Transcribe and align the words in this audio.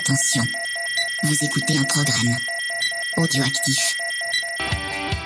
Attention, 0.00 0.42
vous 1.24 1.44
écoutez 1.44 1.76
un 1.76 1.84
programme 1.84 2.34
audioactif. 3.18 3.98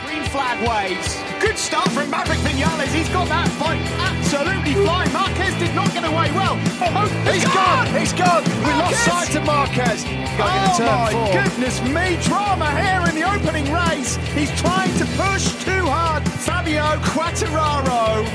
Green 0.04 0.24
flag 0.24 0.58
waves. 0.66 1.16
Good 1.40 1.56
start 1.56 1.88
from 1.92 2.10
Maverick 2.10 2.40
Vinales. 2.40 2.92
He's 2.92 3.08
got 3.10 3.28
that 3.28 3.46
fight 3.50 3.78
absolutely 4.00 4.74
flying. 4.74 5.12
Marquez 5.12 5.54
did 5.60 5.72
not 5.76 5.92
get 5.94 6.02
away 6.04 6.28
well. 6.32 6.58
Oh, 6.82 7.06
He's 7.30 7.44
gone. 7.44 7.86
He's 7.94 8.12
gone. 8.14 8.42
We 8.66 8.72
lost 8.74 9.04
sight 9.04 9.36
of 9.36 9.46
Marquez. 9.46 10.02
Going 10.02 10.26
Oh 10.42 10.74
turn 10.76 10.86
my 10.86 11.12
four. 11.12 11.32
goodness 11.44 11.80
me, 11.82 12.18
drama 12.26 12.68
here 12.74 13.08
in 13.08 13.14
the 13.14 13.30
opening 13.30 13.72
race. 13.72 14.16
He's 14.34 14.50
trying 14.60 14.92
to 14.98 15.06
push 15.14 15.54
too 15.64 15.86
hard. 15.86 16.24
Fabio 16.28 16.98
Quattararo 17.14 18.26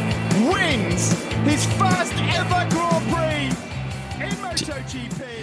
wins 0.50 1.12
his 1.44 1.66
first 1.76 2.14
ever 2.32 2.66
Grand 2.71 3.06
Prix 3.12 4.24
in 4.24 4.32
MotoGP. 4.40 5.39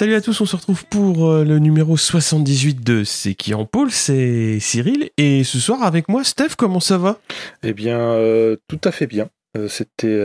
Salut 0.00 0.14
à 0.14 0.22
tous, 0.22 0.40
on 0.40 0.46
se 0.46 0.56
retrouve 0.56 0.86
pour 0.86 1.28
euh, 1.28 1.44
le 1.44 1.58
numéro 1.58 1.94
78 1.94 2.82
de 2.82 3.04
C'est 3.04 3.34
qui 3.34 3.52
en 3.52 3.66
pôle, 3.66 3.90
c'est 3.90 4.58
Cyril. 4.58 5.10
Et 5.18 5.44
ce 5.44 5.58
soir 5.58 5.82
avec 5.82 6.08
moi, 6.08 6.24
Steph, 6.24 6.56
comment 6.56 6.80
ça 6.80 6.96
va? 6.96 7.18
Eh 7.62 7.74
bien, 7.74 7.98
euh, 7.98 8.56
tout 8.66 8.80
à 8.84 8.92
fait 8.92 9.06
bien. 9.06 9.28
Euh, 9.58 9.68
C'était 9.68 10.18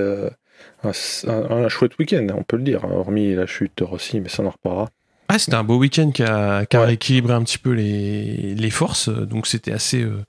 un, 0.81 1.67
chouette 1.67 1.99
week-end, 1.99 2.25
on 2.37 2.43
peut 2.43 2.55
le 2.55 2.63
dire, 2.63 2.85
hein, 2.85 2.91
hormis 2.93 3.35
la 3.35 3.47
chute 3.47 3.73
de 3.75 3.83
Rossi, 3.83 4.21
mais 4.21 4.29
ça 4.29 4.43
en 4.43 4.49
reparlera. 4.49 4.87
Ah, 5.35 5.39
c'était 5.39 5.55
un 5.55 5.65
beau 5.65 5.75
week-end 5.77 6.11
qui 6.11 6.23
a, 6.23 6.65
qui 6.65 6.77
a 6.77 6.79
Ouais. 6.79 6.85
rééquilibré 6.85 7.33
un 7.33 7.43
petit 7.43 7.57
peu 7.57 7.71
les, 7.71 8.55
les 8.55 8.69
forces, 8.69 9.09
donc 9.09 9.47
c'était 9.47 9.73
assez, 9.73 10.01
euh, 10.01 10.23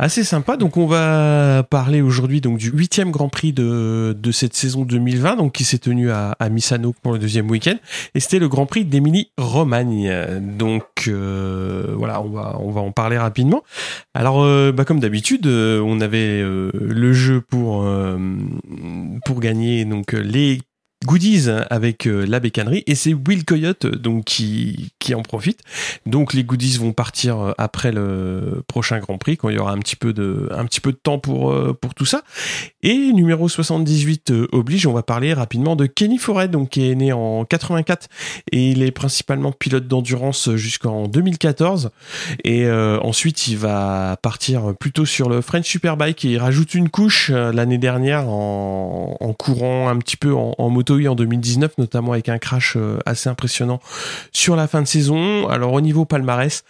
assez 0.00 0.24
sympa. 0.24 0.56
Donc 0.56 0.76
on 0.76 0.88
va 0.88 1.62
parler 1.70 2.02
aujourd'hui 2.02 2.40
donc 2.40 2.58
du 2.58 2.70
huitième 2.70 3.12
Grand 3.12 3.28
Prix 3.28 3.52
de, 3.52 4.16
de 4.20 4.32
cette 4.32 4.54
saison 4.56 4.82
2020, 4.82 5.36
donc 5.36 5.52
qui 5.52 5.62
s'est 5.62 5.78
tenu 5.78 6.10
à, 6.10 6.34
à 6.40 6.48
Misano 6.48 6.92
pour 7.00 7.12
le 7.12 7.20
deuxième 7.20 7.48
week-end, 7.48 7.76
et 8.16 8.18
c'était 8.18 8.40
le 8.40 8.48
Grand 8.48 8.66
Prix 8.66 8.84
d'Emilie 8.84 9.30
Romagne. 9.38 10.12
Donc 10.58 11.04
euh, 11.06 11.94
voilà, 11.96 12.20
on 12.20 12.30
va, 12.30 12.56
on 12.58 12.72
va 12.72 12.80
en 12.80 12.90
parler 12.90 13.18
rapidement. 13.18 13.62
Alors, 14.14 14.42
euh, 14.42 14.72
bah, 14.72 14.84
comme 14.84 14.98
d'habitude, 14.98 15.46
on 15.46 16.00
avait 16.00 16.40
le 16.42 17.12
jeu 17.12 17.40
pour 17.40 17.88
pour 19.24 19.38
gagner 19.40 19.84
donc 19.84 20.12
les 20.12 20.58
goodies 21.04 21.48
avec 21.70 22.06
euh, 22.06 22.24
la 22.26 22.40
bécannerie 22.40 22.82
et 22.86 22.94
c'est 22.94 23.14
Will 23.14 23.44
Coyote 23.44 23.84
euh, 23.84 23.96
donc 23.96 24.24
qui 24.24 24.92
qui 24.98 25.14
en 25.14 25.22
profite. 25.22 25.60
Donc 26.06 26.32
les 26.32 26.44
goodies 26.44 26.78
vont 26.78 26.92
partir 26.92 27.38
euh, 27.38 27.52
après 27.58 27.92
le 27.92 28.62
prochain 28.66 28.98
Grand 28.98 29.18
Prix 29.18 29.36
quand 29.36 29.48
il 29.50 29.56
y 29.56 29.58
aura 29.58 29.72
un 29.72 29.78
petit 29.78 29.96
peu 29.96 30.12
de 30.12 30.48
un 30.50 30.64
petit 30.64 30.80
peu 30.80 30.92
de 30.92 30.96
temps 30.96 31.18
pour 31.18 31.54
pour 31.80 31.94
tout 31.94 32.06
ça. 32.06 32.22
Et 32.82 33.12
numéro 33.12 33.48
78 33.48 34.30
euh, 34.30 34.48
oblige, 34.52 34.86
on 34.86 34.92
va 34.92 35.02
parler 35.02 35.34
rapidement 35.34 35.76
de 35.76 35.86
Kenny 35.86 36.18
Forêt 36.18 36.48
donc 36.48 36.70
qui 36.70 36.90
est 36.90 36.94
né 36.94 37.12
en 37.12 37.44
84 37.44 38.08
et 38.52 38.70
il 38.70 38.82
est 38.82 38.90
principalement 38.90 39.52
pilote 39.52 39.86
d'endurance 39.86 40.54
jusqu'en 40.54 41.06
2014 41.08 41.90
et 42.44 42.70
ensuite 42.70 43.48
il 43.48 43.58
va 43.58 44.16
partir 44.22 44.74
plutôt 44.78 45.04
sur 45.04 45.28
le 45.28 45.40
French 45.40 45.66
Superbike 45.66 46.24
et 46.24 46.32
il 46.32 46.38
rajoute 46.38 46.74
une 46.74 46.88
couche 46.88 47.30
l'année 47.30 47.78
dernière 47.78 48.28
en, 48.28 49.16
en 49.20 49.32
courant 49.32 49.88
un 49.88 49.98
petit 49.98 50.16
peu 50.16 50.32
en 50.34 50.70
moto 50.70 50.93
En 50.94 51.16
2019 51.16 51.76
notamment 51.78 52.12
avec 52.12 52.28
un 52.28 52.38
crash 52.38 52.74
euh, 52.76 52.98
assez 53.04 53.28
impressionnant 53.28 53.80
sur 54.32 54.54
la 54.54 54.68
fin 54.68 54.80
de 54.80 54.86
saison. 54.86 55.48
Alors 55.48 55.72
au 55.72 55.80
niveau 55.80 56.04
palmarès, 56.04 56.62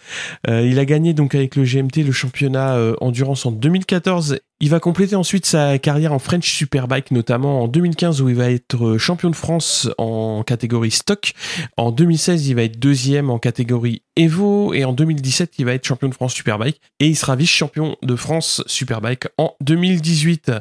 euh, 0.49 0.65
il 0.65 0.79
a 0.79 0.85
gagné 0.85 1.13
donc 1.13 1.35
avec 1.35 1.55
le 1.55 1.63
GMT 1.63 1.97
le 1.97 2.11
championnat 2.11 2.75
euh, 2.75 2.95
endurance 3.01 3.45
en 3.45 3.51
2014 3.51 4.39
il 4.61 4.69
va 4.69 4.79
compléter 4.79 5.15
ensuite 5.15 5.45
sa 5.45 5.77
carrière 5.79 6.13
en 6.13 6.19
French 6.19 6.49
Superbike, 6.49 7.11
notamment 7.11 7.63
en 7.63 7.67
2015 7.67 8.21
où 8.21 8.29
il 8.29 8.35
va 8.35 8.49
être 8.49 8.97
champion 8.97 9.29
de 9.29 9.35
France 9.35 9.89
en 9.97 10.43
catégorie 10.43 10.91
stock. 10.91 11.33
En 11.77 11.91
2016, 11.91 12.47
il 12.47 12.55
va 12.55 12.63
être 12.63 12.79
deuxième 12.79 13.29
en 13.29 13.37
catégorie 13.37 14.01
Evo 14.15 14.73
et 14.73 14.85
en 14.85 14.93
2017, 14.93 15.55
il 15.59 15.65
va 15.65 15.73
être 15.73 15.85
champion 15.85 16.07
de 16.07 16.13
France 16.13 16.33
Superbike 16.33 16.79
et 16.99 17.07
il 17.07 17.15
sera 17.15 17.35
vice-champion 17.35 17.97
de 18.01 18.15
France 18.15 18.63
Superbike 18.65 19.27
en 19.37 19.55
2018. 19.61 20.51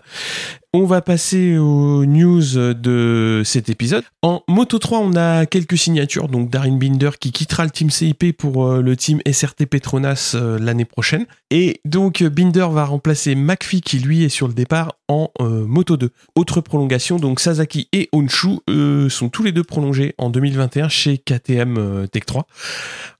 On 0.77 0.87
va 0.87 1.03
passer 1.03 1.57
aux 1.57 2.05
news 2.05 2.43
de 2.75 3.43
cet 3.45 3.69
épisode. 3.69 4.03
En 4.23 4.43
Moto 4.49 4.81
3, 4.81 4.99
on 4.99 5.15
a 5.15 5.47
quelques 5.47 5.79
signatures. 5.79 6.27
Donc 6.27 6.51
Darin 6.51 6.77
Binder 6.77 7.11
qui 7.21 7.31
quittera 7.31 7.63
le 7.63 7.71
team 7.71 7.91
CIP 7.91 8.37
pour 8.37 8.67
euh, 8.67 8.83
le 8.83 8.97
team 8.97 9.21
SRT 9.25 9.67
Petronas 9.71 10.33
euh, 10.35 10.59
l'année 10.59 10.85
prochaine. 10.85 11.27
Et 11.53 11.81
donc 11.85 12.23
euh, 12.23 12.29
Binder 12.29 12.67
va 12.73 12.87
remplacer 12.87 13.37
McPhee 13.37 13.83
qui 13.85 13.99
lui 13.99 14.25
est 14.25 14.29
sur 14.29 14.49
le 14.49 14.55
départ 14.55 14.95
en 15.09 15.31
euh, 15.41 15.67
Moto 15.67 15.97
2. 15.97 16.11
Autre 16.35 16.61
prolongation, 16.61 17.17
donc 17.17 17.41
Sasaki 17.41 17.89
et 17.93 18.09
Honshu 18.13 18.59
eux, 18.69 19.09
sont 19.09 19.29
tous 19.29 19.43
les 19.43 19.53
deux 19.53 19.65
prolongés 19.65 20.15
en 20.19 20.31
2021 20.31 20.89
chez 20.89 21.19
KTM 21.19 21.77
euh, 21.79 22.07
Tech 22.07 22.25
3. 22.27 22.47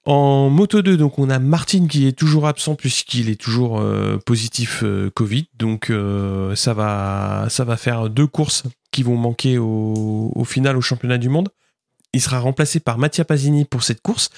En 0.07 0.51
Moto 0.51 0.83
2, 0.83 0.97
donc 0.97 1.19
on 1.19 1.31
a 1.31 1.39
Martin 1.39 1.87
qui 1.87 2.07
est 2.07 2.13
toujours 2.13 2.47
absent 2.47 2.75
puisqu'il 2.75 3.31
est 3.31 3.41
toujours 3.41 3.81
euh, 3.81 4.19
positif 4.19 4.83
euh, 4.83 5.11
Covid. 5.11 5.49
Donc 5.59 5.91
euh, 5.91 6.55
ça 6.55 6.75
va 6.75 7.77
faire 7.77 8.11
deux 8.11 8.27
courses 8.27 8.65
qui 8.91 9.03
vont 9.03 9.17
manquer 9.17 9.59
au 9.59 10.45
final 10.47 10.77
au 10.77 10.81
championnat 10.81 11.19
du 11.19 11.29
monde. 11.29 11.49
Il 12.15 12.21
sera 12.21 12.39
remplacé 12.39 12.79
par 12.79 12.97
Mattia 12.97 13.25
Pasini 13.25 13.65
pour 13.65 13.83
cette 13.83 14.01
course. 14.01 14.31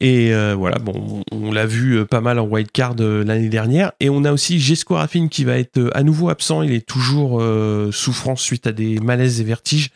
Et 0.00 0.32
euh, 0.32 0.54
voilà, 0.56 0.78
bon, 0.78 1.22
on, 1.32 1.50
l'a 1.50 1.66
vu 1.66 1.98
euh, 1.98 2.04
pas 2.04 2.20
mal 2.20 2.38
en 2.38 2.44
wildcard 2.44 2.94
euh, 3.00 3.24
l'année 3.24 3.48
dernière. 3.48 3.90
Et 3.98 4.08
on 4.08 4.24
a 4.24 4.32
aussi 4.32 4.60
Jesco 4.60 4.94
Raffin 4.94 5.26
qui 5.26 5.44
va 5.44 5.58
être 5.58 5.90
à 5.94 6.04
nouveau 6.04 6.28
absent. 6.28 6.62
Il 6.62 6.72
est 6.72 6.86
toujours 6.86 7.42
souffrant 7.92 8.36
suite 8.36 8.66
à 8.66 8.72
des 8.72 9.00
malaises 9.00 9.40
et 9.40 9.44
vertiges 9.44 9.90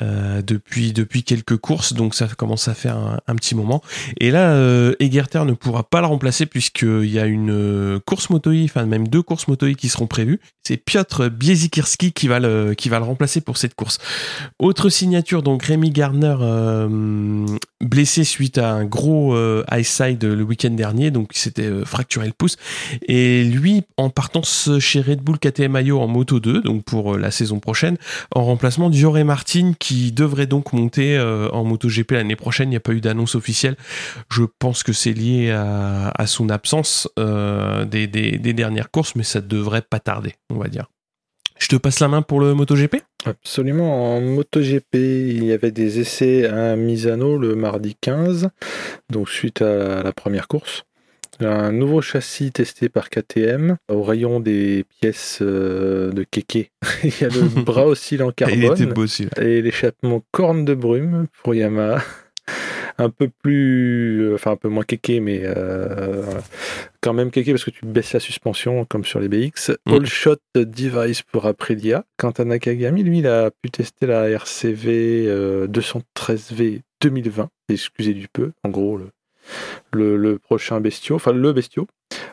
depuis, 0.00 1.22
quelques 1.22 1.56
courses. 1.56 1.92
Donc 1.92 2.14
ça 2.14 2.26
commence 2.26 2.66
à 2.66 2.74
faire 2.74 3.20
un, 3.26 3.36
petit 3.36 3.54
moment. 3.54 3.82
Et 4.18 4.30
là, 4.30 4.56
Egerter 4.98 5.44
ne 5.44 5.52
pourra 5.52 5.84
pas 5.84 6.00
le 6.00 6.06
remplacer 6.06 6.46
puisqu'il 6.46 7.10
y 7.10 7.18
a 7.18 7.26
une 7.26 8.00
course 8.04 8.30
moto 8.30 8.50
enfin 8.64 8.86
même 8.86 9.06
deux 9.06 9.22
courses 9.22 9.46
moto 9.46 9.66
qui 9.74 9.88
seront 9.88 10.06
prévues. 10.06 10.40
C'est 10.62 10.76
Piotr 10.76 11.30
Biezikirski 11.30 12.12
qui 12.12 12.28
va 12.28 12.40
le, 12.40 12.74
qui 12.74 12.88
va 12.88 12.98
le 12.98 13.04
remplacer 13.04 13.40
pour 13.40 13.56
cette 13.56 13.74
course. 13.74 13.98
Autre 14.58 14.88
signature, 14.88 15.42
donc 15.42 15.62
Rémi 15.62 15.90
Gardner 15.90 16.36
euh, 16.42 17.46
blessé 17.80 18.24
suite 18.24 18.58
à 18.58 18.72
un 18.72 18.84
gros 18.84 19.34
euh, 19.34 19.64
high 19.70 19.84
side 19.84 20.22
le 20.24 20.42
week-end 20.42 20.70
dernier, 20.70 21.10
donc 21.10 21.30
il 21.34 21.38
s'était 21.38 21.62
euh, 21.62 21.84
fracturé 21.84 22.26
le 22.26 22.32
pouce. 22.32 22.56
Et 23.02 23.44
lui, 23.44 23.82
en 23.96 24.10
partance 24.10 24.70
chez 24.78 25.00
Red 25.00 25.22
Bull 25.22 25.38
KTM 25.38 25.76
Ayo 25.76 26.00
en 26.00 26.06
Moto 26.06 26.40
2, 26.40 26.62
donc 26.62 26.84
pour 26.84 27.14
euh, 27.14 27.18
la 27.18 27.30
saison 27.30 27.58
prochaine, 27.58 27.96
en 28.34 28.44
remplacement 28.44 28.90
d'Ioré 28.90 29.24
Martin 29.24 29.72
qui 29.78 30.12
devrait 30.12 30.46
donc 30.46 30.72
monter 30.72 31.18
en 31.52 31.64
MotoGP 31.64 32.12
l'année 32.12 32.36
prochaine. 32.36 32.68
Il 32.68 32.70
n'y 32.70 32.76
a 32.76 32.80
pas 32.80 32.92
eu 32.92 33.00
d'annonce 33.00 33.34
officielle. 33.34 33.76
Je 34.30 34.44
pense 34.58 34.82
que 34.82 34.92
c'est 34.92 35.12
lié 35.12 35.50
à, 35.50 36.26
son 36.26 36.48
absence 36.48 37.08
des, 37.16 38.06
des, 38.06 38.38
des 38.38 38.52
dernières 38.52 38.90
courses, 38.90 39.14
mais 39.16 39.22
ça 39.22 39.40
devrait 39.40 39.82
pas 39.82 40.00
tarder, 40.00 40.34
on 40.50 40.58
va 40.58 40.68
dire. 40.68 40.86
Je 41.60 41.68
te 41.68 41.76
passe 41.76 42.00
la 42.00 42.08
main 42.08 42.22
pour 42.22 42.40
le 42.40 42.54
MotoGP? 42.54 42.96
Absolument, 43.26 44.16
en 44.16 44.20
MotoGP, 44.22 44.94
il 44.94 45.44
y 45.44 45.52
avait 45.52 45.70
des 45.70 46.00
essais 46.00 46.46
à 46.46 46.74
Misano 46.74 47.36
le 47.36 47.54
mardi 47.54 47.96
15, 48.00 48.48
donc 49.10 49.28
suite 49.28 49.60
à 49.60 50.02
la 50.02 50.12
première 50.12 50.48
course. 50.48 50.84
Un 51.38 51.70
nouveau 51.72 52.00
châssis 52.00 52.50
testé 52.50 52.88
par 52.88 53.08
KTM 53.10 53.76
au 53.88 54.02
rayon 54.02 54.40
des 54.40 54.84
pièces 55.00 55.38
euh, 55.42 56.10
de 56.12 56.22
kéké. 56.22 56.70
il 57.04 57.12
y 57.20 57.24
a 57.24 57.28
le 57.28 57.42
bras 57.64 57.84
Il 57.86 58.14
était 58.22 58.32
carbone 58.34 58.92
beau 58.92 59.02
aussi. 59.02 59.24
là. 59.24 59.42
et 59.42 59.60
l'échappement 59.62 60.22
corne 60.32 60.64
de 60.64 60.74
brume 60.74 61.26
pour 61.42 61.54
Yamaha. 61.54 62.02
Un 62.98 63.08
peu 63.08 63.30
plus, 63.42 64.34
enfin 64.34 64.50
un 64.50 64.56
peu 64.56 64.68
moins 64.68 64.84
kéké, 64.84 65.20
mais 65.20 65.40
euh, 65.44 66.22
quand 67.02 67.12
même 67.14 67.30
kéké 67.30 67.52
parce 67.52 67.64
que 67.64 67.70
tu 67.70 67.86
baisses 67.86 68.12
la 68.12 68.20
suspension 68.20 68.84
comme 68.84 69.04
sur 69.04 69.20
les 69.20 69.28
BX. 69.28 69.70
Mm. 69.86 69.92
All 69.94 70.06
shot 70.06 70.36
device 70.54 71.22
pour 71.22 71.46
Aprilia. 71.46 72.04
Quant 72.18 72.30
à 72.32 72.44
Nakagami, 72.44 73.02
lui, 73.02 73.18
il 73.20 73.26
a 73.26 73.50
pu 73.50 73.70
tester 73.70 74.06
la 74.06 74.28
RCV 74.28 75.24
euh, 75.26 75.66
213V 75.68 76.80
2020. 77.00 77.48
Excusez 77.68 78.14
du 78.14 78.28
peu, 78.28 78.52
en 78.64 78.68
gros 78.68 78.98
le, 78.98 79.08
le, 79.92 80.16
le 80.16 80.38
prochain 80.38 80.80
bestiau, 80.80 81.14
enfin 81.16 81.32
le 81.32 81.52
bestiau, 81.52 81.86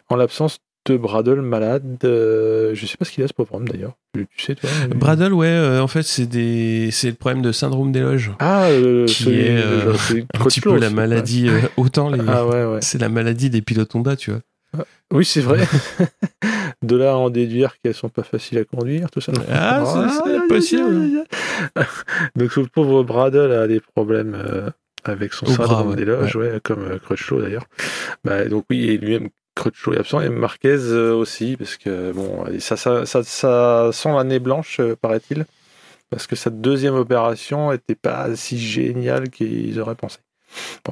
en 0.10 0.16
l'absence 0.16 0.60
de 0.88 0.96
Bradle 0.98 1.42
malade. 1.42 1.98
euh, 2.06 2.74
je 2.74 2.86
sais 2.86 2.96
pas 2.98 3.04
ce 3.06 3.12
qu'il 3.12 3.24
a 3.24 3.28
ce 3.28 3.34
pauvre 3.34 3.56
homme 3.56 3.68
d'ailleurs. 3.68 3.94
Tu 4.14 4.26
sais 4.38 4.56
toi 4.56 4.70
Bradle, 4.96 5.34
ouais, 5.34 5.48
euh, 5.48 5.82
en 5.82 5.88
fait, 5.88 6.04
c'est 6.04 6.26
des, 6.28 6.90
c'est 6.92 7.10
le 7.10 7.16
problème 7.16 7.42
de 7.42 7.52
syndrome 7.52 7.92
d'éloge. 7.92 8.32
Ah, 8.40 8.66
euh, 8.68 9.06
qui 9.06 9.24
celui- 9.24 9.40
est, 9.42 9.58
euh, 9.58 9.94
c'est 9.96 10.26
Un 10.34 10.44
petit 10.46 10.62
peu 10.62 10.78
la 10.80 10.90
maladie, 10.90 11.50
euh, 11.50 11.60
autant 11.76 12.10
les, 12.10 12.22
Ah 12.28 12.46
ouais, 12.48 12.64
ouais. 12.66 12.80
c'est 12.82 13.00
la 13.00 13.10
maladie 13.10 13.50
des 13.50 13.62
pilotes 13.62 13.94
Honda, 13.96 14.16
tu 14.16 14.32
vois. 14.32 14.40
Oui, 15.12 15.24
c'est 15.26 15.42
vrai. 15.42 15.66
de 16.84 16.96
là 16.98 17.12
à 17.12 17.16
en 17.16 17.30
déduire 17.30 17.80
qu'elles 17.80 17.94
sont 17.94 18.10
pas 18.10 18.24
faciles 18.24 18.58
à 18.60 18.66
conduire, 18.66 19.10
tout 19.10 19.22
ça. 19.22 19.32
Ah, 19.50 19.84
c'est- 19.86 20.16
c'est 20.24 20.30
aïe, 20.30 20.40
aïe, 20.42 20.48
possible. 20.48 21.24
Donc, 22.36 22.52
ce 22.52 22.60
pauvre 22.62 23.04
Bradle 23.04 23.52
a 23.52 23.68
des 23.68 23.80
problèmes 23.80 24.36
euh, 24.36 24.70
avec 25.04 25.34
son 25.34 25.46
syndrome 25.46 25.90
ouais. 25.92 25.96
d'éloge, 25.96 26.36
ouais, 26.36 26.60
comme 26.64 26.84
euh, 26.84 27.00
Crutchlow 27.00 27.42
d'ailleurs. 27.42 27.66
Bah, 28.24 28.46
donc, 28.46 28.66
oui, 28.70 28.90
et 28.90 28.98
lui-même, 28.98 29.30
Crutchlow 29.56 29.94
est 29.94 30.00
absent, 30.00 30.22
et 30.22 30.30
Marquez 30.30 30.78
euh, 30.78 31.14
aussi, 31.16 31.56
parce 31.58 31.78
que 31.78 32.12
bon, 32.12 32.46
ça, 32.60 32.78
ça, 32.78 33.06
ça, 33.06 33.24
ça 33.24 33.90
sent 33.94 34.10
l'année 34.14 34.40
blanche, 34.40 34.80
euh, 34.80 34.96
paraît-il, 35.00 35.46
parce 36.10 36.28
que 36.28 36.36
sa 36.36 36.50
deuxième 36.50 36.96
opération 36.96 37.72
était 37.72 37.96
pas 37.96 38.36
si 38.36 38.60
géniale 38.60 39.30
qu'ils 39.30 39.80
auraient 39.80 39.96
pensé. 39.96 40.20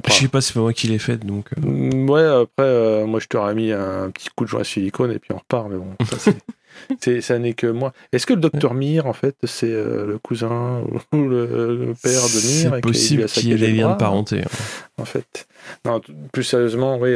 Je 0.07 0.13
sais 0.13 0.27
pas, 0.27 0.41
c'est 0.41 0.53
pas 0.53 0.59
moi 0.59 0.73
qui 0.73 0.87
l'ai 0.87 0.99
fait, 0.99 1.17
donc. 1.17 1.49
Mm, 1.57 2.09
ouais, 2.09 2.23
après, 2.23 3.05
moi 3.05 3.19
je 3.19 3.27
t'aurais 3.27 3.55
mis 3.55 3.71
un 3.71 4.09
petit 4.11 4.29
coup 4.35 4.45
de 4.45 4.49
joint 4.49 4.61
à 4.61 4.63
silicone 4.63 5.11
et 5.11 5.19
puis 5.19 5.31
on 5.33 5.37
repart, 5.37 5.67
mais 5.69 5.77
bon, 5.77 5.95
ça 6.05 6.17
c'est. 6.19 6.35
ça 7.21 7.39
n'est 7.39 7.53
que 7.53 7.67
moi. 7.67 7.93
Est-ce 8.11 8.25
que 8.25 8.33
le 8.33 8.41
docteur 8.41 8.73
Mir, 8.73 9.05
en 9.05 9.13
fait, 9.13 9.35
c'est 9.43 9.71
le 9.71 10.19
cousin 10.21 10.81
ou 11.13 11.17
le, 11.17 11.93
père 12.01 12.21
de 12.21 12.63
Mir 12.63 12.73
C'est 12.73 12.81
possible 12.81 13.25
qu'il 13.25 13.49
y 13.49 13.53
ait 13.53 13.57
des 13.57 13.71
liens 13.71 13.93
de 13.93 13.97
parenté. 13.97 14.41
Hein. 14.41 14.49
En 14.97 15.05
fait? 15.05 15.47
Non, 15.85 16.01
plus 16.31 16.43
sérieusement, 16.43 16.97
oui, 16.97 17.15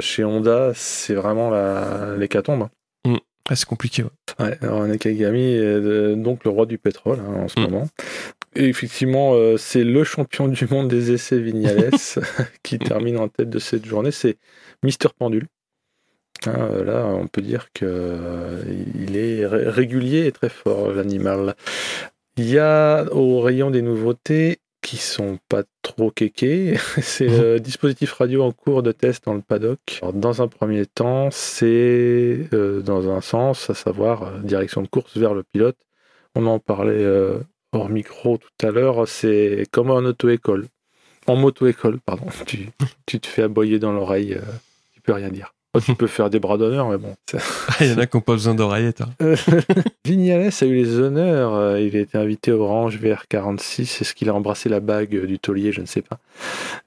chez 0.00 0.24
Honda, 0.24 0.72
c'est 0.74 1.14
vraiment 1.14 1.50
l'hécatombe. 2.16 2.68
Mm. 3.04 3.16
Ah, 3.48 3.54
c'est 3.54 3.66
compliqué. 3.66 4.02
Ouais. 4.02 4.44
ouais 4.44 4.58
alors 4.60 4.84
Nakagami 4.86 5.52
est 5.52 6.16
donc 6.16 6.44
le 6.44 6.50
roi 6.50 6.66
du 6.66 6.78
pétrole 6.78 7.20
hein, 7.20 7.44
en 7.44 7.48
ce 7.48 7.60
mm. 7.60 7.62
moment. 7.62 7.88
Effectivement, 8.56 9.34
euh, 9.34 9.56
c'est 9.56 9.84
le 9.84 10.04
champion 10.04 10.48
du 10.48 10.66
monde 10.66 10.88
des 10.88 11.12
essais 11.12 11.38
Vignales 11.38 11.90
qui 12.62 12.78
termine 12.78 13.18
en 13.18 13.28
tête 13.28 13.50
de 13.50 13.58
cette 13.58 13.84
journée. 13.84 14.10
C'est 14.10 14.38
Mister 14.82 15.08
Pendule. 15.16 15.46
Hein, 16.46 16.68
là, 16.84 17.06
on 17.06 17.26
peut 17.28 17.42
dire 17.42 17.72
qu'il 17.72 17.86
euh, 17.88 18.62
est 19.14 19.46
régulier 19.46 20.26
et 20.26 20.32
très 20.32 20.48
fort, 20.48 20.92
l'animal. 20.92 21.54
Il 22.36 22.50
y 22.50 22.58
a 22.58 23.04
au 23.12 23.40
rayon 23.40 23.70
des 23.70 23.82
nouveautés 23.82 24.60
qui 24.86 24.98
sont 24.98 25.38
pas 25.48 25.64
trop 25.82 26.12
kékés. 26.12 26.76
c'est 27.02 27.26
le 27.26 27.58
dispositif 27.58 28.12
radio 28.12 28.44
en 28.44 28.52
cours 28.52 28.84
de 28.84 28.92
test 28.92 29.24
dans 29.24 29.34
le 29.34 29.40
paddock. 29.40 30.00
dans 30.14 30.42
un 30.42 30.48
premier 30.48 30.86
temps, 30.86 31.28
c'est 31.32 32.48
euh, 32.52 32.82
dans 32.82 33.10
un 33.10 33.20
sens, 33.20 33.68
à 33.68 33.74
savoir 33.74 34.22
euh, 34.22 34.38
direction 34.40 34.82
de 34.82 34.86
course 34.86 35.16
vers 35.16 35.34
le 35.34 35.42
pilote. 35.42 35.76
On 36.36 36.46
en 36.46 36.60
parlait 36.60 37.02
euh, 37.02 37.40
hors 37.72 37.88
micro 37.88 38.38
tout 38.38 38.66
à 38.66 38.70
l'heure, 38.70 39.06
c'est 39.08 39.64
comme 39.70 39.90
en 39.90 39.98
auto-école. 39.98 40.66
En 41.26 41.36
moto-école, 41.36 41.98
pardon. 42.00 42.26
Tu, 42.46 42.68
tu, 43.06 43.20
te 43.20 43.26
fais 43.26 43.42
aboyer 43.42 43.78
dans 43.78 43.92
l'oreille, 43.92 44.38
tu 44.94 45.00
peux 45.00 45.12
rien 45.12 45.30
dire. 45.30 45.52
Oh, 45.76 45.80
tu 45.80 45.94
peux 45.94 46.06
faire 46.06 46.30
des 46.30 46.38
bras 46.40 46.56
d'honneur, 46.56 46.88
mais 46.88 46.96
bon. 46.96 47.14
Il 47.80 47.88
y 47.88 47.92
en 47.92 47.98
a 47.98 48.06
qui 48.06 48.16
n'ont 48.16 48.22
pas 48.22 48.32
besoin 48.32 48.54
d'oreillettes. 48.54 49.02
Hein. 49.20 49.26
Vignales 50.06 50.50
a 50.58 50.64
eu 50.64 50.74
les 50.74 50.98
honneurs. 50.98 51.54
Euh, 51.54 51.80
il 51.80 51.96
a 51.96 52.00
été 52.00 52.16
invité 52.16 52.50
Orange 52.50 52.98
VR46. 52.98 54.00
Est-ce 54.00 54.14
qu'il 54.14 54.30
a 54.30 54.34
embrassé 54.34 54.68
la 54.68 54.80
bague 54.80 55.26
du 55.26 55.38
taulier 55.38 55.72
Je 55.72 55.80
ne 55.80 55.86
sais 55.86 56.00
pas. 56.00 56.18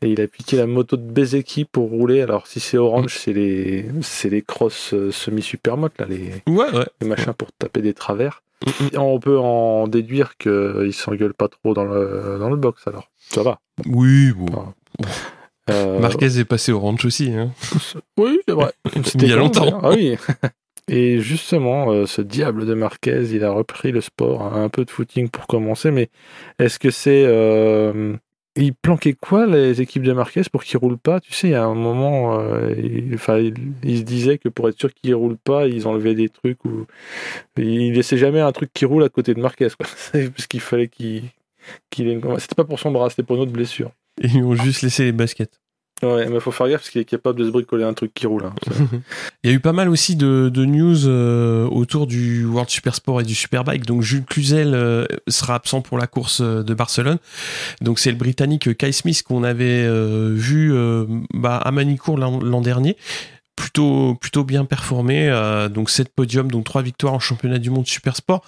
Et 0.01 0.09
il 0.09 0.21
a 0.21 0.27
piqué 0.27 0.57
la 0.57 0.65
moto 0.65 0.97
de 0.97 1.03
Bezeki 1.03 1.65
pour 1.65 1.89
rouler. 1.89 2.21
Alors, 2.21 2.47
si 2.47 2.59
c'est 2.59 2.77
Orange, 2.77 3.15
c'est 3.19 3.33
les, 3.33 3.85
c'est 4.01 4.29
les 4.29 4.41
crosses 4.41 4.93
euh, 4.93 5.11
semi-supermotes, 5.11 5.99
là, 5.99 6.07
les, 6.09 6.41
ouais, 6.47 6.71
ouais. 6.71 6.87
les 7.01 7.07
machins 7.07 7.33
pour 7.33 7.51
taper 7.51 7.81
des 7.81 7.93
travers. 7.93 8.41
On 8.97 9.19
peut 9.19 9.39
en 9.39 9.87
déduire 9.87 10.37
qu'il 10.37 10.93
s'engueule 10.93 11.33
pas 11.33 11.47
trop 11.47 11.73
dans 11.73 11.85
le, 11.85 12.37
dans 12.39 12.49
le 12.49 12.57
box, 12.57 12.87
alors. 12.87 13.09
Ça 13.17 13.43
va. 13.43 13.59
Oui, 13.85 14.31
bon. 14.33 14.73
Euh, 15.69 15.99
Marquez 15.99 16.39
est 16.39 16.45
passé 16.45 16.71
au 16.71 16.79
ranch 16.79 17.05
aussi. 17.05 17.31
Hein. 17.33 17.51
Oui, 18.17 18.39
c'est 18.47 18.53
vrai. 18.53 18.73
C'était 19.03 19.17
il 19.25 19.29
y 19.29 19.33
a 19.33 19.37
longtemps. 19.37 19.79
Ah 19.83 19.91
oui. 19.91 20.17
Et 20.89 21.19
justement, 21.21 21.91
euh, 21.91 22.07
ce 22.07 22.21
diable 22.21 22.65
de 22.65 22.73
Marquez, 22.73 23.23
il 23.31 23.43
a 23.43 23.51
repris 23.51 23.91
le 23.91 24.01
sport, 24.01 24.41
hein, 24.41 24.63
un 24.63 24.69
peu 24.69 24.85
de 24.85 24.89
footing 24.89 25.29
pour 25.29 25.45
commencer, 25.45 25.91
mais 25.91 26.09
est-ce 26.57 26.79
que 26.79 26.89
c'est... 26.89 27.23
Euh, 27.25 28.15
il 28.63 28.73
planquait 28.73 29.13
quoi 29.13 29.45
les 29.45 29.81
équipes 29.81 30.03
de 30.03 30.13
Marquez 30.13 30.41
pour 30.51 30.63
qu'ils 30.63 30.77
roulent 30.77 30.97
pas? 30.97 31.19
Tu 31.19 31.33
sais, 31.33 31.47
il 31.47 31.51
y 31.51 31.55
a 31.55 31.63
un 31.63 31.75
moment, 31.75 32.41
il, 32.77 33.17
il, 33.83 33.97
se 33.97 34.03
disait 34.03 34.37
que 34.37 34.49
pour 34.49 34.69
être 34.69 34.79
sûr 34.79 34.93
qu'ils 34.93 35.15
roulent 35.15 35.37
pas, 35.37 35.67
ils 35.67 35.87
enlevaient 35.87 36.15
des 36.15 36.29
trucs 36.29 36.63
ou 36.65 36.85
il 37.57 37.93
laissait 37.93 38.17
jamais 38.17 38.39
un 38.39 38.51
truc 38.51 38.71
qui 38.73 38.85
roule 38.85 39.03
à 39.03 39.09
côté 39.09 39.33
de 39.33 39.41
Marquez, 39.41 39.69
parce 39.77 40.47
qu'il 40.47 40.59
fallait 40.59 40.87
qu'il, 40.87 41.23
ait... 41.99 42.19
C'était 42.37 42.55
pas 42.55 42.65
pour 42.65 42.79
son 42.79 42.91
bras, 42.91 43.09
c'était 43.09 43.23
pour 43.23 43.35
une 43.35 43.43
autre 43.43 43.51
blessure. 43.51 43.91
Ils 44.21 44.43
ont 44.43 44.55
juste 44.55 44.81
laissé 44.81 45.05
les 45.05 45.11
baskets. 45.11 45.59
Ouais, 46.01 46.29
mais 46.29 46.39
faut 46.39 46.51
faire 46.51 46.69
gaffe 46.69 46.81
parce 46.81 46.89
qu'il 46.91 47.01
est 47.01 47.05
capable 47.05 47.39
de 47.39 47.45
se 47.45 47.51
bricoler 47.51 47.83
un 47.83 47.93
truc 47.93 48.13
qui 48.13 48.25
roule. 48.25 48.45
Hein, 48.45 48.53
Il 49.43 49.49
y 49.49 49.53
a 49.53 49.55
eu 49.55 49.59
pas 49.59 49.73
mal 49.73 49.89
aussi 49.89 50.15
de, 50.15 50.49
news 50.55 51.07
euh, 51.07 51.67
autour 51.67 52.07
du 52.07 52.45
World 52.45 52.69
Super 52.69 52.95
Sport 52.95 53.21
et 53.21 53.23
du 53.23 53.35
Superbike. 53.35 53.85
Donc 53.85 54.01
Jules 54.01 54.23
Cluzel 54.23 54.73
euh, 54.73 55.05
sera 55.27 55.55
absent 55.55 55.81
pour 55.81 55.97
la 55.97 56.07
course 56.07 56.39
euh, 56.41 56.63
de 56.63 56.73
Barcelone. 56.73 57.17
Donc 57.81 57.99
c'est 57.99 58.11
le 58.11 58.17
Britannique 58.17 58.77
Kai 58.77 58.91
Smith 58.91 59.23
qu'on 59.23 59.43
avait 59.43 59.89
vu 60.33 60.73
bah, 61.33 61.57
à 61.57 61.71
Manicourt 61.71 62.17
l'an 62.17 62.61
dernier 62.61 62.95
plutôt 63.59 64.15
plutôt 64.15 64.45
bien 64.45 64.63
performé. 64.63 65.27
Euh, 65.27 65.67
donc 65.67 65.89
7 65.89 66.09
podiums, 66.15 66.49
donc 66.49 66.63
3 66.63 66.81
victoires 66.81 67.13
en 67.13 67.19
championnat 67.19 67.59
du 67.59 67.69
monde 67.69 67.85
super 67.85 68.15
sport, 68.15 68.41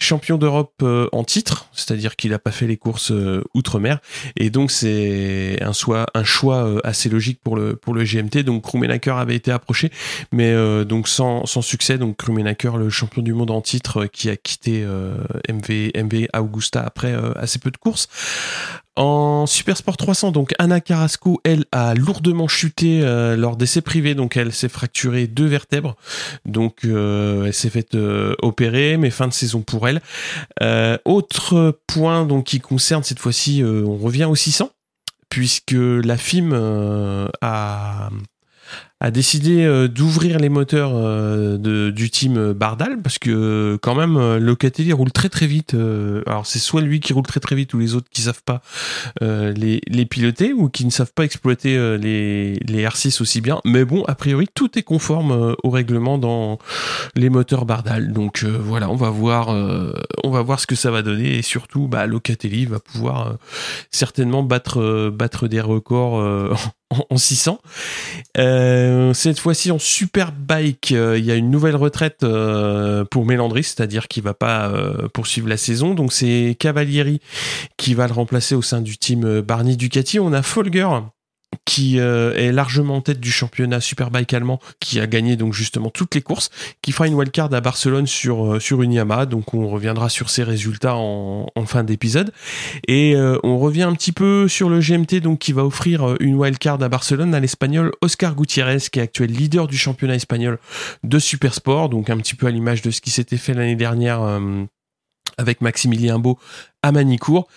champion 0.00 0.38
d'Europe 0.38 0.74
euh, 0.82 1.08
en 1.12 1.22
titre, 1.22 1.68
c'est-à-dire 1.72 2.16
qu'il 2.16 2.32
n'a 2.32 2.40
pas 2.40 2.50
fait 2.50 2.66
les 2.66 2.76
courses 2.76 3.12
euh, 3.12 3.44
outre-mer. 3.54 4.00
Et 4.36 4.50
donc 4.50 4.72
c'est 4.72 5.62
un, 5.62 5.70
un 6.14 6.24
choix 6.24 6.66
assez 6.82 7.08
logique 7.08 7.38
pour 7.44 7.54
le 7.54 7.76
pour 7.76 7.94
le 7.94 8.02
GMT. 8.02 8.38
Donc 8.38 8.64
Krummenacker 8.64 9.16
avait 9.16 9.36
été 9.36 9.52
approché, 9.52 9.92
mais 10.32 10.52
donc 10.84 11.06
sans, 11.06 11.46
sans 11.46 11.62
succès. 11.62 11.96
Donc 11.96 12.16
Krummenacker, 12.16 12.76
le 12.76 12.90
champion 12.90 13.22
du 13.22 13.34
monde 13.34 13.52
en 13.52 13.60
titre, 13.60 14.06
qui 14.06 14.28
a 14.30 14.36
quitté 14.36 14.84
MV 15.48 15.92
MV 15.94 16.26
Augusta 16.36 16.82
après 16.82 17.14
assez 17.36 17.60
peu 17.60 17.70
de 17.70 17.76
courses. 17.76 18.08
En 18.96 19.44
Super 19.44 19.76
Sport 19.76 19.98
300, 19.98 20.32
donc 20.32 20.54
Anna 20.58 20.80
Carrasco, 20.80 21.38
elle, 21.44 21.66
a 21.70 21.94
lourdement 21.94 22.48
chuté 22.48 23.02
euh, 23.02 23.36
lors 23.36 23.56
d'essais 23.56 23.82
privés, 23.82 24.14
donc 24.14 24.38
elle 24.38 24.54
s'est 24.54 24.70
fracturé 24.70 25.26
deux 25.26 25.44
vertèbres, 25.44 25.96
donc 26.46 26.86
euh, 26.86 27.44
elle 27.44 27.52
s'est 27.52 27.68
faite 27.68 27.94
euh, 27.94 28.34
opérer, 28.40 28.96
mais 28.96 29.10
fin 29.10 29.28
de 29.28 29.34
saison 29.34 29.60
pour 29.60 29.86
elle. 29.86 30.00
autre 31.04 31.78
point 31.86 32.24
donc 32.24 32.44
qui 32.44 32.60
concerne 32.60 33.02
cette 33.02 33.18
fois-ci, 33.18 33.62
on 33.62 33.98
revient 33.98 34.24
au 34.24 34.34
600, 34.34 34.70
puisque 35.28 35.76
la 35.76 36.16
FIM 36.16 36.52
a 37.42 38.08
a 39.06 39.12
décidé 39.12 39.64
euh, 39.64 39.86
d'ouvrir 39.86 40.40
les 40.40 40.48
moteurs 40.48 40.90
euh, 40.94 41.58
de, 41.58 41.90
du 41.90 42.10
team 42.10 42.52
Bardal 42.52 43.00
parce 43.00 43.18
que 43.18 43.78
quand 43.80 43.94
même 43.94 44.16
euh, 44.16 44.40
Locatelli 44.40 44.92
roule 44.92 45.12
très 45.12 45.28
très 45.28 45.46
vite. 45.46 45.76
alors 46.26 46.44
c'est 46.44 46.58
soit 46.58 46.80
lui 46.80 46.98
qui 46.98 47.12
roule 47.12 47.24
très 47.24 47.38
très 47.38 47.54
vite 47.54 47.72
ou 47.74 47.78
les 47.78 47.94
autres 47.94 48.08
qui 48.10 48.22
savent 48.22 48.42
pas 48.44 48.62
les, 49.20 49.80
les 49.86 50.06
piloter 50.06 50.52
ou 50.52 50.68
qui 50.68 50.84
ne 50.84 50.90
savent 50.90 51.12
pas 51.12 51.24
exploiter 51.24 51.76
les, 51.98 52.54
les 52.54 52.84
R6 52.84 53.22
aussi 53.22 53.40
bien. 53.40 53.60
Mais 53.64 53.84
bon, 53.84 54.02
a 54.04 54.14
priori 54.14 54.48
tout 54.52 54.76
est 54.78 54.82
conforme 54.82 55.54
au 55.62 55.70
règlement 55.70 56.18
dans 56.18 56.58
les 57.14 57.30
moteurs 57.30 57.64
Bardal. 57.64 58.12
Donc 58.12 58.44
voilà, 58.44 58.90
on 58.90 58.96
va 58.96 59.10
voir, 59.10 59.48
on 60.24 60.30
va 60.30 60.42
voir 60.42 60.58
ce 60.60 60.66
que 60.66 60.74
ça 60.74 60.90
va 60.90 61.02
donner 61.02 61.38
et 61.38 61.42
surtout 61.42 61.86
bah, 61.86 62.06
Locatelli 62.06 62.66
va 62.66 62.80
pouvoir 62.80 63.36
certainement 63.90 64.42
battre 64.42 65.10
battre 65.10 65.48
des 65.48 65.60
records 65.60 66.56
en, 67.10 67.16
600. 67.16 67.58
Euh, 68.38 68.95
cette 69.14 69.38
fois-ci 69.38 69.70
en 69.70 69.78
Superbike, 69.78 70.92
euh, 70.92 71.18
il 71.18 71.24
y 71.24 71.30
a 71.30 71.34
une 71.34 71.50
nouvelle 71.50 71.76
retraite 71.76 72.22
euh, 72.22 73.04
pour 73.04 73.26
Mélandry, 73.26 73.64
c'est-à-dire 73.64 74.08
qu'il 74.08 74.22
va 74.22 74.34
pas 74.34 74.72
poursuivre 75.12 75.48
la 75.48 75.56
saison. 75.56 75.94
Donc 75.94 76.12
c'est 76.12 76.56
Cavalieri 76.58 77.20
qui 77.76 77.94
va 77.94 78.06
le 78.06 78.12
remplacer 78.12 78.54
au 78.54 78.62
sein 78.62 78.80
du 78.80 78.98
team 78.98 79.40
Barney 79.40 79.76
Ducati. 79.76 80.18
On 80.18 80.32
a 80.32 80.42
Folger 80.42 80.88
qui 81.64 81.98
euh, 81.98 82.34
est 82.34 82.52
largement 82.52 82.96
en 82.96 83.00
tête 83.00 83.20
du 83.20 83.30
championnat 83.30 83.80
Superbike 83.80 84.32
allemand, 84.32 84.60
qui 84.80 85.00
a 85.00 85.06
gagné 85.06 85.36
donc 85.36 85.52
justement 85.52 85.90
toutes 85.90 86.14
les 86.14 86.22
courses, 86.22 86.50
qui 86.80 86.92
fera 86.92 87.06
une 87.06 87.14
wildcard 87.14 87.52
à 87.52 87.60
Barcelone 87.60 88.06
sur 88.06 88.54
euh, 88.54 88.60
sur 88.60 88.82
une 88.82 88.92
Yamaha, 88.92 89.26
donc 89.26 89.52
on 89.52 89.68
reviendra 89.68 90.08
sur 90.08 90.30
ses 90.30 90.42
résultats 90.42 90.94
en, 90.96 91.46
fin 91.66 91.82
d'épisode. 91.82 92.32
Et 92.86 93.16
euh, 93.16 93.38
on 93.42 93.58
revient 93.58 93.82
un 93.82 93.94
petit 93.94 94.12
peu 94.12 94.46
sur 94.46 94.68
le 94.70 94.78
GMT 94.78 95.20
donc 95.20 95.40
qui 95.40 95.52
va 95.52 95.64
offrir 95.64 96.16
une 96.20 96.36
wildcard 96.36 96.80
à 96.80 96.88
Barcelone 96.88 97.34
à 97.34 97.40
l'espagnol 97.40 97.90
Oscar 98.00 98.36
Gutiérrez 98.36 98.78
qui 98.92 99.00
est 99.00 99.02
actuel 99.02 99.32
leader 99.32 99.66
du 99.66 99.76
championnat 99.76 100.14
espagnol 100.14 100.58
de 101.02 101.18
Supersport, 101.18 101.88
donc 101.88 102.08
un 102.10 102.16
petit 102.18 102.36
peu 102.36 102.46
à 102.46 102.50
l'image 102.50 102.82
de 102.82 102.92
ce 102.92 103.00
qui 103.00 103.10
s'était 103.10 103.36
fait 103.36 103.54
l'année 103.54 103.74
dernière 103.74 104.20
avec 105.38 105.60
Maximilien 105.60 106.18
Beau 106.18 106.38
à 106.82 106.92
Manicourt. 106.92 107.48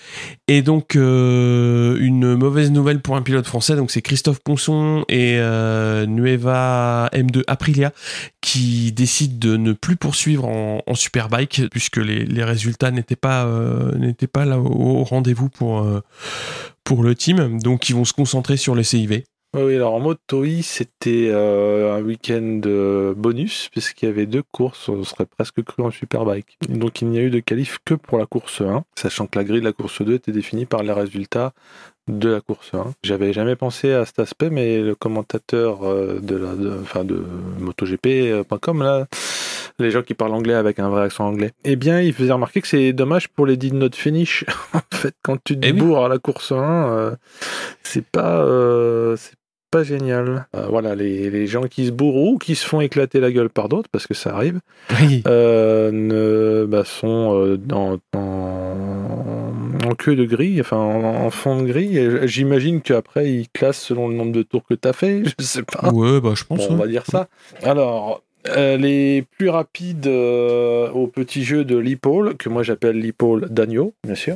Et 0.48 0.62
donc 0.62 0.96
euh, 0.96 1.98
une 2.00 2.36
mauvaise 2.36 2.72
nouvelle 2.72 3.02
pour 3.02 3.16
un 3.16 3.22
pilote 3.22 3.46
français, 3.46 3.76
donc 3.76 3.92
c'est 3.92 4.02
Christophe 4.02 4.40
Ponson 4.40 5.06
et 5.08 5.38
euh, 5.40 6.06
Nueva 6.06 7.10
M2 7.14 7.44
Aprilia 7.48 7.94
qui 8.42 8.92
décident 8.92 9.38
de 9.40 9.58
ne 9.58 9.74
plus 9.74 9.96
poursuivre 9.96 10.46
en, 10.48 10.80
Superbike 10.96 11.70
puisque 11.72 11.98
les, 11.98 12.44
résultats 12.44 12.92
n'étaient 12.92 13.16
pas 13.16 13.46
euh, 13.46 14.14
là 14.36 14.60
au, 14.60 15.04
rendez-vous 15.04 15.50
pour 15.50 15.88
pour 16.84 17.04
le 17.04 17.16
team. 17.16 17.62
Donc 17.62 17.90
ils 17.90 17.96
vont 17.96 18.06
se 18.06 18.14
concentrer 18.14 18.58
sur 18.58 18.76
les 18.76 18.84
CIV. 18.84 19.24
Oui, 19.56 19.76
alors 19.76 19.96
en 19.96 20.00
mode 20.00 20.20
TOI, 20.28 20.62
c'était 20.62 21.30
euh, 21.32 21.96
un 21.98 22.04
week-end 22.04 22.62
euh, 22.66 23.16
bonus, 23.16 23.70
puisqu'il 23.72 24.06
y 24.06 24.10
avait 24.10 24.28
deux 24.28 24.44
courses, 24.44 24.90
on 24.90 25.04
serait 25.04 25.26
presque 25.26 25.64
cru 25.64 25.82
en 25.82 25.90
Superbike. 25.90 26.58
Donc 26.70 27.02
il 27.02 27.08
n'y 27.08 27.18
a 27.18 27.24
eu 27.24 27.32
de 27.32 27.40
qualif 27.40 27.80
que 27.84 27.96
pour 27.96 28.20
la 28.20 28.28
course 28.28 28.62
1, 28.62 28.84
sachant 28.96 29.26
que 29.26 29.40
la 29.40 29.44
grille 29.44 29.62
de 29.62 29.66
la 29.66 29.74
course 29.74 30.04
2 30.04 30.14
était 30.14 30.32
définie 30.32 30.68
par 30.68 30.84
les 30.84 30.94
résultats 30.94 31.54
de 32.08 32.30
la 32.30 32.42
course 32.42 32.76
1. 32.76 32.94
J'avais 33.04 33.34
jamais 33.34 33.56
pensé 33.56 33.92
à 33.92 34.06
cet 34.06 34.20
aspect, 34.20 34.52
mais 34.52 34.82
le 34.82 34.94
commentateur 34.94 35.84
euh, 35.84 36.20
de 36.20 36.36
la, 36.36 36.54
de, 36.54 36.80
enfin 36.84 37.04
de 37.04 37.24
MotoGP.com 37.60 38.84
là 38.84 39.08
les 39.80 39.92
gens 39.92 40.02
qui 40.02 40.14
parlent 40.14 40.34
anglais 40.34 40.54
avec 40.54 40.80
un 40.80 40.90
vrai 40.90 41.04
accent 41.04 41.26
anglais. 41.26 41.52
Eh 41.64 41.76
bien, 41.76 42.02
il 42.02 42.14
faisait 42.14 42.34
remarquer 42.34 42.62
que 42.62 42.68
c'est 42.68 42.94
dommage 42.94 43.30
pour 43.30 43.46
les 43.46 43.58
did 43.58 43.74
not 43.74 43.92
finish. 43.94 44.46
en 44.74 44.82
fait, 44.94 45.16
quand 45.24 45.38
tu 45.44 45.60
te 45.60 45.66
Eh 45.66 45.72
oui. 45.72 45.96
à 45.96 46.08
la 46.08 46.20
course 46.20 46.52
1, 46.52 46.56
euh, 46.58 47.16
c'est 47.84 48.06
pas, 48.06 48.42
euh, 48.42 49.16
c'est 49.16 49.36
pas 49.72 49.84
génial. 49.84 50.48
Euh, 50.56 50.66
voilà, 50.70 50.96
les, 50.96 51.30
les 51.30 51.48
gens 51.48 51.64
qui 51.64 51.86
se 51.88 51.92
bourrent 51.92 52.16
ou 52.34 52.38
qui 52.38 52.56
se 52.56 52.66
font 52.68 52.82
éclater 52.82 53.20
la 53.20 53.32
gueule 53.32 53.50
par 53.50 53.70
d'autres, 53.70 53.90
parce 53.92 54.08
que 54.08 54.14
ça 54.14 54.34
arrive, 54.36 54.60
Oui. 55.02 55.24
euh, 55.28 55.92
ne, 55.92 56.66
bah, 56.66 56.84
sont 56.86 57.36
euh, 57.40 57.58
dans, 57.58 57.98
en, 58.16 59.52
en 59.86 59.96
queue 59.96 60.16
de 60.16 60.26
grille, 60.26 60.60
enfin 60.62 60.78
en, 60.78 61.04
en 61.26 61.30
fond 61.30 61.62
de 61.62 61.68
grille. 61.68 62.20
J'imagine 62.24 62.82
qu'après, 62.82 63.32
ils 63.32 63.50
classent 63.50 63.82
selon 63.82 64.08
le 64.08 64.16
nombre 64.16 64.32
de 64.32 64.44
tours 64.44 64.64
que 64.66 64.74
tu 64.74 64.88
as 64.88 64.94
fait. 64.94 65.24
Je 65.40 65.46
sais 65.46 65.64
pas. 65.64 65.90
Ouais, 65.92 66.20
bah 66.22 66.34
je 66.36 66.44
pense. 66.44 66.60
Bon, 66.60 66.68
on 66.70 66.74
ouais. 66.74 66.80
va 66.82 66.88
dire 66.88 67.04
ça. 67.06 67.28
Alors, 67.64 68.24
euh, 68.48 68.78
les 68.78 69.24
plus 69.38 69.50
rapides 69.50 70.08
euh, 70.08 70.90
au 70.92 71.08
petit 71.08 71.44
jeu 71.44 71.66
de 71.66 71.78
l'épaule, 71.78 72.36
que 72.38 72.48
moi 72.50 72.64
j'appelle 72.64 72.98
l'épaule 73.00 73.48
d'agneau, 73.50 73.94
bien 74.06 74.16
sûr. 74.16 74.36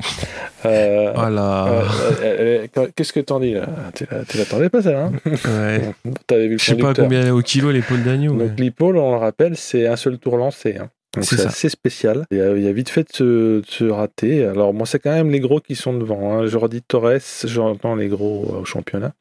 Euh, 0.65 1.11
Voilà. 1.15 1.83
euh, 2.21 2.67
Qu'est-ce 2.95 3.13
que 3.13 3.19
t'en 3.21 3.39
dis 3.39 3.53
là? 3.53 3.67
Tu 3.95 4.05
la- 4.09 4.25
tu 4.25 4.37
l'attendais 4.37 4.69
pas 4.69 4.81
ça, 4.81 5.05
hein? 5.05 5.11
Ouais. 5.25 5.81
T'avais 6.27 6.47
vu 6.47 6.53
le 6.53 6.57
Je 6.57 6.65
sais 6.65 6.75
pas 6.75 6.93
combien 6.93 7.21
elle 7.21 7.27
est 7.27 7.31
au 7.31 7.41
kilo 7.41 7.71
l'épaule 7.71 8.03
d'agneau. 8.03 8.33
Donc 8.33 8.51
mais- 8.57 8.63
l'épaule, 8.63 8.97
on 8.97 9.11
le 9.11 9.17
rappelle, 9.17 9.55
c'est 9.55 9.87
un 9.87 9.95
seul 9.95 10.17
tour 10.17 10.37
lancé. 10.37 10.77
hein. 10.79 10.89
Donc 11.15 11.25
C'est 11.25 11.45
assez 11.45 11.69
spécial. 11.69 12.25
Il 12.31 12.37
y, 12.39 12.41
a, 12.41 12.55
il 12.57 12.63
y 12.63 12.67
a 12.67 12.71
vite 12.73 12.89
fait 12.89 13.03
de 13.03 13.13
se, 13.15 13.23
de 13.59 13.65
se 13.67 13.83
rater. 13.85 14.43
Alors 14.45 14.73
moi, 14.73 14.87
c'est 14.87 14.97
quand 14.99 15.13
même 15.13 15.29
les 15.29 15.39
gros 15.39 15.59
qui 15.59 15.75
sont 15.75 15.93
devant. 15.93 16.33
Hein. 16.39 16.47
Jordi 16.47 16.81
Torres, 16.81 17.19
j'entends 17.45 17.95
les 17.95 18.07
gros 18.07 18.61
au 18.61 18.65
championnat. 18.65 19.13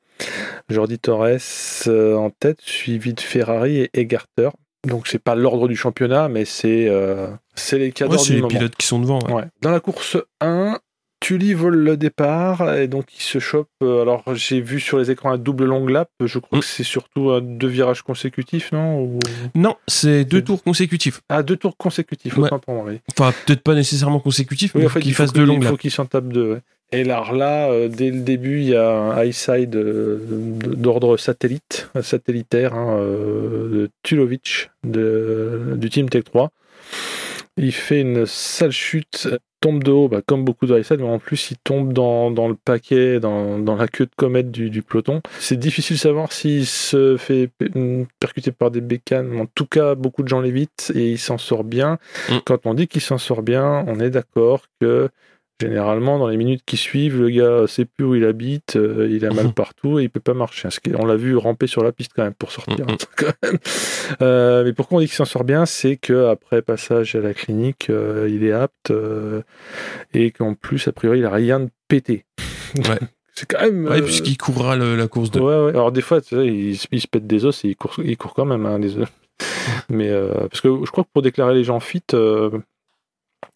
Jordi 0.71 0.99
Torres 0.99 1.39
en 1.89 2.31
tête, 2.31 2.59
suivi 2.63 3.13
de 3.13 3.21
Ferrari 3.21 3.79
et 3.81 3.91
Egarter. 3.95 4.49
Donc 4.87 5.07
c'est 5.07 5.19
pas 5.23 5.35
l'ordre 5.35 5.69
du 5.69 5.77
championnat, 5.77 6.29
mais 6.29 6.45
c'est 6.45 6.89
euh, 6.89 7.29
c'est 7.55 7.79
les 7.79 7.87
Ouais, 7.87 7.93
cadres 7.93 8.19
c'est 8.19 8.31
du 8.31 8.35
les 8.37 8.43
moment. 8.43 8.49
pilotes 8.49 8.77
qui 8.77 8.87
sont 8.87 8.99
devant. 8.99 9.21
ouais. 9.29 9.33
Ouais. 9.35 9.45
Dans 9.61 9.71
la 9.71 9.79
course 9.81 10.17
1, 10.41 10.79
Tully 11.21 11.55
vole 11.55 11.77
le 11.77 11.97
départ 11.97 12.75
et 12.75 12.89
donc 12.89 13.07
il 13.17 13.23
se 13.23 13.39
chope. 13.39 13.69
euh, 13.85 14.03
alors 14.03 14.25
j'ai 14.35 14.61
vu 14.61 14.81
sur 14.81 14.99
les 14.99 15.13
écrans 15.13 15.31
un 15.31 15.39
double 15.39 15.67
long 15.67 15.87
lap. 15.87 16.09
Je 16.25 16.41
crois 16.41 16.59
Mm. 16.59 16.63
que 16.63 16.67
c'est 16.67 16.83
surtout 16.83 17.31
euh, 17.31 17.41
deux 17.41 17.69
virages 17.69 18.03
consécutifs, 18.03 18.73
non 18.73 19.01
Ou- 19.01 19.19
Non, 19.55 19.77
c'est 19.87 20.25
deux 20.25 20.43
tours 20.43 20.65
consécutifs. 20.65 21.21
Ah, 21.29 21.45
deux 21.45 21.57
tours 21.57 21.77
consécutifs, 21.77 22.37
Ouais. 22.37 22.47
autant 22.47 22.59
pour 22.59 22.75
moi. 22.75 22.85
Oui, 22.89 22.99
Enfin, 23.17 23.33
peut-être 23.47 23.63
pas 23.63 23.75
nécessairement 23.77 24.19
consécutifs, 24.19 24.75
mais 24.75 24.81
Oui, 24.81 24.85
il 24.85 24.87
en 24.87 24.91
fait, 24.91 25.01
qu'il 25.01 25.15
fasse 25.15 25.33
deux 25.33 25.43
qu'il- 25.43 25.49
longues 25.49 25.59
Il 25.63 25.67
faut 25.67 25.71
laps. 25.75 25.81
qu'il 25.83 25.91
s'en 25.93 26.07
tape 26.07 26.27
deux. 26.27 26.61
Et 26.93 27.01
alors 27.03 27.33
là, 27.33 27.71
euh, 27.71 27.89
dès 27.89 28.11
le 28.11 28.21
début, 28.21 28.61
il 28.61 28.69
y 28.69 28.77
a 28.77 28.91
un 28.91 29.23
high 29.23 29.33
side 29.33 29.75
euh, 29.77 30.19
d'ordre 30.77 31.17
satellite, 31.17 31.89
satellitaire, 32.03 32.75
hein, 32.75 32.99
euh, 32.99 33.69
de 33.71 33.91
Tulovic 34.03 34.71
de, 34.85 35.75
du 35.77 35.89
Team 35.89 36.11
Tech 36.11 36.25
3. 36.25 36.51
Il 37.57 37.73
fait 37.73 38.01
une 38.01 38.27
sale 38.27 38.73
chute, 38.73 39.29
tombe 39.61 39.83
de 39.85 39.91
haut, 39.91 40.09
bah, 40.09 40.21
comme 40.27 40.45
beaucoup 40.45 40.67
de 40.67 40.77
high 40.77 40.83
side, 40.83 41.01
mais 41.01 41.09
en 41.09 41.19
plus 41.19 41.51
il 41.51 41.57
tombe 41.59 41.93
dans, 41.93 42.31
dans 42.31 42.49
le 42.49 42.55
paquet, 42.55 43.21
dans, 43.21 43.59
dans 43.59 43.77
la 43.77 43.89
queue 43.89 44.07
de 44.07 44.15
comète 44.17 44.51
du, 44.51 44.69
du 44.69 44.83
peloton. 44.83 45.23
C'est 45.39 45.59
difficile 45.59 45.97
de 45.97 46.01
savoir 46.01 46.33
s'il 46.33 46.67
se 46.67 47.17
fait 47.17 47.49
pe- 47.59 48.07
percuter 48.21 48.53
par 48.53 48.71
des 48.71 48.81
bécanes, 48.81 49.29
mais 49.29 49.41
en 49.41 49.47
tout 49.47 49.67
cas, 49.67 49.95
beaucoup 49.95 50.23
de 50.23 50.29
gens 50.29 50.41
l'évitent 50.41 50.93
et 50.95 51.13
il 51.13 51.19
s'en 51.19 51.39
sort 51.39 51.65
bien. 51.65 51.99
Mm. 52.29 52.39
Quand 52.45 52.67
on 52.67 52.75
dit 52.75 52.89
qu'il 52.89 53.03
s'en 53.03 53.19
sort 53.19 53.43
bien, 53.43 53.85
on 53.87 54.01
est 54.01 54.11
d'accord 54.11 54.65
que 54.81 55.09
Généralement, 55.61 56.19
dans 56.19 56.27
les 56.27 56.37
minutes 56.37 56.63
qui 56.67 56.77
suivent, 56.77 57.21
le 57.21 57.31
gars 57.31 57.67
sait 57.69 57.85
plus 57.85 58.05
où 58.05 58.15
il 58.17 58.25
habite, 58.25 58.75
euh, 58.77 59.07
il 59.09 59.25
a 59.25 59.31
mal 59.31 59.53
partout 59.55 60.01
et 60.01 60.05
il 60.05 60.11
peut 60.11 60.19
pas 60.21 60.35
marcher. 60.35 60.69
On 60.99 61.05
l'a 61.07 61.15
vu 61.17 61.37
ramper 61.37 61.69
sur 61.69 61.85
la 61.85 61.93
piste 61.93 62.13
quand 62.17 62.25
même 62.25 62.35
pour 62.35 62.51
sortir. 62.51 62.85
Quand 63.17 63.33
même. 63.45 63.59
Euh, 64.23 64.65
mais 64.65 64.73
pourquoi 64.73 64.99
on 64.99 65.01
dit 65.01 65.07
qu'il 65.07 65.15
s'en 65.15 65.25
sort 65.25 65.45
bien? 65.45 65.65
C'est 65.67 65.97
que 65.97 66.27
après 66.27 66.63
passage 66.63 67.15
à 67.15 67.21
la 67.21 67.33
clinique, 67.35 67.89
euh, 67.91 68.29
il 68.31 68.43
est 68.45 68.53
apte 68.53 68.91
euh, 68.91 69.43
et 70.15 70.33
qu'en 70.33 70.55
plus, 70.55 70.89
a 70.89 70.93
priori, 70.93 71.21
il 71.21 71.25
a 71.27 71.31
rien 71.31 71.61
de 71.61 71.69
pété. 71.89 72.25
Ouais. 72.79 72.99
C'est 73.35 73.47
quand 73.51 73.61
même. 73.63 73.85
Ouais, 73.87 73.99
euh, 74.01 74.03
puisqu'il 74.03 74.37
courra 74.39 74.77
le- 74.77 74.97
la 74.97 75.07
course 75.07 75.31
de. 75.31 75.41
Ouais, 75.41 75.57
ouais. 75.67 75.71
Alors 75.71 75.93
des 75.93 76.01
fois, 76.03 76.21
il, 76.33 76.77
se- 76.77 76.87
il 76.91 77.01
se 77.01 77.07
pète 77.07 77.27
des 77.27 77.45
os 77.45 77.65
et 77.65 77.69
il 77.69 77.77
court, 77.77 77.95
il 78.03 78.17
court 78.17 78.33
quand 78.35 78.45
même 78.47 78.65
hein, 78.67 78.79
des 78.79 78.97
os. 78.99 79.07
Mais 79.91 80.09
euh, 80.11 80.33
parce 80.49 80.61
que 80.61 80.69
je 80.85 80.91
crois 80.91 81.05
que 81.05 81.09
pour 81.13 81.23
déclarer 81.23 81.55
les 81.55 81.65
gens 81.65 81.81
fit, 81.81 82.03
euh, 82.15 82.51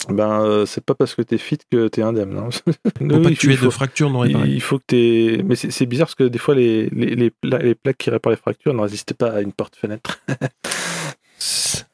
ben 0.09 0.43
euh, 0.43 0.67
c'est 0.67 0.85
pas 0.85 0.95
parce 0.95 1.15
que 1.15 1.23
t'es 1.23 1.39
fit 1.39 1.59
que 1.71 1.89
t'es 1.89 2.03
indemne. 2.03 2.37
Hein. 2.39 2.49
Faut 2.51 2.73
Oui, 3.01 3.23
pas 3.23 3.31
que 3.31 3.35
tu 3.35 3.53
aies 3.53 3.57
faut- 3.57 3.67
de 3.67 3.71
fracture 3.71 4.11
non 4.11 4.25
il, 4.25 4.37
réparée. 4.37 4.51
il 4.51 4.61
faut 4.61 4.79
que 4.79 4.85
t'aies. 4.87 5.43
Mais 5.45 5.57
c'est 5.57 5.87
bizarre 5.87 6.07
parce 6.07 6.15
que 6.15 6.25
des 6.25 6.39
fois 6.39 6.55
les, 6.55 6.89
les, 6.91 7.15
les, 7.15 7.31
pla- 7.31 7.59
les 7.59 7.75
plaques 7.75 7.99
qui 7.99 8.11
réparent 8.11 8.31
les 8.33 8.37
fractures 8.37 8.75
ne 8.75 8.81
résistent 8.81 9.15
pas 9.15 9.31
à 9.33 9.41
une 9.41 9.53
porte-fenêtre. 9.53 10.21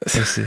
C'est. 0.05 0.43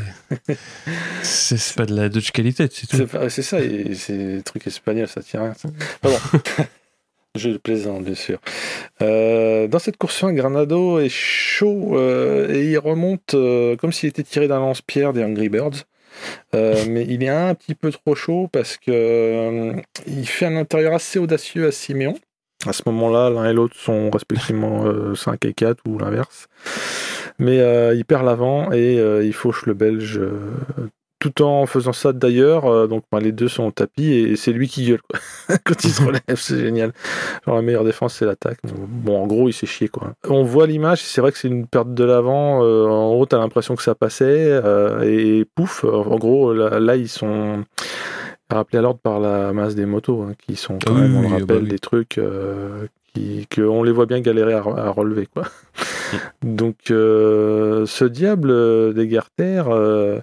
Pas 1.76 1.86
de 1.86 1.96
la 1.96 2.10
Dutch 2.10 2.32
qualité, 2.32 2.68
c'est 2.72 2.88
tout. 2.88 2.98
C'est 3.30 3.42
ça, 3.42 3.58
c'est 3.94 4.18
des 4.18 4.42
trucs 4.44 4.68
espagnols, 4.68 5.08
ça 5.08 5.22
tient 5.22 5.42
rien. 5.44 5.54
bon. 6.04 6.14
Je 7.36 7.50
plaisante, 7.58 8.06
bien 8.06 8.16
sûr. 8.16 8.40
Euh, 9.02 9.68
dans 9.68 9.80
cette 9.80 9.98
course 9.98 10.24
1, 10.24 10.32
Granado 10.34 11.00
est 11.00 11.10
chaud 11.10 11.98
euh, 11.98 12.50
et 12.54 12.72
il 12.72 12.78
remonte 12.78 13.34
euh, 13.34 13.76
comme 13.76 13.92
s'il 13.92 14.08
était 14.08 14.24
tiré 14.24 14.48
d'un 14.48 14.60
lance-pierre 14.60 15.12
des 15.12 15.22
Angry 15.22 15.50
Birds. 15.50 15.84
Euh, 16.54 16.86
mais 16.88 17.06
il 17.08 17.24
est 17.24 17.30
un 17.30 17.54
petit 17.56 17.76
peu 17.76 17.92
trop 17.92 18.16
chaud 18.16 18.50
parce 18.52 18.78
que 18.78 18.92
euh, 18.92 19.74
il 20.08 20.28
fait 20.28 20.46
un 20.46 20.56
intérieur 20.56 20.94
assez 20.94 21.20
audacieux 21.20 21.68
à 21.68 21.72
Siméon. 21.72 22.16
À 22.66 22.74
ce 22.74 22.84
moment-là, 22.88 23.30
l'un 23.30 23.50
et 23.50 23.54
l'autre 23.54 23.76
sont 23.76 24.10
respectivement 24.10 24.86
euh, 24.86 25.14
5 25.16 25.44
et 25.46 25.54
4 25.54 25.84
ou 25.88 26.00
l'inverse. 26.00 26.48
Mais 27.38 27.60
euh, 27.60 27.94
il 27.94 28.06
perd 28.06 28.26
l'avant 28.26 28.72
et 28.72 28.96
il 28.96 29.34
fauche 29.34 29.66
le 29.66 29.74
Belge 29.74 30.20
tout 31.32 31.42
en 31.44 31.66
faisant 31.66 31.94
ça 31.94 32.14
d'ailleurs. 32.14 32.66
euh, 32.66 32.88
donc 32.88 33.04
bah, 33.12 33.20
les 33.20 33.32
deux 33.32 33.48
sont 33.48 33.64
au 33.66 33.72
tapis 33.72 34.12
et 34.14 34.36
c'est 34.36 34.52
lui 34.52 34.68
qui 34.68 34.86
gueule 34.86 35.02
quoi. 35.02 35.20
quand 35.66 35.84
il 35.84 35.90
se 35.92 36.04
relève, 36.06 36.22
c'est 36.36 36.60
génial. 36.60 36.94
Genre 37.46 37.56
la 37.56 37.62
meilleure 37.62 37.84
défense 37.84 38.16
c'est 38.16 38.26
l'attaque. 38.26 38.60
Bon, 38.64 39.22
en 39.24 39.28
gros, 39.28 39.50
il 39.50 39.54
s'est 39.54 39.66
chié 39.66 39.88
quoi. 39.88 40.14
On 40.30 40.44
voit 40.44 40.68
l'image, 40.68 41.02
c'est 41.02 41.22
vrai 41.22 41.32
que 41.32 41.38
c'est 41.38 41.48
une 41.48 41.68
perte 41.68 41.94
de 41.94 42.04
l'avant. 42.04 42.64
euh, 42.64 42.86
en 42.88 43.14
gros, 43.14 43.26
t'as 43.26 43.38
l'impression 43.40 43.76
que 43.76 43.84
ça 43.84 43.96
passait 43.96 44.26
euh, 44.48 45.02
et 45.04 45.46
pouf. 45.56 45.84
En 45.84 46.18
gros, 46.18 46.54
là, 46.54 46.80
là, 46.80 46.96
ils 46.96 47.10
sont 47.10 47.64
rappelés 48.50 48.80
à 48.80 48.82
l'ordre 48.84 49.00
par 49.00 49.20
la 49.20 49.54
masse 49.54 49.76
des 49.76 49.86
motos 49.86 50.22
hein, 50.24 50.34
qui 50.48 50.56
sont 50.56 50.78
quand 50.86 50.94
Ah 50.94 50.94
oui, 50.94 51.02
même, 51.02 51.16
on 51.18 51.22
oui, 51.22 51.28
le 51.30 51.36
ah 51.36 51.40
rappelle, 51.40 51.58
bah 51.58 51.64
oui. 51.64 51.70
des 51.70 51.80
trucs. 51.80 52.18
euh, 52.18 52.88
qui, 53.14 53.48
que 53.50 53.62
on 53.62 53.82
les 53.84 53.94
voit 53.94 54.06
bien 54.08 54.20
galérer 54.20 54.54
à, 54.54 54.58
à 54.60 54.90
relever 54.90 55.26
quoi. 55.28 55.44
Donc 56.44 56.92
euh, 56.92 57.86
ce 57.86 58.06
diable 58.06 58.50
euh, 58.52 58.94
des 58.94 59.08
Garter, 59.08 59.64
euh, 59.68 60.20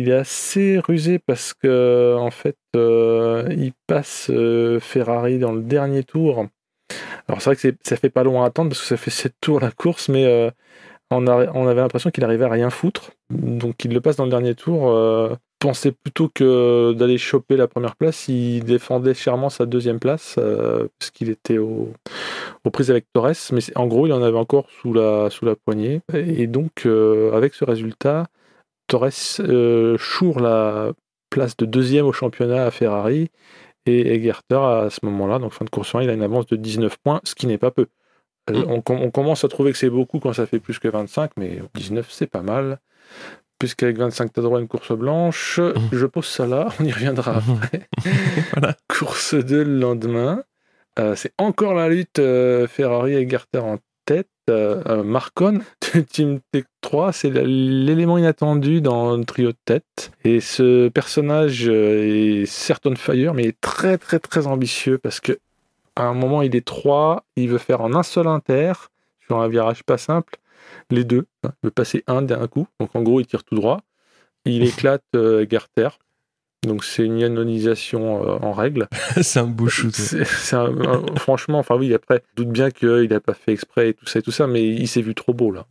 il 0.00 0.08
est 0.08 0.14
assez 0.14 0.78
rusé 0.78 1.18
parce 1.18 1.52
que 1.52 2.16
en 2.18 2.30
fait 2.30 2.56
euh, 2.74 3.46
il 3.50 3.72
passe 3.86 4.28
euh, 4.30 4.80
Ferrari 4.80 5.38
dans 5.38 5.52
le 5.52 5.60
dernier 5.60 6.04
tour. 6.04 6.46
Alors 7.28 7.42
c'est 7.42 7.50
vrai 7.50 7.56
que 7.56 7.76
ça 7.82 7.96
fait 7.96 8.10
pas 8.10 8.24
long 8.24 8.42
à 8.42 8.46
attendre 8.46 8.70
parce 8.70 8.80
que 8.80 8.86
ça 8.86 8.96
fait 8.96 9.10
7 9.10 9.34
tours 9.40 9.60
la 9.60 9.70
course, 9.70 10.08
mais 10.08 10.24
euh, 10.24 10.50
on, 11.10 11.26
avait 11.26 11.80
l'impression 11.80 12.10
qu'il 12.10 12.24
arrivait 12.24 12.46
à 12.46 12.48
rien 12.48 12.70
foutre. 12.70 13.10
Donc 13.30 13.84
il 13.84 13.92
le 13.92 14.00
passe 14.00 14.16
dans 14.16 14.24
le 14.24 14.30
dernier 14.30 14.54
tour. 14.54 14.90
pensait 15.58 15.92
plutôt 15.92 16.30
que 16.32 16.94
d'aller 16.94 17.18
choper 17.18 17.56
la 17.56 17.68
première 17.68 17.96
place, 17.96 18.28
il 18.28 18.64
défendait 18.64 19.14
chèrement 19.14 19.50
sa 19.50 19.66
deuxième 19.66 19.98
place 19.98 20.36
parce 20.36 21.10
qu'il 21.10 21.28
était 21.28 21.58
au, 21.58 21.92
aux 22.64 22.70
prises 22.70 22.90
avec 22.90 23.06
Torres. 23.12 23.50
Mais 23.52 23.60
en 23.74 23.86
gros, 23.86 24.06
il 24.06 24.12
en 24.12 24.22
avait 24.22 24.38
encore 24.38 24.66
sous 24.80 24.94
la, 24.94 25.28
poignée. 25.64 26.00
Et 26.14 26.46
donc, 26.46 26.86
avec 26.86 27.54
ce 27.54 27.64
résultat, 27.64 28.26
Torres 28.90 29.08
euh, 29.40 29.96
choure 29.98 30.40
la 30.40 30.92
place 31.30 31.56
de 31.56 31.64
deuxième 31.64 32.06
au 32.06 32.12
championnat 32.12 32.66
à 32.66 32.70
Ferrari. 32.70 33.30
Et 33.86 34.14
Egerter, 34.14 34.56
à 34.56 34.88
ce 34.90 35.00
moment-là, 35.06 35.38
donc 35.38 35.52
fin 35.52 35.64
de 35.64 35.70
course 35.70 35.94
1, 35.94 36.02
il 36.02 36.10
a 36.10 36.12
une 36.12 36.22
avance 36.22 36.46
de 36.46 36.56
19 36.56 36.98
points, 36.98 37.20
ce 37.24 37.34
qui 37.34 37.46
n'est 37.46 37.58
pas 37.58 37.70
peu. 37.70 37.82
Euh, 37.82 37.86
Mm. 38.52 38.64
On, 38.68 38.80
com- 38.82 38.98
on 39.00 39.10
commence 39.10 39.44
à 39.44 39.48
trouver 39.48 39.70
que 39.72 39.78
c'est 39.78 39.90
beaucoup 39.90 40.18
quand 40.18 40.32
ça 40.32 40.44
fait 40.46 40.58
plus 40.58 40.78
que 40.78 40.88
25, 40.88 41.32
mais 41.36 41.60
19, 41.74 42.06
c'est 42.10 42.26
pas 42.26 42.42
mal. 42.42 42.78
Puisqu'avec 43.58 43.96
25, 43.98 44.32
tu 44.32 44.40
as 44.40 44.42
droit 44.42 44.58
à 44.58 44.60
une 44.60 44.68
course 44.68 44.92
blanche. 44.92 45.60
Je 45.92 46.06
pose 46.06 46.26
ça 46.26 46.46
là, 46.46 46.68
on 46.80 46.84
y 46.84 46.90
reviendra 46.92 47.36
après. 47.36 47.86
Voilà. 48.54 48.74
Course 48.88 49.34
2 49.34 49.62
le 49.64 49.78
lendemain. 49.78 50.42
Euh, 50.98 51.14
c'est 51.14 51.32
encore 51.38 51.74
la 51.74 51.88
lutte 51.88 52.18
euh, 52.18 52.66
Ferrari 52.66 53.14
et 53.14 53.24
Garter 53.26 53.58
en 53.58 53.76
tête. 53.76 53.84
Euh, 54.50 54.82
euh, 54.86 55.02
Marcon 55.02 55.60
de 55.94 56.00
Team 56.00 56.40
Tech 56.52 56.64
3, 56.80 57.12
c'est 57.12 57.30
l'élément 57.30 58.18
inattendu 58.18 58.80
dans 58.80 59.16
le 59.16 59.24
trio 59.24 59.52
de 59.52 59.58
tête. 59.64 60.12
Et 60.24 60.40
ce 60.40 60.88
personnage 60.88 61.68
euh, 61.68 62.42
est 62.42 62.46
certes 62.46 62.86
on 62.86 62.94
fire, 62.96 63.34
mais 63.34 63.44
il 63.44 63.48
est 63.48 63.60
très 63.60 63.96
très 63.98 64.18
très 64.18 64.46
ambitieux 64.46 64.98
parce 64.98 65.20
que 65.20 65.38
à 65.96 66.04
un 66.04 66.14
moment 66.14 66.42
il 66.42 66.54
est 66.56 66.66
3, 66.66 67.24
il 67.36 67.48
veut 67.48 67.58
faire 67.58 67.80
en 67.80 67.94
un 67.94 68.02
seul 68.02 68.26
inter 68.26 68.72
sur 69.26 69.38
un 69.40 69.48
virage 69.48 69.82
pas 69.84 69.98
simple 69.98 70.36
les 70.90 71.04
deux. 71.04 71.26
hein. 71.44 71.52
Il 71.62 71.66
veut 71.66 71.70
passer 71.70 72.04
un 72.06 72.22
d'un 72.22 72.46
coup. 72.46 72.66
Donc 72.78 72.94
en 72.94 73.02
gros 73.02 73.20
il 73.20 73.26
tire 73.26 73.44
tout 73.44 73.54
droit. 73.54 73.80
Il 74.44 74.62
éclate 74.68 75.04
euh, 75.14 75.46
Garter. 75.48 75.88
Donc 76.66 76.84
c'est 76.84 77.04
une 77.04 77.18
ionisation 77.18 78.22
euh, 78.22 78.36
en 78.42 78.52
règle. 78.52 78.86
c'est 79.22 79.38
un 79.40 79.46
beau 79.46 79.68
shoot. 79.68 79.94
un- 80.52 80.80
un- 80.86 81.02
franchement, 81.16 81.58
enfin 81.58 81.76
oui, 81.76 81.94
après, 81.94 82.22
je 82.36 82.42
doute 82.42 82.52
bien 82.52 82.70
qu'il 82.70 83.08
n'a 83.08 83.20
pas 83.20 83.32
fait 83.34 83.52
exprès 83.52 83.90
et 83.90 83.94
tout 83.94 84.06
ça 84.06 84.18
et 84.18 84.22
tout 84.22 84.30
ça, 84.30 84.46
mais 84.46 84.62
il 84.66 84.86
s'est 84.86 85.00
vu 85.02 85.14
trop 85.14 85.32
beau 85.32 85.50
là. 85.50 85.66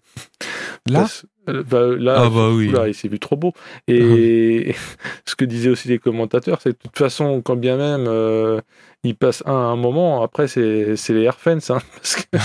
Là 0.88 1.01
Parce- 1.01 1.25
euh, 1.48 1.63
bah, 1.63 1.88
là, 1.98 2.24
Ah 2.25 2.29
bah 2.29 2.50
oui. 2.51 2.69
Oula, 2.69 2.88
il 2.88 2.93
s'est 2.96 3.08
vu 3.08 3.19
trop 3.19 3.36
beau. 3.36 3.53
Et 3.88 4.74
ce 5.25 5.36
que 5.36 5.46
disaient 5.46 5.69
aussi 5.69 5.88
les 5.89 6.00
commentateurs, 6.00 6.60
c'est 6.62 6.69
de 6.72 6.77
toute 6.77 6.98
façon, 6.98 7.41
quand 7.43 7.55
bien 7.55 7.77
même 7.77 8.05
euh, 8.08 8.60
il 9.03 9.15
passe 9.15 9.43
un 9.46 9.51
à 9.53 9.55
un 9.55 9.75
moment, 9.75 10.24
après 10.24 10.48
c'est 10.48 10.96
les 11.10 11.22
air 11.22 11.39
fence. 11.39 11.69
Hein, 11.69 11.79
que... 12.31 12.38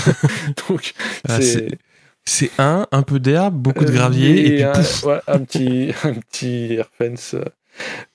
Donc, 0.69 0.93
Ah, 1.29 1.41
c'est 1.41 1.69
C'est 2.27 2.51
un, 2.59 2.87
un 2.93 3.03
peu 3.03 3.19
d'herbe, 3.21 3.55
beaucoup 3.55 3.85
de 3.85 3.91
gravier, 3.91 4.47
et, 4.47 4.51
puis 4.55 4.63
un, 4.65 4.73
ouais, 5.09 5.21
un 5.27 5.39
petit, 5.41 5.93
un 6.05 6.13
petit 6.15 6.75
air 6.75 6.89
fence. 6.97 7.37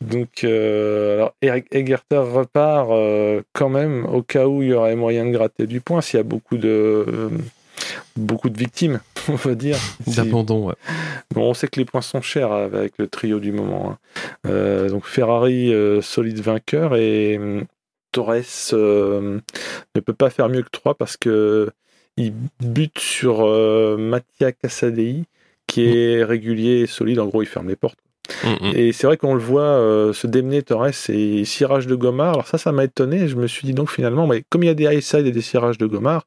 Donc, 0.01 0.43
euh, 0.43 1.15
alors 1.15 1.33
Eric 1.41 1.67
Egerter 1.71 2.17
repart 2.17 2.89
euh, 2.91 3.41
quand 3.53 3.69
même 3.69 4.05
au 4.05 4.21
cas 4.21 4.47
où 4.47 4.61
il 4.61 4.69
y 4.69 4.73
aurait 4.73 4.95
moyen 4.95 5.25
de 5.25 5.31
gratter 5.31 5.67
du 5.67 5.81
point 5.81 6.01
s'il 6.01 6.17
y 6.17 6.21
a 6.21 6.23
beaucoup 6.23 6.57
de 6.57 7.05
euh, 7.07 7.29
beaucoup 8.15 8.49
de 8.49 8.57
victimes, 8.57 8.99
on 9.29 9.35
va 9.35 9.55
dire. 9.55 9.77
D'abandon. 10.07 10.69
Ouais. 10.69 10.75
Bon, 11.33 11.49
on 11.49 11.53
sait 11.53 11.67
que 11.67 11.79
les 11.79 11.85
points 11.85 12.01
sont 12.01 12.21
chers 12.21 12.51
avec 12.51 12.93
le 12.97 13.07
trio 13.07 13.39
du 13.39 13.51
moment. 13.51 13.97
hein. 14.45 14.87
Donc 14.87 15.05
Ferrari, 15.05 15.73
solide 16.01 16.39
vainqueur 16.39 16.95
et 16.95 17.39
Torres 18.11 18.43
ne 18.73 19.99
peut 20.03 20.13
pas 20.13 20.29
faire 20.29 20.49
mieux 20.49 20.63
que 20.63 20.69
3 20.71 20.95
parce 20.95 21.17
que 21.17 21.69
il 22.17 22.33
bute 22.61 22.99
sur 22.99 23.45
Mattia 23.97 24.51
Cassadei 24.51 25.23
qui 25.67 25.85
est 25.85 26.23
régulier 26.23 26.81
et 26.81 26.87
solide. 26.87 27.19
En 27.19 27.27
gros, 27.27 27.43
il 27.43 27.47
ferme 27.47 27.69
les 27.69 27.75
portes. 27.75 27.99
Mm, 28.43 28.67
mm. 28.67 28.71
Et 28.75 28.91
c'est 28.91 29.07
vrai 29.07 29.17
qu'on 29.17 29.33
le 29.33 29.39
voit 29.41 29.61
euh, 29.61 30.13
se 30.13 30.27
démener 30.27 30.61
Torres 30.63 30.87
et 31.09 31.45
cirage 31.45 31.87
de 31.87 31.95
Gomard. 31.95 32.33
Alors 32.33 32.47
ça, 32.47 32.57
ça 32.57 32.71
m'a 32.71 32.83
étonné. 32.83 33.27
Je 33.27 33.35
me 33.35 33.47
suis 33.47 33.65
dit 33.65 33.73
donc 33.73 33.89
finalement, 33.89 34.27
mais 34.27 34.43
comme 34.49 34.63
il 34.63 34.67
y 34.67 34.69
a 34.69 34.73
des 34.75 34.85
high 34.85 35.01
side 35.01 35.25
et 35.27 35.31
des 35.31 35.41
cirages 35.41 35.77
de 35.77 35.85
Gomard, 35.87 36.25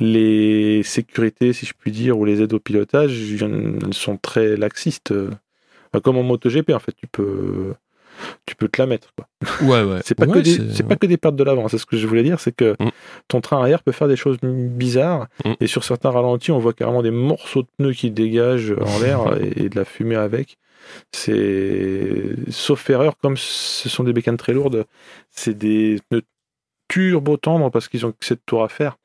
les 0.00 0.82
sécurités, 0.82 1.52
si 1.52 1.66
je 1.66 1.72
puis 1.78 1.90
dire, 1.90 2.18
ou 2.18 2.24
les 2.24 2.42
aides 2.42 2.52
au 2.52 2.58
pilotage, 2.60 3.12
elles 3.42 3.94
sont 3.94 4.16
très 4.16 4.56
laxistes. 4.56 5.12
Enfin, 5.92 6.00
Comme 6.02 6.16
en 6.16 6.22
MotoGP, 6.22 6.70
en 6.72 6.78
fait, 6.78 6.92
tu 6.96 7.06
peux, 7.06 7.74
tu 8.46 8.56
peux 8.56 8.68
te 8.68 8.80
la 8.80 8.86
mettre. 8.86 9.08
Quoi. 9.16 9.26
Ouais, 9.62 9.82
ouais. 9.84 10.00
C'est 10.04 10.14
pas, 10.14 10.26
Ouais, 10.26 10.34
que 10.34 10.38
des- 10.40 10.74
c'est 10.74 10.82
pas 10.86 10.96
que 10.96 11.06
des 11.06 11.16
pertes 11.16 11.36
de 11.36 11.44
l'avant. 11.44 11.68
C'est 11.68 11.78
ce 11.78 11.86
que 11.86 11.96
je 11.96 12.06
voulais 12.06 12.22
dire, 12.22 12.40
c'est 12.40 12.52
que 12.54 12.74
Mm. 12.80 12.90
ton 13.28 13.40
train 13.40 13.58
arrière 13.58 13.82
peut 13.82 13.92
faire 13.92 14.08
des 14.08 14.16
choses 14.16 14.38
bizarres. 14.42 15.28
Mm. 15.44 15.52
Et 15.60 15.66
sur 15.66 15.84
certains 15.84 16.10
ralentis, 16.10 16.50
on 16.52 16.58
voit 16.58 16.72
carrément 16.72 17.02
des 17.02 17.10
morceaux 17.12 17.62
de 17.62 17.68
pneus 17.78 17.92
qui 17.92 18.10
dégagent 18.10 18.74
en 18.80 18.98
l'air 19.00 19.20
et, 19.40 19.64
et 19.64 19.68
de 19.68 19.76
la 19.76 19.84
fumée 19.84 20.16
avec. 20.16 20.56
C'est 21.12 22.50
sauf 22.50 22.88
erreur, 22.90 23.16
comme 23.18 23.36
ce 23.36 23.88
sont 23.88 24.04
des 24.04 24.12
bécanes 24.12 24.36
très 24.36 24.52
lourdes, 24.52 24.84
c'est 25.30 25.56
des 25.56 26.00
pneus 26.08 26.22
turbo 26.88 27.36
tendres 27.36 27.70
parce 27.70 27.88
qu'ils 27.88 28.06
ont 28.06 28.12
que 28.12 28.24
cette 28.24 28.44
tour 28.46 28.62
à 28.62 28.68
faire. 28.68 28.96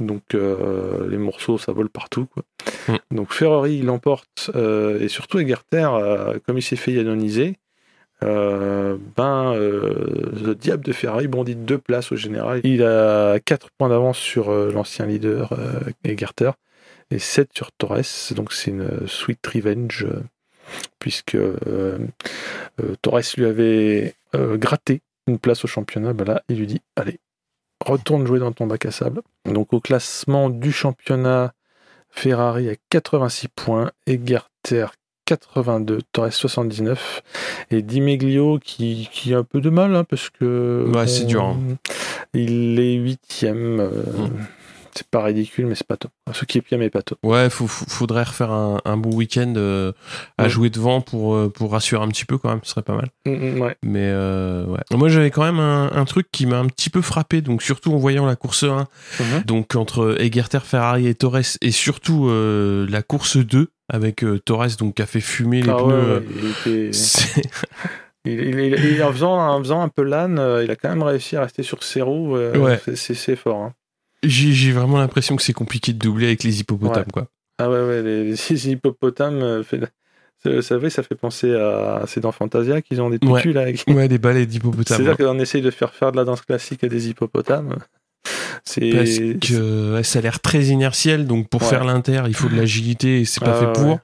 Donc 0.00 0.34
euh, 0.34 1.08
les 1.08 1.18
morceaux, 1.18 1.58
ça 1.58 1.72
vole 1.72 1.88
partout. 1.88 2.26
Quoi. 2.26 2.42
Mm. 2.88 3.16
Donc 3.16 3.32
Ferrari, 3.32 3.76
il 3.76 3.86
l'emporte 3.86 4.50
euh, 4.54 5.00
et 5.00 5.08
surtout 5.08 5.38
Egerter, 5.38 5.88
euh, 5.94 6.38
comme 6.44 6.58
il 6.58 6.62
s'est 6.62 6.76
fait 6.76 6.92
yanoniser, 6.92 7.56
ben 8.20 9.54
le 9.56 10.54
diable 10.54 10.84
de 10.84 10.92
Ferrari 10.92 11.26
bondit 11.26 11.56
de 11.56 11.60
deux 11.62 11.78
places 11.78 12.12
au 12.12 12.16
général. 12.16 12.60
Il 12.62 12.84
a 12.84 13.40
4 13.40 13.70
points 13.76 13.88
d'avance 13.88 14.16
sur 14.16 14.52
l'ancien 14.52 15.06
leader 15.06 15.50
Egerter 16.04 16.52
et 17.10 17.18
7 17.18 17.50
sur 17.52 17.72
Torres. 17.72 18.30
Donc 18.36 18.52
c'est 18.52 18.70
une 18.70 19.08
sweet 19.08 19.44
revenge 19.44 20.06
puisque 20.98 21.34
euh, 21.34 21.56
euh, 21.66 22.94
Torres 23.02 23.20
lui 23.36 23.46
avait 23.46 24.14
euh, 24.34 24.56
gratté 24.56 25.02
une 25.26 25.38
place 25.38 25.64
au 25.64 25.68
championnat. 25.68 26.12
Ben 26.12 26.24
là, 26.24 26.42
il 26.48 26.58
lui 26.58 26.66
dit 26.66 26.80
allez, 26.96 27.18
retourne 27.84 28.26
jouer 28.26 28.38
dans 28.38 28.52
ton 28.52 28.66
bac 28.66 28.86
à 28.86 28.90
sable. 28.90 29.22
Donc 29.44 29.72
au 29.72 29.80
classement 29.80 30.50
du 30.50 30.72
championnat, 30.72 31.52
Ferrari 32.10 32.68
a 32.68 32.74
86 32.90 33.48
points, 33.48 33.90
Egerter 34.06 34.86
82, 35.24 36.00
Torres 36.12 36.32
79 36.32 37.22
et 37.70 37.80
Di 37.82 38.00
Meglio 38.00 38.58
qui, 38.58 39.08
qui 39.12 39.32
a 39.34 39.38
un 39.38 39.44
peu 39.44 39.60
de 39.60 39.70
mal 39.70 39.94
hein, 39.94 40.04
parce 40.04 40.28
que 40.30 40.84
Ouais, 40.94 41.06
c'est 41.06 41.24
dur, 41.26 41.44
hein. 41.44 41.58
il 42.34 42.78
est 42.80 42.94
huitième. 42.96 43.80
euh, 43.80 44.02
Mm. 44.28 44.46
C'est 44.94 45.06
pas 45.08 45.22
ridicule, 45.24 45.66
mais 45.66 45.74
c'est 45.74 45.86
pas 45.86 45.96
top. 45.96 46.10
Ce 46.32 46.44
qui 46.44 46.58
est 46.58 46.66
bien, 46.66 46.76
mais 46.76 46.90
pas 46.90 47.00
top. 47.02 47.18
Ouais, 47.22 47.48
faut, 47.48 47.66
faudrait 47.66 48.24
refaire 48.24 48.50
un, 48.50 48.78
un 48.84 48.96
bon 48.98 49.14
week-end 49.14 49.54
euh, 49.56 49.92
à 50.36 50.44
Ouais. 50.44 50.48
jouer 50.50 50.68
devant 50.70 51.00
pour, 51.00 51.34
euh, 51.34 51.48
pour 51.48 51.72
rassurer 51.72 52.02
un 52.04 52.08
petit 52.08 52.24
peu 52.26 52.36
quand 52.36 52.50
même, 52.50 52.60
ce 52.62 52.70
serait 52.72 52.82
pas 52.82 52.94
mal. 52.94 53.08
Mm, 53.24 53.30
mm, 53.30 53.60
ouais. 53.60 53.76
Mais 53.82 54.04
euh, 54.12 54.66
ouais. 54.66 54.80
Moi 54.92 55.08
j'avais 55.08 55.30
quand 55.30 55.44
même 55.44 55.60
un, 55.60 55.90
un 55.92 56.04
truc 56.04 56.28
qui 56.30 56.44
m'a 56.46 56.58
un 56.58 56.66
petit 56.66 56.90
peu 56.90 57.00
frappé, 57.00 57.40
donc 57.40 57.62
surtout 57.62 57.92
en 57.92 57.96
voyant 57.96 58.26
la 58.26 58.36
course 58.36 58.64
1, 58.64 58.86
Mhm. 59.20 59.42
donc 59.46 59.74
entre 59.76 60.16
Egerter, 60.20 60.60
Ferrari 60.62 61.06
et 61.08 61.14
Torres, 61.14 61.38
et 61.62 61.70
surtout 61.70 62.28
euh, 62.28 62.86
la 62.90 63.02
course 63.02 63.38
2 63.38 63.68
avec 63.90 64.24
Torres 64.44 64.76
donc 64.78 64.94
qui 64.96 65.02
a 65.02 65.06
fait 65.06 65.20
fumer 65.20 65.62
les 65.62 65.70
Ah 65.70 65.76
pneus. 65.76 66.16
ouais, 66.18 66.22
était- 66.50 66.92
c'est- 66.92 67.42
il- 68.26 68.32
il- 68.40 68.58
il- 68.60 68.84
il- 68.96 69.02
en, 69.02 69.10
faisant, 69.12 69.38
en 69.38 69.58
faisant 69.58 69.80
un 69.82 69.88
peu 69.88 70.02
l'âne, 70.02 70.40
il 70.62 70.70
a 70.70 70.76
quand 70.76 70.88
même 70.90 71.02
réussi 71.02 71.36
à 71.36 71.40
rester 71.42 71.62
sur 71.62 71.82
ses 71.82 72.02
roues. 72.02 72.36
euh, 72.36 72.56
Ouais. 72.58 72.78
c'est- 72.84 72.96
C'est 72.96 73.14
c'est 73.14 73.36
fort. 73.36 73.62
hein. 73.62 73.72
J'ai 74.22 74.72
vraiment 74.72 74.98
l'impression 74.98 75.36
que 75.36 75.42
c'est 75.42 75.52
compliqué 75.52 75.92
de 75.92 75.98
doubler 75.98 76.26
avec 76.26 76.44
les 76.44 76.60
hippopotames 76.60 77.10
quoi. 77.12 77.26
Ah 77.58 77.68
ouais, 77.70 77.80
ouais, 77.82 78.02
les, 78.02 78.24
les 78.32 78.68
hippopotames, 78.70 79.42
euh, 79.42 79.62
fait- 79.62 79.80
vous 80.44 80.62
savez, 80.62 80.90
ça 80.90 81.02
fait 81.04 81.14
penser 81.14 81.54
à. 81.54 82.02
C'est 82.08 82.18
dans 82.20 82.32
Fantasia 82.32 82.82
qu'ils 82.82 83.00
ont 83.00 83.10
des 83.10 83.18
Ouais. 83.24 83.40
tutus 83.40 83.54
là. 83.54 83.60
avec- 83.62 83.84
Ouais, 83.88 84.08
des 84.08 84.18
balais 84.18 84.44
d'hippopotames. 84.46 84.96
C'est-à-dire 84.96 85.16
qu'on 85.16 85.38
essaye 85.38 85.62
de 85.62 85.70
faire 85.70 85.94
faire 85.94 86.10
de 86.12 86.16
la 86.16 86.24
danse 86.24 86.40
classique 86.42 86.82
à 86.82 86.88
des 86.88 87.08
hippopotames. 87.08 87.76
C'est. 88.64 88.90
Parce 88.90 89.18
que 89.18 89.94
ouais, 89.94 90.02
ça 90.02 90.18
a 90.18 90.22
l'air 90.22 90.40
très 90.40 90.64
inertiel, 90.66 91.26
donc 91.26 91.48
pour 91.48 91.62
Ouais. 91.62 91.68
faire 91.68 91.84
l'inter, 91.84 92.22
il 92.26 92.34
faut 92.34 92.48
de 92.48 92.56
l'agilité 92.56 93.20
et 93.20 93.24
c'est 93.24 93.42
pas 93.42 93.52
Ah 93.56 93.60
fait 93.60 93.66
ouais, 93.66 93.72
pour. 93.72 93.98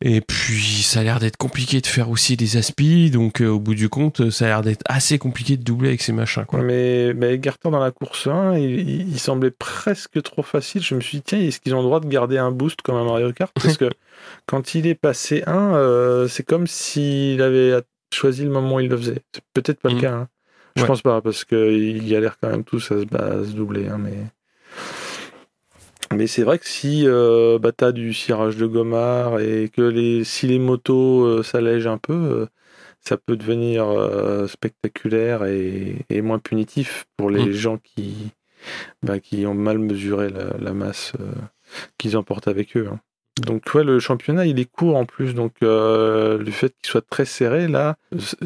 Et 0.00 0.20
puis 0.20 0.82
ça 0.82 1.00
a 1.00 1.02
l'air 1.02 1.18
d'être 1.18 1.36
compliqué 1.36 1.80
de 1.80 1.86
faire 1.86 2.08
aussi 2.08 2.36
des 2.36 2.56
aspis, 2.56 3.10
donc 3.10 3.40
euh, 3.42 3.48
au 3.48 3.58
bout 3.58 3.74
du 3.74 3.88
compte, 3.88 4.30
ça 4.30 4.44
a 4.44 4.48
l'air 4.48 4.62
d'être 4.62 4.82
assez 4.86 5.18
compliqué 5.18 5.56
de 5.56 5.64
doubler 5.64 5.88
avec 5.88 6.02
ces 6.02 6.12
machins 6.12 6.44
quoi. 6.46 6.62
Mais, 6.62 7.12
mais 7.14 7.34
Egerton 7.34 7.70
dans 7.72 7.80
la 7.80 7.90
course 7.90 8.28
1, 8.28 8.56
il, 8.58 9.18
semblait 9.18 9.50
presque 9.50 10.22
trop 10.22 10.42
facile. 10.44 10.82
Je 10.82 10.94
me 10.94 11.00
suis 11.00 11.18
dit, 11.18 11.22
tiens, 11.24 11.40
est-ce 11.40 11.58
qu'ils 11.58 11.74
ont 11.74 11.78
le 11.78 11.84
droit 11.84 11.98
de 11.98 12.06
garder 12.06 12.38
un 12.38 12.52
boost 12.52 12.80
comme 12.82 12.94
un 12.94 13.04
Mario 13.04 13.32
Kart? 13.32 13.52
Parce 13.60 13.76
que 13.76 13.90
quand 14.46 14.76
il 14.76 14.86
est 14.86 14.94
passé 14.94 15.42
1, 15.48 15.74
euh, 15.74 16.28
c'est 16.28 16.44
comme 16.44 16.68
s'il 16.68 17.42
avait 17.42 17.80
choisi 18.14 18.44
le 18.44 18.50
moment 18.50 18.76
où 18.76 18.80
il 18.80 18.88
le 18.88 18.96
faisait. 18.96 19.22
C'est 19.34 19.42
peut-être 19.52 19.80
pas 19.80 19.90
Mm. 19.90 19.94
le 19.96 20.00
cas. 20.00 20.12
hein. 20.14 20.28
Je 20.76 20.82
Ouais. 20.82 20.86
pense 20.86 21.02
pas, 21.02 21.20
parce 21.20 21.44
qu'il 21.44 22.08
galère 22.08 22.36
quand 22.40 22.50
même 22.50 22.62
tous 22.62 22.92
à 22.92 23.00
se, 23.00 23.04
bah, 23.04 23.30
à 23.40 23.44
se 23.44 23.50
doubler. 23.50 23.88
hein, 23.88 23.98
mais 23.98 24.14
mais 26.14 26.26
c'est 26.26 26.42
vrai 26.42 26.58
que 26.58 26.66
si 26.68 27.06
euh, 27.06 27.58
bah, 27.58 27.72
t'as 27.72 27.92
du 27.92 28.14
cirage 28.14 28.56
de 28.56 28.66
Gomard 28.66 29.40
et 29.40 29.68
que 29.68 29.82
les, 29.82 30.24
si 30.24 30.46
les 30.46 30.58
motos 30.58 31.24
euh, 31.24 31.42
s'allègent 31.42 31.86
un 31.86 31.98
peu, 31.98 32.14
euh, 32.14 32.46
ça 33.00 33.16
peut 33.18 33.36
devenir 33.36 33.86
euh, 33.88 34.46
spectaculaire 34.48 35.44
et, 35.46 36.06
et 36.10 36.22
moins 36.22 36.38
punitif 36.40 37.06
pour 37.16 37.30
les 37.30 37.52
Mm. 37.52 37.54
gens 37.54 37.78
qui, 37.78 38.32
bah, 39.02 39.20
qui 39.20 39.46
ont 39.46 39.54
mal 39.54 39.78
mesuré 39.78 40.30
la, 40.30 40.56
la 40.58 40.74
masse 40.74 41.12
euh, 41.20 41.32
qu'ils 41.98 42.16
emportent 42.18 42.48
avec 42.48 42.76
eux. 42.76 42.88
hein. 42.92 43.00
Donc 43.40 43.64
tu 43.64 43.72
vois, 43.72 43.84
le 43.84 43.98
championnat, 44.00 44.46
il 44.46 44.58
est 44.58 44.64
court 44.70 44.96
en 44.96 45.04
plus, 45.04 45.34
donc 45.34 45.52
euh, 45.62 46.38
le 46.38 46.50
fait 46.50 46.74
qu'il 46.80 46.90
soit 46.90 47.04
très 47.08 47.24
serré, 47.24 47.68
là, 47.68 47.96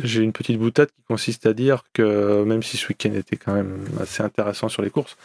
j'ai 0.03 0.23
une 0.23 0.33
petite 0.33 0.59
boutade 0.59 0.89
qui 0.89 1.03
consiste 1.09 1.47
à 1.47 1.53
dire 1.53 1.85
que 1.93 2.43
même 2.45 2.63
si 2.63 2.77
ce 2.77 2.89
week-end 2.89 3.13
était 3.15 3.37
quand 3.37 3.55
même 3.55 3.79
assez 4.01 4.23
intéressant 4.23 4.69
sur 4.69 4.83
les 4.83 4.91
courses, 4.91 5.17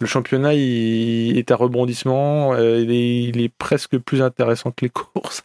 le 0.00 0.06
championnat 0.06 0.54
il 0.54 1.36
est 1.38 1.50
à 1.50 1.56
rebondissement, 1.56 2.54
euh, 2.54 2.78
il, 2.80 2.90
est, 2.90 3.22
il 3.24 3.40
est 3.40 3.48
presque 3.48 3.98
plus 3.98 4.22
intéressant 4.22 4.70
que 4.70 4.84
les 4.84 4.90
courses. 4.90 5.42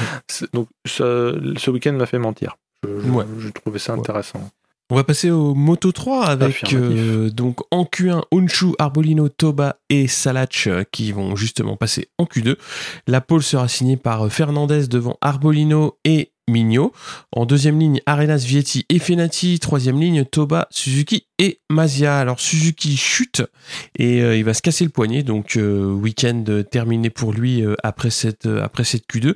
Donc 0.52 0.68
ce 0.86 1.70
week-end 1.70 1.92
m'a 1.92 2.06
fait 2.06 2.18
mentir. 2.18 2.56
Je, 2.84 2.88
je- 3.00 3.10
Ouais. 3.10 3.24
je 3.38 3.48
trouvais 3.48 3.78
ça 3.78 3.94
Ouais. 3.94 4.00
intéressant. 4.00 4.50
On 4.90 4.96
va 4.96 5.04
passer 5.04 5.30
au 5.30 5.54
Moto 5.54 5.92
3 5.92 6.26
avec 6.26 6.74
euh, 6.74 7.30
donc 7.30 7.60
en 7.70 7.84
Q1 7.84 8.22
Honshu, 8.30 8.74
Arbolino, 8.78 9.30
Toba 9.30 9.76
et 9.88 10.06
Salach 10.06 10.66
euh, 10.66 10.84
qui 10.92 11.10
vont 11.10 11.36
justement 11.36 11.78
passer 11.78 12.10
en 12.18 12.24
Q2. 12.24 12.56
La 13.06 13.22
pole 13.22 13.42
sera 13.42 13.66
signée 13.66 13.96
par 13.96 14.26
euh, 14.26 14.28
Fernandez 14.28 14.86
devant 14.86 15.16
Arbolino 15.22 15.96
et 16.04 16.32
Mignot. 16.48 16.92
En 17.32 17.46
deuxième 17.46 17.80
ligne, 17.80 18.02
Arenas, 18.04 18.44
Vietti 18.46 18.84
et 18.90 18.98
Fenati. 18.98 19.58
Troisième 19.58 19.98
ligne, 19.98 20.26
Toba, 20.26 20.68
Suzuki 20.70 21.28
et 21.38 21.60
Mazia. 21.70 22.18
Alors 22.18 22.40
Suzuki 22.40 22.96
chute 22.96 23.42
et 23.98 24.22
euh, 24.22 24.36
il 24.36 24.44
va 24.44 24.54
se 24.54 24.62
casser 24.62 24.84
le 24.84 24.90
poignet. 24.90 25.22
Donc 25.22 25.56
euh, 25.56 25.86
week-end 25.92 26.44
euh, 26.48 26.62
terminé 26.62 27.10
pour 27.10 27.32
lui 27.32 27.64
après 27.82 28.10
cette 28.10 28.46
après 28.46 28.84
cette 28.84 29.06
Q2. 29.08 29.34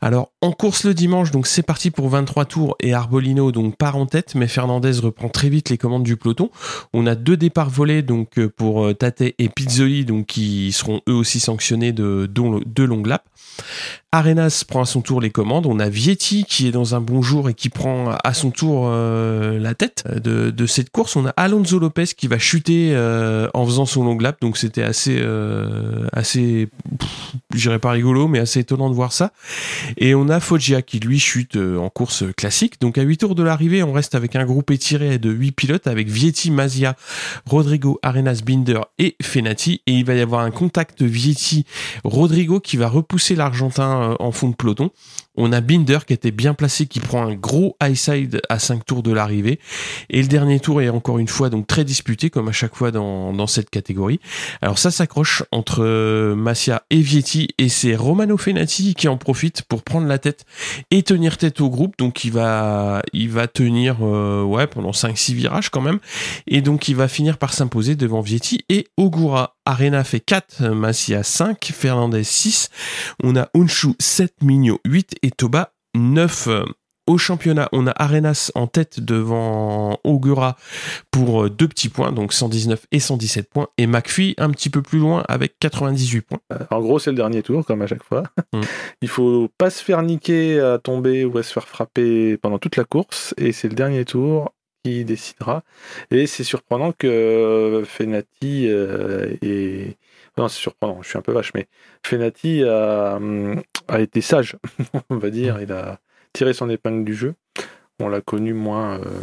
Alors 0.00 0.32
en 0.40 0.52
course 0.52 0.84
le 0.84 0.94
dimanche, 0.94 1.30
donc 1.30 1.46
c'est 1.46 1.62
parti 1.62 1.90
pour 1.90 2.08
23 2.08 2.44
tours 2.44 2.76
et 2.80 2.94
Arbolino 2.94 3.52
donc 3.52 3.76
part 3.76 3.96
en 3.96 4.06
tête, 4.06 4.34
mais 4.34 4.48
Fernandez 4.48 4.98
reprend 5.00 5.28
très 5.28 5.48
vite 5.48 5.70
les 5.70 5.78
commandes 5.78 6.04
du 6.04 6.16
peloton. 6.16 6.50
On 6.92 7.06
a 7.06 7.14
deux 7.14 7.36
départs 7.36 7.70
volés 7.70 8.02
donc 8.02 8.44
pour 8.48 8.96
Tate 8.96 9.22
et 9.22 9.48
Pizzoli 9.48 10.04
donc 10.04 10.26
qui 10.26 10.72
seront 10.72 11.00
eux 11.08 11.14
aussi 11.14 11.40
sanctionnés 11.40 11.92
de 11.92 12.28
de, 12.28 12.82
longues 12.84 13.06
laps. 13.06 13.26
Arenas 14.12 14.64
prend 14.66 14.82
à 14.82 14.86
son 14.86 15.02
tour 15.02 15.20
les 15.20 15.30
commandes. 15.30 15.66
On 15.66 15.80
a 15.80 15.88
Vietti 15.88 16.44
qui 16.44 16.68
est 16.68 16.70
dans 16.70 16.94
un 16.94 17.00
bon 17.00 17.22
jour 17.22 17.48
et 17.48 17.54
qui 17.54 17.68
prend 17.68 18.10
à 18.24 18.32
son 18.32 18.50
tour 18.50 18.88
la 18.90 19.74
tête 19.74 20.04
de, 20.08 20.50
de 20.50 20.66
cette 20.66 20.90
course. 20.90 21.16
On 21.16 21.26
a 21.26 21.34
Alonso 21.38 21.78
Lopez 21.78 22.06
qui 22.16 22.26
va 22.26 22.36
chuter 22.36 22.90
euh, 22.92 23.48
en 23.54 23.64
faisant 23.64 23.86
son 23.86 24.02
long 24.02 24.18
lap, 24.18 24.40
donc 24.40 24.58
c'était 24.58 24.82
assez, 24.82 25.18
euh, 25.20 26.04
assez, 26.12 26.68
je 27.54 27.60
dirais 27.60 27.78
pas 27.78 27.92
rigolo, 27.92 28.26
mais 28.26 28.40
assez 28.40 28.58
étonnant 28.58 28.90
de 28.90 28.94
voir 28.96 29.12
ça. 29.12 29.30
Et 29.98 30.16
on 30.16 30.28
a 30.30 30.40
Foggia 30.40 30.82
qui 30.82 30.98
lui 30.98 31.20
chute 31.20 31.54
euh, 31.54 31.78
en 31.78 31.90
course 31.90 32.24
classique. 32.36 32.80
Donc 32.80 32.98
à 32.98 33.02
8 33.02 33.18
tours 33.18 33.34
de 33.36 33.44
l'arrivée, 33.44 33.84
on 33.84 33.92
reste 33.92 34.16
avec 34.16 34.34
un 34.34 34.44
groupe 34.44 34.72
étiré 34.72 35.18
de 35.18 35.30
8 35.30 35.52
pilotes 35.52 35.86
avec 35.86 36.08
Vietti, 36.08 36.50
Mazia, 36.50 36.96
Rodrigo, 37.46 38.00
Arenas, 38.02 38.40
Binder 38.44 38.80
et 38.98 39.14
Fenati. 39.22 39.80
Et 39.86 39.92
il 39.92 40.04
va 40.04 40.14
y 40.14 40.20
avoir 40.20 40.40
un 40.40 40.50
contact 40.50 41.02
Vietti, 41.02 41.66
Rodrigo 42.02 42.58
qui 42.58 42.76
va 42.76 42.88
repousser 42.88 43.36
l'Argentin 43.36 44.16
en 44.18 44.32
fond 44.32 44.48
de 44.48 44.56
peloton. 44.56 44.90
On 45.40 45.52
a 45.52 45.60
Binder 45.60 46.00
qui 46.04 46.12
était 46.12 46.32
bien 46.32 46.52
placé, 46.52 46.86
qui 46.86 46.98
prend 46.98 47.22
un 47.22 47.34
gros 47.34 47.76
high 47.80 47.94
side 47.94 48.40
à 48.48 48.58
5 48.58 48.84
tours 48.84 49.04
de 49.04 49.12
l'arrivée. 49.12 49.60
Et 50.10 50.20
le 50.20 50.26
dernier 50.26 50.58
tour 50.58 50.82
est 50.82 50.88
encore 50.88 51.20
une 51.20 51.28
fois 51.28 51.48
donc 51.48 51.68
très 51.68 51.84
disputé, 51.84 52.28
comme 52.28 52.48
à 52.48 52.52
chaque 52.52 52.74
fois 52.74 52.90
dans, 52.90 53.32
dans 53.32 53.46
cette 53.46 53.70
catégorie. 53.70 54.18
Alors 54.62 54.78
ça 54.78 54.90
s'accroche 54.90 55.44
entre 55.52 55.84
euh, 55.84 56.34
Massia 56.34 56.82
et 56.90 57.00
Vietti, 57.00 57.50
et 57.56 57.68
c'est 57.68 57.94
Romano 57.94 58.36
Fenati 58.36 58.94
qui 58.96 59.06
en 59.06 59.16
profite 59.16 59.62
pour 59.62 59.84
prendre 59.84 60.08
la 60.08 60.18
tête 60.18 60.44
et 60.90 61.04
tenir 61.04 61.38
tête 61.38 61.60
au 61.60 61.70
groupe. 61.70 61.94
Donc 61.98 62.24
il 62.24 62.32
va, 62.32 63.02
il 63.12 63.30
va 63.30 63.46
tenir 63.46 63.98
euh, 64.02 64.42
ouais, 64.42 64.66
pendant 64.66 64.90
5-6 64.90 65.34
virages 65.34 65.70
quand 65.70 65.82
même. 65.82 66.00
Et 66.48 66.62
donc 66.62 66.88
il 66.88 66.96
va 66.96 67.06
finir 67.06 67.38
par 67.38 67.54
s'imposer 67.54 67.94
devant 67.94 68.22
Vietti 68.22 68.64
et 68.68 68.88
Ogura. 68.96 69.57
Arena 69.68 70.02
fait 70.02 70.20
4, 70.20 70.70
Massia 70.70 71.22
5, 71.22 71.72
Fernandez 71.74 72.24
6. 72.24 72.70
On 73.22 73.36
a 73.36 73.50
Unshu 73.54 73.88
7, 73.98 74.36
Migno 74.40 74.80
8 74.86 75.16
et 75.22 75.30
Toba 75.30 75.74
9. 75.94 76.48
Au 77.06 77.18
championnat, 77.18 77.68
on 77.72 77.86
a 77.86 77.92
Arenas 77.94 78.50
en 78.54 78.66
tête 78.66 79.00
devant 79.00 79.98
Ogura 80.04 80.56
pour 81.10 81.44
euh, 81.44 81.50
deux 81.50 81.68
petits 81.68 81.90
points, 81.90 82.12
donc 82.12 82.32
119 82.32 82.86
et 82.92 82.98
117 82.98 83.50
points, 83.50 83.68
et 83.76 83.86
McPhee 83.86 84.34
un 84.38 84.48
petit 84.50 84.70
peu 84.70 84.80
plus 84.80 85.00
loin 85.00 85.22
avec 85.28 85.58
98 85.60 86.22
points. 86.22 86.38
Euh, 86.54 86.64
en 86.70 86.80
gros, 86.80 86.98
c'est 86.98 87.10
le 87.10 87.16
dernier 87.16 87.42
tour, 87.42 87.66
comme 87.66 87.82
à 87.82 87.86
chaque 87.86 88.04
fois. 88.04 88.22
Mm. 88.54 88.60
Il 89.02 89.08
faut 89.08 89.50
pas 89.58 89.68
se 89.68 89.84
faire 89.84 90.00
niquer 90.00 90.60
à 90.60 90.78
tomber 90.78 91.26
ou 91.26 91.36
à 91.36 91.42
se 91.42 91.52
faire 91.52 91.68
frapper 91.68 92.38
pendant 92.38 92.58
toute 92.58 92.76
la 92.76 92.84
course, 92.84 93.34
et 93.36 93.52
c'est 93.52 93.68
le 93.68 93.74
dernier 93.74 94.06
tour 94.06 94.50
qui 94.84 95.04
décidera. 95.04 95.62
Et 96.10 96.26
c'est 96.26 96.44
surprenant 96.44 96.92
que 96.92 97.06
euh, 97.06 97.84
Fenati 97.84 98.66
et 98.66 99.96
non, 100.38 100.46
c'est 100.46 100.60
surprenant, 100.60 101.02
je 101.02 101.08
suis 101.08 101.18
un 101.18 101.22
peu 101.22 101.32
vache, 101.32 101.52
mais 101.54 101.66
Fenati 102.04 102.62
a, 102.62 103.16
hum, 103.16 103.60
a 103.88 104.00
été 104.00 104.20
sage, 104.20 104.56
on 105.10 105.16
va 105.16 105.30
dire. 105.30 105.60
Il 105.60 105.72
a 105.72 105.98
tiré 106.32 106.52
son 106.52 106.70
épingle 106.70 107.04
du 107.04 107.14
jeu. 107.14 107.34
On 107.98 108.08
l'a 108.08 108.20
connu 108.20 108.54
moins, 108.54 109.00
euh, 109.00 109.20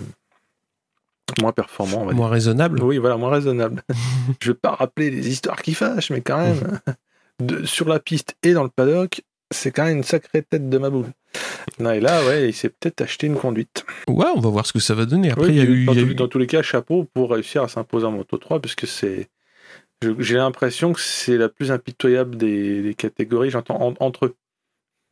moins 1.40 1.54
performant. 1.54 2.02
On 2.02 2.06
va 2.06 2.14
moins 2.14 2.28
raisonnable 2.28 2.84
Oui, 2.84 2.98
voilà, 2.98 3.16
moins 3.16 3.32
raisonnable. 3.32 3.82
je 4.42 4.50
ne 4.50 4.54
vais 4.54 4.60
pas 4.60 4.72
rappeler 4.72 5.10
les 5.10 5.30
histoires 5.30 5.62
qui 5.62 5.74
fâchent, 5.74 6.10
mais 6.10 6.20
quand 6.20 6.38
même, 6.38 6.82
de, 7.40 7.66
sur 7.66 7.88
la 7.88 8.00
piste 8.00 8.36
et 8.44 8.52
dans 8.52 8.64
le 8.64 8.70
paddock, 8.70 9.22
c'est 9.56 9.72
quand 9.72 9.86
même 9.86 9.98
une 9.98 10.04
sacrée 10.04 10.42
tête 10.44 10.70
de 10.70 10.78
ma 10.78 10.90
boule. 10.90 11.08
Non, 11.80 11.92
et 11.92 12.00
là, 12.00 12.24
ouais, 12.26 12.50
il 12.50 12.54
s'est 12.54 12.70
peut-être 12.70 13.02
acheté 13.02 13.28
une 13.28 13.36
conduite. 13.36 13.86
Ouais, 14.08 14.28
on 14.36 14.40
va 14.40 14.50
voir 14.50 14.66
ce 14.66 14.74
que 14.74 14.80
ça 14.80 14.94
va 14.96 15.06
donner. 15.06 15.32
Après, 15.32 15.50
il 15.50 15.56
y 15.58 15.62
a 15.62 15.64
eu, 15.64 15.86
dans, 15.86 15.94
il 15.94 15.98
y 15.98 16.02
a 16.02 16.04
tous- 16.06 16.12
eu- 16.12 16.16
dans 16.16 16.28
tous 16.28 16.38
les 16.40 16.48
cas, 16.48 16.62
chapeau 16.62 17.06
pour 17.14 17.32
réussir 17.32 17.64
à 17.64 17.68
s'imposer 17.68 18.06
en 18.06 18.12
Moto 18.12 18.38
3, 18.38 18.60
puisque 18.60 18.88
c'est. 18.88 19.28
J'ai 20.20 20.36
l'impression 20.36 20.94
que 20.94 21.00
c'est 21.00 21.38
la 21.38 21.50
plus 21.50 21.72
impitoyable 21.72 22.36
des, 22.38 22.82
des 22.82 22.94
catégories, 22.94 23.50
j'entends 23.50 23.82
en- 23.82 23.94
entre 24.00 24.26
eux. 24.28 24.36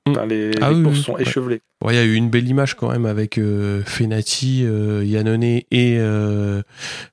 Enfin, 0.08 0.26
les, 0.26 0.52
Ah 0.62 0.70
les 0.70 0.76
oui, 0.78 0.84
courses 0.84 0.98
oui, 0.98 1.04
sont 1.04 1.14
ouais. 1.16 1.22
échevelées. 1.22 1.62
Ouais, 1.84 1.94
il 1.94 1.98
y 1.98 2.00
a 2.00 2.06
eu 2.06 2.14
une 2.16 2.30
belle 2.30 2.48
image 2.48 2.76
quand 2.76 2.90
même 2.92 3.06
avec 3.06 3.38
euh, 3.38 3.82
Fenati, 3.86 4.64
euh, 4.66 5.04
Yannone 5.04 5.44
et 5.44 5.66
euh, 5.74 6.62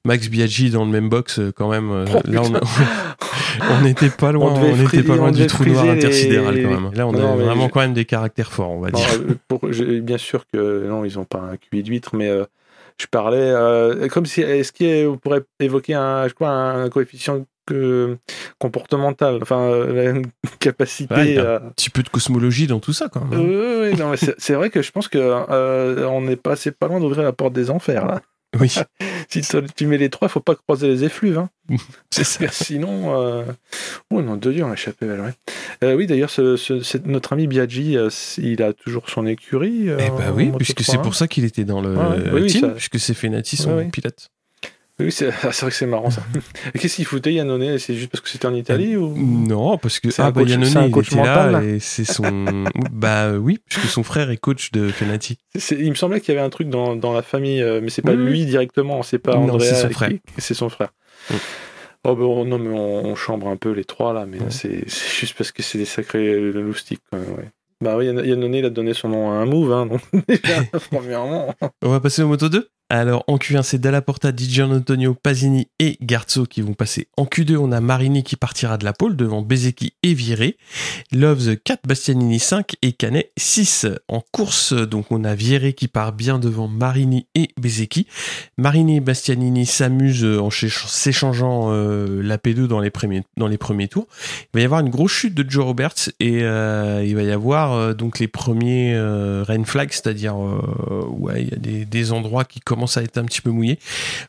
Max 0.05 0.29
Biaggi 0.29 0.71
dans 0.71 0.85
le 0.85 0.91
même 0.91 1.09
box 1.09 1.41
quand 1.57 1.69
même. 1.69 1.91
Oh, 1.91 2.21
là, 2.25 2.43
on 3.71 3.81
n'était 3.83 4.11
pas 4.17 4.33
loin, 4.33 4.55
On 4.55 4.77
n'était 4.77 5.03
pas 5.03 5.17
loin 5.17 5.33
du 5.33 5.47
trou 5.47 5.65
noir 5.65 5.85
les- 5.87 5.91
intersidéral 5.91 6.63
quand 6.63 6.69
même. 6.71 6.91
Là, 6.95 7.07
on 7.09 7.13
Non, 7.13 7.33
a 7.33 7.37
vraiment 7.37 7.67
je- 7.67 7.73
quand 7.73 7.81
même 7.81 7.95
des 7.95 8.05
caractères 8.05 8.53
forts, 8.53 8.71
on 8.71 8.81
va 8.81 8.91
Non, 8.91 8.99
dire. 8.99 9.37
pour- 9.49 9.61
bien 10.03 10.19
sûr 10.19 10.45
que 10.53 10.87
non, 10.87 11.05
ils 11.05 11.17
n'ont 11.17 11.25
pas 11.25 11.41
un 11.41 11.57
QI 11.57 11.83
d'huître, 11.83 12.15
mais 12.15 12.31
je 12.99 13.07
parlais 13.11 13.53
comme 14.11 14.27
si 14.27 14.41
est-ce 14.43 14.73
qu'on 14.73 15.17
pourrait 15.17 15.43
évoquer 15.59 15.95
un, 15.95 16.29
je 16.29 16.35
crois, 16.35 16.51
un 16.51 16.89
coefficient 16.91 17.45
que- 17.71 18.17
comportemental, 18.59 19.39
enfin 19.43 19.61
euh, 19.71 20.15
une 20.15 20.27
capacité. 20.61 21.15
Ouais, 21.15 21.29
il 21.31 21.35
y 21.35 21.39
a 21.39 21.55
à- 21.55 21.57
Un 21.57 21.71
petit 21.71 21.91
peu 21.91 22.03
de 22.03 22.09
cosmologie 22.09 22.67
dans 22.67 22.81
tout 22.81 22.93
ça 22.93 23.09
quand 23.09 23.25
même. 23.25 23.41
Euh, 23.41 23.91
oui, 23.93 23.99
non, 23.99 24.11
mais 24.11 24.17
c'est 24.39 24.55
vrai 24.55 24.71
que 24.71 24.83
je 24.83 24.91
pense 24.91 25.09
que 25.09 25.19
euh, 25.19 26.07
on 26.09 26.27
est 26.29 26.37
passé 26.37 26.71
pas 26.71 26.89
loin 26.89 27.01
d'ouvrir 27.01 27.23
la 27.25 27.33
porte 27.33 27.53
des 27.53 27.71
enfers 27.71 28.07
là. 28.07 28.21
Oui, 28.59 28.69
Si 29.29 29.43
tu- 29.77 29.87
mets 29.87 29.97
les 29.97 30.11
trois, 30.11 30.27
faut 30.27 30.41
pas 30.41 30.57
croiser 30.57 30.89
les 30.89 31.05
effluves. 31.05 31.39
Hein. 31.39 31.49
c'est 32.11 32.25
ça. 32.25 32.49
Sinon, 32.51 33.17
euh... 33.23 33.45
oh 34.13 34.23
non, 34.23 34.37
de 34.37 34.51
Dieu, 34.51 34.65
on 34.65 34.71
a 34.71 34.75
échappé. 34.75 35.07
Euh, 35.85 35.95
oui, 35.95 36.09
d'ailleurs, 36.09 36.31
ce, 36.31 36.57
ce- 36.57 36.81
c'est- 36.83 37.07
notre 37.07 37.33
ami 37.33 37.47
Biaggi, 37.47 37.97
euh, 37.97 38.09
il 38.39 38.61
a 38.61 38.73
toujours 38.73 39.09
son 39.09 39.25
écurie. 39.25 39.89
euh, 39.89 39.99
Eh 40.01 40.09
bah 40.11 40.33
oui, 40.35 40.51
puisque 40.57 40.83
3, 40.83 40.95
c'est 40.97 41.01
pour 41.01 41.15
ça 41.15 41.29
qu'il 41.29 41.45
était 41.45 41.63
dans 41.63 41.81
le 41.81 41.91
Ouais, 41.97 42.05
ouais. 42.05 42.31
Oui, 42.33 42.41
oui, 42.43 42.47
team, 42.49 42.61
ça- 42.63 42.69
puisque 42.71 42.99
c'est 42.99 43.15
Fenati 43.15 43.57
son 43.57 43.77
ouais. 43.77 43.85
pilote. 43.85 44.31
Oui, 45.01 45.11
c'est 45.11 45.31
c'est 45.43 45.61
vrai 45.63 45.71
que 45.71 45.77
c'est 45.77 45.87
marrant 45.87 46.11
ça. 46.11 46.23
Et 46.75 46.79
Qu'est-ce 46.79 46.97
qu'il 46.97 47.05
foutait 47.07 47.33
Yannone? 47.33 47.79
C'est 47.79 47.95
juste 47.95 48.11
parce 48.11 48.21
que 48.23 48.29
c'était 48.29 48.47
en 48.47 48.55
Italie 48.55 48.97
ou? 48.97 49.15
Non, 49.17 49.79
parce 49.79 49.99
que 49.99 50.09
ah 50.19 50.27
un 50.27 50.31
bah 50.31 50.41
coach- 50.43 50.51
Yannone, 50.51 50.77
un 50.77 50.87
il 50.87 50.99
était 50.99 51.17
là 51.17 51.63
et 51.63 51.79
c'est 51.81 52.05
son 52.05 52.65
bah 52.93 53.33
oui, 53.33 53.59
puisque 53.69 53.87
son 53.89 54.03
frère 54.03 54.31
est 54.31 54.37
coach 54.37 54.71
de 54.73 54.89
Fenati. 54.89 55.39
Il 55.73 55.91
me 55.91 55.95
semblait 55.95 56.21
qu'il 56.21 56.35
y 56.35 56.37
avait 56.37 56.47
un 56.47 56.51
truc 56.51 56.69
dans, 56.69 56.95
dans 56.97 57.13
la 57.13 57.23
famille, 57.23 57.63
euh, 57.63 57.81
mais 57.83 57.91
c'est 57.91 58.03
pas 58.03 58.13
Oui, 58.13 58.17
lui 58.25 58.45
directement, 58.47 59.03
c'est 59.03 59.19
pas 59.19 59.35
Andrea. 59.37 59.61
c'est 59.61 59.75
son 59.75 59.91
frère. 59.91 60.11
C'est 60.39 60.55
son 60.55 60.69
frère. 60.69 60.93
Oh, 62.05 62.15
ben, 62.17 62.25
on- 62.25 62.45
non, 62.45 62.59
mais 62.59 62.71
on, 62.71 63.07
on 63.07 63.15
chambre 63.15 63.49
un 63.49 63.57
peu 63.57 63.73
les 63.73 63.85
trois 63.85 64.13
là, 64.15 64.27
mais 64.27 64.39
Ouais. 64.39 64.47
c'est 64.51 64.85
juste 64.89 65.35
parce 65.37 65.53
que 65.53 65.63
c'est 65.63 65.77
des 65.79 65.85
sacrés 65.85 66.41
loustiques 66.53 67.03
quand 67.11 67.19
même. 67.19 67.29
Ouais. 67.37 67.49
Bah 67.83 67.97
oui, 67.97 68.07
Yann- 68.07 68.25
Yannone, 68.25 68.55
il 68.55 68.65
a 68.65 68.71
donné 68.71 68.93
son 68.95 69.09
nom 69.09 69.31
à 69.31 69.35
un 69.35 69.47
move, 69.47 69.73
hein, 69.73 69.87
donc 69.87 70.01
déjà, 70.29 70.63
premièrement. 70.91 71.55
On 71.83 71.89
va 71.91 72.01
passer 72.01 72.23
au 72.23 72.29
moto 72.29 72.49
2. 72.49 72.69
Alors 72.93 73.23
en 73.29 73.37
Q1, 73.37 73.63
c'est 73.63 73.79
Dalla 73.79 74.03
Porta, 74.03 74.33
Di 74.33 74.61
Antonio, 74.61 75.15
Pasini 75.15 75.69
et 75.79 75.97
Garzo 76.03 76.45
qui 76.45 76.61
vont 76.61 76.75
passer. 76.75 77.07
En 77.17 77.25
Q2, 77.25 77.57
on 77.57 77.71
a 77.71 77.81
Marini 77.81 78.25
qui 78.25 78.35
partira 78.35 78.79
de 78.79 78.85
la 78.85 78.93
pole 78.93 79.15
devant 79.15 79.43
Bezeki 79.43 79.93
et 80.03 80.13
Viré. 80.13 80.57
Loves 81.13 81.57
4, 81.57 81.87
Bastianini 81.87 82.41
5 82.41 82.75
et 82.83 82.91
Canet 82.91 83.31
6. 83.37 83.87
En 84.09 84.21
course, 84.33 84.73
donc 84.73 85.07
on 85.13 85.23
a 85.23 85.37
Viré 85.37 85.73
qui 85.73 85.87
part 85.87 86.13
bien 86.13 86.41
devant 86.41 86.67
Marini 86.67 87.29
et 87.37 87.51
Bezeki. 87.61 88.09
Marini 88.59 88.97
et 88.97 89.01
Bastianini 89.01 89.67
s'amusent 89.67 90.25
en 90.25 90.51
ch- 90.51 90.85
s'échangeant 90.89 91.69
euh, 91.71 92.21
la 92.25 92.39
P2 92.39 92.67
dans 92.67 92.81
les, 92.81 92.91
premiers, 92.91 93.23
tours. 93.89 94.09
Il 94.53 94.55
va 94.55 94.61
y 94.63 94.65
avoir 94.65 94.81
une 94.81 94.91
grosse 94.91 95.13
chute 95.13 95.35
de 95.37 95.49
Joe 95.49 95.65
Roberts 95.65 96.09
et 96.19 96.41
euh, 96.43 97.05
il 97.07 97.15
va 97.15 97.23
y 97.23 97.31
avoir 97.31 97.73
euh, 97.73 97.95
donc 97.95 98.19
les 98.19 98.27
premiers 98.27 98.95
euh, 98.97 99.45
rain 99.47 99.63
flags, 99.63 99.93
c'est-à-dire 99.93 100.35
euh, 100.45 101.07
ouais, 101.09 101.43
il 101.45 101.51
y 101.51 101.55
a 101.55 101.57
des, 101.57 101.85
des 101.85 102.11
endroits 102.11 102.45
qui 102.45 102.59
commencent 102.59 102.80
à 102.87 103.03
être 103.03 103.19
un 103.19 103.25
petit 103.25 103.41
peu 103.41 103.51
mouillés. 103.51 103.79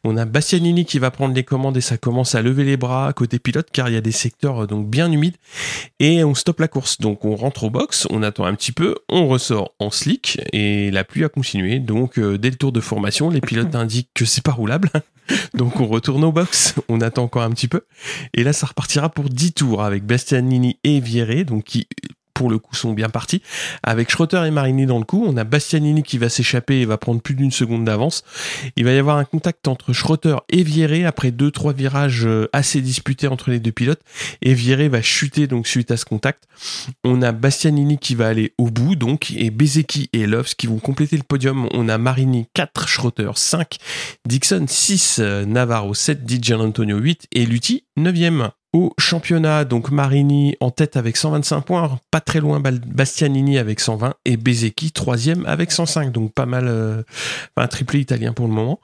On 0.04 0.18
a 0.18 0.26
Bastianini 0.26 0.86
qui 0.86 1.00
va 1.00 1.12
prendre 1.12 1.34
les 1.34 1.44
commandes 1.44 1.78
et 1.78 1.82
ça 1.82 1.98
commence 1.98 2.36
à 2.36 2.42
lever 2.42 2.64
les 2.64 2.78
bras 2.78 3.12
côté 3.14 3.40
pilote 3.40 3.68
car 3.72 3.90
il 3.90 3.94
y 3.94 3.98
a 3.98 4.02
des 4.02 4.12
secteurs 4.12 4.64
euh, 4.64 4.68
donc 4.68 4.90
bien 4.90 5.12
humides 5.12 5.38
et 6.00 6.24
on 6.24 6.34
stoppe 6.34 6.60
la 6.60 6.68
course. 6.68 7.00
Donc 7.00 7.26
on 7.26 7.36
rentre 7.36 7.64
au 7.64 7.70
box, 7.70 8.08
on 8.10 8.24
attend 8.24 8.46
un 8.46 8.56
petit 8.56 8.72
peu, 8.72 8.96
on 9.10 9.28
ressort 9.28 9.74
en 9.80 9.92
slick 9.92 10.40
et 10.54 10.92
la 10.92 11.04
pluie 11.04 11.24
a 11.24 11.30
continué. 11.30 11.80
Donc 11.80 12.18
euh, 12.18 12.38
dès 12.38 12.50
le 12.50 12.56
tour 12.56 12.72
de 12.72 12.82
formation, 12.82 13.30
les 13.30 13.42
pilotes 13.42 13.76
indiquent 13.76 14.10
que 14.14 14.26
c'est 14.26 14.44
pas 14.44 14.52
roulable. 14.52 14.90
Donc 15.54 15.80
on 15.80 15.88
retourne 15.88 16.24
au 16.24 16.32
box, 16.32 16.76
on 16.90 17.02
attend 17.02 17.24
encore 17.24 17.44
un 17.44 17.52
petit 17.52 17.68
peu. 17.68 17.82
Et 18.34 18.44
là, 18.44 18.54
ça 18.54 18.68
repartira 18.68 19.10
pour 19.10 19.30
10 19.30 19.54
tours 19.54 19.84
avec 19.84 20.04
Bastianini 20.04 20.78
et 20.84 21.00
Vieré, 21.00 21.44
donc 21.44 21.64
qui 21.64 21.88
pour 22.34 22.50
le 22.50 22.60
coup 22.60 22.76
sont 22.76 22.94
bien 22.94 23.10
partis. 23.10 23.42
Avec 23.84 24.10
Schroeter 24.10 24.44
et 24.46 24.52
Marini 24.52 24.86
dans 24.86 25.00
le 25.00 25.06
coup, 25.06 25.24
on 25.28 25.38
a 25.38 25.44
Bastianini 25.44 26.04
qui 26.04 26.18
va 26.18 26.30
s'échapper 26.30 26.82
et 26.82 26.86
va 26.86 26.98
prendre 26.98 27.22
plus 27.22 27.36
d'une 27.36 27.52
seconde 27.52 27.86
d'avance. 27.86 28.24
Il 28.76 28.86
va 28.86 28.92
y 28.92 28.98
avoir 28.98 29.18
un 29.18 29.26
contact 29.26 29.68
entre 29.68 29.94
Schroeter 29.94 30.38
et 30.50 30.64
Vieré 30.64 31.06
après 31.06 31.32
deux 31.32 31.52
trois 31.52 31.74
virages 31.74 32.26
euh, 32.26 32.50
assez 32.54 32.82
disputés 32.82 33.28
entre 33.28 33.50
les 33.50 33.60
deux 33.60 33.72
pilotes 33.72 34.02
et 34.42 34.54
Vieré 34.54 34.90
va 34.90 35.02
chuter 35.02 35.48
donc 35.48 35.68
suite 35.68 35.92
à 35.92 35.98
ce 35.98 36.06
contact. 36.06 36.46
On 37.04 37.22
a 37.22 37.32
Bastianini 37.32 37.98
qui 37.98 38.16
va 38.16 38.28
aller 38.28 38.54
au 38.58 38.66
bout 38.66 38.96
donc 38.96 39.32
et 39.32 39.50
Bezeki 39.50 40.10
et 40.14 40.28
Loves 40.28 40.56
qui 40.56 40.68
vont 40.68 40.80
compléter 40.80 41.18
le 41.18 41.24
podium. 41.24 41.68
On 41.72 41.90
a 41.90 41.98
Marini 41.98 42.48
4, 42.54 42.88
Schroeter 42.88 43.32
5, 43.36 43.78
Dixon 44.26 44.66
6, 44.68 45.20
euh, 45.20 45.46
Navarro 45.46 45.94
7, 45.94 46.24
Di 46.24 46.40
Gianantonio 46.42 46.98
8 46.98 47.28
et 47.32 47.46
Lutti 47.46 47.86
9e. 47.98 48.52
Au 48.74 48.94
championnat, 48.98 49.66
donc 49.66 49.92
Marini 49.92 50.56
en 50.62 50.72
tête 50.72 50.96
avec 50.96 51.18
125 51.18 51.62
points, 51.62 52.00
pas 52.10 52.22
très 52.22 52.40
loin 52.40 52.62
Bastianini 52.62 53.58
avec 53.58 53.82
120 53.82 54.14
et 54.24 54.38
Bezeki 54.38 54.92
troisième 54.92 55.46
avec 55.46 55.74
105, 55.74 56.14
donc 56.14 56.34
pas 56.34 56.46
mal, 56.46 56.68
euh, 56.68 57.04
un 57.58 57.68
triplé 57.68 58.00
italien 58.00 58.32
pour 58.32 58.48
le 58.48 58.54
moment. 58.54 58.80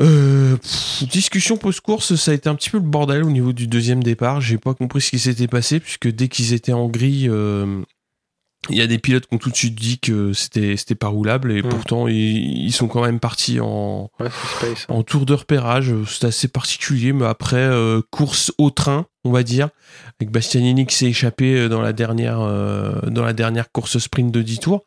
Euh, 0.00 0.56
discussion 1.02 1.58
post-course, 1.58 2.14
ça 2.14 2.30
a 2.30 2.34
été 2.34 2.48
un 2.48 2.54
petit 2.54 2.70
peu 2.70 2.78
le 2.78 2.84
bordel 2.84 3.24
au 3.24 3.30
niveau 3.30 3.52
du 3.52 3.66
deuxième 3.66 4.02
départ. 4.02 4.40
J'ai 4.40 4.56
pas 4.56 4.72
compris 4.72 5.02
ce 5.02 5.10
qui 5.10 5.18
s'était 5.18 5.48
passé 5.48 5.78
puisque 5.80 6.08
dès 6.08 6.28
qu'ils 6.28 6.54
étaient 6.54 6.72
en 6.72 6.88
grille, 6.88 7.28
euh, 7.28 7.82
Il 8.70 8.76
y 8.76 8.80
a 8.80 8.86
des 8.86 8.98
pilotes 8.98 9.26
qui 9.26 9.34
ont 9.34 9.38
tout 9.38 9.50
de 9.50 9.56
suite 9.56 9.74
dit 9.74 9.98
que 9.98 10.32
c'était 10.32 10.76
c'était 10.76 10.94
pas 10.94 11.08
roulable 11.08 11.50
et 11.50 11.62
Mm. 11.62 11.68
pourtant 11.68 12.06
ils, 12.06 12.64
ils 12.66 12.72
sont 12.72 12.86
quand 12.86 13.02
même 13.04 13.18
partis 13.18 13.58
en 13.60 14.08
Ouais, 14.20 14.28
en 14.88 15.02
tour 15.02 15.26
de 15.26 15.34
repérage. 15.34 15.92
C'est 16.06 16.24
assez 16.24 16.46
particulier, 16.48 17.12
mais 17.12 17.26
après 17.26 17.56
euh, 17.56 18.02
course 18.10 18.52
au 18.58 18.70
train, 18.70 19.06
on 19.24 19.32
va 19.32 19.42
dire, 19.42 19.68
avec 20.20 20.30
Bastianini 20.30 20.86
qui 20.86 20.94
s'est 20.94 21.06
échappé 21.06 21.58
euh, 21.58 21.68
dans 21.68 21.80
la 21.80 21.92
dernière 21.92 22.38
euh, 22.40 23.00
dans 23.10 23.24
la 23.24 23.32
dernière 23.32 23.72
course 23.72 23.98
sprint 23.98 24.30
de 24.32 24.42
10 24.42 24.58
tours. 24.60 24.84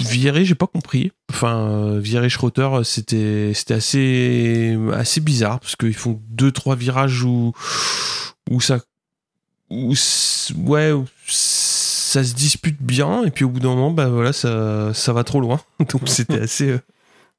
Viré, 0.00 0.44
j'ai 0.44 0.54
pas 0.54 0.66
compris. 0.66 1.12
Enfin, 1.32 1.98
viré 1.98 2.28
Schroeter, 2.28 2.68
c'était 2.84 3.52
c'était 3.54 3.72
assez 3.74 4.78
assez 4.92 5.22
bizarre 5.22 5.60
parce 5.60 5.76
qu'ils 5.76 5.94
font 5.94 6.20
deux 6.28 6.52
trois 6.52 6.76
virages 6.76 7.22
où 7.22 7.52
où 8.50 8.60
ça 8.60 8.78
où 9.70 9.94
ouais 10.58 10.92
où 10.92 11.06
ça 12.06 12.22
se 12.24 12.34
dispute 12.34 12.80
bien 12.80 13.24
et 13.24 13.30
puis 13.30 13.44
au 13.44 13.48
bout 13.48 13.60
d'un 13.60 13.68
moment 13.74 13.90
bah 13.90 14.08
voilà 14.08 14.32
ça 14.32 14.92
ça 14.94 15.12
va 15.12 15.24
trop 15.24 15.40
loin 15.40 15.60
donc 15.90 16.08
c'était 16.08 16.40
assez 16.46 16.70
euh, 16.70 16.80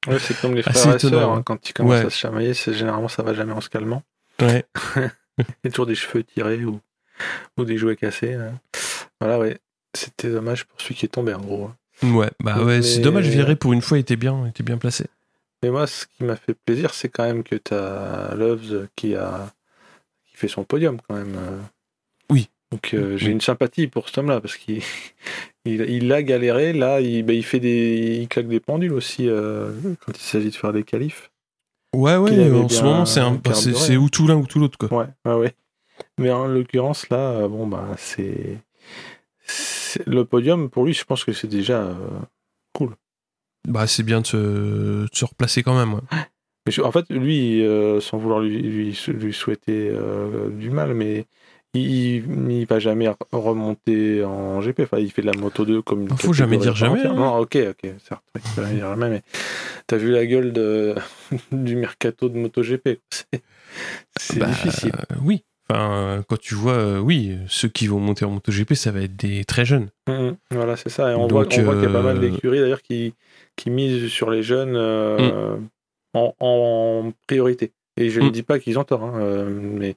Ouais, 0.07 0.19
c'est 0.19 0.39
comme 0.39 0.53
les 0.55 0.61
frères 0.61 0.95
et 0.95 0.99
sœurs, 0.99 1.31
hein. 1.31 1.41
quand 1.43 1.67
ils 1.69 1.73
commencent 1.73 1.99
Ouais. 1.99 2.05
à 2.05 2.09
se 2.09 2.17
chamailler, 2.17 2.53
c'est 2.53 2.73
généralement 2.73 3.07
ça 3.07 3.23
va 3.23 3.33
jamais 3.33 3.51
en 3.53 3.61
se 3.61 3.69
calmant. 3.69 4.03
ouais 4.41 4.63
Il 5.39 5.43
y 5.63 5.67
a 5.67 5.69
toujours 5.71 5.85
des 5.87 5.95
cheveux 5.95 6.23
tirés 6.23 6.63
ou, 6.65 6.79
ou 7.57 7.65
des 7.65 7.77
jouets 7.77 7.95
cassés. 7.95 8.35
hein. 8.35 8.53
Voilà, 9.19 9.39
ouais. 9.39 9.57
C'était 9.95 10.29
dommage 10.29 10.65
pour 10.65 10.79
celui 10.79 10.93
qui 10.95 11.05
est 11.05 11.09
tombé, 11.09 11.33
en 11.33 11.41
gros. 11.41 11.71
hein. 12.03 12.07
Ouais, 12.13 12.29
bah 12.43 12.63
ouais, 12.63 12.83
c'est 12.83 12.99
dommage, 13.01 13.27
Viré 13.27 13.55
pour 13.55 13.73
une 13.73 13.81
fois 13.81 13.97
était 13.97 14.15
bien, 14.15 14.45
était 14.45 14.63
bien 14.63 14.77
placé. 14.77 15.07
Mais 15.63 15.71
moi, 15.71 15.87
ce 15.87 16.05
qui 16.05 16.23
m'a 16.23 16.35
fait 16.35 16.53
plaisir, 16.53 16.93
c'est 16.93 17.09
quand 17.09 17.23
même 17.23 17.43
que 17.43 17.55
tu 17.55 17.73
as 17.73 18.35
Loves 18.35 18.87
qui 18.95 19.15
a 19.15 19.51
qui 20.29 20.37
fait 20.37 20.47
son 20.47 20.63
podium 20.63 20.99
quand 21.07 21.15
même. 21.15 21.35
Donc 22.71 22.93
euh, 22.93 23.15
j'ai 23.17 23.27
Oui. 23.27 23.31
une 23.33 23.41
sympathie 23.41 23.87
pour 23.87 24.07
cet 24.09 24.17
homme-là 24.17 24.41
parce 24.41 24.57
qu'il 24.57 24.81
il, 25.65 25.81
il 25.89 26.11
a 26.11 26.21
galéré. 26.23 26.73
Là, 26.73 26.99
il, 27.01 27.23
bah, 27.23 27.33
il 27.33 27.43
fait 27.43 27.59
des, 27.59 28.17
il 28.21 28.27
claque 28.27 28.47
des 28.47 28.59
pendules 28.59 28.93
aussi 28.93 29.27
euh, 29.29 29.71
quand 30.05 30.11
il 30.13 30.21
s'agit 30.21 30.49
de 30.49 30.55
faire 30.55 30.73
des 30.73 30.83
qualifs. 30.83 31.31
Ouais, 31.95 32.17
ouais, 32.17 32.51
en 32.51 32.67
ce 32.69 32.83
moment 32.83 33.05
c'est 33.05 33.21
un, 33.21 33.39
c'est 33.53 33.95
ou 33.95 34.09
tout 34.09 34.27
l'un 34.27 34.35
ou 34.35 34.45
tout 34.45 34.59
l'autre 34.59 34.77
quoi. 34.77 34.93
Ouais, 34.93 35.07
ouais, 35.25 35.33
ouais. 35.39 35.55
Mais 36.19 36.29
en 36.31 36.45
l'occurrence 36.47 37.09
là, 37.09 37.31
euh, 37.31 37.47
bon 37.47 37.65
bah 37.65 37.87
c'est 37.97 38.57
le 40.05 40.25
podium 40.25 40.69
pour 40.69 40.85
lui. 40.85 40.93
Je 40.93 41.05
pense 41.05 41.23
que 41.23 41.31
c'est 41.31 41.47
déjà. 41.47 41.81
euh, 41.83 41.95
Bah 43.67 43.87
c'est 43.87 44.03
bien 44.03 44.21
de 44.21 44.27
se, 44.27 44.37
de 44.37 45.07
se 45.11 45.25
replacer 45.25 45.63
quand 45.63 45.77
même. 45.77 45.93
ouais. 45.95 46.01
Mais 46.65 46.71
je- 46.73 46.81
en 46.81 46.91
fait, 46.91 47.05
lui, 47.09 47.65
sans 48.01 48.17
vouloir 48.17 48.41
lui, 48.41 48.61
lui, 48.61 48.99
lui 49.07 49.33
souhaiter 49.33 49.91
du 50.51 50.69
mal, 50.69 50.93
mais 50.93 51.25
il, 51.73 52.49
il 52.51 52.65
va 52.65 52.79
jamais 52.79 53.09
remonter 53.31 54.23
en 54.23 54.59
GP. 54.61 54.81
Enfin, 54.81 54.97
il 54.99 55.11
fait 55.11 55.21
de 55.21 55.27
la 55.27 55.37
moto 55.37 55.65
2 55.65 55.81
comme 55.81 56.01
une. 56.03 56.09
Faut 56.17 56.33
jamais 56.33 56.57
dire 56.57 56.75
jamais, 56.75 57.05
hein. 57.05 57.13
Non, 57.13 57.37
ok, 57.37 57.57
ok, 57.69 57.91
certes. 58.03 58.23
oui, 58.35 58.41
faut 58.43 58.61
jamais 58.61 58.75
dire 58.75 58.87
jamais, 58.89 59.09
mais 59.09 59.21
t'as 59.85 59.97
vu 59.97 60.11
la 60.11 60.25
gueule 60.25 60.53
de, 60.53 60.95
du 61.51 61.75
mercato 61.75 62.29
de 62.29 62.37
MotoGP. 62.37 62.99
C'est 63.09 63.41
c'est 64.19 64.39
Bah, 64.39 64.47
difficile. 64.47 64.91
euh, 65.11 65.15
oui. 65.23 65.43
Enfin, 65.69 66.23
quand 66.29 66.39
tu 66.39 66.55
vois, 66.55 66.71
euh, 66.73 66.99
oui, 66.99 67.37
ceux 67.49 67.67
qui 67.67 67.87
vont 67.87 67.99
monter 67.99 68.23
en 68.23 68.31
MotoGP, 68.31 68.73
ça 68.73 68.91
va 68.91 69.01
être 69.01 69.17
des 69.17 69.43
très 69.43 69.65
jeunes. 69.65 69.89
Mhm, 70.07 70.37
voilà, 70.51 70.77
c'est 70.77 70.87
ça. 70.89 71.11
Et 71.11 71.15
on 71.15 71.27
Donc, 71.27 71.31
voit, 71.31 71.39
on 71.59 71.63
voit 71.63 71.73
qu'il 71.75 71.83
y 71.83 71.87
a 71.87 71.89
pas 71.91 72.01
mal 72.01 72.17
euh, 72.17 72.19
d'écuries 72.21 72.59
d'ailleurs 72.61 72.81
qui, 72.81 73.13
qui 73.57 73.69
misent 73.69 74.07
sur 74.07 74.29
les 74.31 74.43
jeunes 74.43 74.75
euh, 74.77 75.57
Mm. 75.57 75.67
en, 76.13 76.33
en 76.39 77.11
priorité. 77.27 77.73
Et 77.97 78.09
je 78.09 78.19
ne 78.21 78.27
Mm. 78.27 78.31
dis 78.31 78.43
pas 78.43 78.59
qu'ils 78.59 78.77
ont 78.79 78.83
tort, 78.83 79.03
hein, 79.03 79.13
euh, 79.19 79.49
mais 79.49 79.95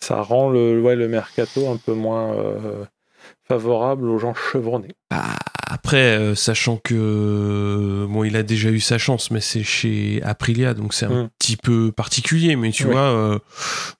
ça 0.00 0.20
rend 0.22 0.48
le, 0.50 0.80
ouais, 0.80 0.96
le 0.96 1.08
mercato 1.08 1.68
un 1.70 1.76
peu 1.76 1.92
moins 1.94 2.32
euh, 2.32 2.84
favorable 3.46 4.08
aux 4.08 4.18
gens 4.18 4.34
chevronnés. 4.34 4.88
Bah, 5.10 5.22
après, 5.66 6.16
euh, 6.18 6.34
sachant 6.34 6.76
que 6.78 6.94
euh, 6.94 8.06
bon, 8.08 8.24
il 8.24 8.36
a 8.36 8.42
déjà 8.42 8.70
eu 8.70 8.80
sa 8.80 8.98
chance, 8.98 9.30
mais 9.30 9.40
c'est 9.40 9.62
chez 9.62 10.20
Aprilia, 10.22 10.74
donc 10.74 10.94
c'est 10.94 11.06
un 11.06 11.24
Mm. 11.24 11.28
petit 11.38 11.56
peu 11.56 11.92
particulier. 11.92 12.56
Mais 12.56 12.70
tu 12.72 12.84
vois, 12.84 13.38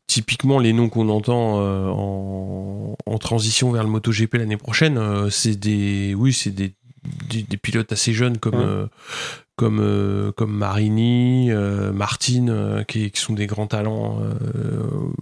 typiquement 0.06 0.58
les 0.58 0.72
noms 0.72 0.88
qu'on 0.88 1.08
entend 1.08 1.60
en, 1.60 2.96
en 3.06 3.18
transition 3.18 3.70
vers 3.72 3.82
le 3.84 3.90
MotoGP 3.90 4.34
l'année 4.34 4.56
prochaine, 4.56 4.98
c'est 5.30 5.56
des, 5.56 6.14
oui, 6.16 6.32
c'est 6.32 6.50
des, 6.50 6.74
des, 7.28 7.42
des 7.42 7.56
pilotes 7.56 7.92
assez 7.92 8.12
jeunes 8.12 8.38
comme 8.38 8.56
Mm. 8.84 8.88
Comme 9.62 9.78
euh, 9.78 10.32
comme 10.32 10.52
Marini, 10.52 11.52
euh, 11.52 11.92
Martin, 11.92 12.48
euh, 12.48 12.82
qui, 12.82 13.12
sont 13.14 13.32
des 13.32 13.46
grands 13.46 13.68
talents 13.68 14.20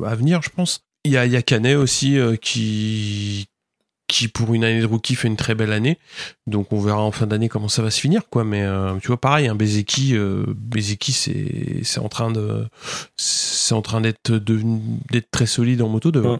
à 0.02 0.14
venir, 0.14 0.40
je 0.40 0.48
pense. 0.48 0.80
Il 1.04 1.12
y 1.12 1.18
a, 1.18 1.42
Canet 1.42 1.76
aussi 1.76 2.18
qui 2.40 3.48
qui 4.08 4.28
pour 4.28 4.54
une 4.54 4.64
année 4.64 4.80
de 4.80 4.86
rookie 4.86 5.14
fait 5.14 5.28
une 5.28 5.36
très 5.36 5.54
belle 5.54 5.74
année. 5.74 5.98
Donc 6.46 6.72
on 6.72 6.80
verra 6.80 7.02
en 7.02 7.12
fin 7.12 7.26
d'année 7.26 7.50
comment 7.50 7.68
ça 7.68 7.82
va 7.82 7.90
se 7.90 8.00
finir 8.00 8.28
quoi 8.30 8.44
mais 8.44 8.66
tu 9.00 9.08
vois 9.08 9.20
pareil 9.20 9.46
un 9.46 9.54
Bezeki 9.54 10.16
euh, 10.16 10.44
Bezeki 10.48 11.12
c'est 11.84 12.00
en 12.00 12.08
train 12.08 12.30
de 12.30 12.66
c'est 13.16 13.74
en 13.74 13.82
train 13.82 14.00
d'être 14.00 14.32
d'être 14.32 15.30
très 15.30 15.46
solide 15.46 15.82
en 15.82 15.88
moto 15.88 16.10
2. 16.10 16.22
Mm. 16.22 16.38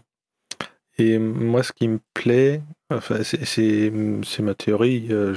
Et 0.97 1.17
moi, 1.17 1.63
ce 1.63 1.71
qui 1.71 1.87
me 1.87 1.99
plaît, 2.13 2.61
c'est- 2.99 4.41
ma 4.41 4.53
théorie, 4.55 5.07
euh, 5.11 5.33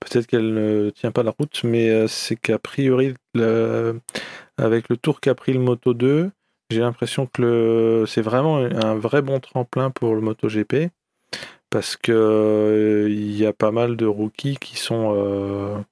peut-être 0.00 0.26
qu'elle 0.26 0.54
ne 0.54 0.90
tient 0.90 1.12
pas 1.12 1.22
la 1.22 1.32
route, 1.38 1.62
mais 1.64 1.90
euh, 1.90 2.08
c'est 2.08 2.36
qu'a 2.36 2.58
priori, 2.58 3.14
avec 4.58 4.88
le 4.88 4.96
tour 4.96 5.20
qu'a 5.20 5.34
pris 5.34 5.52
le 5.52 5.60
Moto 5.60 5.94
2, 5.94 6.30
j'ai 6.70 6.80
l'impression 6.80 7.26
que 7.26 8.04
c'est 8.06 8.22
vraiment 8.22 8.58
un 8.58 8.94
vrai 8.94 9.22
bon 9.22 9.40
tremplin 9.40 9.90
pour 9.90 10.14
le 10.14 10.20
MotoGP, 10.20 10.90
parce 11.70 11.96
que 11.96 12.12
euh, 12.12 13.08
il 13.10 13.36
y 13.36 13.46
a 13.46 13.52
pas 13.52 13.72
mal 13.72 13.96
de 13.96 14.06
rookies 14.06 14.56
qui 14.56 14.76
sont 14.76 15.84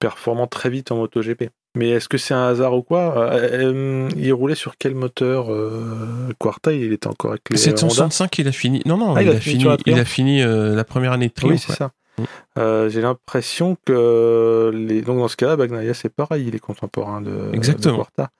performants 0.00 0.46
très 0.46 0.70
vite 0.70 0.92
en 0.92 0.96
MotoGP. 0.96 1.50
Mais 1.74 1.88
est-ce 1.90 2.08
que 2.08 2.18
c'est 2.18 2.34
un 2.34 2.48
hasard 2.48 2.74
ou 2.74 2.82
quoi? 2.82 3.16
Euh, 3.32 3.48
euh, 3.72 4.08
Il 4.16 4.32
roulait 4.34 4.54
sur 4.54 4.76
quel 4.78 4.94
moteur? 4.94 5.50
Euh, 5.52 6.28
Quarta 6.38 6.72
Il 6.72 6.92
était 6.92 7.06
encore 7.06 7.30
avec 7.30 7.42
les 7.50 7.56
Honda 7.56 7.78
765 7.78 8.38
il 8.38 8.48
a 8.48 8.52
fini. 8.52 8.82
Non 8.84 8.96
non, 8.98 9.14
Ah, 9.16 9.22
il, 9.22 9.28
a 9.30 9.40
fini 9.40 9.64
la 9.64 9.70
il 9.70 9.72
a 9.74 9.76
Triumph. 9.94 10.08
fini 10.08 10.42
euh, 10.42 10.74
la 10.74 10.84
première 10.84 11.12
année 11.12 11.28
de 11.28 11.32
Oui, 11.32 11.56
triomphe. 11.56 11.60
c'est 11.62 11.70
ouais. 11.70 11.76
ça. 11.76 11.90
Mm. 12.18 12.24
Euh, 12.58 12.88
J'ai 12.90 13.00
l'impression 13.00 13.78
que 13.86 14.70
les... 14.74 15.00
donc 15.00 15.18
dans 15.18 15.28
ce 15.28 15.36
cas-là, 15.36 15.56
Bagnaia 15.56 15.94
c'est 15.94 16.10
pareil, 16.14 16.44
il 16.46 16.54
est 16.54 16.58
contemporain 16.58 17.22
de, 17.22 17.50
Exactement. 17.54 17.94
de 17.94 17.98
Quarta. 18.02 18.30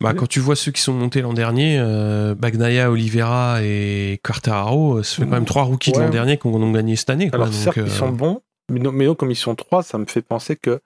Bah, 0.00 0.10
Oui. 0.12 0.16
quand 0.18 0.28
tu 0.28 0.40
vois 0.40 0.54
ceux 0.54 0.70
qui 0.70 0.82
sont 0.82 0.92
montés 0.92 1.22
l'an 1.22 1.32
dernier, 1.32 1.78
euh, 1.80 2.34
Bagnaia, 2.34 2.90
Oliveira 2.90 3.58
et 3.62 4.20
Quartararo, 4.22 4.98
euh, 4.98 5.02
ça 5.02 5.16
fait 5.16 5.22
quand 5.24 5.30
même 5.30 5.46
trois 5.46 5.62
rookies 5.62 5.90
de 5.92 5.98
l'an 6.00 6.10
dernier 6.10 6.36
qui 6.38 6.46
ont 6.46 6.70
gagné 6.72 6.96
cette 6.96 7.10
année. 7.10 7.28
Quoi, 7.30 7.36
Alors 7.36 7.46
donc, 7.46 7.56
certes, 7.56 7.78
euh, 7.78 7.84
ils 7.86 7.90
sont 7.90 8.10
bons, 8.10 8.40
mais, 8.70 8.78
non, 8.78 8.92
mais 8.92 9.06
non, 9.06 9.14
comme 9.14 9.30
ils 9.30 9.36
sont 9.36 9.54
trois, 9.54 9.82
ça 9.82 9.96
me 9.98 10.04
fait 10.04 10.22
penser 10.22 10.54
que 10.56 10.80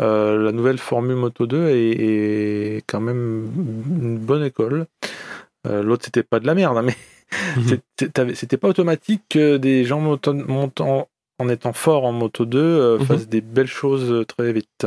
euh, 0.00 0.42
la 0.42 0.52
nouvelle 0.52 0.78
Formule 0.78 1.16
Moto 1.16 1.46
2 1.46 1.68
est, 1.68 2.76
est 2.76 2.82
quand 2.86 3.00
même 3.00 3.48
une 4.00 4.18
bonne 4.18 4.44
école. 4.44 4.86
Euh, 5.66 5.82
L'autre, 5.82 6.04
c'était 6.04 6.22
pas 6.22 6.40
de 6.40 6.46
la 6.46 6.54
merde, 6.54 6.76
hein, 6.78 6.82
mais 6.82 6.96
c'était- 8.34 8.56
pas 8.56 8.68
automatique 8.68 9.22
que 9.30 9.56
des 9.56 9.84
gens 9.84 10.00
montant 10.00 11.08
en 11.38 11.48
étant 11.48 11.72
forts 11.72 12.04
en 12.04 12.12
Moto 12.12 12.44
2 12.44 12.58
euh, 12.58 12.98
Mhm. 12.98 13.04
fassent 13.06 13.28
des 13.28 13.40
belles 13.40 13.66
choses 13.66 14.24
très 14.26 14.52
vite. 14.52 14.86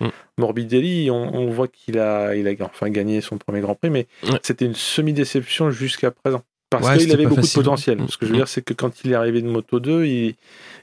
Mhm. 0.00 0.10
Morbidelli, 0.38 1.10
on, 1.10 1.34
on 1.34 1.50
voit 1.50 1.68
qu'il 1.68 1.98
a, 1.98 2.34
il 2.34 2.48
a 2.48 2.52
enfin 2.64 2.90
gagné 2.90 3.20
son 3.20 3.38
premier 3.38 3.60
Grand 3.60 3.74
Prix, 3.74 3.90
mais 3.90 4.06
c'était 4.42 4.64
une 4.64 4.74
semi-déception 4.74 5.70
jusqu'à 5.70 6.10
présent. 6.10 6.42
Parce 6.78 6.88
Ouais, 6.88 6.98
qu'il 6.98 7.12
avait 7.12 7.24
beaucoup 7.24 7.36
facile. 7.42 7.58
de 7.58 7.64
potentiel. 7.64 7.98
Mhm. 7.98 8.08
Ce 8.08 8.18
que 8.18 8.26
je 8.26 8.30
veux 8.32 8.36
dire, 8.36 8.48
c'est 8.48 8.62
que 8.62 8.74
quand 8.74 9.04
il 9.04 9.12
est 9.12 9.14
arrivé 9.14 9.42
de 9.42 9.48
Moto 9.48 9.78
2, 9.80 10.04
il, 10.06 10.34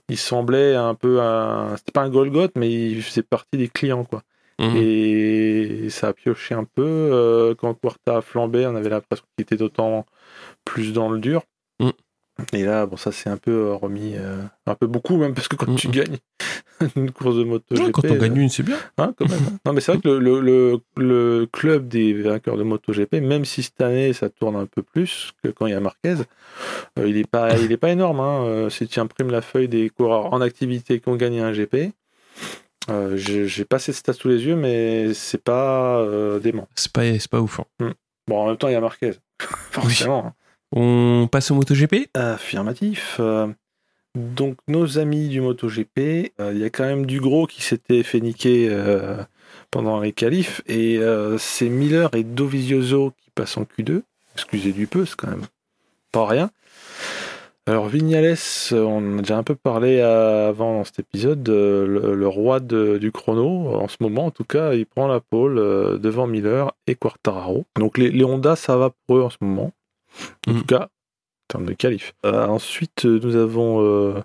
il 0.10 0.18
semblait 0.18 0.76
un 0.76 0.96
peu 0.96 1.22
un. 1.22 1.76
C'était 1.78 1.92
pas 1.92 2.02
un 2.02 2.10
Golgoth, 2.10 2.52
mais 2.56 2.72
il 2.72 3.02
faisait 3.04 3.24
partie 3.24 3.58
des 3.58 3.68
clients, 3.68 4.04
quoi. 4.06 4.22
Mhm. 4.60 4.76
Et 4.76 5.88
ça 5.90 6.10
a 6.10 6.14
pioché 6.14 6.54
un 6.54 6.64
peu. 6.66 6.84
euh, 6.86 7.56
quand 7.56 7.74
Quarta 7.76 8.18
a 8.18 8.22
flambé, 8.22 8.66
on 8.68 8.76
avait 8.76 8.90
l'impression 8.90 9.26
qu'il 9.36 9.44
était 9.44 9.56
d'autant 9.58 10.06
plus 10.66 10.92
dans 10.94 11.10
le 11.10 11.20
dur. 11.20 11.44
Mm. 11.80 11.90
Et 12.54 12.64
là, 12.64 12.86
bon, 12.86 12.98
ça 12.98 13.12
s'est 13.12 13.30
un 13.30 13.38
peu 13.38 13.52
euh, 13.52 13.74
remis, 13.76 14.14
euh, 14.16 14.42
un 14.66 14.76
peu 14.76 14.88
beaucoup 14.88 15.18
même, 15.18 15.34
parce 15.34 15.48
que 15.48 15.56
quand 15.56 15.68
Mm, 15.72 15.76
tu 15.76 15.88
mm. 15.88 15.92
gagnes 15.92 16.18
une 16.96 17.12
course 17.12 17.36
de 17.36 17.44
moto 17.44 17.76
Ouais, 17.76 17.86
GP, 17.88 17.92
quand 17.92 18.06
on 18.12 18.16
gagne 18.16 18.38
euh, 18.38 18.42
une, 18.42 18.50
c'est 18.50 18.64
bien. 18.64 18.78
hein, 18.98 19.14
quand 19.18 19.30
même. 19.30 19.40
hein. 19.46 19.58
non, 19.66 19.74
mais 19.74 19.82
c'est 19.82 19.92
vrai 19.94 20.02
que 20.02 20.08
le, 20.10 20.40
le, 20.40 20.80
le, 20.98 21.46
club 21.52 21.88
des 21.88 22.14
vainqueurs 22.14 22.58
de 22.58 22.64
MotoGP, 22.64 23.16
même 23.22 23.46
si 23.46 23.64
cette 23.64 23.82
année 23.82 24.14
ça 24.14 24.30
tourne 24.30 24.56
un 24.56 24.66
peu 24.66 24.82
plus 24.84 25.32
que 25.44 25.50
quand 25.50 25.66
il 25.68 25.72
y 25.72 25.76
a 25.76 25.80
Marquez, 25.80 26.16
euh, 26.98 27.08
il 27.08 27.18
est 27.18 27.28
pas, 27.30 27.58
il 27.58 27.72
est 27.72 27.78
pas 27.78 27.90
énorme. 27.90 28.20
Hein. 28.20 28.46
Euh, 28.46 28.70
si 28.70 28.88
tu 28.88 29.00
imprimes 29.00 29.30
la 29.32 29.42
feuille 29.42 29.68
des 29.68 29.90
coureurs 29.90 30.34
en 30.34 30.42
activité 30.42 31.00
qui 31.00 31.10
ont 31.10 31.16
gagné 31.18 31.42
un 31.42 31.52
GP, 31.52 31.92
euh, 32.90 33.18
j'ai 33.18 33.66
pas 33.66 33.78
ces 33.80 33.94
stats 33.94 34.14
sous 34.14 34.30
les 34.30 34.46
yeux, 34.46 34.56
mais 34.56 35.14
c'est 35.14 35.44
pas 35.44 36.04
dément. 36.42 36.68
C'est 36.76 36.92
pas, 36.92 37.04
c'est 37.20 37.30
pas 37.30 37.42
ouf. 37.42 37.60
hein. 37.82 37.94
Bon, 38.28 38.38
en 38.40 38.48
même 38.48 38.58
temps, 38.58 38.68
il 38.70 38.74
y 38.74 38.76
a 38.76 38.82
Marquez. 38.82 39.12
Forcément. 39.72 40.28
hein. 40.28 40.34
On 40.72 41.28
passe 41.32 41.50
au 41.50 41.56
MotoGP? 41.56 42.10
Affirmatif. 42.14 43.18
Euh, 43.20 43.48
donc, 44.16 44.58
nos 44.68 45.00
amis 45.00 45.28
du 45.28 45.42
MotoGP, 45.42 46.34
euh, 46.40 46.52
il 46.54 46.60
y 46.60 46.64
a 46.64 46.70
quand 46.70 46.86
même 46.86 47.06
du 47.06 47.20
gros 47.20 47.48
qui 47.48 47.64
s'était 47.64 48.04
fait 48.04 48.20
niquer 48.20 48.68
euh, 48.70 49.18
pendant 49.72 50.00
les 50.00 50.12
qualifs. 50.12 50.62
Et 50.68 51.00
c'est 51.38 51.70
Miller 51.70 52.14
et 52.14 52.24
Dovizioso 52.24 53.14
qui 53.18 53.32
passent 53.32 53.58
en 53.58 53.64
Q2. 53.64 54.02
Excusez 54.36 54.72
du 54.72 54.88
peu, 54.88 55.06
c'est 55.06 55.16
quand 55.16 55.30
même 55.30 55.46
pas 56.12 56.26
rien. 56.26 56.52
Alors 57.66 57.88
Vignales, 57.88 58.38
on 58.72 59.20
a 59.20 59.22
déjà 59.22 59.38
un 59.38 59.44
peu 59.44 59.54
parlé 59.54 60.02
avant 60.02 60.76
dans 60.76 60.84
cet 60.84 61.00
épisode, 61.00 61.48
le, 61.48 62.28
roi 62.28 62.60
du 62.60 63.12
chrono, 63.12 63.76
en 63.76 63.88
ce 63.88 63.98
moment 64.00 64.26
en 64.26 64.32
tout 64.32 64.44
cas, 64.44 64.74
il 64.74 64.88
prend 64.88 65.08
la 65.08 65.20
pole 65.20 65.56
devant 66.00 66.26
Miller 66.26 66.72
et 66.88 66.96
Quartararo. 66.96 67.66
Donc 67.78 68.00
les, 68.00 68.10
les 68.10 68.24
Honda, 68.24 68.56
ça 68.56 68.76
va 68.76 68.92
pour 69.06 69.18
eux 69.18 69.22
en 69.22 69.30
ce 69.30 69.38
moment. 69.42 69.72
En 70.48 70.52
Mhm. 70.54 70.60
tout 70.60 70.66
cas, 70.66 70.84
en 70.84 71.48
termes 71.48 71.66
de 71.66 71.74
qualif. 71.74 72.14
Euh, 72.26 72.48
ensuite, 72.48 73.06
nous 73.06 73.36
avons 73.36 73.82
euh, 73.84 74.22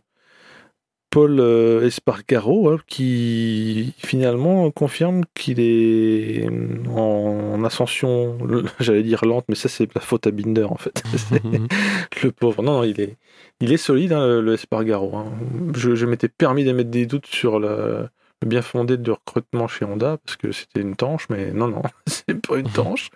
Paul 1.11 1.38
euh, 1.38 1.87
Espargaro 1.87 2.70
hein, 2.70 2.79
qui 2.88 3.94
finalement 3.99 4.70
confirme 4.73 5.23
qu'il 5.35 5.61
est 5.61 6.49
en 6.88 7.62
ascension, 7.64 8.37
j'allais 8.81 9.05
dire 9.05 9.25
lente, 9.25 9.44
mais 9.49 9.55
ça 9.55 9.68
c'est 9.68 9.94
la 9.94 10.01
faute 10.01 10.27
à 10.27 10.33
Binder 10.33 10.64
en 10.64 10.77
fait. 10.77 11.03
le 12.25 12.33
pauvre. 12.33 12.62
Non, 12.64 12.79
non, 12.79 12.85
il 12.85 13.01
est, 13.01 13.16
il 13.61 13.73
est 13.73 13.77
solide, 13.77 14.12
hein, 14.12 14.40
le, 14.40 14.55
Espargaro. 14.55 15.16
hein. 15.16 15.27
Je, 15.77 15.94
je 15.94 16.07
m'étais 16.07 16.29
permis 16.29 16.64
d'émettre 16.64 16.90
des 16.90 17.07
doutes 17.07 17.27
sur 17.27 17.61
le 17.61 18.09
bien 18.44 18.62
fondé 18.62 18.97
du 18.97 19.11
recrutement 19.11 19.68
chez 19.68 19.85
Honda 19.85 20.18
parce 20.25 20.37
que 20.37 20.53
c'était 20.53 20.81
une 20.81 20.97
tanche, 20.97 21.27
mais 21.31 21.51
non, 21.53 21.68
non, 21.68 21.83
c'est 22.07 22.40
pas 22.47 22.57
une 22.59 22.68
tanche. 22.68 23.11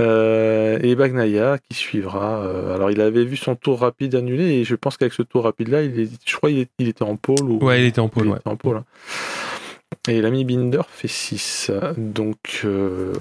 Euh, 0.00 0.78
et 0.82 0.94
Bagnaia 0.94 1.58
qui 1.58 1.76
suivra. 1.76 2.40
euh, 2.44 2.74
alors, 2.74 2.90
il 2.90 3.00
avait 3.00 3.24
vu 3.24 3.36
son 3.36 3.56
tour 3.56 3.80
rapide 3.80 4.14
annulé 4.14 4.44
et 4.44 4.64
je 4.64 4.74
pense 4.74 4.96
qu'avec 4.96 5.12
ce 5.14 5.22
tour 5.22 5.44
rapide-là, 5.44 5.82
il 5.82 5.98
est, 6.00 6.08
je 6.26 6.36
crois 6.36 6.50
qu'il 6.50 6.88
était 6.88 7.02
en 7.02 7.16
pôle. 7.16 7.42
Ou, 7.50 7.58
Ouais, 7.64 7.80
il 7.80 7.86
était 7.86 8.00
en 8.00 8.08
pôle, 8.08 8.26
il 8.26 8.30
ouais. 8.32 8.38
était 8.38 8.48
en 8.48 8.56
pôle, 8.56 8.76
hein. 8.78 8.84
Et 10.08 10.22
l'ami 10.22 10.44
Binder 10.44 10.82
fait 10.88 11.08
6. 11.08 11.70
Donc, 11.98 12.62
euh, 12.64 13.12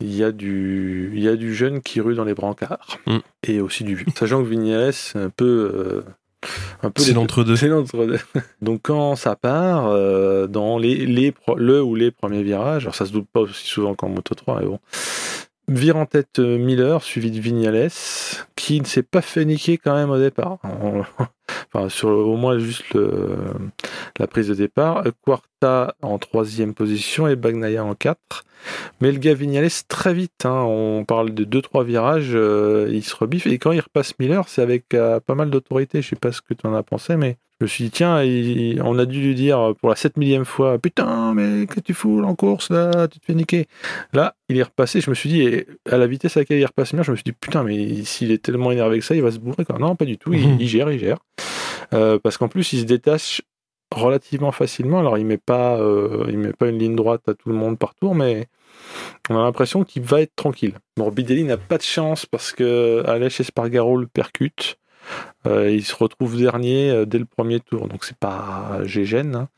il 0.00 0.14
y, 0.14 0.24
a 0.24 0.32
du, 0.32 1.10
il 1.14 1.22
y 1.22 1.28
a 1.28 1.36
du 1.36 1.54
jeune 1.54 1.82
qui 1.82 2.00
rue 2.00 2.14
dans 2.14 2.24
les 2.24 2.32
brancards. 2.32 2.98
Mm. 3.06 3.18
Et 3.46 3.60
aussi 3.60 3.84
du 3.84 3.96
vieux. 3.96 4.06
Sachant 4.16 4.42
que 4.42 4.48
Vignales, 4.48 4.94
c'est 4.94 5.18
un 6.82 6.90
peu. 6.90 7.02
C'est 7.02 7.12
l'entre-deux. 7.12 7.56
c'est 7.56 7.68
l'entre-deux. 7.68 8.18
Donc 8.62 8.80
quand 8.82 9.16
ça 9.16 9.36
part, 9.36 9.86
euh, 9.88 10.46
dans 10.46 10.78
les, 10.78 11.06
les 11.06 11.32
pro- 11.32 11.56
le 11.56 11.82
ou 11.82 11.94
les 11.94 12.10
premiers 12.10 12.42
virages, 12.42 12.84
alors 12.84 12.94
ça 12.94 13.06
se 13.06 13.12
doute 13.12 13.26
pas 13.32 13.40
aussi 13.40 13.66
souvent 13.66 13.94
qu'en 13.94 14.08
Moto 14.08 14.34
3, 14.34 14.60
mais 14.60 14.66
bon. 14.66 14.78
Vire 15.68 15.96
en 15.96 16.06
tête 16.06 16.40
euh, 16.40 16.58
Miller, 16.58 17.00
suivi 17.02 17.30
de 17.30 17.38
Vignales, 17.40 17.90
qui 18.56 18.80
ne 18.80 18.86
s'est 18.86 19.04
pas 19.04 19.20
fait 19.22 19.44
niquer 19.44 19.78
quand 19.78 19.94
même 19.94 20.10
au 20.10 20.18
départ. 20.18 20.58
On- 20.64 21.04
Enfin, 21.72 21.88
sur 21.88 22.08
au 22.08 22.36
moins 22.36 22.58
juste 22.58 22.84
le- 22.94 23.36
la 24.18 24.26
prise 24.26 24.48
de 24.48 24.54
départ. 24.54 25.04
Quarta 25.24 25.94
en 26.02 26.18
troisième 26.18 26.74
position 26.74 27.26
et 27.28 27.36
Bagnaia 27.36 27.84
en 27.84 27.94
4. 27.94 28.44
Mais 29.00 29.10
le 29.10 29.18
gars 29.18 29.32
Vignales, 29.34 29.68
très 29.88 30.12
vite, 30.12 30.44
hein, 30.44 30.62
on 30.66 31.04
parle 31.06 31.32
de 31.32 31.44
2-3 31.44 31.82
virages, 31.84 32.32
euh, 32.34 32.88
il 32.92 33.02
se 33.02 33.16
rebiffe. 33.16 33.46
Et 33.46 33.58
quand 33.58 33.72
il 33.72 33.80
repasse 33.80 34.12
Miller, 34.18 34.46
c'est 34.48 34.60
avec 34.62 34.92
euh, 34.94 35.18
pas 35.20 35.34
mal 35.34 35.48
d'autorité. 35.50 36.02
Je 36.02 36.08
sais 36.10 36.16
pas 36.16 36.30
ce 36.32 36.42
que 36.42 36.52
tu 36.52 36.66
en 36.66 36.74
as 36.74 36.82
pensé, 36.82 37.16
mais 37.16 37.38
je 37.58 37.64
me 37.64 37.68
suis 37.68 37.84
dit, 37.84 37.90
tiens, 37.90 38.22
il- 38.22 38.82
on 38.82 38.98
a 38.98 39.06
dû 39.06 39.20
lui 39.20 39.34
dire 39.34 39.74
pour 39.80 39.88
la 39.88 39.96
7 39.96 40.18
millième 40.18 40.44
fois, 40.44 40.78
putain, 40.78 41.32
mais 41.34 41.66
que 41.66 41.80
tu 41.80 41.94
fous 41.94 42.22
en 42.22 42.34
course 42.34 42.70
là, 42.70 43.08
tu 43.08 43.18
te 43.18 43.24
fais 43.24 43.34
niquer. 43.34 43.66
Là, 44.12 44.34
il 44.50 44.58
est 44.58 44.62
repassé, 44.62 45.00
je 45.00 45.08
me 45.08 45.14
suis 45.14 45.30
dit, 45.30 45.40
et 45.42 45.66
à 45.90 45.96
la 45.96 46.06
vitesse 46.06 46.36
à 46.36 46.40
laquelle 46.40 46.58
il 46.58 46.66
repasse 46.66 46.92
Miller, 46.92 47.04
je 47.04 47.10
me 47.12 47.16
suis 47.16 47.24
dit, 47.24 47.32
putain, 47.32 47.62
mais 47.62 48.02
s'il 48.04 48.30
est 48.30 48.42
tellement 48.42 48.72
énervé 48.72 48.98
que 48.98 49.04
ça, 49.06 49.14
il 49.14 49.22
va 49.22 49.30
se 49.30 49.38
bourrer. 49.38 49.64
Quoi. 49.64 49.78
Non, 49.78 49.96
pas 49.96 50.04
du 50.04 50.18
tout, 50.18 50.34
il, 50.34 50.40
il 50.60 50.68
gère, 50.68 50.90
il 50.90 50.98
gère. 50.98 51.18
Euh, 51.92 52.18
parce 52.18 52.36
qu'en 52.38 52.48
plus, 52.48 52.72
il 52.72 52.80
se 52.80 52.84
détache 52.84 53.42
relativement 53.92 54.52
facilement. 54.52 55.00
Alors, 55.00 55.18
il 55.18 55.26
met 55.26 55.38
pas, 55.38 55.76
euh, 55.78 56.26
il 56.28 56.38
met 56.38 56.52
pas 56.52 56.68
une 56.68 56.78
ligne 56.78 56.94
droite 56.96 57.28
à 57.28 57.34
tout 57.34 57.48
le 57.48 57.54
monde 57.54 57.78
par 57.78 57.94
tour, 57.94 58.14
mais 58.14 58.46
on 59.28 59.36
a 59.36 59.42
l'impression 59.42 59.84
qu'il 59.84 60.02
va 60.02 60.20
être 60.20 60.34
tranquille. 60.36 60.74
Morbidelli 60.96 61.44
n'a 61.44 61.56
pas 61.56 61.76
de 61.78 61.82
chance 61.82 62.26
parce 62.26 62.52
que 62.52 63.02
Aleix 63.06 63.40
Espargaro 63.40 63.96
le 63.96 64.06
percute. 64.06 64.76
Euh, 65.46 65.70
il 65.70 65.84
se 65.84 65.94
retrouve 65.96 66.38
dernier 66.38 67.04
dès 67.06 67.18
le 67.18 67.24
premier 67.24 67.58
tour, 67.58 67.88
donc 67.88 68.04
c'est 68.04 68.18
pas 68.18 68.80
Gégène. 68.84 69.34
hein. 69.34 69.48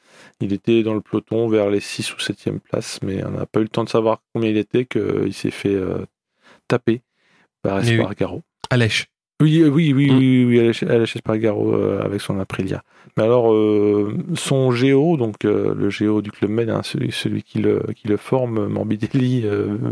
Il 0.40 0.52
était 0.52 0.82
dans 0.82 0.94
le 0.94 1.00
peloton 1.00 1.48
vers 1.48 1.68
les 1.68 1.80
6 1.80 2.14
ou 2.14 2.16
7e 2.18 2.58
places, 2.60 3.00
mais 3.02 3.24
on 3.24 3.32
n'a 3.32 3.44
pas 3.46 3.60
eu 3.60 3.64
le 3.64 3.68
temps 3.68 3.84
de 3.84 3.88
savoir 3.88 4.22
combien 4.32 4.50
il 4.50 4.56
était 4.56 4.84
qu'il 4.86 5.34
s'est 5.34 5.50
fait 5.50 5.76
taper 6.68 7.02
par. 7.62 7.80
Espargaro. 7.80 8.42
Alèche. 8.70 9.11
Oui, 9.42 9.60
euh, 9.60 9.68
oui, 9.68 9.92
oui, 9.92 10.08
Mm. 10.08 10.18
oui, 10.18 10.44
oui, 10.44 10.60
Aleix 10.60 10.84
Aleix 10.84 11.02
Espargaro 11.16 11.74
euh, 11.74 12.00
avec 12.00 12.20
son 12.20 12.38
Aprilia. 12.38 12.84
Mais 13.16 13.24
alors, 13.24 13.52
euh, 13.52 14.16
son 14.34 14.70
géo, 14.70 15.16
donc 15.16 15.42
le 15.42 15.90
géo 15.90 16.22
du 16.22 16.30
Club 16.30 16.50
Med, 16.52 16.70
hein, 16.70 16.82
celui, 16.84 17.42
qui, 17.42 17.58
le, 17.58 17.82
qui 17.96 18.06
le 18.06 18.16
forme, 18.16 18.68
Morbidelli, 18.68 19.44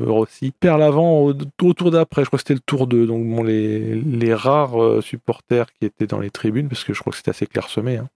Rossi, 0.07 0.53
perd 0.59 0.79
l'avant 0.79 1.21
au, 1.25 1.35
tour 1.35 1.91
d'après, 1.91 2.23
je 2.23 2.29
crois 2.29 2.39
que 2.39 2.43
c'était 2.43 2.55
le 2.55 2.61
tour 2.61 2.87
2. 2.87 3.07
Donc, 3.07 3.27
bon, 3.27 3.43
les, 3.43 3.97
les 3.97 4.33
rares 4.33 5.03
supporters 5.03 5.67
qui 5.73 5.85
étaient 5.85 6.07
dans 6.07 6.21
les 6.21 6.31
tribunes, 6.31 6.69
parce 6.69 6.85
que 6.85 6.95
je 6.95 7.01
crois 7.01 7.11
que 7.11 7.19
c'était 7.19 7.31
assez 7.31 7.47
clairsemé, 7.47 7.99
hein, 7.99 8.09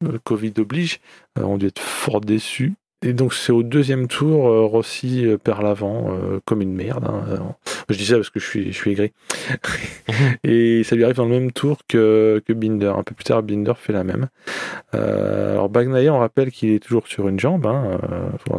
le 0.00 0.18
Covid 0.20 0.54
oblige, 0.58 1.00
ont 1.38 1.58
dû 1.58 1.66
être 1.66 1.80
fort 1.80 2.20
déçus. 2.22 2.74
Et 3.02 3.14
donc 3.14 3.32
c'est 3.32 3.50
au 3.52 3.62
deuxième 3.62 4.08
tour, 4.08 4.46
euh, 4.48 4.66
Rossi 4.66 5.24
euh, 5.24 5.38
perd 5.38 5.62
l'avant 5.62 6.08
euh, 6.12 6.38
comme 6.44 6.60
une 6.60 6.74
merde. 6.74 7.04
hein. 7.08 7.24
Euh, 7.30 7.38
Je 7.88 7.96
dis 7.96 8.04
ça 8.04 8.16
parce 8.16 8.28
que 8.28 8.38
je 8.40 8.46
suis, 8.46 8.66
je 8.72 8.76
suis 8.76 8.90
aigri. 8.92 9.12
Et 10.44 10.84
ça 10.84 10.96
lui 10.96 11.04
arrive 11.04 11.16
dans 11.16 11.24
le 11.24 11.30
même 11.30 11.50
tour 11.50 11.78
que, 11.88 12.42
que 12.46 12.52
Binder. 12.52 12.92
Un 12.96 13.02
peu 13.02 13.14
plus 13.14 13.24
tard, 13.24 13.42
Binder 13.42 13.72
fait 13.76 13.94
la 13.94 14.04
même. 14.04 14.28
Euh, 14.94 15.52
alors 15.52 15.70
Bagnaia, 15.70 16.12
on 16.12 16.18
rappelle 16.18 16.50
qu'il 16.50 16.72
est 16.72 16.78
toujours 16.78 17.06
sur 17.06 17.26
une 17.28 17.40
jambe. 17.40 17.64
Hein. 17.64 17.98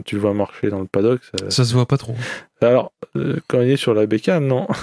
Tu 0.05 0.15
le 0.15 0.21
vois 0.21 0.33
marcher 0.33 0.69
dans 0.69 0.79
le 0.79 0.87
paddock, 0.87 1.21
ça- 1.23 1.49
Ça 1.51 1.63
se 1.63 1.73
voit 1.73 1.85
pas 1.85 1.97
trop. 1.97 2.15
alors, 2.61 2.91
euh, 3.15 3.35
quand 3.47 3.61
il 3.61 3.69
est 3.69 3.77
sur 3.77 3.93
la 3.93 4.05
bécane, 4.07 4.47
non. 4.47 4.67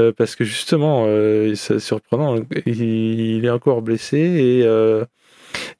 Euh, 0.00 0.12
parce 0.12 0.34
que 0.34 0.42
justement, 0.44 1.04
euh, 1.06 1.54
c'est 1.54 1.78
surprenant, 1.78 2.34
il, 2.66 2.82
il 2.82 3.44
est 3.44 3.50
encore 3.50 3.82
blessé 3.82 4.18
et 4.18 4.62
euh, 4.64 5.04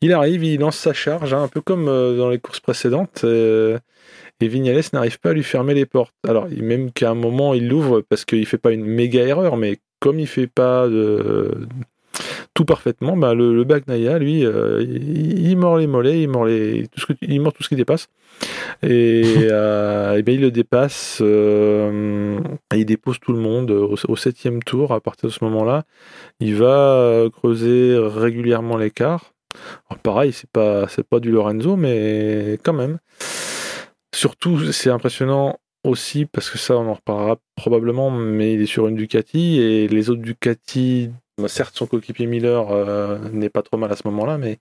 il 0.00 0.12
arrive, 0.12 0.44
il 0.44 0.60
lance 0.60 0.76
sa 0.76 0.92
charge, 0.92 1.34
hein, 1.34 1.42
un 1.42 1.48
peu 1.48 1.60
comme 1.60 1.88
euh, 1.88 2.16
dans 2.16 2.30
les 2.30 2.38
courses 2.38 2.60
précédentes. 2.60 3.22
euh, 3.24 3.78
et 4.40 4.48
Vignales 4.48 4.82
n'arrive 4.92 5.18
pas 5.18 5.30
à 5.30 5.32
lui 5.32 5.42
fermer 5.42 5.74
les 5.74 5.86
portes. 5.86 6.14
Alors, 6.28 6.46
même 6.50 6.92
qu'à 6.92 7.10
un 7.10 7.14
moment, 7.14 7.54
il 7.54 7.68
l'ouvre 7.68 8.02
parce 8.02 8.24
qu'il 8.24 8.44
fait 8.46 8.58
pas 8.58 8.72
une 8.72 8.84
méga 8.84 9.22
erreur, 9.22 9.56
mais 9.56 9.78
comme 10.00 10.20
il 10.20 10.26
fait 10.26 10.46
pas 10.46 10.88
de 10.88 11.66
tout 12.54 12.64
parfaitement, 12.64 13.16
bah, 13.16 13.34
le, 13.34 13.54
le 13.54 13.64
Bagnaia, 13.64 14.18
lui, 14.18 14.44
euh, 14.44 14.82
il, 14.82 15.46
il 15.50 15.56
mord 15.56 15.76
les 15.78 15.86
mollets, 15.86 16.22
il 16.22 16.28
mord, 16.28 16.46
les, 16.46 16.86
tout 16.88 17.00
ce 17.00 17.06
que, 17.06 17.12
il 17.22 17.40
mord 17.40 17.52
tout 17.52 17.62
ce 17.62 17.68
qui 17.68 17.76
dépasse. 17.76 18.08
Et, 18.82 19.22
euh, 19.50 20.16
et 20.16 20.22
ben, 20.22 20.34
il 20.34 20.40
le 20.40 20.50
dépasse, 20.50 21.18
euh, 21.22 22.38
et 22.74 22.78
il 22.78 22.86
dépose 22.86 23.20
tout 23.20 23.32
le 23.32 23.38
monde 23.40 23.70
au, 23.70 23.96
au 24.08 24.16
septième 24.16 24.62
tour. 24.62 24.92
À 24.92 25.00
partir 25.00 25.28
de 25.28 25.34
ce 25.34 25.44
moment-là, 25.44 25.84
il 26.40 26.56
va 26.56 27.24
creuser 27.32 27.96
régulièrement 27.98 28.76
l'écart. 28.76 29.32
Pareil, 30.02 30.32
c'est 30.32 30.50
pas, 30.50 30.88
c'est 30.88 31.06
pas 31.06 31.20
du 31.20 31.30
Lorenzo, 31.30 31.76
mais 31.76 32.58
quand 32.62 32.72
même. 32.72 32.98
Surtout, 34.14 34.72
c'est 34.72 34.90
impressionnant 34.90 35.58
aussi 35.84 36.26
parce 36.26 36.50
que 36.50 36.58
ça, 36.58 36.76
on 36.76 36.88
en 36.88 36.94
reparlera 36.94 37.38
probablement, 37.54 38.10
mais 38.10 38.54
il 38.54 38.62
est 38.62 38.66
sur 38.66 38.88
une 38.88 38.96
Ducati 38.96 39.60
et 39.60 39.88
les 39.88 40.10
autres 40.10 40.22
Ducati, 40.22 41.10
certes, 41.46 41.76
son 41.76 41.86
coéquipier 41.86 42.26
Miller 42.26 42.70
euh, 42.70 43.18
n'est 43.32 43.50
pas 43.50 43.62
trop 43.62 43.76
mal 43.76 43.92
à 43.92 43.96
ce 43.96 44.02
moment-là, 44.06 44.38
mais 44.38 44.58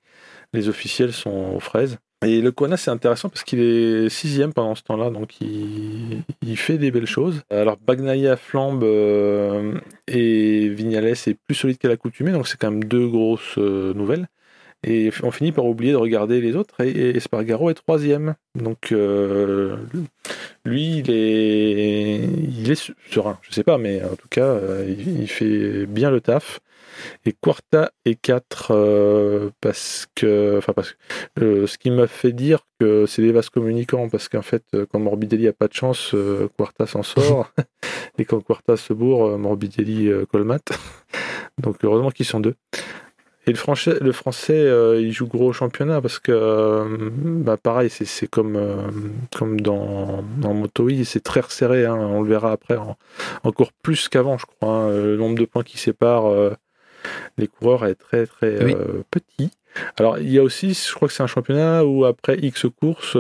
les 0.54 0.70
officiels 0.70 1.14
sont 1.14 1.54
aux 1.56 1.60
fraises. 1.60 1.98
Et 2.26 2.42
le 2.42 2.52
Kona, 2.52 2.78
c'est 2.78 2.92
intéressant 2.92 3.30
parce 3.30 3.44
qu'il 3.44 3.60
est 3.60 4.10
sixième 4.10 4.54
pendant 4.54 4.74
ce 4.74 4.84
temps-là, 4.84 5.10
donc 5.10 5.40
il, 5.42 6.24
il 6.42 6.58
fait 6.58 6.78
des 6.78 6.90
belles 6.90 7.06
choses. 7.06 7.44
Alors 7.50 7.78
Bagnaia 7.78 8.36
flambe 8.36 8.84
euh, 8.84 9.80
et 10.08 10.70
Vignales 10.70 11.06
est 11.06 11.38
plus 11.46 11.56
solide 11.56 11.78
qu'à 11.78 11.90
l'accoutumée, 11.90 12.32
donc 12.32 12.48
c'est 12.48 12.58
quand 12.60 12.72
même 12.72 12.84
deux 12.84 13.08
grosses 13.08 13.58
euh, 13.58 13.94
nouvelles. 13.94 14.28
Et 14.84 15.12
on 15.24 15.32
finit 15.32 15.52
par 15.52 15.66
oublier 15.66 15.92
de 15.92 15.98
regarder 15.98 16.42
les 16.42 16.56
autres, 16.56 16.82
et, 16.82 17.18
Espargaro 17.18 17.70
est 17.70 17.76
troisième. 17.76 18.36
Donc 18.56 18.92
euh, 18.92 19.78
lui, 20.64 20.98
il 20.98 21.12
est, 21.12 22.18
il 22.18 22.72
est 22.72 22.94
serein, 23.12 23.40
je 23.42 23.52
sais 23.52 23.64
pas, 23.64 23.78
mais 23.78 24.04
en 24.04 24.16
tout 24.16 24.28
cas, 24.30 24.46
euh, 24.46 24.86
il, 24.88 25.22
il 25.22 25.28
fait 25.28 25.86
bien 25.86 26.12
le 26.12 26.22
taf. 26.22 26.60
Et 27.26 27.34
Quarta 27.34 27.92
est 28.06 28.16
4 28.16 28.72
euh, 28.72 29.50
parce 29.62 30.08
que, 30.16 30.58
enfin 30.58 30.74
parce 30.74 30.94
que, 31.36 31.44
euh, 31.44 31.68
ce 31.68 31.78
qui 31.78 31.92
m'a 31.92 32.08
fait 32.08 32.32
dire 32.32 32.60
que 32.80 33.06
c'est 33.06 33.22
des 33.22 33.32
vases 33.32 33.50
communicants 33.50 34.10
parce 34.10 34.30
qu'en 34.30 34.42
fait, 34.42 34.64
quand 34.92 35.00
Morbidelli 35.00 35.48
a 35.48 35.54
pas 35.54 35.68
de 35.68 35.74
chance, 35.74 36.14
euh, 36.14 36.48
Quarta 36.58 36.86
s'en 36.86 37.04
sort, 37.04 37.52
et 38.18 38.26
quand 38.26 38.42
Quarta 38.42 38.78
se 38.78 38.94
bourre, 38.94 39.38
Morbidelli 39.38 40.12
colmate. 40.32 40.72
Donc 41.62 41.78
heureusement 41.84 42.12
qu'ils 42.12 42.26
sont 42.26 42.40
deux. 42.40 42.56
Et 43.48 43.52
le 43.52 43.58
français, 43.58 43.98
le 44.02 44.12
français 44.12 44.54
euh, 44.58 45.00
il 45.00 45.12
joue 45.12 45.28
gros 45.28 45.50
au 45.50 45.54
championnat 45.54 46.02
parce 46.02 46.18
que, 46.20 46.32
euh, 46.32 47.10
bah 47.12 47.58
pareil, 47.58 47.90
c'est, 47.92 48.28
comme, 48.28 48.56
euh, 48.56 48.76
comme 49.36 49.62
dans, 49.62 50.24
dans 50.38 50.54
Moto 50.54 50.90
E, 50.90 51.04
c'est 51.04 51.24
très 51.24 51.42
resserré. 51.42 51.86
hein, 51.86 51.96
on 51.96 52.22
le 52.22 52.30
verra 52.30 52.52
après, 52.52 52.76
en- 52.78 52.98
encore 53.44 53.72
plus 53.84 54.10
qu'avant, 54.10 54.38
je 54.38 54.46
crois. 54.48 54.70
hein, 54.70 54.90
le 54.92 55.16
nombre 55.18 55.38
de 55.38 55.46
points 55.46 55.64
qui 55.64 55.78
séparent 55.78 56.26
euh, 56.28 56.52
les 57.38 57.48
coureurs 57.48 57.86
est 57.86 57.96
très 57.96 58.26
très 58.26 58.64
Oui. 58.64 58.76
petit. 59.12 59.52
Alors 59.98 60.18
il 60.18 60.32
y 60.32 60.40
a 60.40 60.44
aussi, 60.44 60.74
je 60.74 60.94
crois 60.96 61.08
que 61.08 61.14
c'est 61.14 61.22
un 61.24 61.28
championnat 61.28 61.86
où 61.86 62.06
après 62.06 62.38
X 62.40 62.66
courses, 62.82 63.12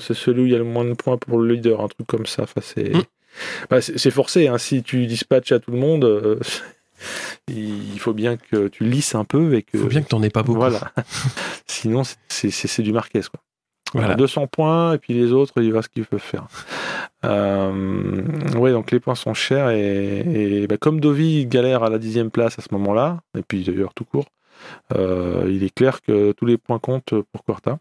c'est 0.00 0.14
celui 0.14 0.42
où 0.42 0.46
il 0.46 0.52
y 0.52 0.54
a 0.54 0.58
le 0.58 0.64
moins 0.64 0.84
de 0.84 0.94
points 0.94 1.18
pour 1.18 1.38
le 1.38 1.52
leader, 1.52 1.80
un 1.82 1.88
truc 1.88 2.06
comme 2.06 2.26
ça. 2.26 2.44
Enfin, 2.44 2.60
c'est, 2.62 2.94
Mm. 2.94 3.02
bah, 3.68 3.80
c'est, 3.82 4.10
forcé. 4.10 4.46
Hein, 4.48 4.56
si 4.56 4.82
tu 4.82 5.04
dispatches 5.06 5.52
à 5.52 5.58
tout 5.58 5.70
le 5.72 5.76
monde, 5.78 6.04
euh, 6.04 6.38
il 7.48 7.98
faut 7.98 8.12
bien 8.12 8.36
que 8.36 8.68
tu 8.68 8.84
lisses 8.84 9.14
un 9.14 9.24
peu 9.24 9.54
et 9.54 9.62
que. 9.62 9.76
Il 9.76 9.80
faut 9.80 9.88
bien 9.88 10.02
que 10.02 10.08
tu 10.08 10.14
n'en 10.14 10.22
aies 10.22 10.30
pas 10.30 10.42
beaucoup. 10.42 10.58
Voilà. 10.58 10.92
Sinon, 11.66 12.02
c'est 12.28 12.82
du 12.82 12.92
Marquez. 12.92 13.22
Quoi. 13.22 13.40
Voilà. 13.94 14.14
200 14.14 14.46
points, 14.48 14.94
et 14.94 14.98
puis 14.98 15.14
les 15.14 15.32
autres, 15.32 15.62
il 15.62 15.72
va 15.72 15.82
ce 15.82 15.88
qu'ils 15.88 16.04
peuvent 16.04 16.18
faire. 16.18 16.46
Euh, 17.24 18.22
ouais, 18.56 18.72
donc 18.72 18.90
les 18.90 19.00
points 19.00 19.14
sont 19.14 19.34
chers, 19.34 19.70
et, 19.70 20.66
bah, 20.68 20.76
comme 20.76 21.00
Dovi 21.00 21.46
galère 21.46 21.82
à 21.82 21.90
la 21.90 21.98
dixième 21.98 22.30
place 22.30 22.58
à 22.58 22.62
ce 22.62 22.68
moment-là, 22.72 23.20
et 23.38 23.42
puis 23.42 23.64
d'ailleurs 23.64 23.94
tout 23.94 24.04
court, 24.04 24.26
euh, 24.94 25.48
il 25.48 25.62
est 25.64 25.74
clair 25.74 26.02
que 26.02 26.32
tous 26.32 26.46
les 26.46 26.58
points 26.58 26.78
comptent 26.78 27.14
pour 27.32 27.44
Quarta. 27.44 27.78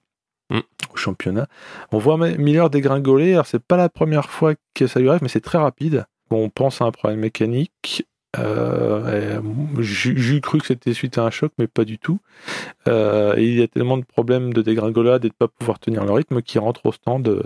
Mm. 0.51 0.59
au 0.93 0.95
championnat. 0.95 1.47
On 1.91 1.97
voit 1.97 2.18
Miller 2.18 2.70
dégringoler, 2.70 3.34
alors 3.34 3.47
c'est 3.47 3.63
pas 3.63 3.78
la 3.78 3.89
première 3.89 4.30
fois 4.30 4.53
que 4.76 4.86
ça 4.86 4.99
lui 4.99 5.09
arrive, 5.09 5.24
mais 5.24 5.28
c'est 5.28 5.41
très 5.41 5.57
rapide. 5.57 6.05
On 6.30 6.49
pense 6.49 6.82
à 6.82 6.86
un 6.86 6.91
problème 6.91 7.20
mécanique, 7.20 8.05
euh, 8.39 9.41
J'ai 9.79 10.41
cru 10.41 10.59
que 10.59 10.67
c'était 10.67 10.93
suite 10.93 11.17
à 11.17 11.23
un 11.23 11.29
choc, 11.29 11.51
mais 11.57 11.67
pas 11.67 11.86
du 11.86 11.97
tout. 11.97 12.19
Euh, 12.88 13.36
et 13.38 13.45
il 13.45 13.59
y 13.59 13.61
a 13.61 13.67
tellement 13.67 13.97
de 13.97 14.05
problèmes 14.05 14.53
de 14.53 14.61
dégringolade 14.61 15.25
et 15.25 15.29
de 15.29 15.33
pas 15.33 15.47
pouvoir 15.47 15.79
tenir 15.79 16.05
le 16.05 16.11
rythme 16.11 16.41
qu'il 16.41 16.59
rentre 16.61 16.86
au 16.86 16.91
stand 16.91 17.27
euh, 17.27 17.43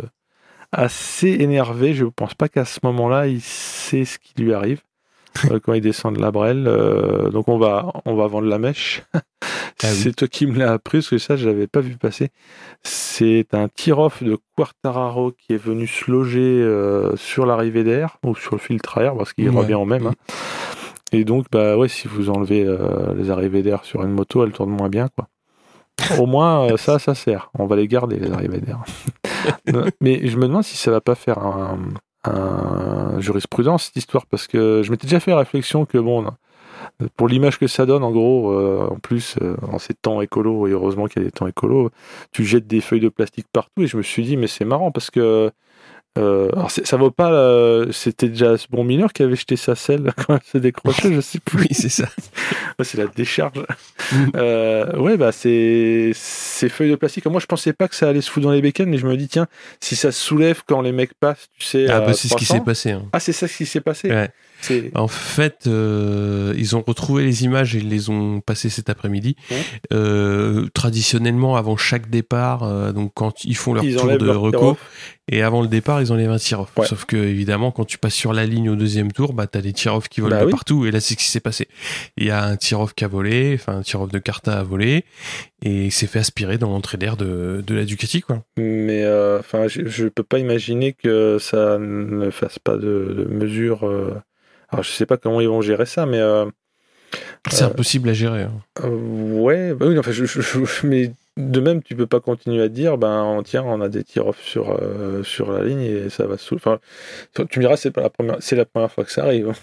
assez 0.71 1.29
énervé. 1.29 1.93
Je 1.93 2.05
ne 2.05 2.09
pense 2.09 2.33
pas 2.33 2.49
qu'à 2.49 2.65
ce 2.65 2.79
moment-là, 2.83 3.27
il 3.27 3.41
sait 3.41 4.05
ce 4.05 4.19
qui 4.19 4.41
lui 4.41 4.53
arrive. 4.53 4.81
Quand 5.63 5.73
il 5.73 5.81
descend 5.81 6.15
de 6.15 6.21
la 6.21 6.31
brelle. 6.31 6.63
Donc 7.31 7.47
on 7.47 7.59
va, 7.59 7.93
on 8.05 8.15
va 8.15 8.27
vendre 8.27 8.47
la 8.47 8.57
mèche. 8.57 9.03
Ah 9.81 9.87
c'est 9.87 10.13
toi 10.13 10.27
qui 10.27 10.45
me 10.45 10.57
l'as 10.57 10.73
appris, 10.73 10.97
parce 10.97 11.09
que 11.09 11.17
ça, 11.17 11.37
je 11.37 11.47
l'avais 11.47 11.67
pas 11.67 11.79
vu 11.79 11.95
passer. 11.95 12.31
C'est 12.83 13.53
un 13.53 13.69
tir-off 13.69 14.21
de 14.23 14.37
Quartararo 14.57 15.31
qui 15.31 15.53
est 15.53 15.57
venu 15.57 15.87
se 15.87 16.11
loger 16.11 16.41
euh, 16.41 17.15
sur 17.15 17.45
l'arrivée 17.45 17.85
d'air, 17.85 18.17
ou 18.25 18.35
sur 18.35 18.55
le 18.55 18.59
filtre 18.59 18.97
à 18.97 19.03
air, 19.03 19.15
parce 19.15 19.31
qu'il 19.31 19.49
revient 19.49 19.75
en 19.75 19.85
même. 19.85 20.07
Hein. 20.07 20.15
Et 21.11 21.23
donc, 21.23 21.47
bah 21.51 21.77
ouais, 21.77 21.87
si 21.87 22.07
vous 22.07 22.29
enlevez 22.29 22.67
les 23.15 23.31
arrivées 23.31 23.63
d'air 23.63 23.83
sur 23.83 24.03
une 24.03 24.11
moto, 24.11 24.43
elle 24.43 24.51
tourne 24.51 24.69
moins 24.69 24.89
bien, 24.89 25.07
quoi. 25.15 25.27
Au 26.17 26.25
moins, 26.25 26.77
ça, 26.77 26.99
ça 26.99 27.15
sert. 27.15 27.49
On 27.57 27.65
va 27.65 27.75
les 27.75 27.87
garder, 27.87 28.17
les 28.17 28.31
arrivées 28.31 28.61
d'air. 28.61 28.83
Mais 30.01 30.27
je 30.27 30.37
me 30.37 30.47
demande 30.47 30.63
si 30.63 30.77
ça 30.77 30.91
va 30.91 31.01
pas 31.01 31.15
faire 31.15 31.39
un, 31.39 31.79
un 32.25 33.19
jurisprudence 33.19 33.85
cette 33.85 33.95
histoire 33.95 34.25
parce 34.25 34.47
que 34.47 34.81
je 34.83 34.91
m'étais 34.91 35.07
déjà 35.07 35.19
fait 35.19 35.31
la 35.31 35.37
réflexion 35.37 35.85
que 35.85 35.97
bon 35.97 36.25
pour 37.15 37.29
l'image 37.29 37.57
que 37.59 37.67
ça 37.67 37.85
donne 37.85 38.03
en 38.03 38.11
gros 38.11 38.51
euh, 38.51 38.87
en 38.89 38.99
plus 38.99 39.35
euh, 39.41 39.55
en 39.71 39.79
ces 39.79 39.93
temps 39.93 40.21
écolos 40.21 40.67
et 40.67 40.71
heureusement 40.71 41.05
qu'il 41.07 41.21
y 41.21 41.25
a 41.25 41.27
des 41.27 41.31
temps 41.31 41.47
écolos 41.47 41.91
tu 42.31 42.43
jettes 42.43 42.67
des 42.67 42.81
feuilles 42.81 42.99
de 42.99 43.09
plastique 43.09 43.47
partout 43.53 43.83
et 43.83 43.87
je 43.87 43.95
me 43.95 44.01
suis 44.01 44.23
dit 44.23 44.35
mais 44.35 44.47
c'est 44.47 44.65
marrant 44.65 44.91
parce 44.91 45.09
que 45.09 45.51
euh, 46.17 46.49
alors 46.53 46.71
ça 46.71 46.97
vaut 46.97 47.11
pas. 47.11 47.31
Euh, 47.31 47.91
c'était 47.91 48.29
déjà 48.29 48.57
ce 48.57 48.67
bon 48.69 48.83
mineur 48.83 49.13
qui 49.13 49.23
avait 49.23 49.35
jeté 49.35 49.55
sa 49.55 49.75
selle 49.75 50.11
quand 50.17 50.33
elle 50.33 50.39
se 50.43 50.57
décrochait, 50.57 51.13
je 51.13 51.21
sais 51.21 51.39
plus. 51.39 51.59
oui, 51.59 51.67
c'est 51.71 51.89
ça. 51.89 52.07
c'est 52.81 52.97
la 52.97 53.07
décharge. 53.07 53.59
Mm. 54.11 54.25
euh, 54.35 54.97
ouais, 54.97 55.17
bah 55.17 55.31
c'est 55.31 56.11
ces 56.13 56.69
feuilles 56.69 56.91
de 56.91 56.95
plastique. 56.95 57.25
Moi, 57.27 57.39
je 57.39 57.45
pensais 57.45 57.73
pas 57.73 57.87
que 57.87 57.95
ça 57.95 58.09
allait 58.09 58.21
se 58.21 58.31
foutre 58.31 58.47
dans 58.47 58.53
les 58.53 58.61
bécanes, 58.61 58.89
mais 58.89 58.97
je 58.97 59.05
me 59.05 59.15
dis 59.15 59.27
tiens, 59.27 59.47
si 59.79 59.95
ça 59.95 60.11
se 60.11 60.19
soulève 60.19 60.63
quand 60.65 60.81
les 60.81 60.91
mecs 60.91 61.13
passent, 61.13 61.47
tu 61.57 61.65
sais. 61.65 61.87
Ah 61.89 62.01
bah 62.01 62.13
c'est 62.13 62.27
ce 62.27 62.35
qui 62.35 62.45
s'est 62.45 62.61
passé. 62.61 62.91
Hein. 62.91 63.05
Ah 63.13 63.19
c'est 63.19 63.33
ça 63.33 63.47
ce 63.47 63.55
qui 63.55 63.65
s'est 63.65 63.81
passé. 63.81 64.09
Ouais. 64.09 64.29
En 64.93 65.07
fait, 65.07 65.65
euh, 65.67 66.53
ils 66.57 66.75
ont 66.75 66.83
retrouvé 66.85 67.23
les 67.23 67.43
images 67.43 67.75
et 67.75 67.79
ils 67.79 67.89
les 67.89 68.09
ont 68.09 68.41
passées 68.41 68.69
cet 68.69 68.89
après-midi. 68.89 69.35
Euh, 69.93 70.67
traditionnellement, 70.73 71.55
avant 71.55 71.77
chaque 71.77 72.09
départ, 72.09 72.63
euh, 72.63 72.91
donc 72.91 73.11
quand 73.13 73.43
ils 73.45 73.55
font 73.55 73.73
leur 73.73 73.83
tour 73.83 74.17
de 74.17 74.29
reco, 74.29 74.77
et 75.31 75.43
avant 75.43 75.61
le 75.61 75.67
départ, 75.67 76.01
ils 76.01 76.11
enlèvent 76.11 76.31
un 76.31 76.37
tir-off. 76.37 76.71
Sauf 76.83 77.05
que, 77.05 77.15
évidemment, 77.15 77.71
quand 77.71 77.85
tu 77.85 77.97
passes 77.97 78.15
sur 78.15 78.33
la 78.33 78.45
ligne 78.45 78.69
au 78.69 78.75
deuxième 78.75 79.11
tour, 79.11 79.33
bah, 79.33 79.47
t'as 79.47 79.61
des 79.61 79.73
tir-off 79.73 80.09
qui 80.09 80.21
volent 80.21 80.39
bah 80.39 80.45
de 80.45 80.49
partout. 80.49 80.85
Et 80.85 80.91
là, 80.91 80.99
c'est 80.99 81.13
ce 81.13 81.19
qui 81.19 81.25
s'est 81.29 81.39
passé. 81.39 81.67
Il 82.17 82.25
y 82.25 82.31
a 82.31 82.43
un 82.43 82.57
tir-off 82.57 82.93
qui 82.93 83.05
a 83.05 83.07
volé, 83.07 83.53
enfin, 83.53 83.77
un 83.77 83.81
tir-off 83.81 84.11
de 84.11 84.19
Carta 84.19 84.59
a 84.59 84.63
volé, 84.63 85.05
et 85.63 85.85
il 85.85 85.91
s'est 85.91 86.07
fait 86.07 86.19
aspirer 86.19 86.57
dans 86.57 86.69
l'entrée 86.69 86.97
d'air 86.97 87.15
de, 87.15 87.63
de 87.65 87.75
la 87.75 87.85
Ducati, 87.85 88.21
quoi. 88.21 88.43
Mais, 88.57 89.05
enfin, 89.39 89.67
je, 89.67 89.87
je 89.87 90.07
peux 90.07 90.23
pas 90.23 90.39
imaginer 90.39 90.93
que 90.93 91.37
ça 91.39 91.77
ne 91.77 92.29
fasse 92.31 92.57
pas 92.59 92.75
de, 92.75 93.13
de 93.15 93.25
mesures 93.29 93.87
alors 94.71 94.83
je 94.83 94.91
sais 94.91 95.05
pas 95.05 95.17
comment 95.17 95.41
ils 95.41 95.47
vont 95.47 95.61
gérer 95.61 95.85
ça, 95.85 96.05
mais 96.05 96.19
euh, 96.19 96.45
c'est 97.49 97.63
euh, 97.63 97.67
impossible 97.67 98.09
à 98.09 98.13
gérer. 98.13 98.43
Hein. 98.43 98.61
Euh, 98.83 99.39
ouais, 99.39 99.73
bah 99.73 99.87
oui, 99.87 99.97
enfin, 99.97 100.11
je, 100.11 100.23
mais 100.85 101.11
de 101.37 101.59
même, 101.59 101.81
tu 101.81 101.95
peux 101.95 102.05
pas 102.05 102.19
continuer 102.19 102.61
à 102.61 102.67
dire, 102.67 102.97
ben 102.97 103.41
tiens, 103.43 103.63
on 103.65 103.81
a 103.81 103.89
des 103.89 104.03
tirs-off 104.03 104.39
sur 104.43 104.79
sur 105.23 105.51
la 105.51 105.63
ligne 105.63 105.81
et 105.81 106.09
ça 106.09 106.27
va 106.27 106.37
sous. 106.37 106.55
Enfin, 106.55 106.79
tu 107.33 107.59
me 107.59 107.63
diras, 107.63 107.77
c'est 107.77 107.91
pas 107.91 108.01
la 108.01 108.09
première, 108.09 108.37
c'est 108.41 108.55
la 108.55 108.65
première 108.65 108.91
fois 108.91 109.05
que 109.05 109.11
ça 109.11 109.23
arrive. 109.23 109.53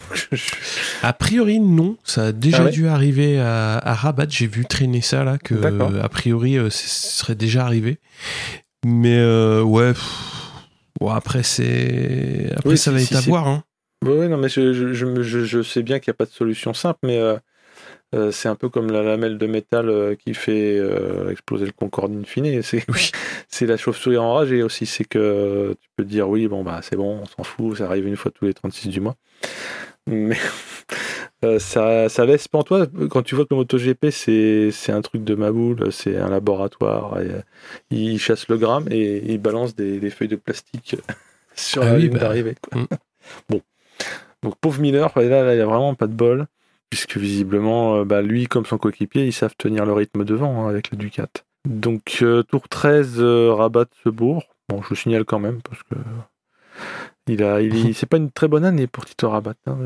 a 1.03 1.13
priori, 1.13 1.61
non, 1.61 1.97
ça 2.03 2.27
a 2.27 2.33
déjà 2.33 2.65
ah 2.67 2.71
dû 2.71 2.89
arriver 2.89 3.39
à, 3.39 3.95
Rabat. 3.95 4.27
J'ai 4.29 4.47
vu 4.49 4.65
traîner 4.65 5.03
ça 5.03 5.23
là, 5.23 5.39
que 5.39 5.55
a 6.01 6.09
priori, 6.09 6.57
ce 6.71 6.89
serait 6.89 7.37
déjà 7.37 7.65
arrivé. 7.65 7.99
Mais 8.85 9.23
ouais. 9.61 9.93
Bon, 11.01 11.11
après, 11.11 11.43
c'est. 11.43 12.53
Après, 12.57 12.77
ça 12.77 12.91
va 12.91 13.01
être 13.01 13.15
à 13.15 13.21
voir. 13.21 13.47
Hein. 13.47 13.63
Oui, 14.05 14.29
non, 14.29 14.37
mais 14.37 14.49
je, 14.49 14.73
je, 14.73 15.23
je, 15.23 15.45
je 15.45 15.63
sais 15.63 15.83
bien 15.83 15.99
qu'il 15.99 16.11
n'y 16.11 16.17
a 16.17 16.19
pas 16.19 16.27
de 16.27 16.31
solution 16.31 16.75
simple, 16.75 17.01
mais 17.03 17.19
euh, 17.19 17.37
euh, 18.15 18.31
c'est 18.31 18.49
un 18.49 18.55
peu 18.55 18.69
comme 18.69 18.91
la 18.91 19.03
lamelle 19.03 19.39
de 19.39 19.47
métal 19.47 19.89
euh, 19.89 20.15
qui 20.15 20.35
fait 20.35 20.79
exploser 21.31 21.67
le 21.67 21.73
Concorde 21.73 22.13
in 22.13 22.25
fine. 22.25 22.63
C'est 22.63 22.85
oui. 22.89 23.11
la 23.67 23.77
chauve-souris 23.77 24.19
enragée 24.19 24.63
aussi. 24.63 24.87
C'est 24.87 25.05
que 25.05 25.75
tu 25.81 25.89
peux 25.97 26.05
dire 26.05 26.29
oui, 26.29 26.47
bon, 26.47 26.63
bah 26.63 26.81
c'est 26.83 26.97
bon, 26.97 27.23
on 27.23 27.27
s'en 27.27 27.43
fout, 27.43 27.79
ça 27.79 27.87
arrive 27.87 28.07
une 28.07 28.17
fois 28.17 28.31
tous 28.31 28.45
les 28.45 28.55
36 28.55 28.89
du 28.89 29.01
mois. 29.01 29.17
Mais 30.07 30.37
ça, 31.59 32.09
ça 32.09 32.27
laisse 32.27 32.49
toi 32.49 32.87
Quand 33.11 33.23
tu 33.23 33.35
vois 33.35 33.45
que 33.45 33.55
le 33.55 33.57
MotoGP, 33.57 34.11
c'est 34.11 34.93
un 34.93 35.01
truc 35.01 35.25
de 35.25 35.35
ma 35.35 35.51
boule, 35.51 35.91
c'est 35.91 36.17
un 36.19 36.29
laboratoire, 36.29 37.19
il 37.91 38.19
chasse 38.21 38.49
le 38.49 38.59
gramme 38.59 38.87
et 38.91 39.33
il 39.33 39.39
balance 39.39 39.75
des, 39.75 39.99
des 39.99 40.11
feuilles 40.11 40.29
de 40.29 40.37
plastique 40.37 40.97
sur 41.57 41.83
ah 41.83 41.93
la 41.93 41.99
ligne 41.99 42.13
bah, 42.13 42.21
d'arrivée. 42.21 42.55
Mm. 42.75 42.85
Bon. 43.49 43.63
Donc 44.43 44.55
pauvre 44.61 44.80
Miller, 44.80 45.12
là, 45.16 45.45
là, 45.45 45.55
il 45.55 45.57
n'y 45.57 45.62
a 45.62 45.66
vraiment 45.66 45.95
pas 45.95 46.07
de 46.07 46.12
bol, 46.12 46.47
puisque 46.91 47.16
visiblement, 47.16 47.97
euh, 47.97 48.05
bah, 48.05 48.22
lui 48.22 48.47
comme 48.47 48.66
son 48.66 48.78
coéquipier, 48.78 49.26
ils 49.26 49.32
savent 49.32 49.55
tenir 49.57 49.87
le 49.87 49.93
rythme 49.93 50.24
devant 50.24 50.64
hein, 50.64 50.68
avec 50.68 50.91
le 50.91 50.97
Ducat. 50.97 51.28
Donc 51.64 52.18
euh, 52.22 52.43
tour 52.43 52.68
13, 52.68 53.16
euh, 53.18 53.53
Rabat 53.53 53.87
se 54.05 54.09
bourre. 54.09 54.45
Bon, 54.68 54.82
je 54.82 54.89
vous 54.89 54.95
signale 54.95 55.24
quand 55.24 55.39
même, 55.39 55.61
parce 55.62 55.82
que 55.82 55.95
il 57.28 57.43
a, 57.43 57.61
il, 57.61 57.95
c'est 57.95 58.07
pas 58.07 58.18
une 58.18 58.30
très 58.30 58.47
bonne 58.47 58.64
année 58.64 58.87
pour 58.87 59.05
Tito 59.05 59.28
Rabat. 59.28 59.55
Hein. 59.66 59.78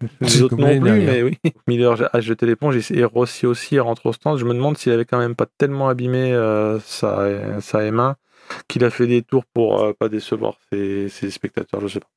Les 0.20 0.42
autres 0.42 0.56
non 0.56 0.80
plus, 0.80 0.90
mais 0.90 1.22
oui. 1.22 1.38
Miller 1.68 2.10
a 2.12 2.20
jeté 2.20 2.44
l'éponge 2.44 2.76
et 2.90 3.04
Rossi 3.04 3.46
aussi 3.46 3.78
rentre 3.78 4.06
au 4.06 4.12
stand. 4.12 4.36
Je 4.36 4.44
me 4.44 4.52
demande 4.52 4.76
s'il 4.76 4.92
avait 4.92 5.06
quand 5.06 5.18
même 5.18 5.34
pas 5.34 5.46
tellement 5.58 5.88
abîmé 5.88 6.32
sa, 6.84 7.60
sa 7.62 7.78
M1 7.80 8.14
qu'il 8.68 8.84
a 8.84 8.90
fait 8.90 9.06
des 9.06 9.22
tours 9.22 9.46
pour 9.46 9.94
pas 9.96 10.10
décevoir 10.10 10.58
ses, 10.70 11.08
ses 11.08 11.30
spectateurs, 11.30 11.80
je 11.80 11.88
sais 11.88 12.00
pas. 12.00 12.08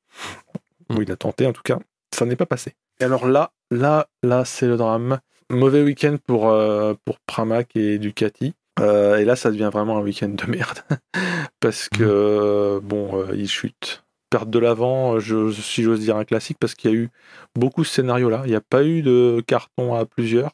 Ou 0.90 1.02
il 1.02 1.12
a 1.12 1.16
tenté 1.16 1.46
en 1.46 1.54
tout 1.54 1.62
cas. 1.64 1.80
Ça 2.14 2.26
n'est 2.26 2.36
pas 2.36 2.46
passé. 2.46 2.76
Et 3.00 3.06
alors 3.06 3.28
là, 3.28 3.52
là, 3.72 4.08
là, 4.24 4.46
c'est 4.46 4.68
le 4.68 4.78
drame. 4.78 5.20
Mauvais 5.52 5.82
week-end 5.82 6.18
pour, 6.26 6.50
euh, 6.50 6.94
pour 7.06 7.20
Pramac 7.20 7.76
et 7.76 7.98
Ducati. 7.98 8.54
Euh, 8.80 9.18
et 9.18 9.26
là, 9.26 9.36
ça 9.36 9.52
devient 9.52 9.70
vraiment 9.72 9.98
un 9.98 10.02
week-end 10.02 10.30
de 10.30 10.46
merde. 10.46 10.80
parce 11.60 11.90
que, 11.90 12.04
euh, 12.04 12.80
bon, 12.82 13.26
ils 13.34 13.50
chutent. 13.50 14.04
Perte 14.30 14.50
de 14.50 14.60
l'avant, 14.60 15.20
je, 15.20 15.52
si 15.52 15.82
j'ose 15.82 16.02
dire 16.02 16.16
un 16.16 16.24
classique, 16.24 16.58
parce 16.60 16.76
qu'il 16.76 16.92
y 16.92 16.94
a 16.94 16.98
eu 16.98 17.10
beaucoup 17.56 17.82
de 17.82 17.88
scénarios 17.88 18.30
là. 18.30 18.44
Il 18.46 18.50
n'y 18.50 18.56
a 18.56 18.62
pas 18.62 18.84
eu 18.84 19.02
de 19.02 19.44
carton 19.48 19.96
à 19.96 20.06
plusieurs, 20.06 20.52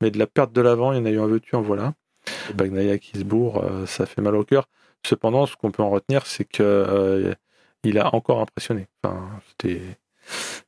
mais 0.00 0.10
de 0.10 0.18
la 0.18 0.26
perte 0.26 0.52
de 0.54 0.62
l'avant, 0.62 0.92
il 0.92 0.98
y 0.98 1.00
en 1.02 1.04
a 1.04 1.10
eu 1.10 1.20
un 1.20 1.26
veux-tu, 1.26 1.54
en 1.54 1.60
voilà. 1.60 1.92
Bagnaia 2.54 2.96
qui 2.96 3.18
se 3.18 3.24
bourre, 3.24 3.62
ça 3.86 4.06
fait 4.06 4.22
mal 4.22 4.34
au 4.34 4.44
cœur. 4.44 4.66
Cependant, 5.04 5.44
ce 5.44 5.56
qu'on 5.56 5.70
peut 5.70 5.82
en 5.82 5.90
retenir, 5.90 6.26
c'est 6.26 6.46
que 6.46 7.34
il 7.84 7.98
a 7.98 8.14
encore 8.14 8.40
impressionné. 8.40 8.86
Enfin, 9.02 9.40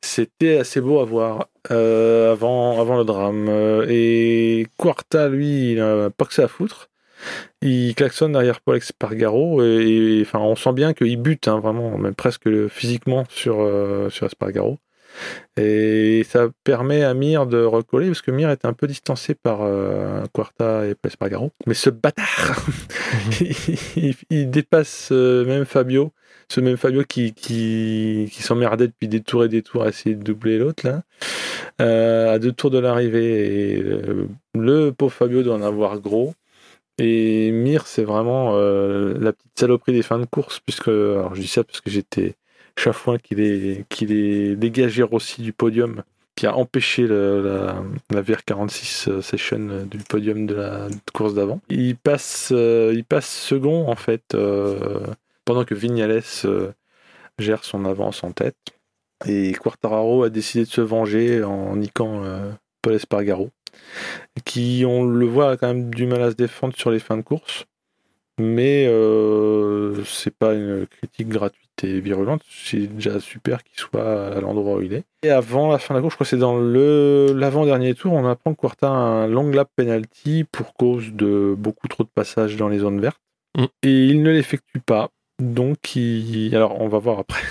c'était 0.01 0.59
assez 0.59 0.81
beau 0.81 1.01
à 1.01 1.05
voir 1.05 1.49
euh, 1.71 2.33
avant, 2.33 2.81
avant 2.81 2.97
le 2.97 3.05
drame. 3.05 3.49
Et 3.89 4.67
Quarta, 4.79 5.29
lui, 5.29 5.73
il 5.73 5.79
n'a 5.79 6.11
pas 6.11 6.25
que 6.25 6.35
ça 6.35 6.45
à 6.45 6.49
foutre. 6.49 6.91
Il 7.63 7.95
klaxonne 7.95 8.33
derrière 8.33 8.61
Paul 8.61 8.77
Espargaro 8.77 9.63
et, 9.63 10.23
enfin, 10.23 10.41
on 10.41 10.57
sent 10.57 10.73
bien 10.73 10.93
qu'il 10.93 11.17
bute 11.21 11.49
hein, 11.49 11.61
vraiment, 11.61 11.97
même 11.99 12.15
presque 12.15 12.69
physiquement 12.69 13.25
sur, 13.29 13.61
euh, 13.61 14.11
sur 14.11 14.27
Espargaro. 14.27 14.79
Et 15.57 16.25
ça 16.29 16.49
permet 16.65 17.03
à 17.03 17.15
Mir 17.15 17.47
de 17.47 17.63
recoller 17.63 18.09
parce 18.09 18.23
que 18.23 18.31
Mir 18.31 18.51
est 18.51 18.65
un 18.65 18.73
peu 18.73 18.87
distancé 18.87 19.35
par 19.35 19.63
euh, 19.63 20.25
Quarta 20.33 20.87
et 20.87 20.95
Espargaro. 21.05 21.53
Mais 21.67 21.75
ce 21.75 21.91
bâtard, 21.91 22.67
il, 24.31 24.51
dépasse 24.51 25.11
même 25.11 25.65
Fabio 25.65 26.13
ce 26.49 26.61
même 26.61 26.77
Fabio 26.77 27.05
qui, 27.05 27.33
qui, 27.33 28.29
qui 28.33 28.43
s'emmerdait 28.43 28.89
depuis 28.89 29.09
des 29.09 29.21
tours 29.23 29.45
et 29.45 29.49
des 29.49 29.63
tours 29.63 29.83
à 29.85 29.89
essayer 29.89 30.15
de 30.15 30.23
doubler 30.23 30.59
l'autre, 30.59 30.87
là, 30.87 31.03
euh, 31.81 32.33
à 32.35 32.39
deux 32.39 32.53
tours 32.53 32.71
de 32.71 32.79
l'arrivée. 32.79 33.77
Et 33.77 33.83
euh, 33.83 34.29
le 34.55 34.91
pauvre 34.91 35.13
Fabio 35.13 35.43
doit 35.43 35.55
en 35.57 35.63
avoir 35.63 36.01
gros. 36.01 36.35
Et 36.99 37.51
Mir, 37.53 37.87
c'est 37.87 38.05
vraiment 38.05 38.53
euh, 38.55 39.15
la 39.21 39.33
petite 39.33 39.59
saloperie 39.59 39.93
des 39.93 40.03
fins 40.03 40.19
de 40.19 40.27
course, 40.27 40.61
puisque, 40.61 40.89
alors 40.89 41.35
je 41.35 41.41
dis 41.41 41.49
ça 41.49 41.65
parce 41.65 41.81
que 41.81 41.91
j'étais 41.91 42.37
chafouin 42.79 43.19
qu'il 43.19 43.41
est, 43.41 43.85
qu'il 43.89 44.13
est 44.13 44.57
dégagé 44.57 45.03
aussi 45.03 45.43
du 45.43 45.53
podium, 45.53 46.03
qui 46.37 46.47
a 46.47 46.57
empêché 46.57 47.07
la, 47.07 47.83
la, 48.11 48.23
VR46 48.23 49.21
Session 49.21 49.87
du 49.87 49.99
podium 49.99 50.47
de 50.47 50.55
la 50.55 50.89
course 51.13 51.35
d'avant. 51.35 51.61
Il 51.69 51.97
passe, 51.97 52.51
il 52.51 53.05
passe 53.09 53.29
second 53.29 53.89
en 53.89 53.97
fait 53.97 54.37
pendant 55.45 55.65
que 55.65 55.75
Vignales 55.75 56.23
gère 57.39 57.65
son 57.65 57.85
avance 57.85 58.25
en 58.25 58.33
tête. 58.33 58.57
Et 59.27 59.53
Quartararo 59.53 60.25
a 60.25 60.31
décidé 60.31 60.65
de 60.65 60.71
se 60.71 60.81
venger 60.81 61.43
en 61.45 61.77
niquant 61.77 62.23
Paul 62.85 62.95
Espargaro, 62.95 63.51
qui, 64.45 64.85
on 64.87 65.05
le 65.05 65.27
voit, 65.27 65.53
a 65.53 65.57
quand 65.57 65.69
même 65.69 65.95
du 65.95 66.07
mal 66.07 66.23
à 66.23 66.31
se 66.31 66.37
défendre 66.37 66.77
sur 66.77 66.91
les 66.91 66.99
fins 66.99 67.17
de 67.17 67.23
course. 67.23 67.65
Mais 68.41 68.87
euh, 68.89 70.03
c'est 70.05 70.37
pas 70.37 70.55
une 70.55 70.87
critique 70.87 71.29
gratuite 71.29 71.85
et 71.85 72.01
virulente. 72.01 72.43
C'est 72.49 72.87
déjà 72.89 73.21
super 73.21 73.63
qu'il 73.63 73.79
soit 73.79 74.37
à 74.37 74.41
l'endroit 74.41 74.77
où 74.77 74.83
il 74.83 74.93
est. 74.93 75.05
Et 75.23 75.31
avant 75.31 75.71
la 75.71 75.79
fin 75.79 75.95
de 75.95 75.99
la 75.99 76.03
course, 76.03 76.15
je 76.15 76.17
crois 76.17 76.25
que 76.25 76.31
c'est 76.31 76.37
dans 76.37 76.59
le 76.59 77.33
l'avant-dernier 77.35 77.95
tour, 77.95 78.13
on 78.13 78.27
apprend 78.27 78.55
que 78.55 78.61
Quarta 78.61 78.89
a 78.89 78.91
un 78.91 79.27
long 79.29 79.51
lap 79.51 79.71
penalty 79.77 80.45
pour 80.51 80.75
cause 80.75 81.13
de 81.13 81.55
beaucoup 81.57 81.87
trop 81.87 82.03
de 82.03 82.09
passages 82.13 82.57
dans 82.57 82.69
les 82.69 82.79
zones 82.79 83.01
vertes. 83.01 83.21
Mm. 83.57 83.65
Et 83.85 84.07
il 84.07 84.23
ne 84.23 84.31
l'effectue 84.31 84.81
pas. 84.81 85.11
Donc, 85.41 85.97
il... 85.97 86.55
alors 86.55 86.81
on 86.81 86.89
va 86.89 86.99
voir 86.99 87.19
après 87.21 87.43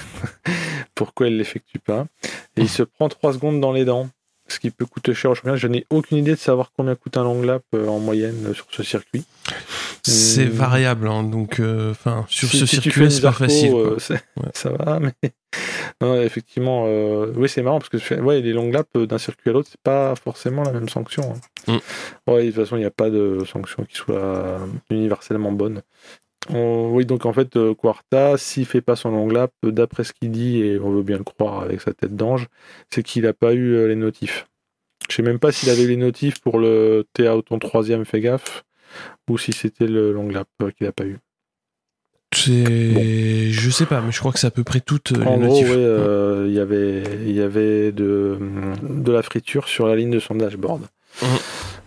pourquoi 0.96 1.28
il 1.28 1.38
l'effectue 1.38 1.80
pas. 1.80 2.08
Et 2.58 2.62
il 2.62 2.70
se 2.70 2.84
prend 2.84 3.10
3 3.10 3.34
secondes 3.34 3.60
dans 3.62 3.72
les 3.72 3.86
dents 3.86 4.10
ce 4.54 4.60
qui 4.60 4.72
peut 4.72 4.86
coûter 4.86 5.14
cher 5.14 5.32
au 5.32 5.36
championnat. 5.36 5.58
Je 5.58 5.68
n'ai 5.68 5.86
aucune 5.90 6.18
idée 6.18 6.32
de 6.32 6.40
savoir 6.40 6.72
combien 6.76 6.96
coûte 6.96 7.18
un 7.18 7.24
long 7.24 7.42
lap 7.42 7.64
euh, 7.74 7.88
en 7.88 8.00
moyenne 8.00 8.48
euh, 8.48 8.54
sur 8.54 8.68
ce 8.70 8.84
circuit. 8.84 9.26
C'est 10.04 10.46
euh, 10.46 10.50
variable, 10.50 11.08
hein, 11.08 11.24
donc 11.24 11.62
enfin 11.92 12.26
sur 12.30 12.50
ce 12.50 12.66
circuit 12.66 13.12
c'est 13.12 13.22
pas 13.22 13.32
facile. 13.32 13.74
Ça 14.54 14.70
va, 14.70 15.00
mais 15.00 15.14
non, 16.02 16.22
effectivement, 16.22 16.86
oui 17.36 17.50
c'est 17.50 17.62
marrant 17.62 17.80
parce 17.80 17.90
que 17.90 18.22
ouais, 18.22 18.42
les 18.42 18.54
long 18.54 18.70
laps 18.72 19.08
d'un 19.08 19.18
circuit 19.18 19.50
à 19.50 19.54
l'autre 19.54 19.70
c'est 19.72 19.82
pas 19.82 20.16
forcément 20.16 20.64
la 20.64 20.72
même 20.72 20.90
sanction. 20.90 21.34
Hein. 21.68 21.80
Mm. 22.28 22.32
Ouais, 22.32 22.44
de 22.44 22.52
toute 22.52 22.64
façon 22.64 22.78
il 22.78 22.82
n'y 22.82 22.86
a 22.86 22.92
pas 22.92 23.10
de 23.10 23.40
sanction 23.46 23.84
qui 23.84 23.96
soit 23.96 24.60
universellement 24.90 25.52
bonne 25.52 25.82
oui, 26.50 27.06
donc 27.06 27.26
en 27.26 27.34
fait, 27.34 27.56
euh, 27.56 27.74
Quarta, 27.74 28.38
s'il 28.38 28.66
fait 28.66 28.82
pas 28.82 28.96
son 28.96 29.12
long 29.12 29.30
lap, 29.30 29.52
d'après 29.64 30.04
ce 30.04 30.14
qu'il 30.14 30.32
dit, 30.32 30.62
et 30.62 30.80
on 30.80 30.92
veut 30.92 31.04
bien 31.04 31.18
le 31.18 31.24
croire 31.24 31.62
avec 31.62 31.82
sa 31.82 31.94
tête 31.94 32.16
d'ange, 32.16 32.48
c'est 32.90 33.04
qu'il 33.04 33.24
n'a 33.24 33.34
pas 33.34 33.54
eu 33.54 33.74
euh, 33.76 33.88
les 33.88 33.96
notifs. 33.96 34.48
Je 35.10 35.16
sais 35.16 35.22
même 35.22 35.40
pas 35.40 35.52
s'il 35.52 35.70
avait 35.70 35.86
les 35.86 35.98
notifs 35.98 36.40
pour 36.40 36.60
le 36.60 37.06
TA 37.14 37.36
ton 37.46 37.60
troisième, 37.60 38.06
fais 38.06 38.22
gaffe, 38.22 38.64
ou 39.30 39.38
si 39.38 39.54
c'était 39.54 39.88
le 39.88 40.12
long 40.12 40.30
lap 40.30 40.48
euh, 40.62 40.72
qu'il 40.72 40.86
n'a 40.86 40.94
pas 40.94 41.06
eu. 41.06 41.18
C'est, 42.36 43.52
je 43.52 43.70
sais 43.70 43.86
pas, 43.86 44.02
mais 44.02 44.12
je 44.12 44.20
crois 44.20 44.32
que 44.32 44.40
c'est 44.40 44.48
à 44.48 44.52
peu 44.52 44.64
près 44.64 44.80
toutes 44.80 45.12
les 45.12 45.24
en 45.24 45.38
notifs. 45.38 45.68
gros, 45.68 46.46
il 46.46 46.54
y 46.54 46.60
avait, 46.60 47.04
il 47.26 47.36
y 47.36 47.42
avait 47.42 47.92
de, 47.92 48.40
de 48.82 49.12
la 49.12 49.22
friture 49.22 49.68
sur 49.68 49.86
la 49.86 49.96
ligne 49.96 50.10
de 50.10 50.20
son 50.20 50.34
dashboard. 50.34 50.88
Mmh. 51.22 51.26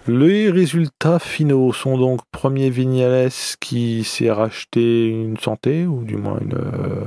Les 0.09 0.51
résultats 0.51 1.19
finaux 1.19 1.73
sont 1.73 1.99
donc 1.99 2.21
premier 2.31 2.71
Vignales 2.71 3.31
qui 3.61 4.05
s'est 4.05 4.31
racheté 4.31 5.09
une 5.09 5.37
santé, 5.37 5.85
ou 5.85 6.05
du 6.05 6.17
moins 6.17 6.39
euh, 6.53 7.05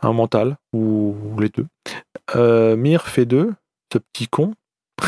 un 0.00 0.12
mental, 0.14 0.56
ou, 0.72 1.14
les 1.38 1.50
deux. 1.50 1.66
Euh, 2.34 2.76
Mir 2.76 3.06
fait 3.06 3.26
deux, 3.26 3.52
ce 3.92 3.98
petit 3.98 4.26
con. 4.26 4.54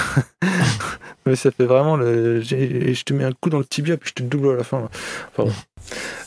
Mais 1.27 1.37
ça 1.37 1.51
fait 1.51 1.65
vraiment 1.65 1.97
le. 1.97 2.43
Je 2.43 3.03
te 3.03 3.15
mets 3.15 3.25
un 3.25 3.33
coup 3.33 3.49
dans 3.49 3.59
le 3.59 3.65
tibia 3.65 3.97
puis 3.97 4.11
je 4.11 4.23
te 4.23 4.29
double 4.29 4.51
à 4.51 4.57
la 4.57 4.65
fin. 4.65 4.89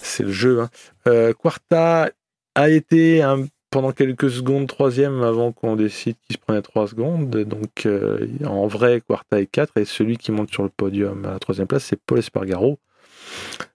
C'est 0.02 0.24
le 0.24 0.32
jeu. 0.32 0.62
Hein. 0.62 0.70
Euh, 1.08 1.34
Quarta 1.34 2.10
a 2.56 2.70
été 2.70 3.22
un 3.22 3.46
pendant 3.74 3.92
quelques 3.92 4.30
secondes 4.30 4.68
troisième 4.68 5.24
avant 5.24 5.52
qu'on 5.52 5.76
décide 5.76 6.16
qu'il 6.28 6.36
se 6.36 6.40
prenait 6.40 6.62
trois 6.62 6.88
secondes. 6.88 7.32
Donc 7.32 7.88
euh, 7.88 8.28
en 8.46 8.68
vrai, 8.68 9.02
Quarta 9.02 9.42
est 9.42 9.48
4 9.48 9.78
et 9.78 9.86
celui 9.86 10.18
qui 10.18 10.32
monte 10.32 10.52
sur 10.52 10.62
le 10.62 10.70
podium 10.70 11.26
à 11.26 11.32
la 11.32 11.40
troisième 11.40 11.66
place, 11.66 11.84
c'est 11.84 12.00
Paul 12.00 12.20
Espargaro. 12.20 12.78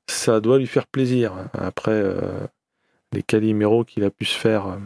Ça 0.07 0.41
doit 0.41 0.59
lui 0.59 0.69
faire 0.69 0.87
plaisir. 0.87 1.33
Après 1.53 1.91
euh, 1.91 2.21
les 3.13 3.25
caliméros 3.25 3.85
qu'il 3.85 4.05
a 4.05 4.11
pu 4.11 4.25
se 4.25 4.39
faire 4.39 4.69
euh, 4.69 4.77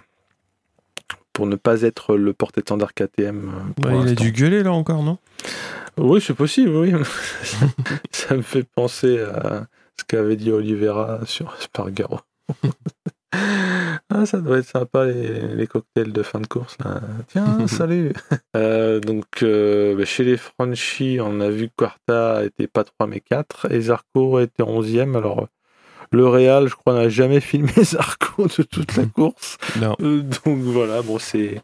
pour 1.34 1.46
ne 1.46 1.56
pas 1.56 1.82
être 1.82 2.16
le 2.16 2.32
porte-étendard 2.32 2.94
KTM. 2.94 3.52
il 3.84 4.08
a 4.08 4.14
dû 4.14 4.32
gueuler 4.32 4.62
là 4.62 4.72
encore, 4.72 5.02
non? 5.02 5.18
Oui, 5.98 6.22
c'est 6.22 6.32
possible, 6.32 6.74
oui. 6.74 6.94
Ça 8.12 8.34
me 8.34 8.42
fait 8.42 8.64
penser 8.64 9.20
à 9.20 9.66
ce 9.98 10.04
qu'avait 10.04 10.36
dit 10.36 10.50
Oliveira 10.50 11.20
sur 11.26 11.54
Espargaro. 11.60 12.20
Ah, 13.32 14.26
ça 14.26 14.40
doit 14.40 14.58
être 14.58 14.68
sympa 14.68 15.06
les, 15.06 15.66
cocktails 15.66 16.12
de 16.12 16.22
fin 16.22 16.40
de 16.40 16.46
course. 16.46 16.76
Tiens, 17.28 17.66
salut. 17.66 18.12
Euh, 18.56 19.00
donc 19.00 19.42
euh, 19.42 19.96
bah, 19.96 20.04
chez 20.04 20.24
les 20.24 20.36
Franchi, 20.36 21.18
on 21.20 21.40
a 21.40 21.48
vu 21.48 21.68
que 21.68 21.74
Quarta 21.76 22.44
était 22.44 22.66
pas 22.66 22.84
3 22.84 23.06
mais 23.06 23.20
4 23.20 23.72
et 23.72 23.80
Zarco 23.80 24.38
était 24.40 24.62
11e. 24.62 25.16
Alors 25.16 25.48
le 26.10 26.28
Real, 26.28 26.68
je 26.68 26.74
crois, 26.74 26.94
n'a 26.94 27.08
jamais 27.08 27.40
filmé 27.40 27.72
Zarco 27.82 28.46
de 28.46 28.62
toute 28.62 28.96
la 28.96 29.06
course. 29.06 29.56
Non. 29.80 29.96
Euh, 30.00 30.22
donc 30.44 30.58
voilà, 30.58 31.00
bon 31.00 31.18
c'est 31.18 31.62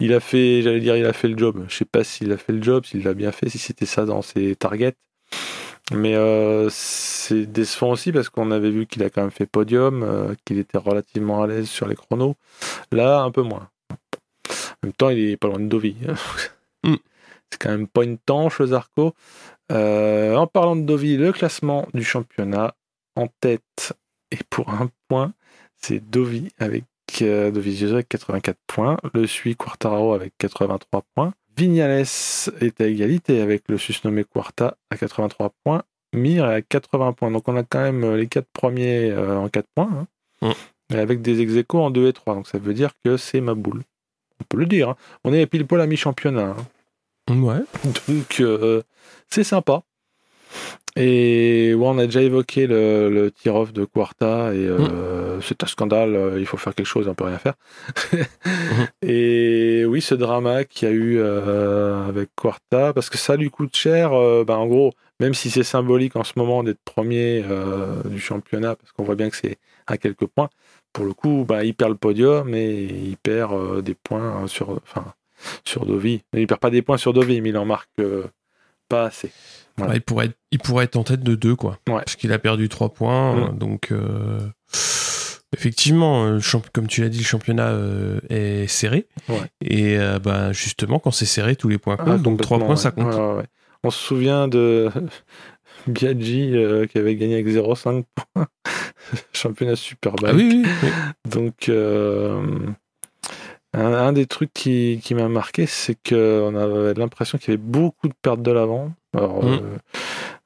il 0.00 0.12
a 0.12 0.20
fait, 0.20 0.62
j'allais 0.62 0.80
dire, 0.80 0.96
il 0.96 1.06
a 1.06 1.12
fait 1.12 1.28
le 1.28 1.36
job. 1.36 1.64
Je 1.68 1.76
sais 1.76 1.84
pas 1.84 2.04
s'il 2.04 2.32
a 2.32 2.38
fait 2.38 2.52
le 2.52 2.62
job, 2.62 2.84
s'il 2.84 3.02
l'a 3.04 3.14
bien 3.14 3.32
fait, 3.32 3.48
si 3.48 3.58
c'était 3.58 3.86
ça 3.86 4.04
dans 4.04 4.22
ses 4.22 4.56
targets. 4.56 4.94
Mais 5.94 6.14
euh, 6.14 6.68
c'est 6.70 7.46
décevant 7.46 7.90
aussi 7.90 8.12
parce 8.12 8.28
qu'on 8.28 8.50
avait 8.50 8.70
vu 8.70 8.86
qu'il 8.86 9.02
a 9.02 9.10
quand 9.10 9.22
même 9.22 9.30
fait 9.30 9.46
podium, 9.46 10.02
euh, 10.02 10.34
qu'il 10.44 10.58
était 10.58 10.78
relativement 10.78 11.42
à 11.42 11.46
l'aise 11.46 11.68
sur 11.68 11.86
les 11.86 11.94
chronos. 11.94 12.36
Là, 12.90 13.20
un 13.22 13.30
peu 13.30 13.42
moins. 13.42 13.68
En 14.48 14.86
même 14.86 14.92
temps, 14.92 15.10
il 15.10 15.30
est 15.30 15.36
pas 15.36 15.48
loin 15.48 15.60
de 15.60 15.68
Dovi. 15.68 15.96
Mm. 16.84 16.96
C'est 17.48 17.62
quand 17.62 17.70
même 17.70 17.86
pas 17.86 18.02
une 18.02 18.18
tanche, 18.18 18.60
Zarco. 18.60 19.14
Euh, 19.70 20.34
en 20.34 20.48
parlant 20.48 20.74
de 20.74 20.82
Dovi, 20.82 21.16
le 21.16 21.30
classement 21.30 21.86
du 21.94 22.02
championnat 22.02 22.74
en 23.14 23.28
tête 23.40 23.92
et 24.32 24.38
pour 24.50 24.70
un 24.70 24.90
point, 25.06 25.32
c'est 25.76 26.00
Dovi 26.00 26.48
avec 26.58 26.82
avec 27.20 28.08
84 28.08 28.56
points. 28.66 28.96
Le 29.14 29.26
suit 29.26 29.56
Quartararo 29.56 30.14
avec 30.14 30.32
83 30.38 31.02
points. 31.14 31.32
Vignales 31.56 32.04
est 32.60 32.80
à 32.80 32.86
égalité 32.86 33.40
avec 33.40 33.64
le 33.68 33.78
susnommé 33.78 34.24
Quarta 34.24 34.76
à 34.90 34.96
83 34.96 35.52
points. 35.64 35.82
Mir 36.14 36.50
est 36.50 36.54
à 36.54 36.62
80 36.62 37.12
points. 37.12 37.30
Donc 37.30 37.48
on 37.48 37.56
a 37.56 37.62
quand 37.62 37.80
même 37.80 38.04
euh, 38.04 38.16
les 38.16 38.26
quatre 38.26 38.48
premiers 38.52 39.10
euh, 39.10 39.36
en 39.36 39.48
4 39.48 39.66
points. 39.74 40.06
Hein. 40.42 40.54
Mm. 40.90 40.96
avec 40.96 41.22
des 41.22 41.40
ex 41.40 41.52
en 41.74 41.90
2 41.90 42.08
et 42.08 42.12
3. 42.12 42.34
Donc 42.34 42.48
ça 42.48 42.58
veut 42.58 42.74
dire 42.74 42.92
que 43.04 43.16
c'est 43.16 43.40
ma 43.40 43.54
boule. 43.54 43.82
On 44.40 44.44
peut 44.44 44.58
le 44.58 44.66
dire. 44.66 44.90
Hein. 44.90 44.96
On 45.24 45.32
est 45.32 45.46
pile 45.46 45.66
poil 45.66 45.80
à 45.80 45.86
mi-championnat. 45.86 46.56
Hein. 47.28 47.40
Ouais. 47.40 47.60
Donc 48.08 48.40
euh, 48.40 48.82
c'est 49.30 49.44
sympa. 49.44 49.82
Et 50.94 51.74
on 51.78 51.96
a 51.96 52.04
déjà 52.04 52.20
évoqué 52.20 52.66
le, 52.66 53.08
le 53.08 53.30
tir-off 53.30 53.72
de 53.72 53.86
Quarta 53.86 54.52
et 54.52 54.58
euh, 54.58 55.38
mm. 55.38 55.42
c'est 55.42 55.62
un 55.62 55.66
scandale, 55.66 56.14
euh, 56.14 56.38
il 56.38 56.44
faut 56.44 56.58
faire 56.58 56.74
quelque 56.74 56.86
chose, 56.86 57.08
on 57.08 57.14
peut 57.14 57.24
rien 57.24 57.38
faire. 57.38 57.54
Et 59.02 59.84
oui, 59.86 60.02
ce 60.02 60.14
drama 60.14 60.64
qu'il 60.64 60.88
y 60.88 60.90
a 60.90 60.94
eu 60.94 61.18
euh, 61.18 62.06
avec 62.06 62.28
Quarta, 62.36 62.92
parce 62.92 63.08
que 63.08 63.16
ça 63.16 63.36
lui 63.36 63.48
coûte 63.48 63.74
cher, 63.74 64.10
ben, 64.44 64.56
en 64.56 64.66
gros, 64.66 64.92
même 65.18 65.32
si 65.32 65.48
c'est 65.50 65.62
symbolique 65.62 66.14
en 66.16 66.24
ce 66.24 66.34
moment 66.36 66.62
d'être 66.62 66.80
premier 66.84 67.42
du 68.04 68.20
championnat, 68.20 68.76
parce 68.76 68.92
qu'on 68.92 69.04
voit 69.04 69.14
bien 69.14 69.30
que 69.30 69.36
c'est 69.36 69.56
à 69.86 69.96
quelques 69.96 70.26
points, 70.26 70.50
pour 70.92 71.06
le 71.06 71.14
coup, 71.14 71.46
ben, 71.48 71.62
il 71.62 71.74
perd 71.74 71.92
le 71.92 71.96
podium 71.96 72.54
et 72.54 72.82
il 72.82 73.16
perd 73.16 73.80
des 73.82 73.94
points 73.94 74.46
sur, 74.46 74.70
enfin, 74.70 75.14
sur 75.64 75.86
Dovi. 75.86 76.22
Il 76.34 76.46
perd 76.46 76.60
pas 76.60 76.70
des 76.70 76.82
points 76.82 76.98
sur 76.98 77.14
Dovi, 77.14 77.40
mais 77.40 77.48
il 77.48 77.56
en 77.56 77.64
marque 77.64 77.88
pas 78.92 79.06
assez 79.06 79.32
il, 79.78 80.00
pourrait 80.02 80.26
être, 80.26 80.36
il 80.50 80.58
pourrait 80.58 80.84
être 80.84 80.96
en 80.96 81.04
tête 81.04 81.22
de 81.22 81.34
deux, 81.34 81.56
quoi. 81.56 81.78
Parce 81.84 82.16
qu'il 82.16 82.32
a 82.32 82.38
perdu 82.38 82.68
trois 82.68 82.92
points. 82.92 83.52
Mm. 83.52 83.58
Donc, 83.58 83.88
euh, 83.90 84.40
effectivement, 85.56 86.24
euh, 86.24 86.40
comme 86.72 86.86
tu 86.86 87.02
l'as 87.02 87.08
dit, 87.08 87.18
le 87.18 87.24
championnat 87.24 87.68
euh, 87.68 88.20
est 88.28 88.66
serré. 88.66 89.06
Et 89.64 89.96
bah, 90.22 90.52
justement, 90.52 90.98
quand 90.98 91.10
c'est 91.10 91.26
serré, 91.26 91.56
tous 91.56 91.68
les 91.68 91.78
points 91.78 91.96
ah, 91.98 92.04
comptent. 92.04 92.22
donc, 92.22 92.40
trois 92.40 92.58
points, 92.58 92.76
ça 92.76 92.90
compte. 92.90 93.14
On 93.84 93.90
se 93.90 93.98
souvient 93.98 94.46
de 94.46 94.90
Biaggi 95.88 96.54
qui 96.90 96.98
avait 96.98 97.16
gagné 97.16 97.34
avec 97.34 97.48
0,5 97.48 98.04
points. 98.14 98.46
championnat 99.32 99.74
super 99.74 100.12
bas. 100.14 100.28
Ah 100.30 100.34
oui, 100.34 100.64
oui, 100.64 100.88
Donc, 101.28 101.68
un, 103.74 104.12
des 104.12 104.26
trucs 104.26 104.52
qui, 104.52 105.00
qui 105.02 105.14
m'a 105.14 105.28
marqué, 105.28 105.66
c'est 105.66 105.96
qu'on 106.06 106.54
avait 106.54 106.94
l'impression 106.94 107.38
qu'il 107.38 107.48
y 107.48 107.54
avait 107.54 107.62
beaucoup 107.62 108.08
de 108.08 108.14
pertes 108.20 108.42
de 108.42 108.50
l'avant. 108.50 108.92
Alors, 109.16 109.44
mm. 109.44 109.48
euh, 109.48 109.78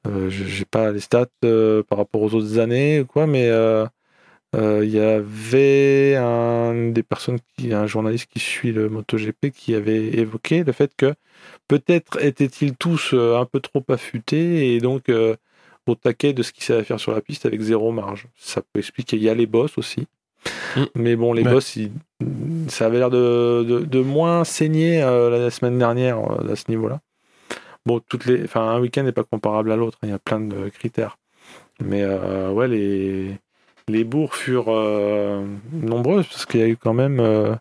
euh, 0.08 0.30
j'ai 0.30 0.64
pas 0.64 0.92
les 0.92 1.00
stats 1.00 1.26
euh, 1.44 1.82
par 1.82 1.98
rapport 1.98 2.22
aux 2.22 2.34
autres 2.34 2.58
années, 2.58 3.04
quoi, 3.08 3.26
mais 3.26 3.50
il 4.54 4.90
y 4.90 5.00
avait 5.00 6.16
un 6.16 6.90
des 6.90 7.02
personnes, 7.02 7.38
qui, 7.56 7.74
un 7.74 7.86
journaliste 7.86 8.28
qui 8.30 8.38
suit 8.38 8.72
le 8.72 8.88
MotoGP, 8.88 9.50
qui 9.50 9.74
avait 9.74 10.06
évoqué 10.18 10.64
le 10.64 10.72
fait 10.72 10.92
que 10.96 11.14
peut-être 11.68 12.22
étaient-ils 12.22 12.74
tous 12.76 13.12
un 13.12 13.44
peu 13.44 13.60
trop 13.60 13.84
affûtés 13.88 14.74
et 14.74 14.80
donc 14.80 15.10
au 15.86 15.94
taquet 15.94 16.32
de 16.32 16.42
ce 16.42 16.52
qu'ils 16.52 16.64
savaient 16.64 16.84
faire 16.84 17.00
sur 17.00 17.12
la 17.12 17.20
piste 17.20 17.44
avec 17.44 17.60
zéro 17.60 17.92
marge. 17.92 18.28
Ça 18.36 18.62
peut 18.62 18.78
expliquer. 18.78 19.16
Il 19.16 19.22
y 19.22 19.28
a 19.28 19.34
les 19.34 19.46
boss 19.46 19.76
aussi. 19.78 20.06
Mm. 20.76 20.84
Mais 20.94 21.16
bon, 21.16 21.32
les 21.32 21.42
boss, 21.42 21.76
ils 21.76 21.90
ça 22.68 22.86
avait 22.86 22.98
l'air 22.98 23.10
de, 23.10 23.64
de, 23.66 23.80
de 23.80 24.00
moins 24.00 24.44
saigner 24.44 25.02
euh, 25.02 25.30
la 25.30 25.50
semaine 25.50 25.78
dernière 25.78 26.18
euh, 26.18 26.52
à 26.52 26.56
ce 26.56 26.64
niveau-là. 26.68 27.00
Bon, 27.84 28.00
toutes 28.00 28.26
les, 28.26 28.44
enfin, 28.44 28.62
un 28.62 28.80
week-end 28.80 29.02
n'est 29.04 29.12
pas 29.12 29.22
comparable 29.24 29.70
à 29.70 29.76
l'autre. 29.76 29.98
hein, 30.02 30.08
Il 30.08 30.10
y 30.10 30.14
a 30.14 30.18
plein 30.18 30.40
de 30.40 30.68
critères. 30.70 31.18
Mais 31.80 32.02
euh, 32.02 32.50
ouais, 32.50 32.68
les, 32.68 33.36
les 33.88 34.04
bourgs 34.04 34.34
furent 34.34 34.70
euh, 34.74 35.44
nombreuses 35.72 36.26
parce 36.26 36.46
qu'il 36.46 36.60
y 36.60 36.62
a 36.62 36.68
eu 36.68 36.76
quand 36.76 36.94
même 36.94 37.20
euh, 37.20 37.54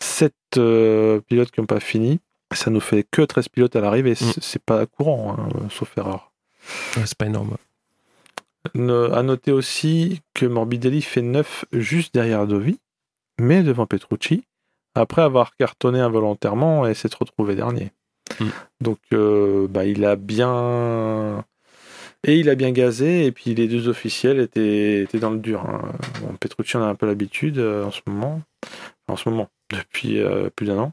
7 0.00 0.32
pilotes 1.26 1.50
qui 1.50 1.60
n'ont 1.60 1.66
pas 1.66 1.80
fini. 1.80 2.20
Ça 2.52 2.70
nous 2.70 2.80
fait 2.80 3.06
que 3.10 3.22
13 3.22 3.48
pilotes 3.48 3.74
à 3.76 3.80
l'arrivée. 3.80 4.14
C'est 4.14 4.42
c'est 4.42 4.62
pas 4.62 4.84
courant, 4.86 5.34
hein, 5.38 5.48
sauf 5.70 5.96
erreur. 5.96 6.30
Ouais, 6.96 7.02
c'est 7.06 7.16
pas 7.16 7.26
énorme. 7.26 7.56
Ne- 8.74 9.10
à 9.12 9.22
noter 9.22 9.50
aussi 9.52 10.20
que 10.34 10.46
Morbidelli 10.46 11.02
fait 11.02 11.22
9 11.22 11.64
juste 11.72 12.14
derrière 12.14 12.46
Dovi, 12.46 12.78
mais 13.38 13.62
devant 13.62 13.86
Petrucci, 13.86 14.44
après 14.94 15.22
avoir 15.22 15.56
cartonné 15.56 16.00
involontairement 16.00 16.86
et 16.86 16.94
s'être 16.94 17.20
retrouvé 17.20 17.54
dernier. 17.54 17.92
Mm. 18.40 18.46
Donc 18.80 18.98
euh, 19.12 19.66
bah, 19.68 19.84
il 19.84 20.04
a 20.04 20.16
bien. 20.16 21.44
Et 22.24 22.38
il 22.38 22.48
a 22.48 22.54
bien 22.54 22.70
gazé, 22.70 23.26
et 23.26 23.32
puis 23.32 23.52
les 23.52 23.66
deux 23.66 23.88
officiels 23.88 24.38
étaient, 24.38 25.00
étaient 25.00 25.18
dans 25.18 25.30
le 25.30 25.38
dur. 25.38 25.62
hein. 25.68 25.92
Bon, 26.20 26.36
Petrucci 26.38 26.76
en 26.76 26.82
a 26.82 26.86
un 26.86 26.94
peu 26.94 27.06
l'habitude 27.06 27.58
euh, 27.58 27.84
en 27.84 27.90
ce 27.90 28.00
moment. 28.06 28.40
En 29.08 29.16
ce 29.16 29.28
moment, 29.28 29.48
depuis 29.70 30.20
euh, 30.20 30.48
plus 30.54 30.66
d'un 30.66 30.78
an. 30.78 30.92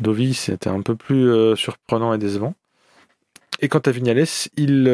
Dovi, 0.00 0.34
c'était 0.34 0.70
un 0.70 0.82
peu 0.82 0.96
plus 0.96 1.56
surprenant 1.56 2.12
et 2.12 2.18
décevant. 2.18 2.54
Et 3.60 3.68
quant 3.68 3.78
à 3.78 3.92
Vignales, 3.92 4.26
il, 4.56 4.84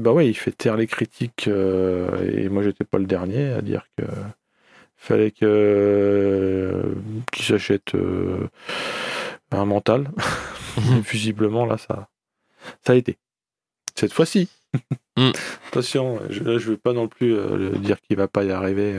bah 0.00 0.12
ouais, 0.12 0.28
il 0.28 0.34
fait 0.34 0.50
taire 0.50 0.76
les 0.76 0.88
critiques. 0.88 1.46
et 1.46 2.48
moi, 2.48 2.64
j'étais 2.64 2.82
pas 2.84 2.98
le 2.98 3.06
dernier 3.06 3.52
à 3.52 3.62
dire 3.62 3.86
que 3.96 4.04
fallait 5.02 5.32
que 5.32 5.44
euh, 5.44 6.94
qu'il 7.32 7.44
s'achète 7.44 7.94
euh, 7.94 8.48
un 9.50 9.64
mental. 9.64 10.10
Mhm. 10.76 10.98
Et 10.98 11.00
visiblement, 11.10 11.66
là, 11.66 11.76
ça, 11.76 12.08
ça 12.84 12.92
a 12.92 12.96
été. 12.96 13.18
Cette 13.94 14.12
fois-ci. 14.12 14.48
Mm. 15.18 15.32
Attention, 15.68 16.20
je, 16.30 16.42
là, 16.42 16.56
je 16.56 16.70
veux 16.70 16.76
pas 16.78 16.92
non 16.94 17.08
plus 17.08 17.36
euh, 17.36 17.76
dire 17.76 18.00
qu'il 18.00 18.16
va 18.16 18.28
pas 18.28 18.44
y 18.44 18.52
arriver. 18.52 18.98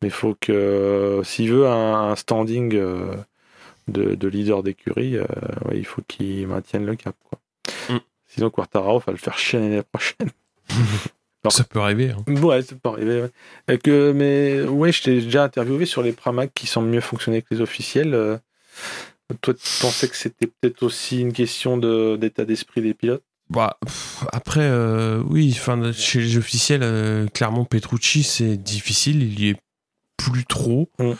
mais 0.00 0.08
il 0.08 0.10
faut 0.10 0.34
que, 0.40 1.20
s'il 1.24 1.52
veut 1.52 1.66
un, 1.66 2.10
un 2.10 2.16
standing 2.16 2.70
de, 3.88 4.14
de 4.14 4.28
leader 4.28 4.62
d'écurie, 4.62 5.18
ouais, 5.18 5.76
il 5.76 5.84
faut 5.84 6.00
qu'il 6.08 6.46
maintienne 6.46 6.86
le 6.86 6.96
cap. 6.96 7.16
Quoi. 7.28 7.38
Mm. 7.90 8.00
Sinon, 8.28 8.50
Quartararo 8.50 9.00
va 9.00 9.12
le 9.12 9.18
faire 9.18 9.36
chier 9.36 9.58
l'année 9.58 9.82
prochaine. 9.82 10.30
Ça 11.50 11.64
peut 11.64 11.80
arriver. 11.80 12.10
hein. 12.10 12.24
Ouais, 12.42 12.62
pas 12.82 12.90
arrivé. 12.90 13.22
Ouais. 13.22 13.74
Et 13.74 13.78
que, 13.78 14.12
mais 14.12 14.62
ouais, 14.62 14.92
je 14.92 15.02
t'ai 15.02 15.20
déjà 15.20 15.44
interviewé 15.44 15.86
sur 15.86 16.02
les 16.02 16.12
Pramac 16.12 16.52
qui 16.54 16.66
semblent 16.66 16.88
mieux 16.88 17.00
fonctionner 17.00 17.42
que 17.42 17.54
les 17.54 17.60
officiels. 17.60 18.14
Euh, 18.14 18.36
toi, 19.40 19.54
tu 19.54 19.60
pensais 19.80 20.08
que 20.08 20.16
c'était 20.16 20.46
peut-être 20.46 20.82
aussi 20.82 21.20
une 21.20 21.32
question 21.32 21.78
de- 21.78 22.16
d'état 22.16 22.44
d'esprit 22.44 22.82
des 22.82 22.94
pilotes? 22.94 23.22
Bah, 23.50 23.78
pff, 23.84 24.24
après, 24.32 24.60
euh, 24.64 25.22
oui, 25.26 25.54
enfin, 25.56 25.92
chez 25.92 26.20
les 26.20 26.36
officiels, 26.36 26.82
euh, 26.82 27.26
clairement, 27.28 27.64
Petrucci, 27.64 28.22
c'est 28.22 28.56
difficile. 28.56 29.22
Il 29.22 29.40
y 29.40 29.48
est 29.50 29.56
plus 30.16 30.44
trop. 30.44 30.90
Mm. 30.98 31.12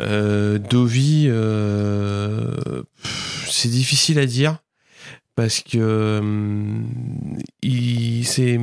Euh, 0.00 0.58
Dovi, 0.58 1.26
euh, 1.28 2.56
c'est 3.48 3.68
difficile 3.68 4.18
à 4.18 4.26
dire 4.26 4.58
parce 5.34 5.60
que 5.60 6.18
hum, 6.20 6.86
c'est, 8.24 8.58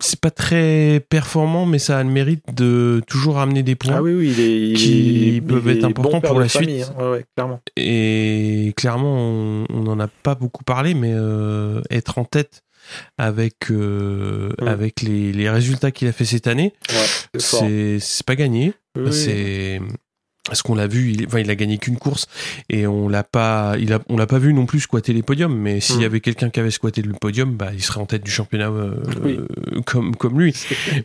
c'est 0.00 0.20
pas, 0.20 0.30
très 0.30 1.04
performant, 1.08 1.66
mais 1.66 1.78
ça 1.78 1.98
a 1.98 2.02
le 2.02 2.10
mérite 2.10 2.42
de 2.54 3.02
toujours 3.06 3.38
amener 3.38 3.62
des 3.62 3.74
points. 3.74 3.94
Ah 3.96 4.02
oui, 4.02 4.12
oui, 4.14 4.34
il 4.36 4.40
est, 4.40 4.68
il 4.70 4.76
Qui 4.76 5.36
est- 5.36 5.40
peuvent 5.40 5.62
il 5.66 5.78
être 5.78 5.84
importants 5.84 6.20
bon 6.20 6.28
pour 6.28 6.40
la 6.40 6.48
famille, 6.48 6.82
suite. 6.82 6.92
hein. 6.98 7.02
Ouais, 7.04 7.10
ouais, 7.10 7.24
clairement. 7.36 7.60
Et 7.76 8.72
clairement, 8.76 9.64
on 9.70 9.80
n'en 9.82 10.00
a 10.00 10.08
pas 10.08 10.34
beaucoup 10.34 10.64
parlé, 10.64 10.94
mais 10.94 11.12
euh, 11.12 11.80
être 11.90 12.18
en 12.18 12.24
tête 12.24 12.62
avec, 13.18 13.70
euh, 13.70 14.50
Mm. 14.60 14.68
avec 14.68 15.00
les, 15.02 15.32
les 15.32 15.48
résultats 15.48 15.90
qu'il 15.90 16.06
a 16.08 16.12
fait 16.12 16.24
cette 16.26 16.46
année, 16.46 16.72
Ouais, 16.90 17.40
c'est 17.40 18.26
pas 18.26 18.36
gagné. 18.36 18.74
Oui, 18.96 19.04
oui. 19.06 19.12
C'est 19.12 19.80
parce 20.46 20.60
qu'on 20.62 20.74
l'a 20.74 20.86
vu, 20.86 21.10
il, 21.12 21.26
enfin, 21.26 21.38
il 21.40 21.50
a 21.50 21.54
gagné 21.54 21.78
qu'une 21.78 21.96
course 21.96 22.26
et 22.68 22.86
on 22.86 23.08
l'a 23.08 23.24
pas, 23.24 23.76
il 23.78 23.92
a, 23.94 24.00
on 24.08 24.16
l'a 24.16 24.26
pas 24.26 24.38
vu 24.38 24.52
non 24.52 24.66
plus 24.66 24.80
squatter 24.80 25.12
les 25.12 25.22
podiums. 25.22 25.56
Mais 25.56 25.80
s'il 25.80 25.96
y 25.96 26.02
Mm. 26.02 26.04
avait 26.04 26.20
quelqu'un 26.20 26.50
qui 26.50 26.60
avait 26.60 26.70
squatté 26.70 27.00
le 27.02 27.14
podium, 27.14 27.54
bah, 27.56 27.70
il 27.72 27.82
serait 27.82 28.00
en 28.00 28.06
tête 28.06 28.22
du 28.24 28.30
championnat 28.30 28.68
euh, 28.68 28.94
Oui. 29.24 29.38
euh, 29.38 29.80
comme 29.86 30.14
comme 30.16 30.38
lui. 30.40 30.54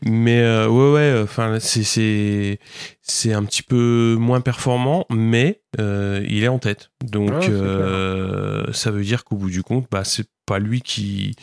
Mais 0.04 0.42
euh, 0.42 0.68
ouais, 0.68 0.92
ouais, 0.94 1.22
enfin, 1.24 1.58
c'est 1.60 1.84
c'est 1.84 2.60
c'est 3.02 3.34
un 3.34 3.44
petit 3.46 3.64
peu 3.64 4.18
moins 4.20 4.42
performant, 4.42 5.06
mais 5.10 5.62
euh, 5.80 6.24
il 6.28 6.44
est 6.44 6.48
en 6.50 6.60
tête. 6.60 6.92
Donc 7.04 7.30
Ouais, 7.32 7.38
c'est 7.42 7.50
euh, 7.52 8.72
ça 8.74 8.92
veut 8.92 9.04
dire 9.04 9.24
qu'au 9.24 9.36
bout 9.38 9.50
du 9.50 9.64
compte, 9.64 9.88
bah 9.90 10.04
c'est 10.04 10.28
pas 10.46 10.60
lui 10.60 10.82
qui 10.82 11.34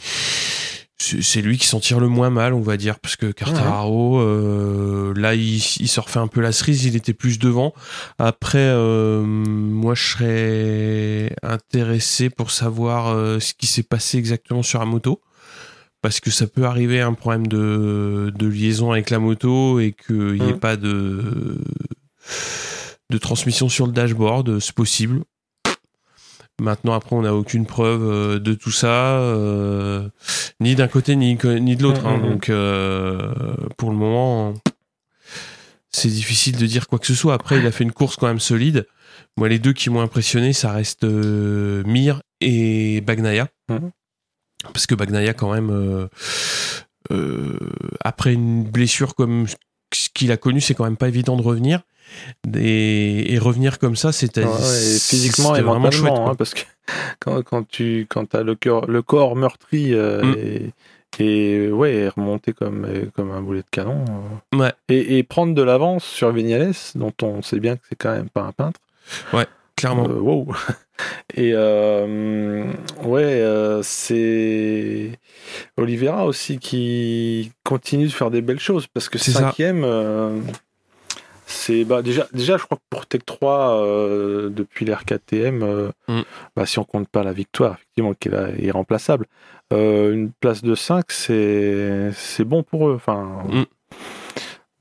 c'est 0.99 1.42
lui 1.42 1.59
qui 1.59 1.66
s'en 1.66 1.78
tire 1.78 2.01
le 2.01 2.09
moins 2.09 2.30
mal, 2.30 2.55
on 2.55 2.61
va 2.61 2.76
dire, 2.76 2.99
parce 2.99 3.16
que 3.16 3.30
Cartararo, 3.30 4.18
euh, 4.18 5.12
là, 5.14 5.34
il, 5.34 5.57
il 5.57 5.88
se 5.88 6.01
refait 6.01 6.18
un 6.20 6.26
peu 6.26 6.40
la 6.40 6.53
cerise, 6.53 6.84
il 6.84 6.97
était 6.97 7.12
plus 7.12 7.38
devant. 7.38 7.74
Après, 8.18 8.59
euh, 8.59 9.22
moi, 9.22 9.94
je 9.94 10.03
serais 10.03 11.36
intéressé 11.42 12.30
pour 12.30 12.51
savoir 12.51 13.09
euh, 13.09 13.40
ce 13.40 13.53
qui 13.53 13.66
s'est 13.66 13.82
passé 13.82 14.16
exactement 14.16 14.62
sur 14.62 14.78
la 14.80 14.86
moto 14.86 15.20
parce 16.03 16.20
que 16.20 16.30
ça 16.30 16.47
peut 16.47 16.64
arriver 16.64 17.01
un 17.01 17.14
problème 17.14 17.47
de, 17.47 18.32
de 18.34 18.47
liaison 18.47 18.92
avec 18.92 19.11
la 19.11 19.18
moto 19.18 19.80
et 19.80 19.92
qu'il 19.92 20.34
n'y 20.40 20.49
ait 20.51 20.53
Mm. 20.55 20.61
pas 20.61 20.76
de, 20.76 21.59
de 23.11 23.18
transmission 23.18 23.68
sur 23.68 23.86
le 23.86 23.92
dashboard, 23.92 24.61
c'est 24.61 24.74
possible. 24.74 25.22
Maintenant, 26.61 26.94
après, 26.94 27.14
on 27.14 27.22
n'a 27.22 27.34
aucune 27.34 27.66
preuve 27.66 28.02
euh, 28.02 28.38
de 28.38 28.54
tout 28.54 28.70
ça, 28.70 29.18
euh, 29.20 30.09
ni 30.59 30.74
d'un 30.74 30.88
côté 30.88 31.14
ni, 31.14 31.36
de 31.36 31.82
l'autre. 31.82 32.02
Mm, 32.02 32.07
hein. 32.07 32.16
mm, 32.16 32.20
mm. 32.20 32.30
donc, 32.30 32.48
euh, 32.48 33.34
pour 33.76 33.90
le 33.90 33.96
moment, 33.96 34.54
c'est 35.90 36.09
difficile 36.09 36.57
de 36.57 36.66
dire 36.66 36.88
quoi 36.88 36.98
que 36.98 37.07
ce 37.07 37.14
soit. 37.14 37.34
Après, 37.34 37.59
il 37.59 37.66
a 37.66 37.72
fait 37.72 37.84
une 37.84 37.92
course 37.92 38.16
quand 38.16 38.26
même 38.26 38.40
solide. 38.40 38.86
Moi, 39.36 39.50
les 39.50 39.59
deux 39.59 39.74
qui 39.74 39.90
m'ont 39.90 40.00
impressionné, 40.00 40.54
ça 40.54 40.72
reste 40.72 41.04
euh, 41.04 41.82
Mir 41.84 42.22
et 42.40 43.02
Bagnaia. 43.02 43.48
Mhm. 43.68 43.90
Parce 44.72 44.86
que 44.86 44.94
Bagnaia, 44.94 45.34
quand 45.34 45.52
même, 45.52 46.09
après 48.02 48.32
une 48.32 48.64
blessure 48.64 49.14
comme 49.14 49.46
ce 49.92 50.09
qu'il 50.12 50.32
a 50.32 50.38
connu, 50.38 50.61
c'est 50.62 50.74
quand 50.74 50.84
même 50.84 50.96
pas 50.96 51.09
évident 51.09 51.36
de 51.36 51.42
revenir. 51.42 51.82
Et, 52.54 53.34
et 53.34 53.38
revenir 53.38 53.78
comme 53.78 53.96
ça, 53.96 54.12
c'était 54.12 54.44
Ouais, 54.44 54.48
physiquement 55.00 55.54
et 55.57 55.61
chouette. 55.61 55.66
mentalement, 55.78 56.14
quoi. 56.24 56.30
hein, 56.30 56.34
parce 56.36 56.54
que 56.54 56.62
quand, 57.20 57.42
quand 57.42 57.66
tu 57.68 58.07
quand 58.09 58.34
as 58.34 58.42
le, 58.42 58.54
cœur, 58.54 58.86
le 58.86 59.02
corps 59.02 59.36
meurtri 59.36 59.92
euh, 59.94 60.22
Mm. 60.22 60.34
et, 60.38 60.72
et 61.18 61.68
ouais, 61.72 62.09
remonter 62.09 62.52
comme, 62.52 62.86
comme 63.14 63.30
un 63.30 63.40
boulet 63.40 63.61
de 63.61 63.70
canon. 63.70 64.04
euh, 64.54 64.57
Ouais. 64.59 64.72
Et, 64.88 65.18
et 65.18 65.22
prendre 65.22 65.54
de 65.54 65.62
l'avance 65.62 66.04
sur 66.04 66.30
Vignales, 66.32 66.72
dont 66.94 67.12
on 67.22 67.42
sait 67.42 67.59
bien 67.61 67.76
que 67.76 67.82
c'est 67.88 67.96
quand 67.96 68.12
même 68.12 68.28
pas 68.28 68.42
un 68.42 68.52
peintre. 68.52 68.80
Clairement. 69.76 70.09
Euh, 70.09 70.18
wow. 70.18 70.46
Et 71.36 71.50
euh, 71.54 72.64
ouais, 73.04 73.80
c'est 73.82 75.11
Oliveira 75.76 76.24
aussi 76.24 76.59
qui 76.59 77.52
continue 77.62 78.07
de 78.07 78.12
faire 78.12 78.30
des 78.30 78.40
belles 78.40 78.59
choses 78.61 78.86
parce 78.86 79.11
que 79.11 79.18
ça. 79.32 79.40
C'est 81.49 81.84
bah 81.84 82.03
déjà 82.03 82.26
déjà 82.32 82.57
je 82.57 82.64
crois 82.64 82.76
que 82.76 82.82
pour 82.90 83.07
Tech 83.07 83.22
3 83.24 83.80
euh, 83.84 84.51
depuis 84.51 84.84
l'RKTM, 84.84 85.62
euh, 85.62 85.90
Mm. 86.09 86.20
bah, 86.57 86.66
si 86.66 86.78
on 86.78 86.84
compte 86.84 87.09
pas 87.09 87.22
la 87.22 87.32
victoire 87.32 87.74
effectivement 87.74 88.14
qui 88.14 88.28
est 88.28 88.32
là, 88.32 88.49
irremplaçable, 88.59 89.26
euh, 89.72 90.12
une 90.12 90.32
place 90.32 90.62
de 90.62 90.74
5 90.74 91.05
c'est 91.12 92.11
c'est 92.14 92.44
bon 92.44 92.62
pour 92.62 92.88
eux. 92.88 92.94
Enfin, 92.97 93.44
Mm. 93.49 93.64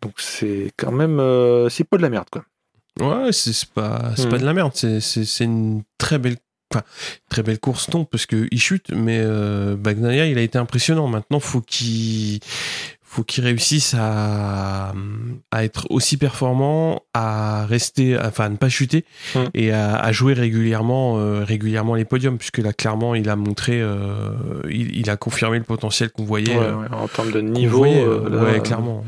donc 0.02 0.14
c'est 0.18 0.72
quand 0.78 0.92
même 0.92 1.20
euh, 1.20 1.70
c'est 1.70 1.84
pas 1.84 1.98
de 1.98 2.02
la 2.02 2.10
merde 2.10 2.28
quoi. 2.32 2.44
Ouais, 3.00 3.32
c'est 3.34 3.70
pas, 3.74 4.14
c'est 4.16 4.28
Mm. 4.28 4.30
pas 4.30 4.38
de 4.38 4.46
la 4.46 4.54
merde. 4.54 4.72
C'est- 4.74 5.02
C'est 5.02 5.26
c'est 5.26 5.44
une 5.44 5.84
très 5.98 6.18
belle, 6.18 6.38
enfin, 6.74 6.84
très 7.30 7.44
belle 7.44 7.60
course, 7.60 7.90
non, 7.94 8.06
parce 8.06 8.26
que 8.26 8.48
il 8.52 8.60
chute, 8.62 8.90
mais 8.92 9.22
Bagnaia, 9.76 10.28
il 10.28 10.38
a 10.38 10.42
été 10.42 10.58
impressionnant. 10.58 11.08
Maintenant, 11.08 11.42
faut 11.42 11.60
qu'il 11.60 12.40
faut 13.16 13.24
qu'il 13.24 13.44
réussisse 13.46 13.96
à, 13.98 14.94
à 15.52 15.64
être 15.64 15.88
aussi 15.90 16.18
performant, 16.18 17.02
à 17.14 17.66
rester, 17.66 18.18
enfin, 18.20 18.46
à 18.46 18.50
ne 18.50 18.58
pas 18.58 18.70
chuter 18.70 19.06
Mm. 19.36 19.40
et 19.54 19.72
à, 19.72 19.96
à 19.96 20.12
jouer 20.12 20.34
régulièrement, 20.34 21.18
euh, 21.18 21.44
régulièrement 21.44 21.96
les 21.96 22.06
podiums, 22.06 22.38
puisque 22.38 22.58
là, 22.58 22.74
clairement, 22.74 23.16
il 23.16 23.30
a 23.30 23.36
montré, 23.36 23.82
euh, 23.82 24.32
il, 24.70 24.96
il 24.98 25.10
a 25.10 25.18
confirmé 25.18 25.58
le 25.58 25.64
potentiel 25.64 26.12
qu'on 26.12 26.26
voyait. 26.26 26.56
Ouais, 26.58 26.64
euh, 26.66 26.76
ouais, 26.76 26.88
en 26.92 27.08
termes 27.08 27.32
de 27.32 27.42
niveau, 27.42 27.78
voyait, 27.80 28.06
là, 28.06 28.44
ouais, 28.44 28.60
clairement. 28.62 29.04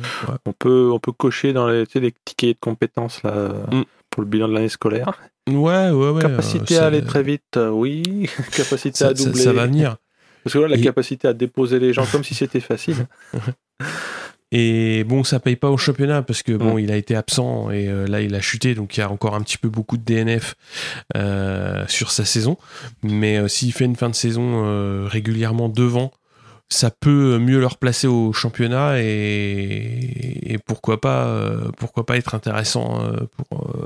On 0.45 0.53
peut, 0.53 0.89
on 0.93 0.99
peut 0.99 1.11
cocher 1.11 1.53
dans 1.53 1.67
les, 1.67 1.85
tu 1.85 1.93
sais, 1.93 1.99
les 1.99 2.11
petits 2.11 2.35
cahiers 2.35 2.53
de 2.53 2.59
compétences 2.59 3.21
là, 3.23 3.49
Mm. 3.71 3.83
pour 4.09 4.21
le 4.23 4.27
bilan 4.29 4.47
de 4.47 4.53
l'année 4.53 4.69
scolaire. 4.69 5.11
Ouais, 5.49 5.89
ouais, 5.91 6.09
ouais. 6.11 6.21
capacité 6.21 6.77
à 6.77 6.85
aller 6.87 7.03
très 7.03 7.23
vite, 7.23 7.57
oui. 7.71 8.29
capacité 8.55 8.97
ça, 8.97 9.07
à 9.09 9.15
ça- 9.15 9.25
doubler. 9.25 9.41
ça 9.43 9.53
va 9.53 9.65
venir. 9.65 9.97
Parce 10.43 10.53
que 10.53 10.59
là, 10.59 10.67
la 10.69 10.77
Et- 10.77 10.81
capacité 10.81 11.27
à 11.27 11.33
déposer 11.33 11.77
les 11.79 11.91
gens 11.93 12.05
comme 12.11 12.23
si 12.23 12.33
c'était 12.35 12.59
facile. 12.61 13.05
Et 14.51 15.03
bon, 15.03 15.23
ça 15.23 15.39
paye 15.39 15.57
pas 15.57 15.69
au 15.69 15.77
championnat 15.77 16.21
parce 16.21 16.41
que 16.41 16.53
bon, 16.53 16.77
il 16.77 16.91
a 16.91 16.95
été 16.95 17.15
absent 17.15 17.69
et 17.69 17.89
euh, 17.89 18.07
là 18.07 18.21
il 18.21 18.33
a 18.33 18.39
chuté, 18.39 18.75
donc 18.75 18.95
il 18.95 19.01
y 19.01 19.03
a 19.03 19.11
encore 19.11 19.35
un 19.35 19.41
petit 19.41 19.57
peu 19.57 19.67
beaucoup 19.67 19.97
de 19.97 20.03
DNF 20.03 20.55
euh, 21.17 21.83
sur 21.89 22.11
sa 22.11 22.23
saison. 22.23 22.57
Mais 23.03 23.37
euh, 23.37 23.49
s'il 23.49 23.73
fait 23.73 23.83
une 23.83 23.97
fin 23.97 24.09
de 24.09 24.15
saison 24.15 25.05
régulièrement 25.05 25.67
devant, 25.67 26.13
ça 26.69 26.91
peut 26.91 27.39
mieux 27.39 27.59
le 27.59 27.67
replacer 27.67 28.07
au 28.07 28.31
championnat 28.31 29.01
et, 29.01 30.53
et 30.53 30.57
pourquoi 30.65 31.01
pas, 31.01 31.41
pourquoi 31.77 32.05
pas 32.05 32.17
être 32.17 32.33
intéressant 32.33 33.05
pour 33.35 33.77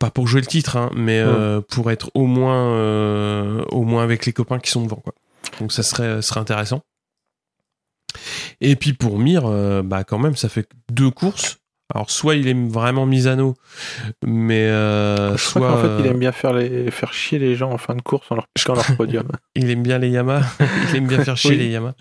pas 0.00 0.10
pour 0.10 0.26
jouer 0.26 0.40
le 0.40 0.46
titre, 0.46 0.76
hein, 0.76 0.90
mais 0.96 1.22
pour 1.68 1.90
être 1.90 2.10
au 2.14 2.26
moins, 2.26 3.62
au 3.70 3.82
moins 3.82 4.02
avec 4.02 4.26
les 4.26 4.32
copains 4.32 4.58
qui 4.58 4.70
sont 4.70 4.82
devant, 4.82 4.96
quoi. 4.96 5.14
Donc 5.60 5.72
ça 5.72 5.82
serait, 5.82 6.22
serait 6.22 6.40
intéressant. 6.40 6.82
Et 8.60 8.76
puis 8.76 8.92
pour 8.92 9.18
Mir, 9.18 9.42
euh, 9.46 9.82
bah 9.82 10.04
quand 10.04 10.18
même, 10.18 10.36
ça 10.36 10.48
fait 10.48 10.68
deux 10.92 11.10
courses. 11.10 11.56
Alors 11.92 12.08
soit 12.08 12.36
il 12.36 12.46
aime 12.46 12.68
vraiment 12.68 13.04
Misano, 13.04 13.56
mais 14.24 14.66
euh, 14.68 15.36
Je 15.36 15.50
crois 15.50 15.60
soit 15.60 15.68
qu'en 15.70 15.76
fait, 15.82 15.88
il 16.02 16.06
euh, 16.06 16.10
aime 16.12 16.18
bien 16.20 16.30
faire, 16.30 16.52
les, 16.52 16.88
faire 16.92 17.12
chier 17.12 17.40
les 17.40 17.56
gens 17.56 17.72
en 17.72 17.78
fin 17.78 17.96
de 17.96 18.00
course 18.02 18.30
en 18.30 18.36
leur 18.36 18.46
piquant 18.54 18.74
leur 18.74 18.96
podium. 18.96 19.26
il 19.56 19.68
aime 19.70 19.82
bien 19.82 19.98
les 19.98 20.08
Yamaha. 20.08 20.46
il 20.90 20.96
aime 20.98 21.08
bien 21.08 21.24
faire 21.24 21.36
chier 21.36 21.50
Oui. 21.50 21.56
les 21.56 21.68
Yamaha. 21.70 21.94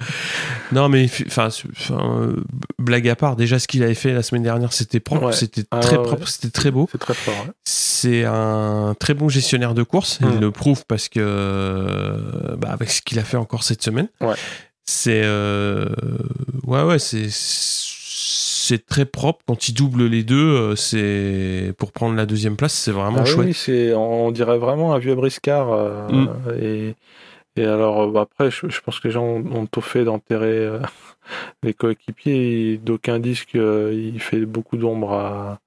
Non 0.73 0.89
mais 0.89 1.09
enfin, 1.25 1.49
euh, 1.89 2.35
blague 2.77 3.09
à 3.09 3.15
part, 3.15 3.35
déjà 3.35 3.57
ce 3.57 3.67
qu'il 3.67 3.81
avait 3.81 3.95
fait 3.95 4.13
la 4.13 4.21
semaine 4.21 4.43
dernière, 4.43 4.73
c'était 4.73 4.99
propre, 4.99 5.25
Ouais. 5.27 5.33
c'était 5.33 5.63
Ah 5.71 5.79
très 5.79 5.97
ouais, 5.97 6.03
propre, 6.03 6.21
ouais. 6.21 6.27
c'était 6.29 6.51
très 6.51 6.69
beau. 6.69 6.87
C'est 6.91 6.99
très 6.99 7.15
fort. 7.15 7.47
C'est 7.63 8.25
un 8.25 8.93
très 8.99 9.15
bon 9.15 9.27
gestionnaire 9.27 9.73
de 9.73 9.81
course. 9.81 10.19
Il 10.21 10.27
Mm. 10.27 10.39
le 10.39 10.51
prouve 10.51 10.83
parce 10.87 11.09
que, 11.09 12.55
bah, 12.57 12.69
avec 12.71 12.91
ce 12.91 13.01
qu'il 13.01 13.17
a 13.17 13.23
fait 13.23 13.37
encore 13.37 13.63
cette 13.63 13.81
semaine, 13.81 14.07
Ouais. 14.21 14.35
C'est, 14.89 15.21
euh, 15.23 15.85
ouais, 16.65 16.83
ouais, 16.83 16.97
c'est, 16.99 17.27
c'est 17.29 18.85
très 18.85 19.05
propre. 19.05 19.43
Quand 19.47 19.67
il 19.69 19.73
double 19.73 20.05
les 20.07 20.23
deux, 20.23 20.35
euh, 20.55 20.75
c'est 20.75 21.73
pour 21.77 21.91
prendre 21.91 22.15
la 22.15 22.25
deuxième 22.25 22.55
place, 22.55 22.73
c'est 22.73 22.91
vraiment 22.91 23.19
Ah 23.21 23.25
chouette. 23.25 23.47
oui, 23.47 23.53
c'est, 23.53 23.93
on 23.93 24.31
dirait 24.31 24.57
vraiment 24.57 24.93
un 24.93 24.99
vieux 24.99 25.15
briscard. 25.15 25.71
euh, 25.71 26.07
Mm. 26.09 26.29
et, 26.61 26.95
et 27.55 27.65
alors, 27.65 28.11
bah, 28.11 28.21
après, 28.21 28.49
je, 28.51 28.67
je 28.69 28.81
pense 28.81 28.99
que 28.99 29.07
les 29.07 29.13
gens 29.13 29.23
ont, 29.25 29.43
ont 29.55 29.65
tout 29.67 29.81
fait 29.81 30.03
d'enterrer 30.03 30.47
euh, 30.57 30.79
les 31.63 31.73
coéquipiers. 31.73 32.77
D'aucuns 32.77 33.19
disent 33.19 33.45
qu'il 33.45 34.19
fait 34.19 34.45
beaucoup 34.45 34.77
d'ombre 34.77 35.13
à, 35.13 35.59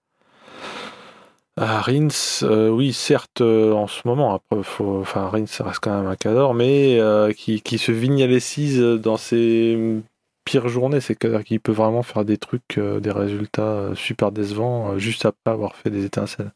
à 1.57 1.81
Rins. 1.81 2.09
Euh, 2.43 2.69
oui, 2.69 2.93
certes, 2.93 3.41
euh, 3.41 3.73
en 3.73 3.87
ce 3.87 4.07
moment, 4.07 4.35
après, 4.35 4.63
faut, 4.63 5.01
enfin, 5.01 5.29
Rins, 5.29 5.45
reste 5.61 5.81
quand 5.81 5.97
même 5.97 6.11
un 6.11 6.17
cador, 6.17 6.55
mais 6.55 6.99
euh, 6.99 7.33
qui, 7.33 7.61
qui 7.61 7.79
se 7.79 7.93
vigne 7.93 8.23
à 8.23 8.27
l'aissise 8.27 8.79
dans 8.79 9.17
ses 9.17 10.01
pires 10.45 10.69
journées. 10.69 11.01
C'est 11.01 11.17
qu'il 11.45 11.61
peut 11.61 11.73
vraiment 11.73 12.03
faire 12.03 12.25
des 12.25 12.39
trucs, 12.39 12.79
des 12.79 13.11
résultats 13.11 13.91
super 13.95 14.33
décevants, 14.33 14.99
juste 14.99 15.27
après 15.27 15.51
avoir 15.53 15.77
fait 15.77 15.91
des 15.91 16.05
étincelles. 16.05 16.53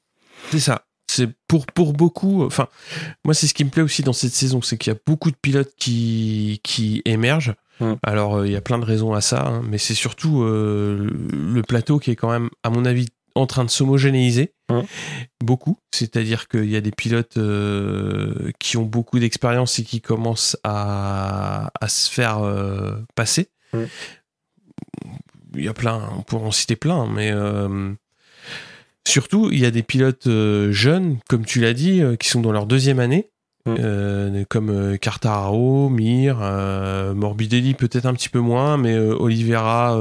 C'est 0.50 0.60
ça. 0.60 0.82
C'est 1.08 1.28
pour, 1.46 1.66
pour 1.66 1.92
beaucoup. 1.92 2.44
Enfin, 2.44 2.66
moi, 3.24 3.32
c'est 3.32 3.46
ce 3.46 3.54
qui 3.54 3.64
me 3.64 3.70
plaît 3.70 3.82
aussi 3.82 4.02
dans 4.02 4.12
cette 4.12 4.32
saison, 4.32 4.60
c'est 4.60 4.76
qu'il 4.76 4.92
y 4.92 4.96
a 4.96 4.98
beaucoup 5.06 5.30
de 5.30 5.36
pilotes 5.40 5.72
qui, 5.78 6.60
qui 6.64 7.00
émergent. 7.04 7.54
Mm. 7.80 7.92
Alors, 8.02 8.44
il 8.44 8.52
y 8.52 8.56
a 8.56 8.60
plein 8.60 8.78
de 8.78 8.84
raisons 8.84 9.12
à 9.12 9.20
ça, 9.20 9.46
hein, 9.46 9.62
mais 9.68 9.78
c'est 9.78 9.94
surtout 9.94 10.42
le 10.42 11.62
plateau 11.62 11.98
qui 11.98 12.10
est 12.10 12.16
quand 12.16 12.30
même, 12.30 12.50
à 12.64 12.70
mon 12.70 12.84
avis, 12.84 13.06
en 13.36 13.46
train 13.46 13.64
de 13.64 13.70
s'homogénéiser. 13.70 14.52
Beaucoup. 15.44 15.78
C'est-à-dire 15.94 16.48
qu'il 16.48 16.68
y 16.70 16.76
a 16.76 16.80
des 16.80 16.90
pilotes 16.90 17.36
euh, 17.36 18.50
qui 18.58 18.76
ont 18.76 18.84
beaucoup 18.84 19.18
d'expérience 19.18 19.78
et 19.78 19.84
qui 19.84 20.00
commencent 20.00 20.56
à, 20.64 21.70
à 21.80 21.88
se 21.88 22.10
faire 22.10 22.38
euh, 22.42 22.96
passer. 23.14 23.48
Il 25.54 25.64
y 25.64 25.68
a 25.68 25.74
plein, 25.74 26.10
on 26.18 26.22
pourrait 26.22 26.46
en 26.46 26.50
citer 26.50 26.76
plein, 26.76 27.06
mais. 27.06 27.30
euh, 27.32 27.92
Surtout, 29.06 29.50
il 29.52 29.60
y 29.60 29.64
a 29.64 29.70
des 29.70 29.84
pilotes 29.84 30.28
jeunes, 30.72 31.18
comme 31.28 31.44
tu 31.44 31.60
l'as 31.60 31.74
dit, 31.74 32.02
qui 32.18 32.28
sont 32.28 32.40
dans 32.40 32.50
leur 32.50 32.66
deuxième 32.66 32.98
année. 32.98 33.30
Euh, 33.66 34.44
comme 34.48 34.70
euh, 34.70 35.88
Mir, 35.90 36.38
euh, 36.40 37.14
Morbidelli 37.14 37.74
peut-être 37.74 38.06
un 38.06 38.14
petit 38.14 38.28
peu 38.28 38.40
moins, 38.40 38.76
mais 38.76 38.92
euh, 38.92 39.16
Oliveira, 39.18 39.98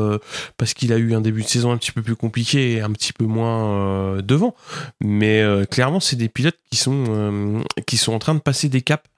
parce 0.57 0.73
qu'il 0.73 0.93
a 0.93 0.97
eu 0.97 1.13
un 1.13 1.21
début 1.21 1.43
de 1.43 1.47
saison 1.47 1.71
un 1.71 1.77
petit 1.77 1.91
peu 1.91 2.01
plus 2.01 2.15
compliqué 2.15 2.73
et 2.73 2.81
un 2.81 2.91
petit 2.91 3.13
peu 3.13 3.25
moins 3.25 4.21
devant. 4.21 4.55
Mais 5.01 5.43
clairement, 5.69 5.99
c'est 5.99 6.15
des 6.15 6.29
pilotes 6.29 6.59
qui 6.71 6.77
sont, 6.77 7.63
qui 7.85 7.97
sont 7.97 8.13
en 8.13 8.19
train 8.19 8.35
de 8.35 8.39
passer 8.39 8.69
des 8.69 8.81
caps 8.81 9.09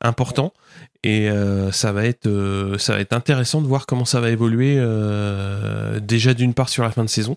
importants. 0.00 0.52
Et 1.04 1.30
euh, 1.30 1.70
ça 1.70 1.92
va 1.92 2.04
être 2.06 2.26
euh, 2.26 2.76
ça 2.76 2.94
va 2.94 3.00
être 3.00 3.12
intéressant 3.12 3.60
de 3.62 3.68
voir 3.68 3.86
comment 3.86 4.04
ça 4.04 4.20
va 4.20 4.30
évoluer 4.30 4.74
euh, 4.78 6.00
déjà 6.00 6.34
d'une 6.34 6.54
part 6.54 6.68
sur 6.68 6.82
la 6.82 6.90
fin 6.90 7.04
de 7.04 7.08
saison 7.08 7.36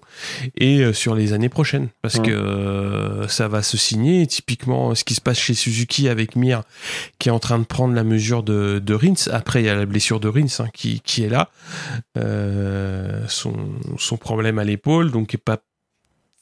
et 0.57 0.91
sur 0.93 1.13
les 1.13 1.31
années 1.33 1.47
prochaines 1.47 1.89
parce 2.01 2.15
Ouais. 2.15 2.23
que 2.23 3.25
ça 3.29 3.47
va 3.47 3.61
se 3.61 3.77
signer 3.77 4.25
typiquement 4.25 4.95
ce 4.95 5.03
qui 5.03 5.13
se 5.13 5.21
passe 5.21 5.37
chez 5.37 5.53
Suzuki 5.53 6.09
avec 6.09 6.35
Mir 6.35 6.63
qui 7.19 7.29
est 7.29 7.31
en 7.31 7.37
train 7.39 7.59
de 7.59 7.63
prendre 7.63 7.93
la 7.93 8.03
mesure 8.03 8.41
de, 8.41 8.81
de 8.83 8.93
Rins 8.95 9.29
après 9.31 9.61
il 9.61 9.67
y 9.67 9.69
a 9.69 9.75
la 9.75 9.85
blessure 9.85 10.19
de 10.19 10.27
Rins 10.27 10.47
hein, 10.59 10.67
qui, 10.73 10.99
qui 11.01 11.23
est 11.23 11.29
là 11.29 11.51
son, 13.27 13.53
son 13.99 14.17
problème 14.17 14.57
à 14.57 14.63
l'épaule 14.63 15.11
donc 15.11 15.27
qui 15.27 15.35
est 15.35 15.39
pas 15.39 15.59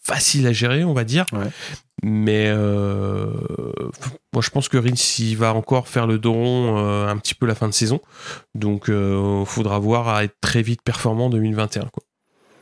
facile 0.01 0.47
à 0.47 0.53
gérer 0.53 0.85
on 0.85 0.93
va 0.93 1.03
dire 1.03 1.25
Ouais. 1.33 1.49
Mais 2.03 2.45
euh, 2.47 3.27
moi 4.33 4.41
je 4.41 4.49
pense 4.49 4.69
que 4.69 4.77
Rins 4.77 5.17
il 5.19 5.35
va 5.37 5.53
encore 5.53 5.87
faire 5.87 6.07
le 6.07 6.17
dos 6.17 6.33
rond 6.33 6.77
euh, 6.77 7.07
un 7.07 7.17
petit 7.17 7.35
peu 7.35 7.45
la 7.45 7.55
fin 7.55 7.67
de 7.67 7.73
saison 7.73 7.99
donc 8.55 8.85
il 8.87 9.43
faudra 9.45 9.79
voir 9.79 10.07
à 10.09 10.23
être 10.23 10.35
très 10.41 10.61
vite 10.61 10.81
performant 10.81 11.27
en 11.27 11.29
2021 11.29 11.85
quoi 11.91 12.03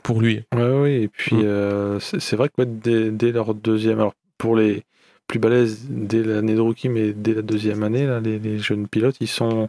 pour 0.03 0.21
lui 0.21 0.43
oui, 0.55 1.03
et 1.03 1.07
puis 1.09 1.35
Mm. 1.35 1.41
euh, 1.43 1.99
c'est 1.99 2.35
vrai 2.37 2.47
que 2.47 2.61
ouais, 2.61 2.65
dès, 2.65 3.11
dès 3.11 3.31
leur 3.33 3.53
deuxième, 3.53 3.99
alors 3.99 4.13
pour 4.37 4.55
les 4.55 4.83
plus 5.27 5.39
balèzes 5.39 5.85
dès 5.89 6.23
l'année 6.23 6.55
de 6.55 6.61
rookie, 6.61 6.87
mais 6.87 7.11
dès 7.11 7.33
la 7.33 7.41
deuxième 7.41 7.83
année, 7.83 8.05
là, 8.07 8.21
les, 8.21 8.39
les 8.39 8.57
jeunes 8.59 8.87
pilotes, 8.87 9.17
ils 9.19 9.27
sont 9.27 9.67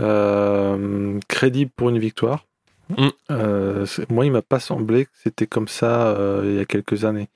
euh, 0.00 1.18
crédibles 1.28 1.70
pour 1.76 1.90
une 1.90 1.98
victoire. 2.00 2.44
Mm. 2.90 3.08
Euh, 3.30 3.86
moi, 4.08 4.26
il 4.26 4.32
m'a 4.32 4.42
pas 4.42 4.58
semblé 4.58 5.04
que 5.04 5.12
c'était 5.22 5.46
comme 5.46 5.68
ça 5.68 6.08
euh, 6.08 6.42
il 6.44 6.54
y 6.56 6.58
a 6.58 6.64
quelques 6.64 7.04
années. 7.04 7.28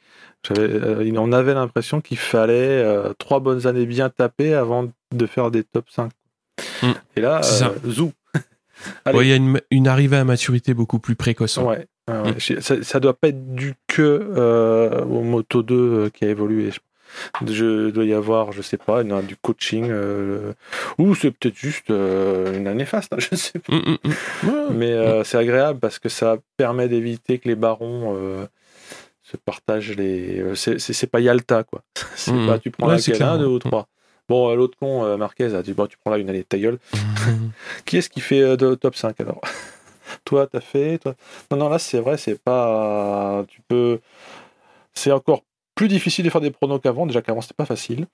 Euh, 0.56 1.02
en 1.18 1.32
avait 1.32 1.54
l'impression 1.54 2.00
qu'il 2.00 2.18
fallait 2.18 2.54
euh, 2.54 3.12
trois 3.18 3.40
bonnes 3.40 3.66
années 3.66 3.86
bien 3.86 4.10
tapées 4.10 4.54
avant 4.54 4.88
de 5.12 5.26
faire 5.26 5.50
des 5.50 5.64
top 5.64 5.86
5. 5.90 6.10
Mm. 6.82 6.86
Et 7.16 7.20
là, 7.20 7.40
euh, 7.44 7.90
zou. 7.90 8.12
Ouais, 9.06 9.24
il 9.24 9.28
y 9.28 9.32
a 9.32 9.36
une, 9.36 9.58
une 9.70 9.88
arrivée 9.88 10.18
à 10.18 10.24
maturité 10.24 10.74
beaucoup 10.74 10.98
plus 10.98 11.16
précoce 11.16 11.56
hein. 11.56 11.62
Ouais, 11.64 11.86
ouais, 12.08 12.20
ouais. 12.20 12.32
Mm. 12.32 12.60
Ça, 12.60 12.82
ça 12.82 13.00
doit 13.00 13.14
pas 13.14 13.28
être 13.28 13.54
dû 13.54 13.74
que 13.86 15.02
au 15.08 15.22
Moto 15.22 15.62
2 15.62 15.74
euh, 15.74 16.10
qui 16.10 16.26
a 16.26 16.28
évolué. 16.28 16.70
Je, 16.70 16.80
je 17.54 17.88
dois 17.90 18.04
y 18.04 18.12
avoir, 18.12 18.52
je 18.52 18.60
sais 18.62 18.76
pas, 18.76 19.00
une- 19.00 19.22
du 19.22 19.36
coaching 19.36 19.88
euh, 19.90 20.52
ou 20.98 21.14
c'est 21.14 21.30
peut-être 21.30 21.56
juste 21.56 21.90
euh, 21.90 22.56
une 22.56 22.66
année 22.66 22.78
néfaste, 22.78 23.12
hein, 23.14 23.18
je 23.30 23.34
sais 23.34 23.58
pas. 23.58 23.74
Mm. 23.74 23.96
Mais 24.72 24.92
euh, 24.92 25.24
c'est 25.24 25.38
agréable 25.38 25.78
parce 25.80 25.98
que 25.98 26.08
ça 26.10 26.36
permet 26.58 26.88
d'éviter 26.88 27.38
que 27.38 27.48
les 27.48 27.56
barons 27.56 28.14
se 29.30 29.36
partagent 29.36 29.96
les. 29.96 30.38
euh, 30.40 30.54
C'est 30.54 31.06
pas 31.10 31.20
Yalta 31.20 31.64
quoi. 31.64 31.82
C'est 32.16 32.32
Mm. 32.32 32.46
pas 32.46 32.58
tu 32.58 32.70
prends 32.70 32.88
Ouais, 32.88 33.22
un, 33.22 33.38
deux 33.38 33.46
ou 33.46 33.58
trois. 33.58 33.88
Bon, 34.28 34.50
euh, 34.50 34.54
l'autre 34.56 34.76
con, 34.78 35.04
euh, 35.04 35.16
Marquez, 35.16 35.54
a 35.54 35.62
dit 35.62 35.72
bon, 35.72 35.86
tu 35.86 35.96
prends 35.98 36.10
là 36.10 36.18
une 36.18 36.28
année 36.28 36.38
de 36.40 36.44
ta 36.44 36.58
gueule. 36.58 36.78
Mm. 36.94 37.48
Qui 37.84 37.96
est-ce 37.98 38.08
qui 38.10 38.20
fait 38.20 38.56
de 38.56 38.74
top 38.74 38.94
5 38.96 39.20
alors? 39.20 39.40
Toi, 40.24 40.46
t'as 40.46 40.60
fait 40.60 40.98
toi? 40.98 41.14
Non, 41.50 41.56
non, 41.56 41.68
là, 41.68 41.78
c'est 41.80 41.98
vrai, 41.98 42.16
c'est 42.16 42.40
pas. 42.40 43.44
Tu 43.48 43.60
peux. 43.66 44.00
C'est 44.94 45.10
encore 45.12 45.42
plus 45.74 45.88
difficile 45.88 46.24
de 46.24 46.30
faire 46.30 46.40
des 46.40 46.50
pronos 46.52 46.80
qu'avant. 46.80 47.06
Déjà 47.06 47.22
qu'avant, 47.22 47.40
c'était 47.40 47.54
pas 47.54 47.64
facile. 47.66 48.06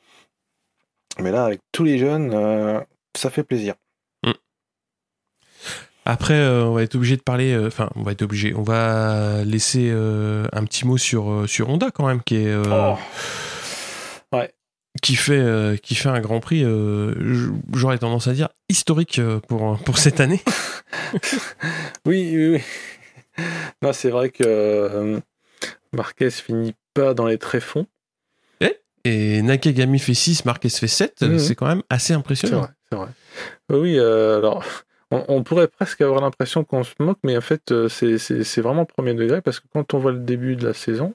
Mais 1.20 1.30
là, 1.30 1.44
avec 1.44 1.60
tous 1.70 1.84
les 1.84 1.98
jeunes, 1.98 2.32
euh, 2.34 2.80
ça 3.14 3.28
fait 3.30 3.44
plaisir. 3.44 3.74
Après, 6.04 6.34
euh, 6.34 6.64
on 6.64 6.74
va 6.74 6.82
être 6.82 6.96
obligé 6.96 7.16
de 7.16 7.22
parler. 7.22 7.52
euh, 7.52 7.68
Enfin, 7.68 7.88
on 7.94 8.02
va 8.02 8.12
être 8.12 8.22
obligé. 8.22 8.54
On 8.54 8.62
va 8.62 9.44
laisser 9.44 9.88
euh, 9.92 10.46
un 10.52 10.64
petit 10.64 10.86
mot 10.86 10.98
sur 10.98 11.44
sur 11.48 11.68
Honda 11.68 11.90
quand 11.92 12.06
même, 12.06 12.22
qui 12.22 12.36
est 12.36 12.54
Oh. 12.56 12.96
qui 15.00 15.14
fait 15.16 15.80
qui 15.82 15.94
fait 15.94 16.08
un 16.08 16.20
Grand 16.20 16.40
Prix. 16.40 16.64
J'aurais 17.72 17.98
tendance 17.98 18.26
à 18.28 18.32
dire 18.32 18.48
historique 18.68 19.20
pour 19.48 19.78
pour 19.84 19.98
cette 19.98 20.20
année. 20.20 20.42
Oui, 22.06 22.32
oui, 22.36 22.48
oui. 22.56 23.44
Non, 23.80 23.92
c'est 23.92 24.10
vrai 24.10 24.30
que 24.30 25.20
Marquez 25.92 26.30
finit 26.30 26.74
pas 26.94 27.14
dans 27.14 27.26
les 27.26 27.38
tréfonds. 27.38 27.86
Et 29.04 29.42
Nakagami 29.42 29.98
fait 29.98 30.14
6, 30.14 30.44
Marquez 30.44 30.68
fait 30.68 30.86
7. 30.86 31.22
Mhm. 31.22 31.38
C'est 31.40 31.54
quand 31.56 31.66
même 31.66 31.82
assez 31.90 32.08
C'est 32.08 32.12
impressionnant. 32.14 32.60
vrai, 32.60 32.68
c'est 32.90 32.96
vrai. 32.96 33.08
Euh, 33.72 33.80
Oui, 33.80 33.98
alors, 33.98 34.64
on, 35.28 35.42
pourrait 35.42 35.68
presque 35.68 36.00
avoir 36.00 36.20
l'impression 36.20 36.64
qu'on 36.64 36.82
se 36.84 36.94
moque, 36.98 37.18
mais 37.22 37.36
en 37.36 37.40
fait, 37.40 37.70
euh, 37.72 37.88
c'est- 37.88 38.60
vraiment 38.60 38.84
premier 38.84 39.14
degré 39.14 39.40
parce 39.42 39.60
que 39.60 39.66
quand 39.72 39.94
on 39.94 39.98
voit 39.98 40.12
le 40.12 40.20
début 40.20 40.56
de 40.56 40.64
la 40.66 40.74
saison, 40.74 41.14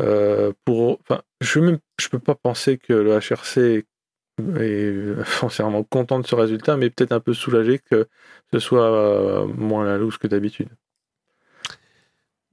euh, 0.00 0.52
pour, 0.64 0.98
enfin, 1.02 1.22
je 1.40 1.60
ne 1.60 1.78
peux 2.10 2.18
pas 2.18 2.34
penser 2.34 2.78
que 2.78 2.92
le 2.92 3.18
HRC 3.18 3.84
est 4.60 4.94
foncièrement 5.24 5.82
content 5.84 6.20
de 6.20 6.26
ce 6.26 6.34
résultat, 6.34 6.76
mais 6.76 6.90
peut-être 6.90 7.12
un 7.12 7.20
peu 7.20 7.32
soulagé 7.32 7.78
que 7.78 8.06
ce 8.52 8.58
soit 8.58 8.90
euh, 8.90 9.46
moins 9.46 9.84
la 9.84 9.96
loose 9.98 10.18
que 10.18 10.26
d'habitude. 10.26 10.68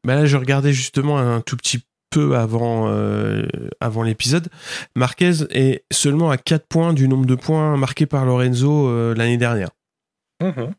bah 0.04 0.16
là, 0.16 0.26
je 0.26 0.38
regardais 0.38 0.74
justement 0.74 1.18
un 1.18 1.42
tout 1.42 1.58
petit 1.58 1.84
peu 2.10 2.36
avant, 2.36 2.90
euh, 2.90 3.44
l'épisode. 4.06 4.50
Marquez 4.96 5.32
est 5.50 5.84
seulement 5.92 6.30
à 6.30 6.38
4 6.38 6.68
points 6.68 6.94
du 6.94 7.08
nombre 7.08 7.26
de 7.26 7.36
points 7.36 7.76
marqués 7.76 8.06
par 8.06 8.26
Lorenzo 8.26 8.88
euh, 8.88 9.16
l'année 9.16 9.38
dernière. 9.38 9.70
Mhm. 10.44 10.74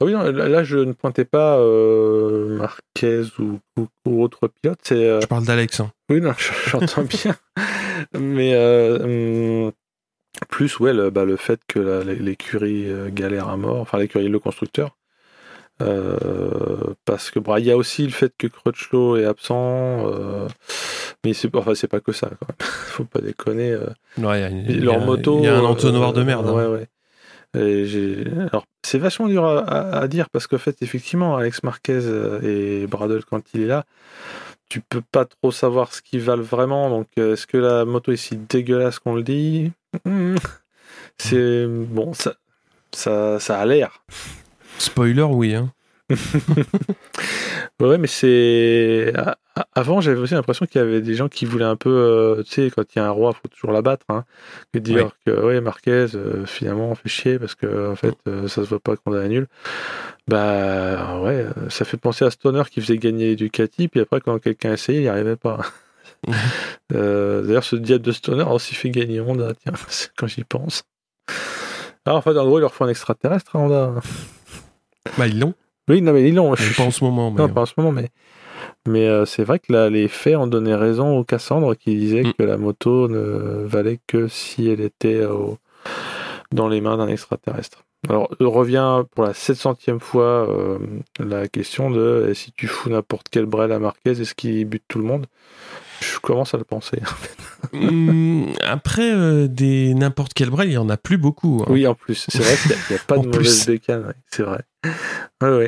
Ah 0.00 0.04
oui, 0.04 0.12
non, 0.12 0.30
là, 0.30 0.62
je 0.64 0.76
ne 0.78 0.92
pointais 0.92 1.24
pas 1.24 1.56
euh, 1.58 2.56
Marquez 2.58 3.22
ou, 3.38 3.58
ou, 3.78 3.86
ou 4.06 4.22
autre 4.22 4.48
pilote. 4.48 4.78
C'est, 4.82 4.94
euh, 5.08 5.20
Je 5.22 5.26
parle 5.26 5.44
d'Alex. 5.44 5.80
hein. 5.80 5.90
Oui, 6.10 6.20
non, 6.20 6.34
j'entends 6.66 7.02
bien. 7.02 7.34
Mais 8.18 8.52
euh, 8.54 9.64
hum, 9.66 9.72
plus, 10.50 10.78
ouais, 10.80 10.92
le, 10.92 11.08
bah, 11.10 11.24
le 11.24 11.36
fait 11.36 11.60
que 11.66 11.78
la- 11.78 12.04
l'écurie 12.04 12.84
euh, 12.90 13.08
galère 13.10 13.48
à 13.48 13.56
mort, 13.56 13.78
enfin 13.80 13.98
l'écurie, 13.98 14.28
le 14.28 14.38
constructeur. 14.38 14.96
Parce 17.04 17.30
que 17.30 17.38
bah, 17.38 17.58
il 17.60 17.66
y 17.66 17.70
a 17.70 17.76
aussi 17.76 18.04
le 18.04 18.12
fait 18.12 18.32
que 18.36 18.46
Crutchlow 18.46 19.16
est 19.16 19.24
absent, 19.24 20.04
mais 21.24 21.32
c'est 21.32 21.54
enfin, 21.56 21.74
c'est 21.74 21.88
pas 21.88 22.00
que 22.00 22.12
ça. 22.12 22.28
Quand 22.28 22.46
même. 22.48 22.56
Faut 22.60 23.04
pas 23.04 23.20
déconner. 23.20 23.76
il 24.18 24.22
y 24.22 24.44
a 24.44 24.48
une- 24.48 24.58
il 24.68 24.76
y 24.76 24.80
leur 24.80 25.02
a- 25.02 25.04
moto. 25.06 25.38
Il 25.38 25.44
y 25.44 25.48
a 25.48 25.56
un 25.56 25.64
entonnoir 25.64 26.12
de 26.12 26.22
merde. 26.22 26.46
hein. 26.48 26.52
Ouais, 26.54 26.66
ouais. 26.66 26.86
Et 27.56 28.24
Alors, 28.52 28.64
c'est 28.84 28.98
vachement 28.98 29.28
dur 29.28 29.44
à, 29.44 29.58
à- 29.60 29.98
à 30.00 30.08
dire 30.08 30.28
parce 30.30 30.46
qu'en 30.46 30.58
fait, 30.58 30.76
effectivement, 30.82 31.36
Alex 31.36 31.62
Marquez 31.62 32.00
euh, 32.04 32.40
et 32.82 32.86
Bradle, 32.86 33.24
quand 33.28 33.42
il 33.54 33.62
est 33.62 33.66
là, 33.66 33.84
tu 34.68 34.80
peux 34.80 35.00
pas 35.00 35.24
trop 35.24 35.52
savoir 35.52 35.92
ce 35.92 36.02
qu'ils 36.02 36.20
valent 36.20 36.42
vraiment. 36.42 36.90
Donc, 36.90 37.06
euh, 37.18 37.32
est-ce 37.34 37.46
que 37.46 37.56
la 37.56 37.84
moto 37.84 38.12
est 38.12 38.16
si 38.16 38.36
dégueulasse 38.36 38.98
qu'on 38.98 39.14
le 39.14 39.22
dit? 39.22 39.72
Hmm. 40.04 40.34
C'est 41.18 41.66
bon, 41.66 42.12
ça, 42.14 42.34
ça, 42.92 43.38
ça 43.40 43.58
a 43.60 43.64
l'air. 43.66 44.02
Spoiler, 44.78 45.22
oui. 45.22 45.54
Hein. 45.54 45.70
Ouais, 47.80 47.98
mais 47.98 48.06
c'est. 48.06 49.12
a- 49.16 49.36
a- 49.54 49.66
Avant, 49.74 50.00
j'avais 50.00 50.18
aussi 50.18 50.32
l'impression 50.34 50.64
qu'il 50.66 50.80
y 50.80 50.84
avait 50.84 51.02
des 51.02 51.14
gens 51.14 51.28
qui 51.28 51.44
voulaient 51.44 51.64
un 51.66 51.76
peu. 51.76 51.90
euh, 51.90 52.42
tu 52.42 52.50
sais, 52.52 52.70
quand 52.74 52.82
il 52.94 52.98
y 52.98 53.02
a 53.02 53.06
un 53.06 53.10
roi, 53.10 53.32
faut 53.34 53.48
toujours 53.48 53.70
l'abattre. 53.72 54.06
Hein, 54.08 54.24
que 54.72 54.78
dire 54.78 55.10
que, 55.26 55.30
ouais, 55.44 55.60
Marquez, 55.60 56.06
euh, 56.14 56.46
finalement, 56.46 56.90
on 56.90 56.94
fait 56.94 57.08
chier 57.10 57.38
parce 57.38 57.54
que, 57.54 57.90
en 57.90 57.96
fait, 57.96 58.16
euh, 58.28 58.48
ça 58.48 58.62
se 58.64 58.68
voit 58.68 58.80
pas 58.80 58.96
qu'on 58.96 59.14
est 59.14 59.28
nul. 59.28 59.46
Bah, 60.26 61.20
ouais, 61.20 61.44
euh, 61.46 61.68
ça 61.68 61.84
fait 61.84 61.98
penser 61.98 62.24
à 62.24 62.30
Stoner 62.30 62.62
qui 62.70 62.80
faisait 62.80 62.96
gagner 62.98 63.36
Ducati, 63.36 63.88
puis 63.88 64.00
après, 64.00 64.20
quand 64.22 64.38
quelqu'un 64.38 64.72
essayait, 64.72 64.98
il 65.00 65.02
n'y 65.02 65.08
arrivait 65.08 65.36
pas. 65.36 65.60
D'ailleurs, 66.90 67.64
ce 67.64 67.76
diable 67.76 68.04
de 68.04 68.12
Stoner 68.12 68.42
a 68.42 68.52
aussi 68.52 68.74
fait 68.74 68.90
gagner 68.90 69.20
Honda, 69.20 69.52
tiens, 69.54 69.72
c'est 69.88 70.10
quand 70.16 70.26
j'y 70.26 70.44
pense. 70.44 70.82
Alors, 72.06 72.18
en 72.18 72.22
fait, 72.22 72.36
en 72.38 72.46
gros, 72.46 72.58
il 72.58 72.62
leur 72.62 72.72
faut 72.74 72.84
un 72.84 72.88
extraterrestre 72.88 73.54
à 73.56 73.58
Honda. 73.58 73.94
Bah, 75.18 75.26
ils 75.26 75.38
l'ont. 75.38 75.54
Oui, 75.88 76.02
non, 76.02 76.12
mais 76.12 76.28
ils 76.28 76.34
l'ont. 76.34 76.50
Mais 76.50 76.56
Pas 76.76 76.82
en 76.84 76.90
ce 76.90 77.04
moment. 77.04 77.30
Mais... 77.30 77.38
Non, 77.42 77.48
pas 77.48 77.62
en 77.62 77.66
ce 77.66 77.74
moment, 77.76 77.92
mais, 77.92 78.08
mais 78.86 79.06
euh, 79.08 79.24
c'est 79.24 79.44
vrai 79.44 79.58
que 79.58 79.72
là, 79.72 79.88
les 79.90 80.08
faits 80.08 80.36
ont 80.36 80.46
donné 80.46 80.74
raison 80.74 81.16
au 81.18 81.24
Cassandre 81.24 81.74
qui 81.76 81.94
disait 81.96 82.22
Mm. 82.24 82.32
que 82.38 82.42
la 82.42 82.56
moto 82.56 83.08
ne 83.08 83.64
valait 83.64 84.00
que 84.06 84.28
si 84.28 84.68
elle 84.68 84.80
était 84.80 85.24
au- 85.24 85.58
dans 86.52 86.68
les 86.68 86.80
mains 86.80 86.96
d'un 86.96 87.08
extraterrestre. 87.08 87.84
Alors, 88.08 88.28
euh, 88.40 88.46
revient 88.46 89.02
pour 89.14 89.24
la 89.24 89.32
700e 89.32 89.98
fois 90.00 90.48
euh, 90.48 90.78
la 91.18 91.48
question 91.48 91.90
de 91.90 92.30
si 92.34 92.52
tu 92.52 92.66
fous 92.68 92.88
n'importe 92.90 93.26
quel 93.30 93.46
brel 93.46 93.72
à 93.72 93.78
Marquez, 93.80 94.10
est-ce 94.10 94.34
qu'il 94.34 94.64
bute 94.64 94.84
tout 94.86 94.98
le 94.98 95.04
monde? 95.04 95.26
Je 96.00 96.18
commence 96.20 96.52
à 96.54 96.58
le 96.58 96.64
penser. 96.64 97.00
Hum, 97.72 98.52
Après, 98.62 99.10
euh, 99.12 99.48
des 99.48 99.94
n'importe 99.94 100.34
quel 100.34 100.50
bras, 100.50 100.64
il 100.66 100.72
y 100.72 100.76
en 100.78 100.88
a 100.88 100.96
plus 100.96 101.16
beaucoup. 101.18 101.62
hein. 101.62 101.70
Oui, 101.70 101.86
en 101.86 101.94
plus, 101.94 102.26
c'est 102.28 102.38
vrai 102.42 102.54
qu'il 102.62 102.76
n'y 102.90 102.96
a, 102.96 103.02
pas 103.06 103.18
de 103.18 103.26
mauvaise 103.26 103.66
bécane, 103.66 104.06
ouais, 104.06 104.12
c'est 104.30 104.42
vrai. 104.42 104.60
Oui, 105.42 105.48
oui. 105.50 105.66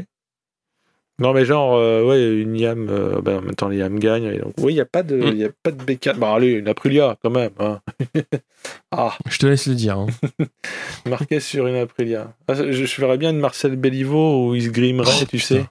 Non, 1.20 1.32
mais 1.32 1.44
genre, 1.44 1.74
euh, 1.74 2.04
ouais, 2.04 2.40
une 2.42 2.54
Yam, 2.56 2.86
euh, 2.88 3.20
ben, 3.20 3.38
en 3.38 3.42
même 3.42 3.54
temps, 3.56 3.68
les 3.68 3.78
Yam 3.78 3.98
gagnent. 3.98 4.26
et 4.32 4.38
donc, 4.38 4.54
oui, 4.58 4.72
il 4.72 4.76
n'y 4.76 4.80
a, 4.80 4.84
pas 4.86 5.02
de- 5.02 5.16
Mm. 5.16 5.28
il 5.32 5.38
y 5.38 5.44
a 5.44 5.50
pas 5.64 5.72
de 5.72 5.82
bécane. 5.82 6.16
Bah, 6.16 6.32
allez, 6.34 6.52
une 6.52 6.68
Aprilia, 6.68 7.16
quand 7.20 7.30
même. 7.30 7.50
hein. 7.58 7.80
ah, 8.92 9.16
Je 9.28 9.38
te 9.38 9.46
laisse 9.46 9.66
le 9.66 9.74
dire. 9.74 9.98
hein. 9.98 10.06
Marquez 11.08 11.40
sur 11.40 11.66
une 11.66 11.74
Aprilia. 11.74 12.32
Ah, 12.46 12.54
je, 12.54 12.70
je 12.70 13.00
verrais 13.00 13.18
bien 13.18 13.30
une 13.30 13.40
Marcel 13.40 13.74
Bellivo 13.74 14.48
où 14.50 14.54
il 14.54 14.62
se 14.62 14.68
grimerait, 14.70 15.10
Oh, 15.22 15.24
tu 15.28 15.38
putain. 15.38 15.44
sais. 15.44 15.66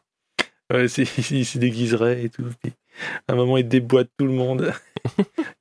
Ouais, 0.73 0.85
il 0.87 1.45
se 1.45 1.57
déguiserait 1.57 2.25
et 2.25 2.29
tout. 2.29 2.43
Puis, 2.61 2.73
à 3.29 3.31
un 3.31 3.35
moment, 3.37 3.55
il 3.55 3.69
déboîte 3.69 4.09
tout 4.17 4.25
le 4.25 4.33
monde. 4.33 4.73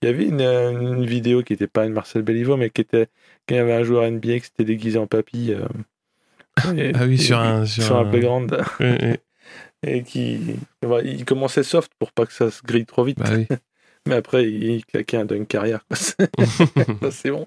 il 0.03 0.07
y 0.07 0.09
avait 0.09 0.25
une, 0.25 0.41
euh, 0.41 0.73
une 0.73 1.07
vidéo 1.07 1.45
qui 1.45 1.53
n'était 1.53 1.69
pas 1.69 1.87
une 1.87 1.93
Marcel 1.93 2.23
Bellivo, 2.23 2.57
mais 2.57 2.71
qui 2.71 2.81
était 2.81 3.07
quand 3.49 3.55
il 3.55 3.59
y 3.59 3.61
avait 3.61 3.73
un 3.75 3.85
joueur 3.85 4.03
NBA 4.11 4.41
qui 4.41 4.47
s'était 4.47 4.65
déguisé 4.65 4.99
en 4.99 5.07
papy. 5.07 5.53
euh, 5.53 5.65
et- 6.77 6.93
Ah 6.95 7.05
oui, 7.07 7.19
sur 7.19 7.39
un- 7.39 7.67
sur 7.67 7.83
sur 7.83 7.97
un 7.97 8.07
un- 8.07 8.11
playground. 8.11 8.61
Et 9.87 10.03
qui. 10.03 10.57
bah, 10.83 11.01
il 11.05 11.25
commençait 11.25 11.63
soft 11.63 11.93
pour 11.99 12.11
pas 12.13 12.27
que 12.27 12.33
ça 12.33 12.51
se 12.51 12.63
grille 12.63 12.87
trop 12.87 13.05
vite. 13.05 13.19
Bah 13.19 13.29
oui. 13.33 13.47
Mais 14.09 14.15
après, 14.15 14.45
il, 14.49 14.85
claquait 14.87 15.17
un 15.17 15.25
dunk 15.25 15.47
carrière. 15.49 15.81
c'est 17.11 17.31
bon. 17.31 17.47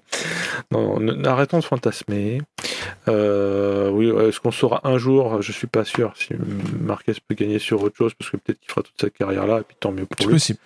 Non, 0.70 1.00
non, 1.00 1.24
arrêtons 1.24 1.58
de 1.58 1.64
fantasmer. 1.64 2.42
Euh, 3.08 3.88
oui, 3.90 4.08
est-ce 4.28 4.40
qu'on 4.40 4.50
saura 4.50 4.86
un 4.86 4.98
jour? 4.98 5.40
Je 5.40 5.52
suis 5.52 5.66
pas 5.66 5.84
sûr 5.86 6.12
si 6.16 6.34
Marquez 6.78 7.14
peut 7.26 7.34
gagner 7.34 7.58
sur 7.58 7.82
autre 7.82 7.96
chose 7.96 8.12
parce 8.12 8.30
que 8.30 8.36
peut-être 8.36 8.60
qu'il 8.60 8.68
fera 8.70 8.82
toute 8.82 9.00
sa 9.00 9.08
carrière 9.08 9.46
là 9.46 9.60
et 9.60 9.62
puis 9.62 9.76
tant 9.80 9.90
mieux 9.90 10.06
C'est 10.10 10.16
pour 10.18 10.26
lui. 10.26 10.34
possible. 10.34 10.58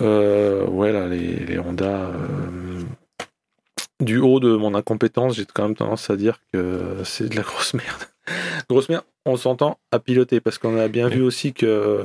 Euh, 0.00 0.64
ouais, 0.66 0.92
là, 0.92 1.06
les, 1.08 1.44
les 1.44 1.58
Honda. 1.58 1.84
euh, 1.84 2.80
du 4.00 4.18
haut 4.18 4.40
de 4.40 4.54
mon 4.56 4.74
incompétence, 4.74 5.36
j'ai 5.36 5.46
quand 5.46 5.64
même 5.64 5.76
tendance 5.76 6.10
à 6.10 6.16
dire 6.16 6.40
que 6.52 7.02
c'est 7.04 7.28
de 7.28 7.36
la 7.36 7.42
grosse 7.42 7.74
merde. 7.74 8.02
grosse 8.68 8.88
merde, 8.88 9.04
on 9.24 9.36
s'entend 9.36 9.78
à 9.90 9.98
piloter 9.98 10.40
parce 10.40 10.58
qu'on 10.58 10.78
a 10.78 10.88
bien 10.88 11.08
vu 11.08 11.22
aussi 11.22 11.52
que 11.52 12.04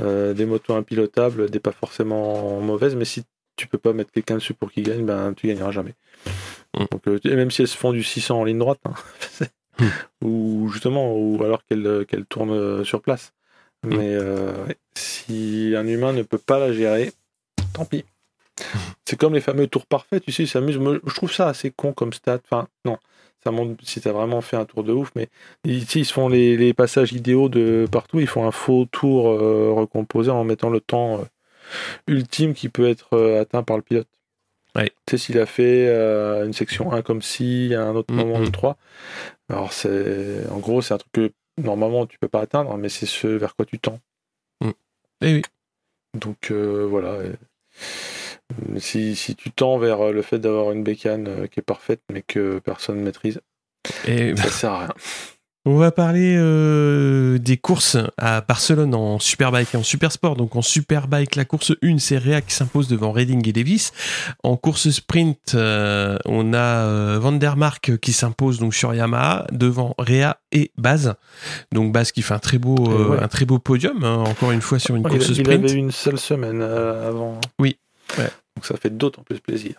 euh, 0.00 0.34
des 0.34 0.46
motos 0.46 0.74
impilotables, 0.74 1.50
des 1.50 1.60
pas 1.60 1.72
forcément 1.72 2.60
mauvaises, 2.60 2.96
mais 2.96 3.04
si 3.04 3.24
tu 3.56 3.66
peux 3.66 3.78
pas 3.78 3.92
mettre 3.92 4.12
quelqu'un 4.12 4.36
dessus 4.36 4.54
pour 4.54 4.72
qu'il 4.72 4.84
gagne, 4.84 5.04
ben 5.04 5.34
tu 5.34 5.46
gagneras 5.46 5.70
jamais. 5.70 5.94
Mm. 6.76 6.84
Donc, 6.90 7.08
euh, 7.08 7.20
et 7.24 7.36
même 7.36 7.50
si 7.50 7.62
elles 7.62 7.68
se 7.68 7.76
font 7.76 7.92
du 7.92 8.02
600 8.02 8.40
en 8.40 8.44
ligne 8.44 8.58
droite, 8.58 8.80
hein, 8.84 8.94
ou 10.22 10.68
justement, 10.72 11.14
ou 11.14 11.42
alors 11.42 11.64
qu'elles 11.64 12.06
qu'elles 12.06 12.26
tournent 12.26 12.52
euh, 12.52 12.84
sur 12.84 13.02
place. 13.02 13.32
Mm. 13.84 13.96
Mais 13.96 14.14
euh, 14.14 14.66
si 14.94 15.74
un 15.76 15.86
humain 15.86 16.12
ne 16.12 16.22
peut 16.22 16.38
pas 16.38 16.58
la 16.58 16.72
gérer, 16.72 17.12
tant 17.74 17.84
pis. 17.84 18.04
C'est 19.04 19.18
comme 19.18 19.34
les 19.34 19.40
fameux 19.40 19.66
tours 19.66 19.86
parfaits, 19.86 20.22
tu 20.24 20.32
sais, 20.32 20.44
ils 20.44 20.48
s'amusent. 20.48 20.78
Je 21.06 21.14
trouve 21.14 21.32
ça 21.32 21.48
assez 21.48 21.70
con 21.70 21.92
comme 21.92 22.12
stat. 22.12 22.40
Enfin, 22.44 22.68
non, 22.84 22.98
ça 23.44 23.50
montre 23.50 23.74
si 23.84 24.00
t'as 24.00 24.12
vraiment 24.12 24.40
fait 24.40 24.56
un 24.56 24.64
tour 24.64 24.84
de 24.84 24.92
ouf, 24.92 25.10
mais 25.16 25.28
ils, 25.64 25.82
ils 25.96 26.04
se 26.06 26.12
font 26.12 26.28
les, 26.28 26.56
les 26.56 26.72
passages 26.74 27.12
idéaux 27.12 27.48
de 27.48 27.86
partout. 27.90 28.20
Ils 28.20 28.26
font 28.26 28.46
un 28.46 28.52
faux 28.52 28.86
tour 28.90 29.28
euh, 29.30 29.72
recomposé 29.72 30.30
en 30.30 30.44
mettant 30.44 30.70
le 30.70 30.80
temps 30.80 31.20
euh, 31.20 31.24
ultime 32.06 32.54
qui 32.54 32.68
peut 32.68 32.88
être 32.88 33.14
euh, 33.14 33.40
atteint 33.40 33.62
par 33.62 33.76
le 33.76 33.82
pilote. 33.82 34.08
Ouais. 34.74 34.90
Tu 35.06 35.10
sais, 35.10 35.18
s'il 35.18 35.38
a 35.38 35.44
fait 35.46 35.86
une 36.44 36.54
section 36.54 36.92
1 36.92 37.02
comme 37.02 37.20
ci, 37.20 37.74
à 37.74 37.82
un 37.82 37.94
autre 37.94 38.14
Mm, 38.14 38.16
moment 38.16 38.38
mm. 38.38 38.44
ou 38.44 38.50
3. 38.50 38.76
Alors, 39.50 39.72
c'est 39.72 40.48
en 40.50 40.58
gros, 40.60 40.80
c'est 40.80 40.94
un 40.94 40.98
truc 40.98 41.12
que 41.12 41.32
normalement 41.58 42.06
tu 42.06 42.18
peux 42.18 42.28
pas 42.28 42.40
atteindre, 42.40 42.74
mais 42.78 42.88
c'est 42.88 43.04
ce 43.04 43.26
vers 43.26 43.54
quoi 43.54 43.66
tu 43.66 43.78
tends. 43.78 43.98
Eh 45.20 45.34
oui. 45.34 45.42
Donc 46.14 46.50
voilà. 46.50 47.18
et- 47.24 47.32
Si, 48.78 49.16
si 49.16 49.34
tu 49.34 49.50
tends 49.50 49.78
vers 49.78 50.00
euh, 50.00 50.12
le 50.12 50.22
fait 50.22 50.38
d'avoir 50.38 50.72
une 50.72 50.82
bécane 50.84 51.26
euh, 51.28 51.46
qui 51.46 51.60
est 51.60 51.62
parfaite 51.62 52.00
mais 52.12 52.22
que 52.22 52.58
personne 52.58 52.98
ne 52.98 53.02
maîtrise, 53.04 53.40
Et 54.06 54.36
ça 54.36 54.50
sert 54.50 54.72
à 54.72 54.78
rien. 54.80 54.94
on 55.64 55.76
va 55.76 55.90
parler 55.90 56.34
euh, 56.36 57.38
des 57.38 57.56
courses 57.56 57.96
à 58.18 58.40
Barcelone 58.42 58.94
en 58.94 59.18
Superbike 59.20 59.74
et 59.74 59.76
en 59.78 59.82
Supersport. 59.82 60.36
Donc 60.36 60.54
en 60.56 60.60
Superbike, 60.62 61.34
la 61.36 61.44
course 61.46 61.72
1, 61.82 61.98
c'est 61.98 62.18
Réa 62.18 62.40
qui 62.42 62.52
s'impose 62.54 62.88
devant 62.88 63.10
Redding 63.12 63.46
et 63.48 63.52
Davis. 63.52 63.92
En 64.42 64.56
course 64.56 64.90
sprint, 64.90 65.54
euh, 65.54 66.18
on 66.26 66.52
a 66.52 66.58
euh, 66.58 67.18
Van 67.20 67.32
der 67.32 67.56
Mark 67.56 67.96
qui 68.00 68.12
s'impose 68.12 68.58
donc 68.58 68.74
sur 68.74 68.92
Yamaha 68.92 69.46
devant 69.52 69.94
Réa 69.98 70.38
et 70.50 70.72
Baz. 70.76 71.14
Donc 71.72 71.92
Baz 71.92 72.12
qui 72.12 72.20
fait 72.22 72.34
un 72.34 72.38
très 72.38 72.58
beau, 72.58 72.76
ouais. 72.76 73.22
un 73.22 73.28
très 73.28 73.44
beau 73.46 73.58
podium, 73.58 74.02
hein, 74.04 74.24
encore 74.26 74.50
une 74.50 74.60
fois 74.60 74.78
sur 74.78 74.94
une 74.96 75.04
Il, 75.04 75.08
course 75.10 75.28
il 75.28 75.36
sprint. 75.36 75.64
avait 75.64 75.72
eu 75.72 75.76
une 75.76 75.92
seule 75.92 76.18
semaine 76.18 76.60
avant. 76.60 77.40
Oui. 77.58 77.78
Ouais. 78.18 78.30
Donc 78.56 78.64
ça 78.66 78.76
fait 78.76 78.90
d'autant 78.96 79.22
plus 79.22 79.40
plaisir. 79.40 79.74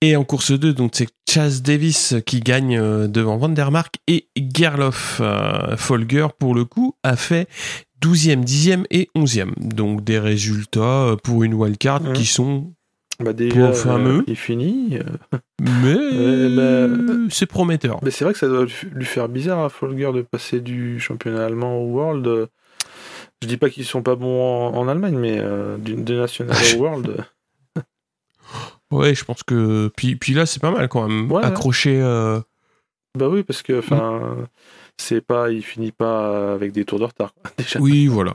Et 0.00 0.16
en 0.16 0.24
course 0.24 0.52
2, 0.52 0.74
donc 0.74 0.90
c'est 0.94 1.08
Chas 1.28 1.60
Davis 1.64 2.14
qui 2.26 2.40
gagne 2.40 2.76
euh, 2.78 3.08
devant 3.08 3.36
Van 3.38 3.48
der 3.48 3.70
Mark 3.70 3.96
et 4.06 4.28
Gerloff 4.36 5.18
euh, 5.22 5.76
Folger 5.78 6.26
pour 6.38 6.54
le 6.54 6.64
coup 6.66 6.94
a 7.02 7.16
fait 7.16 7.48
12e, 8.02 8.44
10e 8.44 8.84
et 8.90 9.08
11e. 9.16 9.52
Donc 9.56 10.04
des 10.04 10.18
résultats 10.18 11.04
euh, 11.06 11.16
pour 11.16 11.42
une 11.42 11.54
wildcard 11.54 12.02
Mhm. 12.02 12.12
qui 12.12 12.26
sont 12.26 12.72
Bah 13.18 13.32
déjà, 13.32 13.72
fameux. 13.72 14.18
euh, 14.18 14.24
il 14.26 14.36
finit. 14.36 14.98
mais 15.60 16.50
bah, 16.56 16.94
c'est 17.30 17.46
prometteur. 17.46 18.00
Mais 18.02 18.10
c'est 18.10 18.24
vrai 18.24 18.34
que 18.34 18.38
ça 18.38 18.48
doit 18.48 18.66
lui 18.92 19.04
faire 19.06 19.28
bizarre 19.30 19.64
à 19.64 19.70
Folger 19.70 20.10
de 20.12 20.20
passer 20.20 20.60
du 20.60 21.00
championnat 21.00 21.46
allemand 21.46 21.78
au 21.78 21.86
World. 21.92 22.48
Je 23.44 23.48
dis 23.48 23.58
pas 23.58 23.68
qu'ils 23.68 23.84
sont 23.84 24.02
pas 24.02 24.14
bons 24.14 24.40
en, 24.40 24.74
en 24.74 24.88
Allemagne, 24.88 25.18
mais 25.18 25.36
euh, 25.38 25.76
du, 25.76 25.96
de 25.96 26.18
national 26.18 26.56
World. 26.78 27.26
Ouais, 28.90 29.14
je 29.14 29.22
pense 29.22 29.42
que 29.42 29.88
puis 29.94 30.16
puis 30.16 30.32
là 30.32 30.46
c'est 30.46 30.60
pas 30.60 30.70
mal 30.70 30.88
quand 30.88 31.06
même 31.06 31.30
Ouais, 31.30 31.44
accroché 31.44 32.00
euh, 32.00 32.40
Bah 33.18 33.28
oui, 33.28 33.42
parce 33.42 33.60
que 33.60 33.80
enfin, 33.80 34.48
c'est 34.96 35.20
pas, 35.20 35.50
il 35.50 35.62
finit 35.62 35.92
pas 35.92 36.54
avec 36.54 36.72
des 36.72 36.86
tours 36.86 37.00
de 37.00 37.04
retard. 37.04 37.34
Déjà. 37.58 37.80
Oui, 37.80 38.06
voilà. 38.06 38.32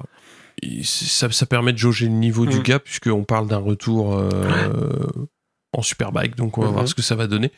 Ça, 0.84 1.32
ça, 1.32 1.46
permet 1.48 1.74
de 1.74 1.80
jauger 1.80 2.06
le 2.06 2.12
niveau 2.12 2.46
du 2.46 2.60
Mm. 2.60 2.64
gars, 2.64 2.80
puisqu'on 2.80 3.24
parle 3.24 3.48
d'un 3.48 3.58
retour 3.58 4.16
euh, 4.16 4.70
en 5.72 5.82
Superbike, 5.84 6.36
donc 6.36 6.58
on 6.58 6.62
va 6.62 6.68
Mhm. 6.68 6.74
voir 6.74 6.88
ce 6.88 6.96
que 6.96 7.02
ça 7.04 7.16
va 7.16 7.28
donner. 7.28 7.52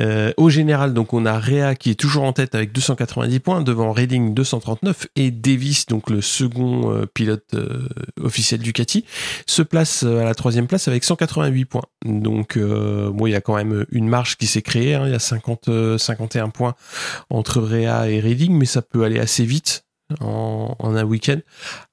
Euh, 0.00 0.32
au 0.36 0.50
général, 0.50 0.92
donc 0.92 1.12
on 1.14 1.24
a 1.24 1.38
Réa 1.38 1.74
qui 1.76 1.90
est 1.90 1.94
toujours 1.94 2.24
en 2.24 2.32
tête 2.32 2.54
avec 2.56 2.72
290 2.72 3.38
points, 3.38 3.62
devant 3.62 3.92
Reading 3.92 4.34
239, 4.34 5.06
et 5.14 5.30
Davis, 5.30 5.86
donc 5.86 6.10
le 6.10 6.20
second 6.20 6.90
euh, 6.92 7.06
pilote 7.06 7.44
euh, 7.54 7.88
officiel 8.20 8.60
Ducati, 8.60 9.04
se 9.46 9.62
place 9.62 10.02
euh, 10.02 10.20
à 10.20 10.24
la 10.24 10.34
troisième 10.34 10.66
place 10.66 10.88
avec 10.88 11.04
188 11.04 11.64
points. 11.64 11.84
Donc 12.04 12.56
euh, 12.56 13.10
bon, 13.12 13.26
il 13.26 13.30
y 13.30 13.36
a 13.36 13.40
quand 13.40 13.54
même 13.54 13.86
une 13.92 14.08
marge 14.08 14.36
qui 14.36 14.46
s'est 14.48 14.62
créée, 14.62 14.94
hein, 14.96 15.04
il 15.06 15.12
y 15.12 15.14
a 15.14 15.20
50, 15.20 15.68
euh, 15.68 15.96
51 15.96 16.48
points 16.48 16.74
entre 17.30 17.60
Réa 17.60 18.08
et 18.10 18.18
Reading, 18.18 18.52
mais 18.58 18.66
ça 18.66 18.82
peut 18.82 19.04
aller 19.04 19.20
assez 19.20 19.44
vite 19.44 19.84
en, 20.20 20.74
en 20.78 20.96
un 20.96 21.04
week-end. 21.04 21.38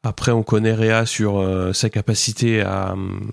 Après, 0.04 0.32
on 0.32 0.42
connaît 0.42 0.74
Réa 0.74 1.06
sur 1.06 1.44
sa 1.74 1.90
capacité 1.90 2.62
à, 2.62 2.94
hum, 2.94 3.30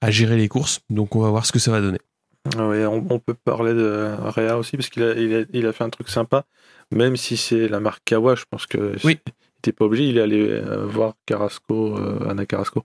à 0.00 0.10
gérer 0.10 0.36
les 0.36 0.48
courses, 0.48 0.80
donc 0.90 1.14
on 1.16 1.20
va 1.20 1.28
voir 1.30 1.44
ce 1.46 1.52
que 1.52 1.58
ça 1.58 1.70
va 1.70 1.80
donner. 1.80 1.98
Ah 2.56 2.68
Ouais, 2.68 2.86
on, 2.86 3.04
on 3.10 3.18
peut 3.18 3.34
parler 3.34 3.74
de 3.74 4.14
Réa 4.30 4.56
aussi 4.56 4.76
parce 4.76 4.88
qu'il 4.88 5.02
a, 5.02 5.12
il 5.14 5.34
a, 5.34 5.44
il 5.52 5.66
a 5.66 5.72
fait 5.72 5.84
un 5.84 5.90
truc 5.90 6.08
sympa, 6.08 6.44
même 6.90 7.16
si 7.16 7.36
c'est 7.36 7.68
la 7.68 7.80
marque 7.80 8.02
Kawa, 8.06 8.34
je 8.34 8.44
pense 8.50 8.66
que 8.66 8.94
Oui. 9.04 9.18
il 9.26 9.32
était 9.58 9.72
pas 9.72 9.84
obligé, 9.84 10.04
il 10.08 10.16
est 10.16 10.22
allé 10.22 10.48
euh, 10.48 10.86
voir 10.86 11.14
Carrasco, 11.26 11.96
euh, 11.98 12.26
Anna 12.30 12.46
Carrasco 12.46 12.84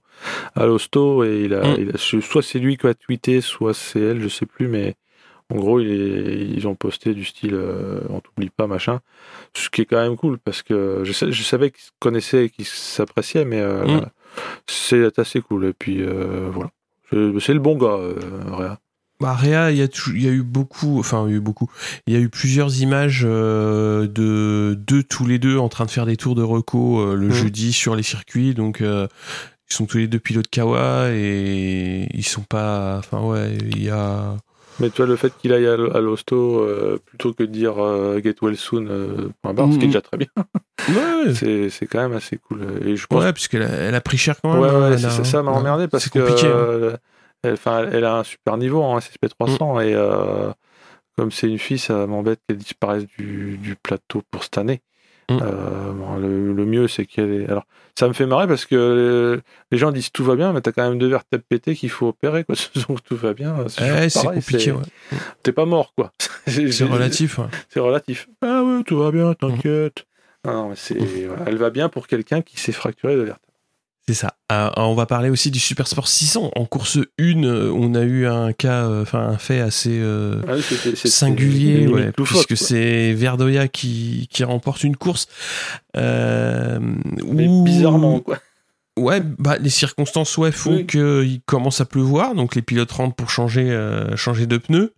à 0.54 0.66
l'hosto 0.66 1.24
et 1.24 1.44
il 1.44 1.54
a, 1.54 1.62
Mm. 1.68 1.76
il 1.78 1.90
a 1.94 1.96
su- 1.98 2.20
soit 2.20 2.42
c'est 2.42 2.58
lui 2.58 2.76
qui 2.76 2.86
a 2.86 2.92
tweeté, 2.94 3.40
soit 3.40 3.72
c'est 3.72 4.00
elle, 4.00 4.20
je 4.20 4.28
sais 4.28 4.44
plus, 4.44 4.68
mais 4.68 4.94
en 5.50 5.56
gros 5.56 5.80
il 5.80 5.88
est- 5.90 6.46
ils 6.54 6.68
ont 6.68 6.74
posté 6.74 7.14
du 7.14 7.24
style 7.24 7.54
euh, 7.54 8.00
on 8.10 8.20
t'oublie 8.20 8.50
pas 8.50 8.66
machin, 8.66 9.00
ce 9.54 9.70
qui 9.70 9.80
est 9.80 9.86
quand 9.86 10.02
même 10.02 10.16
cool 10.16 10.38
parce 10.38 10.62
que 10.62 11.00
je, 11.04 11.12
sais- 11.12 11.32
je 11.32 11.42
savais 11.42 11.70
qu'ils 11.70 11.84
se 11.84 11.90
connaissaient 11.98 12.44
et 12.44 12.50
qu'ils 12.50 12.66
s'appréciaient, 12.66 13.46
mais 13.46 13.60
euh, 13.62 13.86
Mm. 13.86 14.06
c'est 14.66 15.18
assez 15.18 15.40
cool 15.40 15.64
et 15.64 15.72
puis 15.72 16.02
voilà, 16.04 16.70
c'est 17.10 17.54
le 17.54 17.58
bon 17.60 17.76
gars 17.76 17.86
euh, 17.98 18.14
Réa. 18.52 18.78
Bah, 19.18 19.32
Réa, 19.34 19.70
il 19.70 19.78
y, 19.78 19.82
a 19.82 19.88
tou- 19.88 20.12
il 20.14 20.22
y 20.22 20.28
a 20.28 20.30
eu 20.30 20.42
beaucoup, 20.42 20.98
enfin, 20.98 21.24
il 21.26 21.30
y 21.30 21.34
a 21.34 21.36
eu 21.38 21.40
beaucoup. 21.40 21.70
Il 22.06 22.12
y 22.12 22.16
a 22.16 22.20
eu 22.20 22.28
plusieurs 22.28 22.82
images 22.82 23.22
euh, 23.26 24.06
de 24.06 24.74
d'eux 24.78 25.02
tous 25.02 25.24
les 25.26 25.38
deux 25.38 25.56
en 25.56 25.70
train 25.70 25.86
de 25.86 25.90
faire 25.90 26.04
des 26.04 26.18
tours 26.18 26.34
de 26.34 26.42
reco 26.42 27.00
euh, 27.00 27.14
le 27.14 27.28
Mhm. 27.28 27.32
jeudi 27.32 27.72
sur 27.72 27.96
les 27.96 28.02
circuits. 28.02 28.52
Donc, 28.52 28.82
euh, 28.82 29.06
ils 29.70 29.74
sont 29.74 29.86
tous 29.86 29.96
les 29.98 30.06
deux 30.06 30.18
pilotes 30.18 30.48
Kawa 30.48 31.08
et 31.12 32.08
ils 32.12 32.26
sont 32.26 32.42
pas. 32.42 32.98
Enfin, 32.98 33.20
ouais, 33.22 33.56
il 33.70 33.82
y 33.82 33.88
a. 33.88 34.36
Mais 34.80 34.90
toi, 34.90 35.06
le 35.06 35.16
fait 35.16 35.32
qu'il 35.38 35.52
aille 35.52 35.66
à, 35.66 35.76
l'hosto 35.76 36.60
euh, 36.60 36.98
plutôt 37.06 37.32
que 37.32 37.42
de 37.44 37.48
dire 37.50 37.82
euh, 37.82 38.20
get 38.22 38.34
well 38.42 38.56
soon, 38.56 38.86
euh, 38.90 39.28
point 39.42 39.54
barre, 39.54 39.72
ce 39.72 39.78
qui 39.78 39.84
est 39.84 39.86
Mhm. 39.88 39.92
déjà 39.92 40.00
très 40.02 40.16
bien, 40.18 40.28
Ouais, 40.88 41.34
c'est 41.34 41.70
c'est 41.70 41.86
quand 41.86 42.00
même 42.00 42.12
assez 42.16 42.36
cool. 42.36 42.60
Et 42.84 42.94
je 42.96 43.06
pense 43.06 43.22
ouais 43.24 43.32
puisqu'elle 43.32 43.62
a, 43.62 43.68
elle 43.70 43.94
a 43.94 44.00
pris 44.02 44.18
cher 44.18 44.36
quand 44.42 44.52
même. 44.52 44.62
Ouais, 44.62 44.68
hein, 44.68 44.90
ouais, 44.90 45.04
a- 45.04 45.10
c'est- 45.10 45.24
ça 45.24 45.42
m'a 45.42 45.50
emmerdé 45.52 45.88
parce 45.88 46.08
que 46.10 46.18
hein. 46.18 46.96
elle, 47.92 48.04
a 48.04 48.18
un 48.18 48.24
super 48.24 48.56
niveau 48.58 48.82
en 48.82 48.98
SSP 49.00 49.28
300 49.28 49.76
Mm. 49.76 49.80
et 49.80 49.94
comme 51.16 51.30
c'est 51.30 51.48
une 51.48 51.58
fille, 51.58 51.78
ça 51.78 52.06
m'embête 52.06 52.40
qu'elle 52.46 52.58
disparaisse 52.58 53.06
du, 53.18 53.56
du 53.56 53.74
plateau 53.76 54.22
pour 54.30 54.44
cette 54.44 54.58
année. 54.58 54.82
Mm. 55.30 55.38
Euh, 55.42 55.92
bon, 55.92 56.16
le, 56.16 56.52
le 56.52 56.66
mieux, 56.66 56.86
c'est 56.88 57.04
qu'elle 57.04 57.32
est. 57.32 57.48
Alors, 57.48 57.66
ça 57.98 58.06
me 58.08 58.12
fait 58.12 58.26
marrer 58.26 58.46
parce 58.46 58.64
que 58.66 58.76
euh, 58.76 59.40
les 59.72 59.78
gens 59.78 59.90
disent 59.90 60.12
tout 60.12 60.22
va 60.24 60.36
bien, 60.36 60.52
mais 60.52 60.60
t'as 60.60 60.70
quand 60.72 60.88
même 60.88 60.98
deux 60.98 61.08
vertèbres 61.08 61.42
pétées 61.48 61.74
qu'il 61.74 61.90
faut 61.90 62.08
opérer, 62.08 62.44
quoi. 62.44 62.54
Donc 62.88 63.02
tout 63.02 63.16
va 63.16 63.34
bien. 63.34 63.56
C'est 63.68 63.90
pareil, 64.14 64.40
compliqué. 64.40 64.70
ouais. 64.72 64.82
T'es 65.42 65.52
pas 65.52 65.64
mort, 65.66 65.92
quoi. 65.96 66.12
C'est 66.46 66.84
relatif. 66.84 67.38
ouais. 67.38 67.46
C'est 67.70 67.80
relatif. 67.80 68.28
Ah 68.42 68.62
ouais, 68.62 68.82
tout 68.84 68.98
va 68.98 69.10
bien, 69.10 69.30
Mm. 69.32 69.34
t'inquiète. 69.36 70.06
Non, 70.44 70.52
non, 70.52 70.68
mais 70.68 70.76
c'est. 70.76 70.94
voilà, 71.26 71.42
Elle 71.46 71.56
va 71.56 71.70
bien 71.70 71.88
pour 71.88 72.06
quelqu'un 72.06 72.40
qui 72.40 72.60
s'est 72.60 72.70
fracturé 72.70 73.16
de 73.16 73.22
vertèbre. 73.22 73.40
C'est 74.08 74.14
ça. 74.14 74.34
Euh, 74.52 74.70
on 74.76 74.94
va 74.94 75.04
parler 75.06 75.30
aussi 75.30 75.50
du 75.50 75.58
Super 75.58 75.88
Sport 75.88 76.06
600. 76.06 76.52
En 76.54 76.64
course 76.64 76.96
1, 77.18 77.42
euh, 77.42 77.72
on 77.74 77.94
a 77.96 78.02
eu 78.02 78.26
un 78.26 78.52
cas, 78.52 78.84
euh, 78.84 79.02
enfin 79.02 79.18
un 79.18 79.36
fait 79.38 79.60
assez 79.60 79.98
euh, 80.00 80.40
Ah 80.48 80.52
oui, 80.54 80.62
singulier, 81.04 81.88
ouais, 81.88 82.12
puisque 82.12 82.56
c'est 82.56 83.12
Verdoya 83.14 83.66
qui, 83.66 84.28
qui 84.30 84.44
remporte 84.44 84.84
une 84.84 84.96
course. 84.96 85.26
Euh, 85.96 86.78
Mais 87.26 87.48
où- 87.48 87.64
bizarrement, 87.64 88.20
quoi. 88.20 88.38
Ouais, 88.98 89.20
bah, 89.20 89.58
les 89.58 89.68
circonstances 89.68 90.38
ouais, 90.38 90.50
font 90.52 90.76
Oui. 90.76 90.86
qu'il 90.86 91.40
commence 91.44 91.82
à 91.82 91.84
pleuvoir, 91.84 92.34
donc 92.34 92.54
les 92.54 92.62
pilotes 92.62 92.92
rentrent 92.92 93.14
pour 93.14 93.28
changer, 93.28 93.70
euh, 93.70 94.16
changer 94.16 94.46
de 94.46 94.56
pneus. 94.56 94.94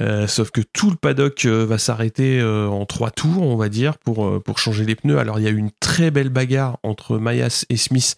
Euh, 0.00 0.26
sauf 0.26 0.50
que 0.50 0.62
tout 0.62 0.90
le 0.90 0.96
paddock 0.96 1.44
euh, 1.44 1.64
va 1.66 1.76
s'arrêter 1.78 2.40
euh, 2.40 2.66
en 2.68 2.86
trois 2.86 3.10
tours, 3.10 3.42
on 3.42 3.56
va 3.56 3.68
dire, 3.68 3.98
pour, 3.98 4.42
pour 4.42 4.58
changer 4.58 4.84
les 4.84 4.94
pneus. 4.94 5.18
Alors 5.18 5.38
il 5.38 5.44
y 5.44 5.46
a 5.46 5.50
eu 5.50 5.58
une 5.58 5.70
très 5.78 6.10
belle 6.10 6.30
bagarre 6.30 6.78
entre 6.82 7.18
Mayas 7.18 7.66
et 7.68 7.76
Smith 7.76 8.16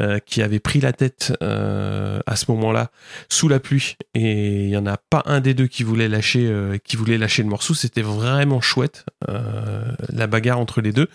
euh, 0.00 0.18
qui 0.24 0.40
avaient 0.40 0.58
pris 0.58 0.80
la 0.80 0.92
tête 0.94 1.34
euh, 1.42 2.20
à 2.26 2.34
ce 2.34 2.50
moment-là 2.50 2.90
sous 3.28 3.48
la 3.48 3.60
pluie, 3.60 3.96
et 4.14 4.64
il 4.64 4.70
y 4.70 4.76
en 4.76 4.86
a 4.86 4.96
pas 4.96 5.22
un 5.26 5.40
des 5.40 5.52
deux 5.52 5.66
qui 5.66 5.82
voulait 5.82 6.08
lâcher, 6.08 6.46
euh, 6.46 6.78
qui 6.82 6.96
voulait 6.96 7.18
lâcher 7.18 7.42
le 7.42 7.48
morceau. 7.50 7.74
C'était 7.74 8.02
vraiment 8.02 8.62
chouette 8.62 9.04
euh, 9.28 9.82
la 10.08 10.26
bagarre 10.26 10.58
entre 10.58 10.80
les 10.80 10.92
deux. 10.92 11.08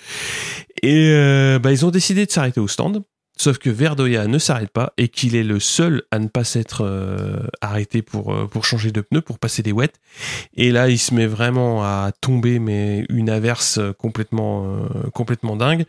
Et 0.84 1.12
euh, 1.12 1.60
bah, 1.60 1.72
ils 1.72 1.86
ont 1.86 1.92
décidé 1.92 2.26
de 2.26 2.32
s'arrêter 2.32 2.60
au 2.60 2.68
stand. 2.68 3.02
Sauf 3.42 3.58
que 3.58 3.72
Verdoya 3.72 4.28
ne 4.28 4.38
s'arrête 4.38 4.70
pas 4.70 4.94
et 5.00 5.08
qu'il 5.08 5.36
est 5.36 5.44
le 5.44 5.60
seul 5.60 6.04
à 6.12 6.20
ne 6.20 6.28
pas 6.28 6.44
s'être 6.44 6.86
euh, 6.86 7.39
arrêté 7.60 8.04
pour, 8.04 8.32
euh, 8.32 8.46
pour 8.46 8.66
changer 8.66 8.92
de 8.92 9.02
pneu, 9.02 9.22
pour 9.22 9.39
passer 9.39 9.64
des 9.64 9.72
wets. 9.72 9.94
Et 10.56 10.70
là, 10.70 10.89
il 10.89 11.00
se 11.00 11.16
met 11.16 11.26
vraiment 11.26 11.84
à 11.84 12.12
tomber, 12.22 12.60
mais 12.60 13.04
une 13.10 13.32
averse 13.32 13.80
complètement, 13.98 14.68
euh, 14.68 15.10
complètement 15.12 15.56
dingue. 15.56 15.86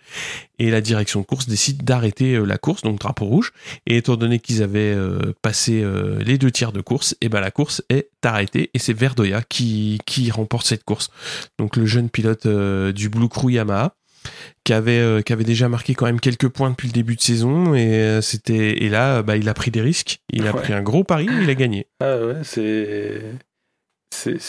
Et 0.58 0.70
la 0.70 0.80
direction 0.80 1.20
de 1.20 1.26
course 1.26 1.46
décide 1.46 1.84
d'arrêter 1.84 2.40
la 2.42 2.56
course, 2.56 2.80
donc 2.80 2.98
drapeau 2.98 3.26
rouge. 3.26 3.52
Et 3.84 3.98
étant 3.98 4.16
donné 4.16 4.38
qu'ils 4.38 4.62
avaient 4.62 4.96
passé 5.42 5.84
les 6.20 6.38
deux 6.38 6.52
tiers 6.52 6.72
de 6.72 6.80
course, 6.80 7.16
et 7.20 7.28
ben 7.28 7.40
la 7.40 7.50
course 7.50 7.82
est 7.88 8.10
arrêtée 8.22 8.70
et 8.72 8.78
c'est 8.78 8.92
Verdoya 8.92 9.42
qui, 9.42 9.98
qui 10.06 10.30
remporte 10.30 10.66
cette 10.66 10.84
course. 10.84 11.10
Donc 11.58 11.74
le 11.74 11.84
jeune 11.84 12.08
pilote 12.08 12.46
du 12.46 13.08
Blue 13.08 13.28
Crew 13.28 13.50
Yamaha 13.50 13.96
qui 14.64 14.72
avait 14.72 14.98
euh, 14.98 15.20
qui 15.22 15.32
avait 15.32 15.44
déjà 15.44 15.68
marqué 15.68 15.94
quand 15.94 16.06
même 16.06 16.20
quelques 16.20 16.48
points 16.48 16.70
depuis 16.70 16.88
le 16.88 16.92
début 16.92 17.16
de 17.16 17.20
saison 17.20 17.74
et 17.74 17.94
euh, 17.94 18.20
c'était 18.20 18.82
et 18.82 18.88
là 18.88 19.22
bah, 19.22 19.36
il 19.36 19.48
a 19.48 19.54
pris 19.54 19.70
des 19.70 19.80
risques 19.80 20.20
il 20.32 20.46
a 20.46 20.52
Ouais. 20.52 20.60
pris 20.62 20.72
un 20.72 20.82
gros 20.82 21.04
pari 21.04 21.26
il 21.42 21.48
a 21.50 21.54
gagné 21.54 21.86
Ah 22.00 22.18
ouais, 22.18 22.36
c'est. 22.44 23.22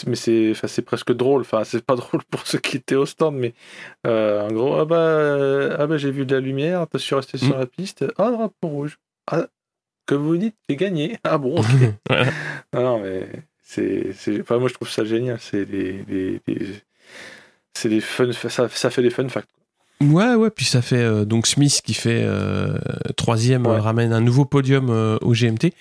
Mais 0.06 0.14
c'est 0.14 0.50
enfin, 0.50 0.68
c'est 0.68 0.82
presque 0.82 1.12
drôle. 1.12 1.40
Enfin, 1.40 1.64
c'est 1.64 1.84
pas 1.84 1.96
drôle 1.96 2.22
pour 2.30 2.46
ceux 2.46 2.58
qui 2.58 2.76
étaient 2.76 2.94
au 2.96 3.06
stand, 3.06 3.34
mais 3.36 3.54
euh, 4.06 4.42
en 4.42 4.52
gros, 4.52 4.74
ah 4.78 4.84
bah, 4.84 5.76
ah 5.78 5.86
bah 5.86 5.96
j'ai 5.96 6.10
vu 6.10 6.26
de 6.26 6.34
la 6.34 6.40
lumière, 6.40 6.86
je 6.92 6.98
suis 6.98 7.14
resté 7.14 7.38
sur 7.38 7.56
Mm. 7.56 7.60
la 7.60 7.66
piste. 7.66 8.04
Ah, 8.18 8.30
drapeau 8.30 8.68
rouge. 8.68 8.98
Ah, 9.26 9.46
que 10.06 10.14
vous 10.14 10.36
dites, 10.36 10.54
j'ai 10.68 10.76
gagné. 10.76 11.16
Ah 11.24 11.38
bon, 11.38 11.58
ok. 11.58 11.66
Voilà. 12.08 12.26
non, 12.74 12.82
non, 12.82 13.00
mais 13.02 13.26
c'est. 13.62 14.12
c'est- 14.12 14.40
Enfin, 14.42 14.58
moi, 14.58 14.68
je 14.68 14.74
trouve 14.74 14.90
ça 14.90 15.04
génial. 15.04 15.38
C'est 15.40 15.64
des. 15.64 15.94
des- 16.02 16.40
des- 16.46 16.66
C'est 17.76 17.88
des 17.88 18.00
fun. 18.02 18.30
Ça, 18.32 18.68
ça 18.68 18.90
fait 18.90 19.02
des 19.02 19.10
fun 19.10 19.28
facts. 19.30 19.48
Ouais 20.10 20.34
ouais 20.34 20.50
puis 20.50 20.64
ça 20.64 20.82
fait 20.82 20.96
euh, 20.96 21.24
donc 21.24 21.46
Smith 21.46 21.80
qui 21.84 21.94
fait 21.94 22.22
euh, 22.24 22.76
troisième 23.16 23.66
Ouais. 23.66 23.78
ramène 23.78 24.12
un 24.12 24.20
nouveau 24.20 24.44
podium 24.44 24.90
euh, 24.90 25.16
au 25.22 25.32
GMT 25.32 25.72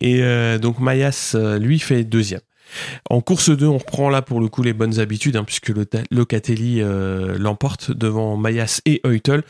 et 0.00 0.22
donc 0.58 0.78
Mayas 0.80 1.36
lui 1.60 1.78
fait 1.78 2.04
deuxième 2.04 2.40
en 3.08 3.20
course 3.20 3.50
2, 3.50 3.66
on 3.66 3.78
reprend 3.78 4.10
là 4.10 4.22
pour 4.22 4.40
le 4.40 4.46
coup 4.46 4.62
les 4.62 4.72
bonnes 4.72 5.00
habitudes, 5.00 5.34
hein, 5.34 5.42
puisque 5.42 5.70
le 5.70 5.88
Locatelli 6.12 6.80
l'emporte 7.36 7.90
devant 7.90 8.36
Mayas 8.36 8.80
et 8.86 9.00
Eutel. 9.04 9.42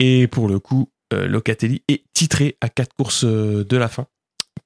Et 0.00 0.26
pour 0.26 0.48
le 0.48 0.58
coup, 0.58 0.90
Locatelli 1.10 1.82
est 1.88 2.04
titré 2.12 2.58
à 2.60 2.68
quatre 2.68 2.94
courses 2.94 3.24
de 3.24 3.76
la 3.78 3.88
fin, 3.88 4.06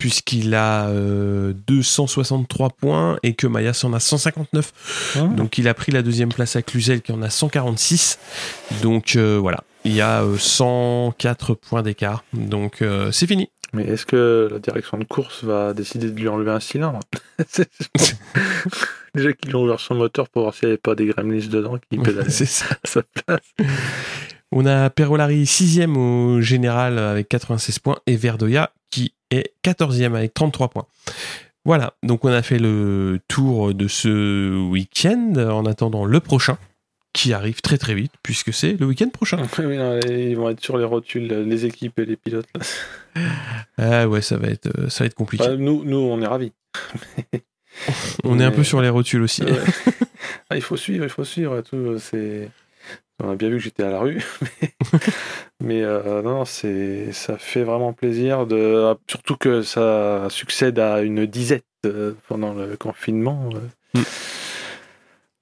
puisqu'il 0.03 0.53
a 0.57 0.88
euh, 0.88 1.53
263 1.68 2.70
points 2.70 3.18
et 3.22 3.34
que 3.34 3.46
Mayas 3.46 3.82
en 3.84 3.92
a 3.92 4.00
159. 4.00 5.14
Mmh. 5.14 5.36
Donc 5.36 5.59
il 5.59 5.68
a 5.68 5.74
pris 5.74 5.92
la 5.92 6.03
deuxième 6.03 6.30
place 6.30 6.57
à 6.57 6.62
Cluzel 6.62 7.03
qui 7.03 7.12
en 7.12 7.22
a 7.22 7.30
146. 7.30 8.18
Donc 8.82 9.14
euh, 9.14 9.38
voilà, 9.40 9.62
il 9.84 9.94
y 9.94 10.00
a 10.00 10.24
euh, 10.24 10.36
104 10.36 11.55
points 11.55 11.84
d'écart. 11.84 12.24
Donc 12.32 12.82
euh, 12.82 13.12
c'est 13.12 13.28
fini. 13.28 13.48
Mais 13.74 13.84
est-ce 13.84 14.05
que 14.05 14.48
la 14.50 14.59
direction 14.59 14.98
de 14.98 15.05
course 15.05 15.44
va 15.44 15.72
décider 15.72 16.11
de 16.11 16.18
lui 16.18 16.26
enlever 16.26 16.50
un 16.50 16.59
cylindre? 16.59 16.98
Déjà 19.14 19.32
qu'ils 19.34 19.55
ont 19.55 19.62
ouvert 19.62 19.78
son 19.78 19.94
moteur 19.94 20.28
pour 20.30 20.42
voir 20.42 20.55
s'il 20.55 20.66
n'y 20.66 20.72
avait 20.72 20.78
pas 20.78 20.96
des 20.96 21.07
gremlins 21.07 21.46
dedans 21.46 21.78
qui 21.88 21.98
pédalaient 21.98 22.28
c'est 22.28 22.44
ça. 22.44 22.66
à 22.72 22.88
sa 22.88 23.03
place. 23.03 23.68
On 24.50 24.66
a 24.66 24.90
Perolari 24.90 25.44
6ème 25.44 25.96
au 25.96 26.40
général 26.40 26.98
avec 26.98 27.28
96 27.28 27.78
points 27.78 27.98
et 28.09 28.16
Verdoya 28.16 28.72
est 29.33 29.53
14e 29.64 30.14
avec 30.14 30.35
33 30.35 30.68
points. 30.68 30.87
Voilà, 31.64 31.95
donc 32.03 32.24
on 32.24 32.33
a 32.33 32.43
fait 32.43 32.59
le 32.59 33.20
tour 33.28 33.72
de 33.72 33.87
ce 33.87 34.68
week-end 34.68 35.35
en 35.37 35.64
attendant 35.64 36.05
le 36.05 36.18
prochain 36.18 36.59
qui 37.12 37.33
arrive 37.33 37.61
très 37.61 37.78
très 37.78 37.95
vite 37.95 38.12
puisque 38.22 38.53
c'est 38.53 38.72
le 38.72 38.87
week-end 38.87 39.09
prochain. 39.09 39.39
Oui, 39.59 39.76
non, 39.76 40.01
ils 40.01 40.37
vont 40.37 40.51
être 40.51 40.62
sur 40.62 40.76
les 40.76 40.85
rotules, 40.85 41.28
les 41.28 41.66
équipes 41.66 41.99
et 41.99 42.07
les 42.07 42.16
pilotes. 42.16 42.49
là. 42.55 42.62
Ah 43.76 44.09
ouais, 44.09 44.22
ça 44.22 44.39
va 44.39 44.49
être, 44.49 44.68
euh, 44.78 44.89
ça 44.89 45.05
va 45.05 45.07
être 45.07 45.14
compliqué. 45.14 45.45
Enfin, 45.45 45.57
nous, 45.57 45.85
nous, 45.85 45.99
on 45.99 46.20
est 46.22 46.26
ravis. 46.26 46.53
on 48.24 48.41
est 48.41 48.45
un 48.45 48.51
peu 48.51 48.64
sur 48.64 48.80
les 48.80 48.89
rotules 48.89 49.22
aussi. 49.22 49.43
Ouais. 49.43 49.53
Ah, 50.51 50.57
il 50.57 50.62
faut 50.62 50.76
suivre, 50.76 51.05
il 51.05 51.11
faut 51.11 51.24
suivre. 51.24 51.61
Tout, 51.62 51.99
c'est... 51.99 52.49
On 53.22 53.30
a 53.30 53.34
bien 53.36 53.48
vu 53.50 53.56
que 53.58 53.62
j'étais 53.62 53.84
à 53.84 53.90
la 53.90 54.00
rue, 54.00 54.20
mais, 54.62 54.74
mais 55.60 55.82
euh, 55.82 56.22
non, 56.22 56.44
c'est, 56.44 57.12
ça 57.12 57.38
fait 57.38 57.62
vraiment 57.62 57.92
plaisir, 57.92 58.46
de, 58.46 58.94
surtout 59.06 59.36
que 59.36 59.62
ça 59.62 60.26
succède 60.28 60.78
à 60.80 61.02
une 61.02 61.24
disette 61.26 61.64
euh, 61.86 62.14
pendant 62.28 62.52
le 62.52 62.76
confinement. 62.76 63.48
euh. 63.54 64.00
Mm. 64.00 64.02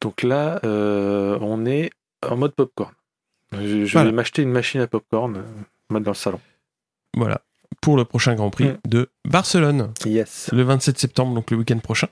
Donc 0.02 0.22
là, 0.22 0.60
euh, 0.64 1.38
on 1.40 1.64
est 1.66 1.90
en 2.28 2.36
mode 2.36 2.52
popcorn. 2.54 2.92
Je, 3.52 3.84
je 3.86 3.92
Voilà. 3.92 4.10
vais 4.10 4.14
m'acheter 4.16 4.42
une 4.42 4.52
machine 4.52 4.80
à 4.80 4.86
popcorn, 4.86 5.42
dans 5.90 5.98
le 6.10 6.14
salon. 6.14 6.40
Voilà. 7.16 7.40
Pour 7.80 7.96
le 7.96 8.04
prochain 8.04 8.34
Grand 8.34 8.50
Prix 8.50 8.68
Mm. 8.68 8.76
de 8.88 9.08
Barcelone, 9.26 9.92
Yes. 10.04 10.50
le 10.52 10.62
27 10.64 10.98
septembre, 10.98 11.34
donc 11.34 11.50
le 11.50 11.56
week-end 11.56 11.78
prochain. 11.78 12.08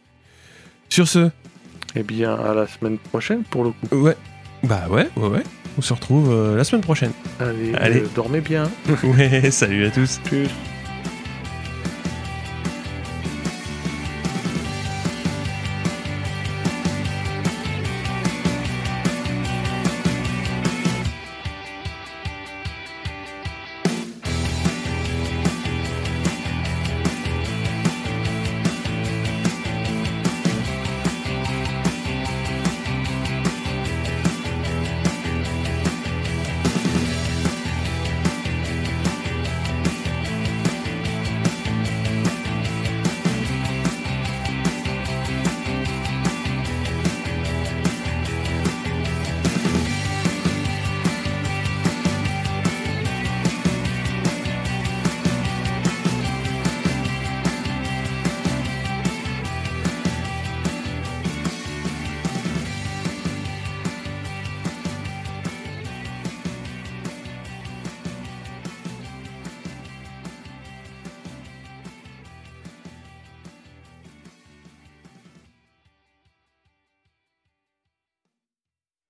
Sur 0.88 1.06
ce, 1.08 1.30
Eh 1.94 2.02
bien, 2.02 2.34
à 2.34 2.54
la 2.54 2.66
semaine 2.66 2.96
prochaine 2.98 3.44
pour 3.44 3.64
le 3.64 3.70
coup. 3.72 3.96
ouais. 3.96 4.16
Bah 4.64 4.86
ouais, 4.90 5.08
ouais, 5.16 5.28
ouais. 5.28 5.42
On 5.78 5.82
se 5.82 5.92
retrouve 5.94 6.30
euh, 6.32 6.56
la 6.56 6.64
semaine 6.64 6.82
prochaine. 6.82 7.12
Allez, 7.38 7.72
Allez. 7.74 8.00
euh, 8.00 8.08
dormez 8.14 8.40
bien. 8.40 8.68
Ouais, 9.04 9.50
salut 9.50 9.86
à 9.86 9.90
tous. 9.90 10.18
Tchuss. 10.28 10.48